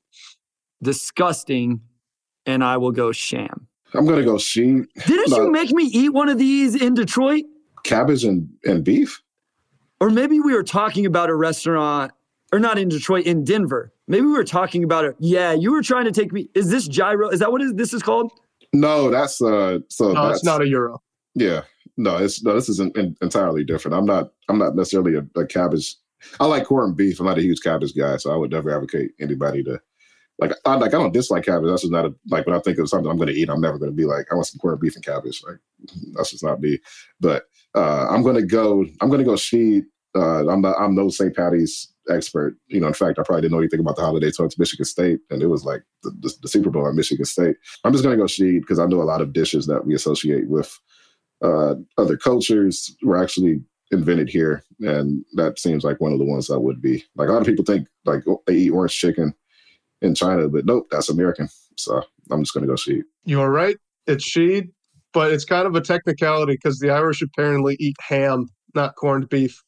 Disgusting. 0.84 1.80
And 2.46 2.64
I 2.64 2.78
will 2.78 2.92
go 2.92 3.12
sham. 3.12 3.68
I'm 3.94 4.06
gonna 4.06 4.24
go 4.24 4.36
Sheed, 4.36 4.88
Didn't 5.08 5.30
No. 5.32 5.38
you 5.46 5.52
make 5.52 5.72
me 5.72 5.86
eat 5.86 6.10
one 6.10 6.28
of 6.30 6.38
these 6.38 6.76
in 6.76 6.94
Detroit? 6.94 7.44
cabbage, 7.84 8.24
and, 8.24 8.50
and 8.64 8.84
beef. 8.84 9.22
Or 10.02 10.10
maybe 10.10 10.40
we 10.40 10.54
were 10.54 10.64
talking 10.64 11.06
about 11.06 11.30
a 11.30 11.36
restaurant, 11.36 12.12
or 12.52 12.60
not 12.60 12.78
in 12.80 12.90
Detroit, 12.90 13.26
in 13.26 13.44
Denver. 13.44 13.94
Maybe 14.08 14.26
we 14.26 14.32
were 14.34 14.44
talking 14.44 14.84
about 14.84 15.06
it. 15.06 15.16
Yeah, 15.20 15.54
you 15.54 15.72
were 15.72 15.84
trying 15.84 16.06
to 16.06 16.12
take 16.12 16.34
me. 16.34 16.50
Is 16.56 16.70
this 16.72 16.88
gyro? 16.88 17.30
Is 17.30 17.40
that 17.42 17.52
what 17.52 17.62
is, 17.62 17.74
this 17.76 17.94
is 17.94 18.02
called? 18.04 18.32
No, 18.74 19.10
that's 19.12 19.40
uh. 19.42 19.80
So 19.90 20.12
No, 20.14 20.26
that's 20.28 20.40
it's 20.40 20.44
not 20.46 20.62
a 20.62 20.68
euro. 20.68 21.02
yeah. 21.36 21.62
no, 21.96 22.18
it's 22.18 22.44
no. 22.44 22.54
This 22.56 22.70
is 22.70 22.80
not 22.80 22.92
entirely 23.22 23.64
different. 23.64 23.96
I'm 23.96 24.06
not. 24.06 24.32
I'm 24.50 24.58
not 24.58 24.76
necessarily 24.76 25.16
a, 25.16 25.40
a 25.40 25.46
cabbage. 25.46 25.96
I 26.40 26.46
like 26.48 26.66
corned 26.66 26.98
beef. 26.98 27.20
I'm 27.20 27.28
not 27.28 27.38
a 27.38 27.42
huge 27.42 27.62
cabbage 27.62 27.96
guy, 27.96 28.18
so 28.18 28.32
I 28.34 28.36
would 28.36 28.52
never 28.52 28.74
advocate 28.76 29.12
anybody 29.20 29.64
to 29.64 29.80
like. 30.40 30.52
I 30.66 30.76
like. 30.76 30.94
I 30.94 30.98
don't 30.98 31.14
dislike 31.14 31.46
cabbage. 31.46 31.70
That's 31.70 31.82
just 31.82 31.92
not 31.92 32.06
a 32.06 32.14
like. 32.30 32.46
When 32.46 32.56
I 32.56 32.60
think 32.60 32.78
of 32.78 32.90
something 32.90 33.10
I'm 33.10 33.18
to 33.18 33.34
eat, 33.34 33.50
I'm 33.50 33.62
never 33.62 33.80
to 33.80 33.96
be 33.96 34.06
like, 34.06 34.28
I 34.32 34.36
want 34.36 34.48
some 34.48 34.60
corned 34.60 34.80
beef 34.80 34.96
and 34.96 35.06
cabbage. 35.06 35.42
Like 35.48 35.58
that's 36.14 36.32
just 36.32 36.44
not 36.44 36.62
me. 36.62 36.80
But 37.20 37.46
uh, 37.76 38.08
I'm 38.10 38.24
to 38.36 38.42
go. 38.44 38.86
I'm 39.02 39.10
to 39.12 39.24
go 39.24 39.34
Sheed. 39.34 39.84
Uh, 40.16 40.48
I'm 40.50 40.62
not. 40.62 40.76
I'm 40.80 40.96
no 40.96 41.10
St. 41.10 41.36
Patty's 41.36 41.92
expert. 42.10 42.58
You 42.68 42.80
know, 42.80 42.88
in 42.88 42.94
fact, 42.94 43.20
I 43.20 43.24
probably 43.24 43.42
didn't 43.42 43.54
know 43.54 43.60
anything 43.60 43.80
about 43.80 43.96
the 43.96 44.02
holiday 44.02 44.28
until 44.28 44.46
it's 44.46 44.60
Michigan 44.60 44.86
State, 44.86 45.20
and 45.30 45.42
it 45.42 45.48
was 45.48 45.64
like 45.66 45.84
the, 46.04 46.12
the, 46.20 46.34
the 46.42 46.48
Super 46.48 46.70
Bowl 46.70 46.88
at 46.88 46.96
Michigan 46.96 47.26
State. 47.26 47.58
I'm 47.84 47.92
just 47.92 48.04
to 48.04 48.16
go 48.16 48.24
Sheed 48.24 48.62
because 48.62 48.80
I 48.80 48.86
know 48.86 49.02
a 49.02 49.04
lot 49.04 49.22
of 49.22 49.34
dishes 49.34 49.68
that 49.68 49.86
we 49.86 49.96
associate 49.96 50.48
with 50.48 50.78
uh, 51.42 51.76
other 51.98 52.18
cultures 52.18 52.96
were 53.04 53.22
actually 53.22 53.62
invented 53.92 54.30
here, 54.30 54.64
and 54.82 55.24
that 55.34 55.60
seems 55.60 55.84
like 55.84 56.02
one 56.02 56.14
of 56.14 56.20
the 56.20 56.26
ones 56.26 56.48
that 56.48 56.60
would 56.60 56.82
be. 56.82 57.04
Like 57.16 57.30
a 57.30 57.32
lot 57.32 57.42
of 57.42 57.48
people 57.48 57.66
think 57.66 57.88
like 58.06 58.24
oh, 58.28 58.42
they 58.48 58.56
eat 58.56 58.72
orange 58.72 58.98
chicken 58.98 59.34
in 60.06 60.16
China, 60.16 60.48
but 60.48 60.66
nope, 60.66 60.88
that's 60.92 61.10
American. 61.10 61.50
So 61.78 62.02
I'm 62.32 62.44
just 62.44 62.54
going 62.54 62.66
to 62.66 62.68
go 62.68 62.76
Sheed. 62.76 63.04
You 63.26 63.42
are 63.42 63.52
right. 63.52 63.78
It's 64.08 64.30
Sheed, 64.30 64.70
but 65.14 65.32
it's 65.32 65.46
kind 65.46 65.68
of 65.68 65.76
a 65.76 65.82
technicality 65.82 66.54
because 66.54 66.80
the 66.80 66.92
Irish 66.92 67.22
apparently 67.22 67.76
eat 67.80 67.96
ham, 68.00 68.48
not 68.74 68.96
corned 68.96 69.30
beef. 69.30 69.62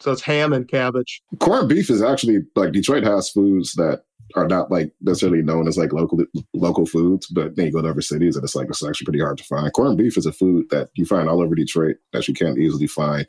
So 0.00 0.12
it's 0.12 0.22
ham 0.22 0.52
and 0.52 0.68
cabbage. 0.68 1.22
Corned 1.38 1.68
beef 1.68 1.88
is 1.88 2.02
actually 2.02 2.40
like 2.54 2.72
Detroit 2.72 3.04
has 3.04 3.30
foods 3.30 3.72
that 3.74 4.02
are 4.34 4.46
not 4.46 4.70
like 4.70 4.92
necessarily 5.00 5.42
known 5.42 5.68
as 5.68 5.78
like 5.78 5.92
local 5.92 6.18
local 6.52 6.84
foods, 6.84 7.26
but 7.28 7.56
then 7.56 7.66
you 7.66 7.72
go 7.72 7.80
to 7.80 7.88
other 7.88 8.02
cities 8.02 8.36
and 8.36 8.44
it's 8.44 8.54
like 8.54 8.68
it's 8.68 8.84
actually 8.84 9.06
pretty 9.06 9.20
hard 9.20 9.38
to 9.38 9.44
find. 9.44 9.72
Corned 9.72 9.96
beef 9.96 10.18
is 10.18 10.26
a 10.26 10.32
food 10.32 10.68
that 10.70 10.90
you 10.94 11.06
find 11.06 11.28
all 11.28 11.40
over 11.40 11.54
Detroit 11.54 11.96
that 12.12 12.28
you 12.28 12.34
can't 12.34 12.58
easily 12.58 12.86
find 12.86 13.26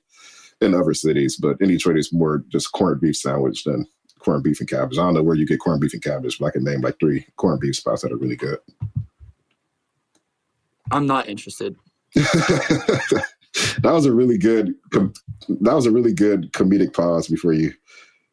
in 0.60 0.74
other 0.74 0.94
cities, 0.94 1.38
but 1.38 1.56
in 1.62 1.70
Detroit 1.70 1.98
it's 1.98 2.12
more 2.12 2.44
just 2.50 2.72
corned 2.74 3.00
beef 3.00 3.16
sandwich 3.16 3.64
than 3.64 3.86
corned 4.28 4.44
beef 4.44 4.60
and 4.60 4.68
cabbage. 4.68 4.98
I 4.98 5.04
don't 5.04 5.14
know 5.14 5.24
where 5.24 5.38
you 5.38 5.48
get 5.48 5.62
corned 5.62 5.80
beef 5.80 5.94
and 5.94 6.04
cabbage, 6.04 6.38
but 6.38 6.48
I 6.48 6.52
can 6.52 6.66
name 6.66 6.82
like 6.82 7.00
three 7.00 7.26
corned 7.38 7.62
beef 7.62 7.78
spots 7.78 8.02
that 8.02 8.12
are 8.12 8.18
really 8.18 8.36
good. 8.36 8.60
I'm 10.92 11.08
not 11.08 11.30
interested. 11.30 11.78
that 12.14 13.24
was 13.84 14.06
a 14.06 14.14
really 14.14 14.38
good 14.38 14.76
that 14.92 15.74
was 15.74 15.86
a 15.86 15.92
really 15.92 16.14
good 16.14 16.52
comedic 16.52 16.94
pause 16.94 17.30
before 17.30 17.54
you 17.54 17.72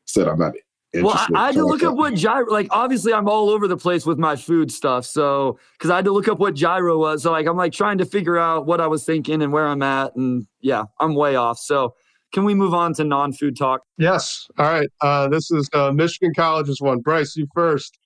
said 0.05 0.27
I'm 0.27 0.39
not 0.39 0.55
interested. 0.93 1.05
well, 1.05 1.15
I, 1.15 1.43
I, 1.43 1.47
had 1.47 1.55
to 1.55 1.65
look 1.65 1.85
up 1.85 1.95
what 1.95 2.15
gyro. 2.15 2.51
Like, 2.51 2.67
obviously, 2.71 3.13
I'm 3.13 3.29
all 3.29 3.51
over 3.51 3.69
the 3.69 3.77
place 3.77 4.05
with 4.05 4.19
my 4.19 4.35
food 4.35 4.73
stuff. 4.73 5.05
So, 5.05 5.59
because 5.79 5.91
I 5.91 5.97
had 5.97 6.05
to 6.07 6.13
look 6.13 6.27
up 6.27 6.41
what 6.41 6.55
gyro 6.55 6.99
was. 6.99 7.23
So, 7.23 7.31
like, 7.31 7.47
I'm 7.47 7.57
like 7.57 7.73
trying 7.73 7.99
to 7.99 8.05
figure 8.05 8.37
out 8.37 8.67
what 8.67 8.81
I 8.81 8.89
was 8.89 9.05
thinking 9.05 9.43
and 9.43 9.53
where 9.53 9.67
I'm 9.67 9.83
at, 9.83 10.17
and 10.17 10.47
yeah, 10.61 10.85
I'm 10.99 11.15
way 11.15 11.37
off. 11.37 11.59
So, 11.59 11.95
can 12.35 12.45
we 12.45 12.53
move 12.53 12.75
on 12.75 12.93
to 12.95 13.05
non-food 13.05 13.57
talk? 13.57 13.83
Yes. 13.97 14.49
All 14.59 14.67
right. 14.67 14.89
Uh, 15.01 15.29
this 15.29 15.51
is 15.53 15.71
uh, 15.73 15.93
Michigan 15.93 16.33
College's 16.35 16.81
one. 16.81 16.99
Bryce, 16.99 17.37
you 17.37 17.47
first. 17.55 17.97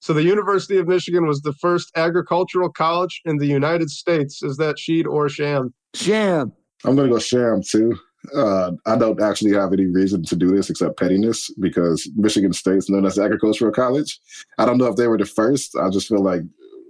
So, 0.00 0.12
the 0.12 0.22
University 0.22 0.78
of 0.78 0.86
Michigan 0.86 1.26
was 1.26 1.40
the 1.40 1.54
first 1.54 1.90
agricultural 1.96 2.70
college 2.70 3.20
in 3.24 3.38
the 3.38 3.46
United 3.46 3.90
States. 3.90 4.42
Is 4.42 4.58
that 4.58 4.76
Sheed 4.76 5.06
or 5.06 5.28
sham? 5.28 5.74
Sham. 5.94 6.52
I'm 6.84 6.94
gonna 6.94 7.08
go 7.08 7.18
sham 7.18 7.62
too. 7.62 7.98
Uh, 8.34 8.72
I 8.86 8.96
don't 8.96 9.20
actually 9.20 9.52
have 9.52 9.72
any 9.72 9.86
reason 9.86 10.22
to 10.24 10.36
do 10.36 10.54
this 10.54 10.68
except 10.70 10.98
pettiness 10.98 11.50
because 11.58 12.08
Michigan 12.16 12.52
State's 12.52 12.90
known 12.90 13.06
as 13.06 13.18
agricultural 13.18 13.72
college. 13.72 14.18
I 14.58 14.66
don't 14.66 14.78
know 14.78 14.86
if 14.86 14.96
they 14.96 15.08
were 15.08 15.18
the 15.18 15.26
first. 15.26 15.74
I 15.76 15.88
just 15.90 16.08
feel 16.08 16.22
like 16.22 16.42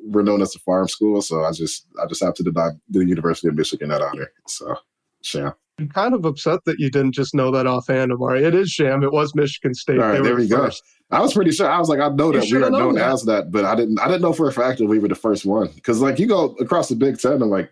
we're 0.04 0.22
known 0.22 0.42
as 0.42 0.54
a 0.54 0.60
farm 0.60 0.88
school, 0.88 1.22
so 1.22 1.44
I 1.44 1.52
just 1.52 1.86
I 2.00 2.06
just 2.06 2.22
have 2.22 2.34
to 2.34 2.42
deny 2.42 2.70
the 2.88 3.04
University 3.04 3.48
of 3.48 3.54
Michigan 3.54 3.88
that 3.90 4.02
honor. 4.02 4.30
So, 4.46 4.76
sham. 5.22 5.52
I'm 5.78 5.88
kind 5.88 6.14
of 6.14 6.26
upset 6.26 6.60
that 6.66 6.78
you 6.78 6.90
didn't 6.90 7.12
just 7.12 7.34
know 7.34 7.50
that 7.52 7.66
offhand, 7.66 8.12
Omari. 8.12 8.44
It 8.44 8.54
is 8.54 8.70
sham. 8.70 9.02
It 9.02 9.12
was 9.12 9.34
Michigan 9.34 9.72
State. 9.72 9.98
All 9.98 10.10
right, 10.10 10.22
there 10.22 10.36
we 10.36 10.46
go. 10.46 10.70
I 11.10 11.20
was 11.20 11.32
pretty 11.32 11.52
sure. 11.52 11.70
I 11.70 11.78
was 11.78 11.88
like, 11.88 12.00
I 12.00 12.08
know 12.08 12.30
that 12.32 12.48
you 12.48 12.58
we 12.58 12.64
are 12.64 12.70
known 12.70 12.96
that. 12.96 13.10
as 13.10 13.24
that, 13.24 13.50
but 13.50 13.64
I 13.64 13.74
didn't. 13.74 13.98
I 13.98 14.06
didn't 14.06 14.22
know 14.22 14.32
for 14.32 14.48
a 14.48 14.52
fact 14.52 14.78
that 14.78 14.86
we 14.86 14.98
were 14.98 15.08
the 15.08 15.14
first 15.14 15.46
one. 15.46 15.68
Because 15.74 16.00
like 16.00 16.18
you 16.18 16.26
go 16.26 16.54
across 16.60 16.88
the 16.88 16.96
Big 16.96 17.18
Ten 17.18 17.32
and 17.32 17.50
like 17.50 17.70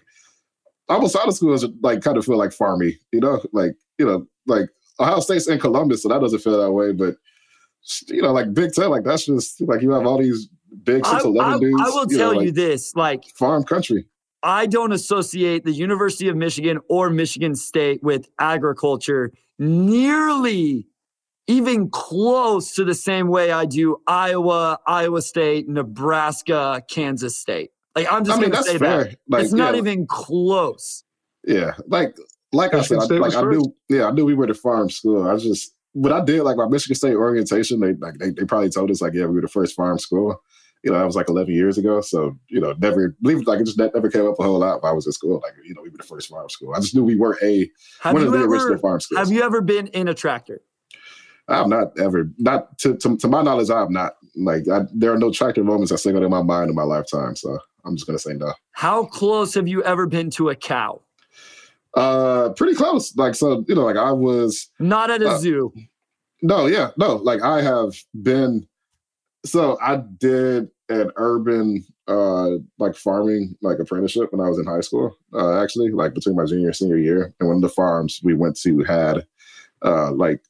almost 0.88 1.16
out 1.16 1.28
of 1.28 1.34
school 1.34 1.52
is 1.52 1.66
like 1.82 2.02
kind 2.02 2.16
of 2.16 2.24
feel 2.24 2.38
like 2.38 2.50
farmy, 2.50 2.98
you 3.12 3.20
know, 3.20 3.42
like 3.52 3.72
you 3.98 4.06
know, 4.06 4.26
like 4.46 4.70
Ohio 4.98 5.20
State's 5.20 5.46
in 5.46 5.60
Columbus, 5.60 6.02
so 6.02 6.08
that 6.08 6.20
doesn't 6.20 6.40
feel 6.40 6.60
that 6.60 6.72
way. 6.72 6.92
But 6.92 7.16
you 8.08 8.22
know, 8.22 8.32
like 8.32 8.54
Big 8.54 8.72
Ten, 8.72 8.90
like 8.90 9.04
that's 9.04 9.26
just 9.26 9.60
like 9.60 9.82
you 9.82 9.90
have 9.90 10.06
all 10.06 10.18
these 10.18 10.48
big 10.82 11.04
six 11.06 11.24
eleven 11.24 11.60
dudes. 11.60 11.80
I 11.80 11.90
will 11.90 12.10
you 12.10 12.18
tell 12.18 12.32
know, 12.32 12.38
like, 12.38 12.46
you 12.46 12.52
this, 12.52 12.94
like 12.96 13.24
farm 13.36 13.64
country. 13.64 14.06
I 14.42 14.66
don't 14.66 14.92
associate 14.92 15.64
the 15.64 15.72
University 15.72 16.28
of 16.28 16.36
Michigan 16.36 16.78
or 16.88 17.10
Michigan 17.10 17.54
State 17.54 18.02
with 18.02 18.28
agriculture 18.38 19.32
nearly 19.58 20.86
even 21.48 21.88
close 21.88 22.74
to 22.74 22.84
the 22.84 22.94
same 22.94 23.28
way 23.28 23.50
I 23.50 23.64
do 23.64 23.96
Iowa, 24.06 24.78
Iowa 24.86 25.22
State, 25.22 25.68
Nebraska, 25.68 26.82
Kansas 26.88 27.36
State. 27.36 27.70
Like 27.96 28.12
I'm 28.12 28.24
just 28.24 28.38
I 28.38 28.40
mean, 28.40 28.50
gonna 28.50 28.62
say 28.62 28.78
fair. 28.78 29.04
that 29.04 29.16
like, 29.28 29.44
it's 29.44 29.52
not 29.52 29.74
yeah, 29.74 29.80
even 29.80 30.06
close. 30.06 31.02
Yeah, 31.44 31.72
like 31.88 32.16
like 32.52 32.74
I 32.74 32.82
said, 32.82 32.98
I, 32.98 33.04
like 33.16 33.34
I 33.34 33.42
knew, 33.42 33.74
yeah, 33.88 34.06
I 34.06 34.10
knew 34.12 34.24
we 34.24 34.34
were 34.34 34.46
the 34.46 34.54
farm 34.54 34.88
school. 34.90 35.26
I 35.26 35.36
just 35.36 35.72
what 35.94 36.12
I 36.12 36.24
did 36.24 36.42
like 36.42 36.56
my 36.56 36.68
Michigan 36.68 36.94
State 36.94 37.14
orientation. 37.14 37.80
They 37.80 37.94
like 37.94 38.14
they, 38.18 38.30
they 38.30 38.44
probably 38.44 38.70
told 38.70 38.90
us 38.90 39.00
like 39.00 39.14
yeah 39.14 39.24
we 39.24 39.34
were 39.34 39.40
the 39.40 39.48
first 39.48 39.74
farm 39.74 39.98
school. 39.98 40.40
You 40.84 40.92
know 40.92 40.98
that 40.98 41.04
was 41.04 41.16
like 41.16 41.28
11 41.28 41.52
years 41.52 41.76
ago, 41.76 42.00
so 42.00 42.38
you 42.48 42.60
know 42.60 42.74
never 42.78 43.16
believe 43.20 43.46
like 43.46 43.60
it 43.60 43.64
just 43.64 43.78
never 43.78 44.08
came 44.08 44.26
up 44.26 44.38
a 44.38 44.42
whole 44.42 44.58
lot. 44.58 44.82
While 44.82 44.92
I 44.92 44.94
was 44.94 45.06
in 45.06 45.12
school, 45.12 45.40
like 45.42 45.54
you 45.64 45.74
know 45.74 45.82
we 45.82 45.90
were 45.90 45.98
the 45.98 46.04
first 46.04 46.28
farm 46.28 46.48
school. 46.48 46.74
I 46.74 46.80
just 46.80 46.94
knew 46.94 47.04
we 47.04 47.16
were 47.16 47.38
a 47.42 47.70
have 48.00 48.14
one 48.14 48.22
of 48.22 48.32
the 48.32 48.38
ever, 48.38 48.46
original 48.48 48.78
farm 48.78 49.00
schools. 49.00 49.18
Have 49.18 49.32
you 49.32 49.42
ever 49.42 49.60
been 49.60 49.88
in 49.88 50.08
a 50.08 50.14
tractor? 50.14 50.62
I've 51.48 51.68
not 51.68 51.98
ever, 51.98 52.30
not 52.38 52.76
to, 52.78 52.94
to, 52.96 53.16
to 53.16 53.28
my 53.28 53.42
knowledge, 53.42 53.70
I 53.70 53.80
have 53.80 53.90
not. 53.90 54.16
Like, 54.36 54.68
I, 54.68 54.82
there 54.92 55.12
are 55.12 55.18
no 55.18 55.32
tractor 55.32 55.64
moments 55.64 55.90
that 55.90 55.98
singled 55.98 56.22
in 56.22 56.30
my 56.30 56.42
mind 56.42 56.68
in 56.68 56.76
my 56.76 56.82
lifetime. 56.82 57.34
So 57.36 57.58
I'm 57.84 57.96
just 57.96 58.06
gonna 58.06 58.18
say 58.18 58.34
no. 58.34 58.52
How 58.72 59.06
close 59.06 59.54
have 59.54 59.66
you 59.66 59.82
ever 59.82 60.06
been 60.06 60.30
to 60.32 60.50
a 60.50 60.54
cow? 60.54 61.00
Uh, 61.94 62.50
pretty 62.50 62.74
close. 62.74 63.16
Like 63.16 63.34
so, 63.34 63.64
you 63.66 63.74
know, 63.74 63.84
like 63.84 63.96
I 63.96 64.12
was 64.12 64.70
not 64.78 65.10
at 65.10 65.22
a 65.22 65.30
uh, 65.30 65.38
zoo. 65.38 65.72
No, 66.42 66.66
yeah, 66.66 66.90
no. 66.96 67.16
Like 67.16 67.42
I 67.42 67.62
have 67.62 67.94
been. 68.22 68.67
So 69.48 69.78
I 69.80 69.96
did 69.96 70.68
an 70.88 71.10
urban 71.16 71.84
uh 72.06 72.52
like 72.78 72.94
farming 72.94 73.54
like 73.60 73.78
apprenticeship 73.78 74.32
when 74.32 74.40
I 74.40 74.48
was 74.48 74.58
in 74.58 74.66
high 74.66 74.80
school. 74.80 75.16
Uh, 75.32 75.62
actually, 75.62 75.90
like 75.90 76.14
between 76.14 76.36
my 76.36 76.44
junior 76.44 76.68
and 76.68 76.76
senior 76.76 76.96
year, 76.96 77.34
and 77.38 77.48
one 77.48 77.56
of 77.56 77.62
the 77.62 77.68
farms 77.68 78.20
we 78.22 78.34
went 78.34 78.58
to 78.60 78.82
had 78.84 79.26
uh 79.84 80.12
like 80.12 80.40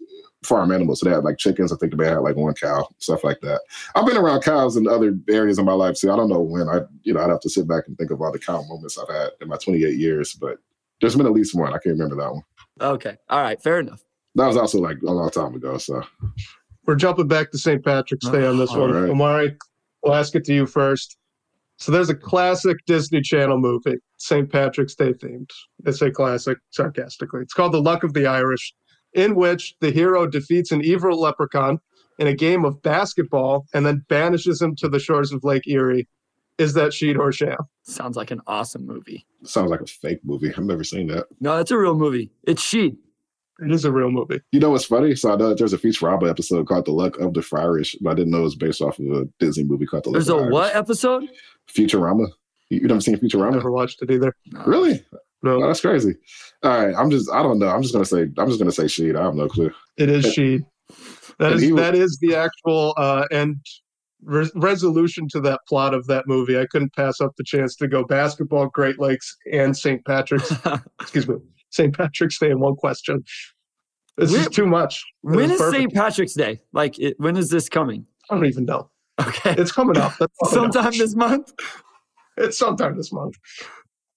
farm 0.45 0.73
animals. 0.73 1.01
So 1.01 1.09
they 1.09 1.15
had 1.15 1.25
like 1.25 1.39
chickens. 1.39 1.73
I 1.73 1.77
think 1.77 1.97
they 1.97 2.07
had 2.07 2.19
like 2.19 2.37
one 2.37 2.55
cow, 2.55 2.89
stuff 2.99 3.25
like 3.25 3.41
that. 3.41 3.61
I've 3.95 4.07
been 4.07 4.17
around 4.17 4.43
cows 4.43 4.77
in 4.77 4.87
other 4.87 5.17
areas 5.29 5.59
of 5.59 5.65
my 5.65 5.73
life 5.73 5.97
too. 5.97 6.13
I 6.13 6.17
don't 6.17 6.29
know 6.29 6.41
when 6.41 6.69
I, 6.69 6.81
you 7.03 7.13
know, 7.13 7.21
I'd 7.21 7.31
have 7.31 7.41
to 7.41 7.51
sit 7.51 7.67
back 7.69 7.85
and 7.89 7.97
think 7.99 8.11
of 8.11 8.21
all 8.21 8.33
the 8.33 8.39
cow 8.39 8.63
moments 8.63 8.99
I've 8.99 9.15
had 9.15 9.31
in 9.41 9.49
my 9.49 9.57
28 9.57 9.97
years, 9.97 10.35
but 10.35 10.59
there's 11.01 11.17
been 11.17 11.27
at 11.27 11.33
least 11.33 11.55
one. 11.55 11.71
I 11.71 11.79
can't 11.79 11.99
remember 11.99 12.17
that 12.17 12.33
one. 12.33 12.43
Okay. 12.81 13.17
All 13.29 13.43
right. 13.43 13.61
Fair 13.61 13.81
enough. 13.81 14.03
That 14.35 14.47
was 14.47 14.57
also 14.57 14.79
like 14.79 14.99
a 15.03 15.11
long 15.11 15.31
time 15.31 15.55
ago. 15.55 15.79
So 15.79 16.03
we're 16.89 16.97
jumping 16.97 17.29
back 17.29 17.51
to 17.51 17.59
St. 17.59 17.85
Patrick's 17.85 18.27
Day 18.31 18.47
on 18.47 18.57
this 18.57 18.71
oh, 18.73 18.81
one. 18.81 18.93
Right. 18.93 19.11
Omari, 19.11 19.57
we'll 20.03 20.15
ask 20.15 20.35
it 20.35 20.45
to 20.47 20.55
you 20.55 20.67
first. 20.67 21.19
So 21.77 21.93
there's 21.93 22.09
a 22.09 22.15
classic 22.15 22.79
Disney 22.87 23.21
Channel 23.21 23.59
movie, 23.59 23.99
St. 24.17 24.51
Patrick's 24.51 24.95
Day 24.95 25.13
themed. 25.13 25.51
It's 25.85 25.99
say 25.99 26.11
classic, 26.11 26.57
sarcastically. 26.71 27.43
It's 27.43 27.53
called 27.53 27.73
The 27.73 27.83
Luck 27.83 28.05
of 28.05 28.15
the 28.15 28.27
Irish 28.27 28.75
in 29.13 29.35
which 29.35 29.75
the 29.81 29.91
hero 29.91 30.27
defeats 30.27 30.73
an 30.73 30.83
evil 30.83 31.21
leprechaun 31.21 31.79
in 32.19 32.27
a 32.27 32.35
game 32.35 32.65
of 32.65 32.81
basketball 32.81 33.67
and 33.75 33.85
then 33.85 34.03
banishes 34.09 34.63
him 34.63 34.75
to 34.77 34.89
the 34.89 34.99
shores 34.99 35.31
of 35.31 35.45
Lake 35.45 35.69
Erie. 35.69 36.09
Is 36.57 36.73
that 36.73 36.93
Sheed 36.93 37.19
or 37.19 37.31
sham? 37.33 37.59
Sounds 37.83 38.17
like 38.17 38.31
an 38.31 38.41
awesome 38.47 38.87
movie. 38.87 39.27
Sounds 39.45 39.71
like 39.71 39.83
a 39.83 39.87
fake 39.87 40.21
movie. 40.25 40.53
I've 40.57 40.65
never 40.65 40.85
seen 40.85 41.07
that. 41.09 41.27
No, 41.39 41.59
that's 41.59 41.71
a 41.71 41.77
real 41.77 41.95
movie. 41.95 42.31
It's 42.45 42.63
Sheed. 42.63 42.97
It 43.61 43.73
is 43.73 43.85
a 43.85 43.93
real 43.93 44.11
movie. 44.11 44.41
You 44.53 44.61
know 44.61 44.71
what's 44.71 44.85
funny? 44.85 45.17
So 45.17 45.33
I 45.33 45.37
know 45.37 45.53
there's 45.55 45.73
a 45.73 45.79
Futurama 45.79 46.31
episode 46.31 46.67
called 46.69 46.85
The 46.87 46.93
Luck 46.93 47.19
of 47.19 47.35
the 47.35 47.41
Fryrish, 47.41 47.97
but 48.01 48.11
I 48.11 48.15
didn't 48.15 48.31
know 48.31 48.39
it 48.39 48.43
was 48.43 48.55
based 48.55 48.81
off 48.81 48.99
of 48.99 49.07
a 49.07 49.29
Disney 49.41 49.65
movie 49.65 49.87
called 49.87 50.05
The 50.05 50.11
Luck 50.11 50.15
There's 50.15 50.29
a 50.29 50.37
Irish. 50.37 50.53
what 50.53 50.77
episode? 50.77 51.29
Futurama. 51.69 52.29
You, 52.71 52.81
you 52.81 52.87
never 52.87 53.01
seen 53.01 53.17
Futurama? 53.17 53.55
Never 53.55 53.73
watched 53.73 54.01
it 54.03 54.11
either. 54.11 54.35
No. 54.53 54.65
Really? 54.65 55.05
No, 55.43 55.63
oh, 55.63 55.67
that's 55.67 55.81
crazy. 55.81 56.17
All 56.63 56.87
right, 56.87 56.95
I'm 56.97 57.11
just 57.11 57.31
I 57.31 57.43
don't 57.43 57.59
know. 57.59 57.69
I'm 57.69 57.83
just 57.83 57.95
gonna 57.95 58.05
say 58.05 58.23
I'm 58.23 58.49
just 58.49 58.59
gonna 58.59 58.73
say 58.73 58.85
Sheed. 58.85 59.17
I 59.17 59.23
have 59.23 59.35
no 59.35 59.49
clue. 59.49 59.73
It 59.97 60.09
is 60.09 60.27
Sheed. 60.27 60.65
That 61.39 61.53
is 61.53 61.73
that 61.77 61.95
is 61.95 62.19
the 62.21 62.35
actual 62.35 62.95
uh, 62.97 63.25
end 63.31 63.57
re- 64.25 64.51
resolution 64.57 65.29
to 65.29 65.41
that 65.43 65.61
plot 65.69 65.95
of 65.95 66.07
that 66.09 66.27
movie. 66.27 66.59
I 66.59 66.67
couldn't 66.67 66.95
pass 66.95 67.21
up 67.21 67.37
the 67.37 67.45
chance 67.45 67.77
to 67.77 67.87
go 67.87 68.05
basketball, 68.05 68.67
Great 68.69 68.99
Lakes, 68.99 69.37
and 69.53 69.77
St. 69.77 70.05
Patrick's. 70.05 70.53
excuse 71.01 71.29
me, 71.29 71.37
St. 71.71 71.97
Patrick's 71.97 72.39
Day 72.39 72.51
in 72.51 72.61
one 72.61 72.77
question. 72.77 73.25
This 74.17 74.33
when, 74.33 74.41
is 74.41 74.49
too 74.49 74.67
much. 74.67 75.05
It 75.25 75.37
when 75.37 75.51
is, 75.51 75.61
is 75.61 75.71
St. 75.73 75.95
Patrick's 75.95 76.35
Day? 76.35 76.61
Like, 76.73 76.99
it, 76.99 77.15
when 77.19 77.37
is 77.37 77.51
this 77.51 77.69
coming? 77.69 78.07
I 78.31 78.35
don't 78.35 78.47
even 78.47 78.65
know. 78.65 78.91
Okay, 79.21 79.55
it's 79.59 79.73
coming 79.73 79.97
up. 79.97 80.13
sometime 80.45 80.93
this 80.97 81.15
month. 81.15 81.53
It's 82.37 82.59
sometime 82.59 82.97
this 82.97 83.13
month. 83.13 83.37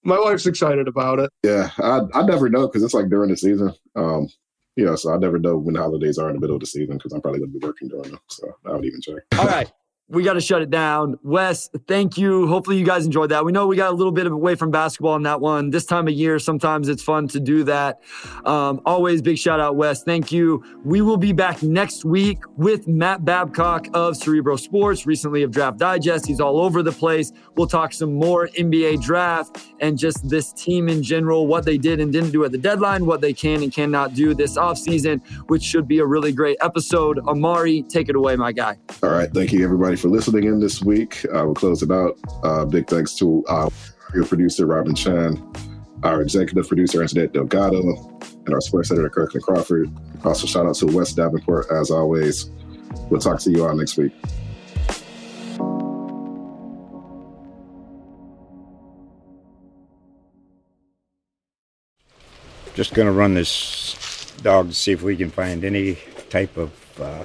my 0.04 0.18
wife's 0.18 0.46
excited 0.46 0.86
about 0.86 1.18
it. 1.18 1.30
Yeah, 1.42 1.70
I 1.78 2.02
I 2.14 2.22
never 2.22 2.48
know 2.48 2.68
because 2.68 2.84
it's 2.84 2.94
like 2.94 3.08
during 3.08 3.30
the 3.30 3.36
season. 3.36 3.74
Um, 3.96 4.28
you 4.76 4.84
know, 4.84 4.94
so 4.94 5.12
I 5.12 5.18
never 5.18 5.38
know 5.38 5.58
when 5.58 5.74
the 5.74 5.80
holidays 5.80 6.18
are 6.18 6.28
in 6.28 6.36
the 6.36 6.40
middle 6.40 6.56
of 6.56 6.60
the 6.60 6.66
season 6.66 6.98
because 6.98 7.12
I'm 7.12 7.20
probably 7.20 7.40
going 7.40 7.52
to 7.52 7.58
be 7.58 7.66
working 7.66 7.88
during 7.88 8.10
them. 8.10 8.20
So 8.28 8.48
I 8.64 8.72
would 8.72 8.84
even 8.84 9.00
check. 9.00 9.22
All 9.38 9.46
right 9.46 9.70
we 10.08 10.22
got 10.22 10.34
to 10.34 10.40
shut 10.40 10.60
it 10.60 10.68
down. 10.68 11.18
Wes, 11.22 11.70
thank 11.88 12.18
you. 12.18 12.46
Hopefully, 12.46 12.76
you 12.76 12.84
guys 12.84 13.06
enjoyed 13.06 13.30
that. 13.30 13.46
We 13.46 13.52
know 13.52 13.66
we 13.66 13.76
got 13.76 13.92
a 13.92 13.96
little 13.96 14.12
bit 14.12 14.26
away 14.26 14.56
from 14.56 14.70
basketball 14.70 15.16
in 15.16 15.22
that 15.22 15.40
one. 15.40 15.70
This 15.70 15.86
time 15.86 16.06
of 16.06 16.12
year, 16.12 16.38
sometimes 16.38 16.88
it's 16.88 17.02
fun 17.02 17.28
to 17.28 17.40
do 17.40 17.64
that. 17.64 18.02
Um, 18.44 18.82
always 18.84 19.22
big 19.22 19.38
shout 19.38 19.58
out, 19.58 19.76
Wes. 19.76 20.02
Thank 20.02 20.30
you. 20.30 20.62
We 20.84 21.00
will 21.00 21.16
be 21.16 21.32
back 21.32 21.62
next 21.62 22.04
week 22.04 22.40
with 22.56 22.86
Matt 22.86 23.24
Babcock 23.24 23.86
of 23.94 24.16
Cerebro 24.16 24.56
Sports, 24.56 25.06
recently 25.06 25.44
of 25.44 25.50
Draft 25.50 25.78
Digest. 25.78 26.26
He's 26.26 26.40
all 26.40 26.60
over 26.60 26.82
the 26.82 26.92
place. 26.92 27.32
We'll 27.56 27.66
talk 27.66 27.94
some 27.94 28.14
more 28.14 28.48
NBA 28.48 29.00
draft 29.02 29.64
and 29.80 29.96
just 29.96 30.28
this 30.28 30.52
team 30.52 30.90
in 30.90 31.02
general, 31.02 31.46
what 31.46 31.64
they 31.64 31.78
did 31.78 32.00
and 32.00 32.12
didn't 32.12 32.32
do 32.32 32.44
at 32.44 32.52
the 32.52 32.58
deadline, 32.58 33.06
what 33.06 33.22
they 33.22 33.32
can 33.32 33.62
and 33.62 33.72
cannot 33.72 34.14
do 34.14 34.34
this 34.34 34.58
offseason, 34.58 35.24
which 35.48 35.62
should 35.62 35.88
be 35.88 36.00
a 36.00 36.06
really 36.06 36.32
great 36.32 36.58
episode. 36.60 37.18
Omari, 37.20 37.82
take 37.84 38.10
it 38.10 38.16
away, 38.16 38.36
my 38.36 38.52
guy. 38.52 38.76
All 39.02 39.10
right. 39.10 39.32
Thank 39.32 39.52
you, 39.52 39.64
everybody 39.64 39.91
for 39.96 40.08
listening 40.08 40.44
in 40.44 40.60
this 40.60 40.82
week. 40.82 41.24
Uh, 41.26 41.44
we'll 41.44 41.54
close 41.54 41.82
it 41.82 41.90
out. 41.90 42.18
Uh, 42.42 42.64
big 42.64 42.86
thanks 42.88 43.14
to 43.14 43.44
our 43.48 43.70
producer, 44.26 44.66
Robin 44.66 44.94
Chan, 44.94 45.42
our 46.02 46.22
executive 46.22 46.68
producer, 46.68 47.02
Antoinette 47.02 47.32
Delgado, 47.32 47.80
and 48.44 48.54
our 48.54 48.60
sports 48.60 48.90
editor, 48.90 49.08
Kirkland 49.08 49.44
Crawford. 49.44 49.90
Also, 50.24 50.46
shout 50.46 50.66
out 50.66 50.74
to 50.76 50.86
Wes 50.86 51.12
Davenport, 51.12 51.66
as 51.70 51.90
always. 51.90 52.50
We'll 53.10 53.20
talk 53.20 53.40
to 53.40 53.50
you 53.50 53.66
all 53.66 53.74
next 53.74 53.96
week. 53.96 54.12
Just 62.74 62.94
going 62.94 63.06
to 63.06 63.12
run 63.12 63.34
this 63.34 64.32
dog 64.42 64.68
to 64.68 64.74
see 64.74 64.92
if 64.92 65.02
we 65.02 65.16
can 65.16 65.30
find 65.30 65.64
any 65.64 65.98
type 66.30 66.56
of 66.56 66.72
uh, 67.00 67.24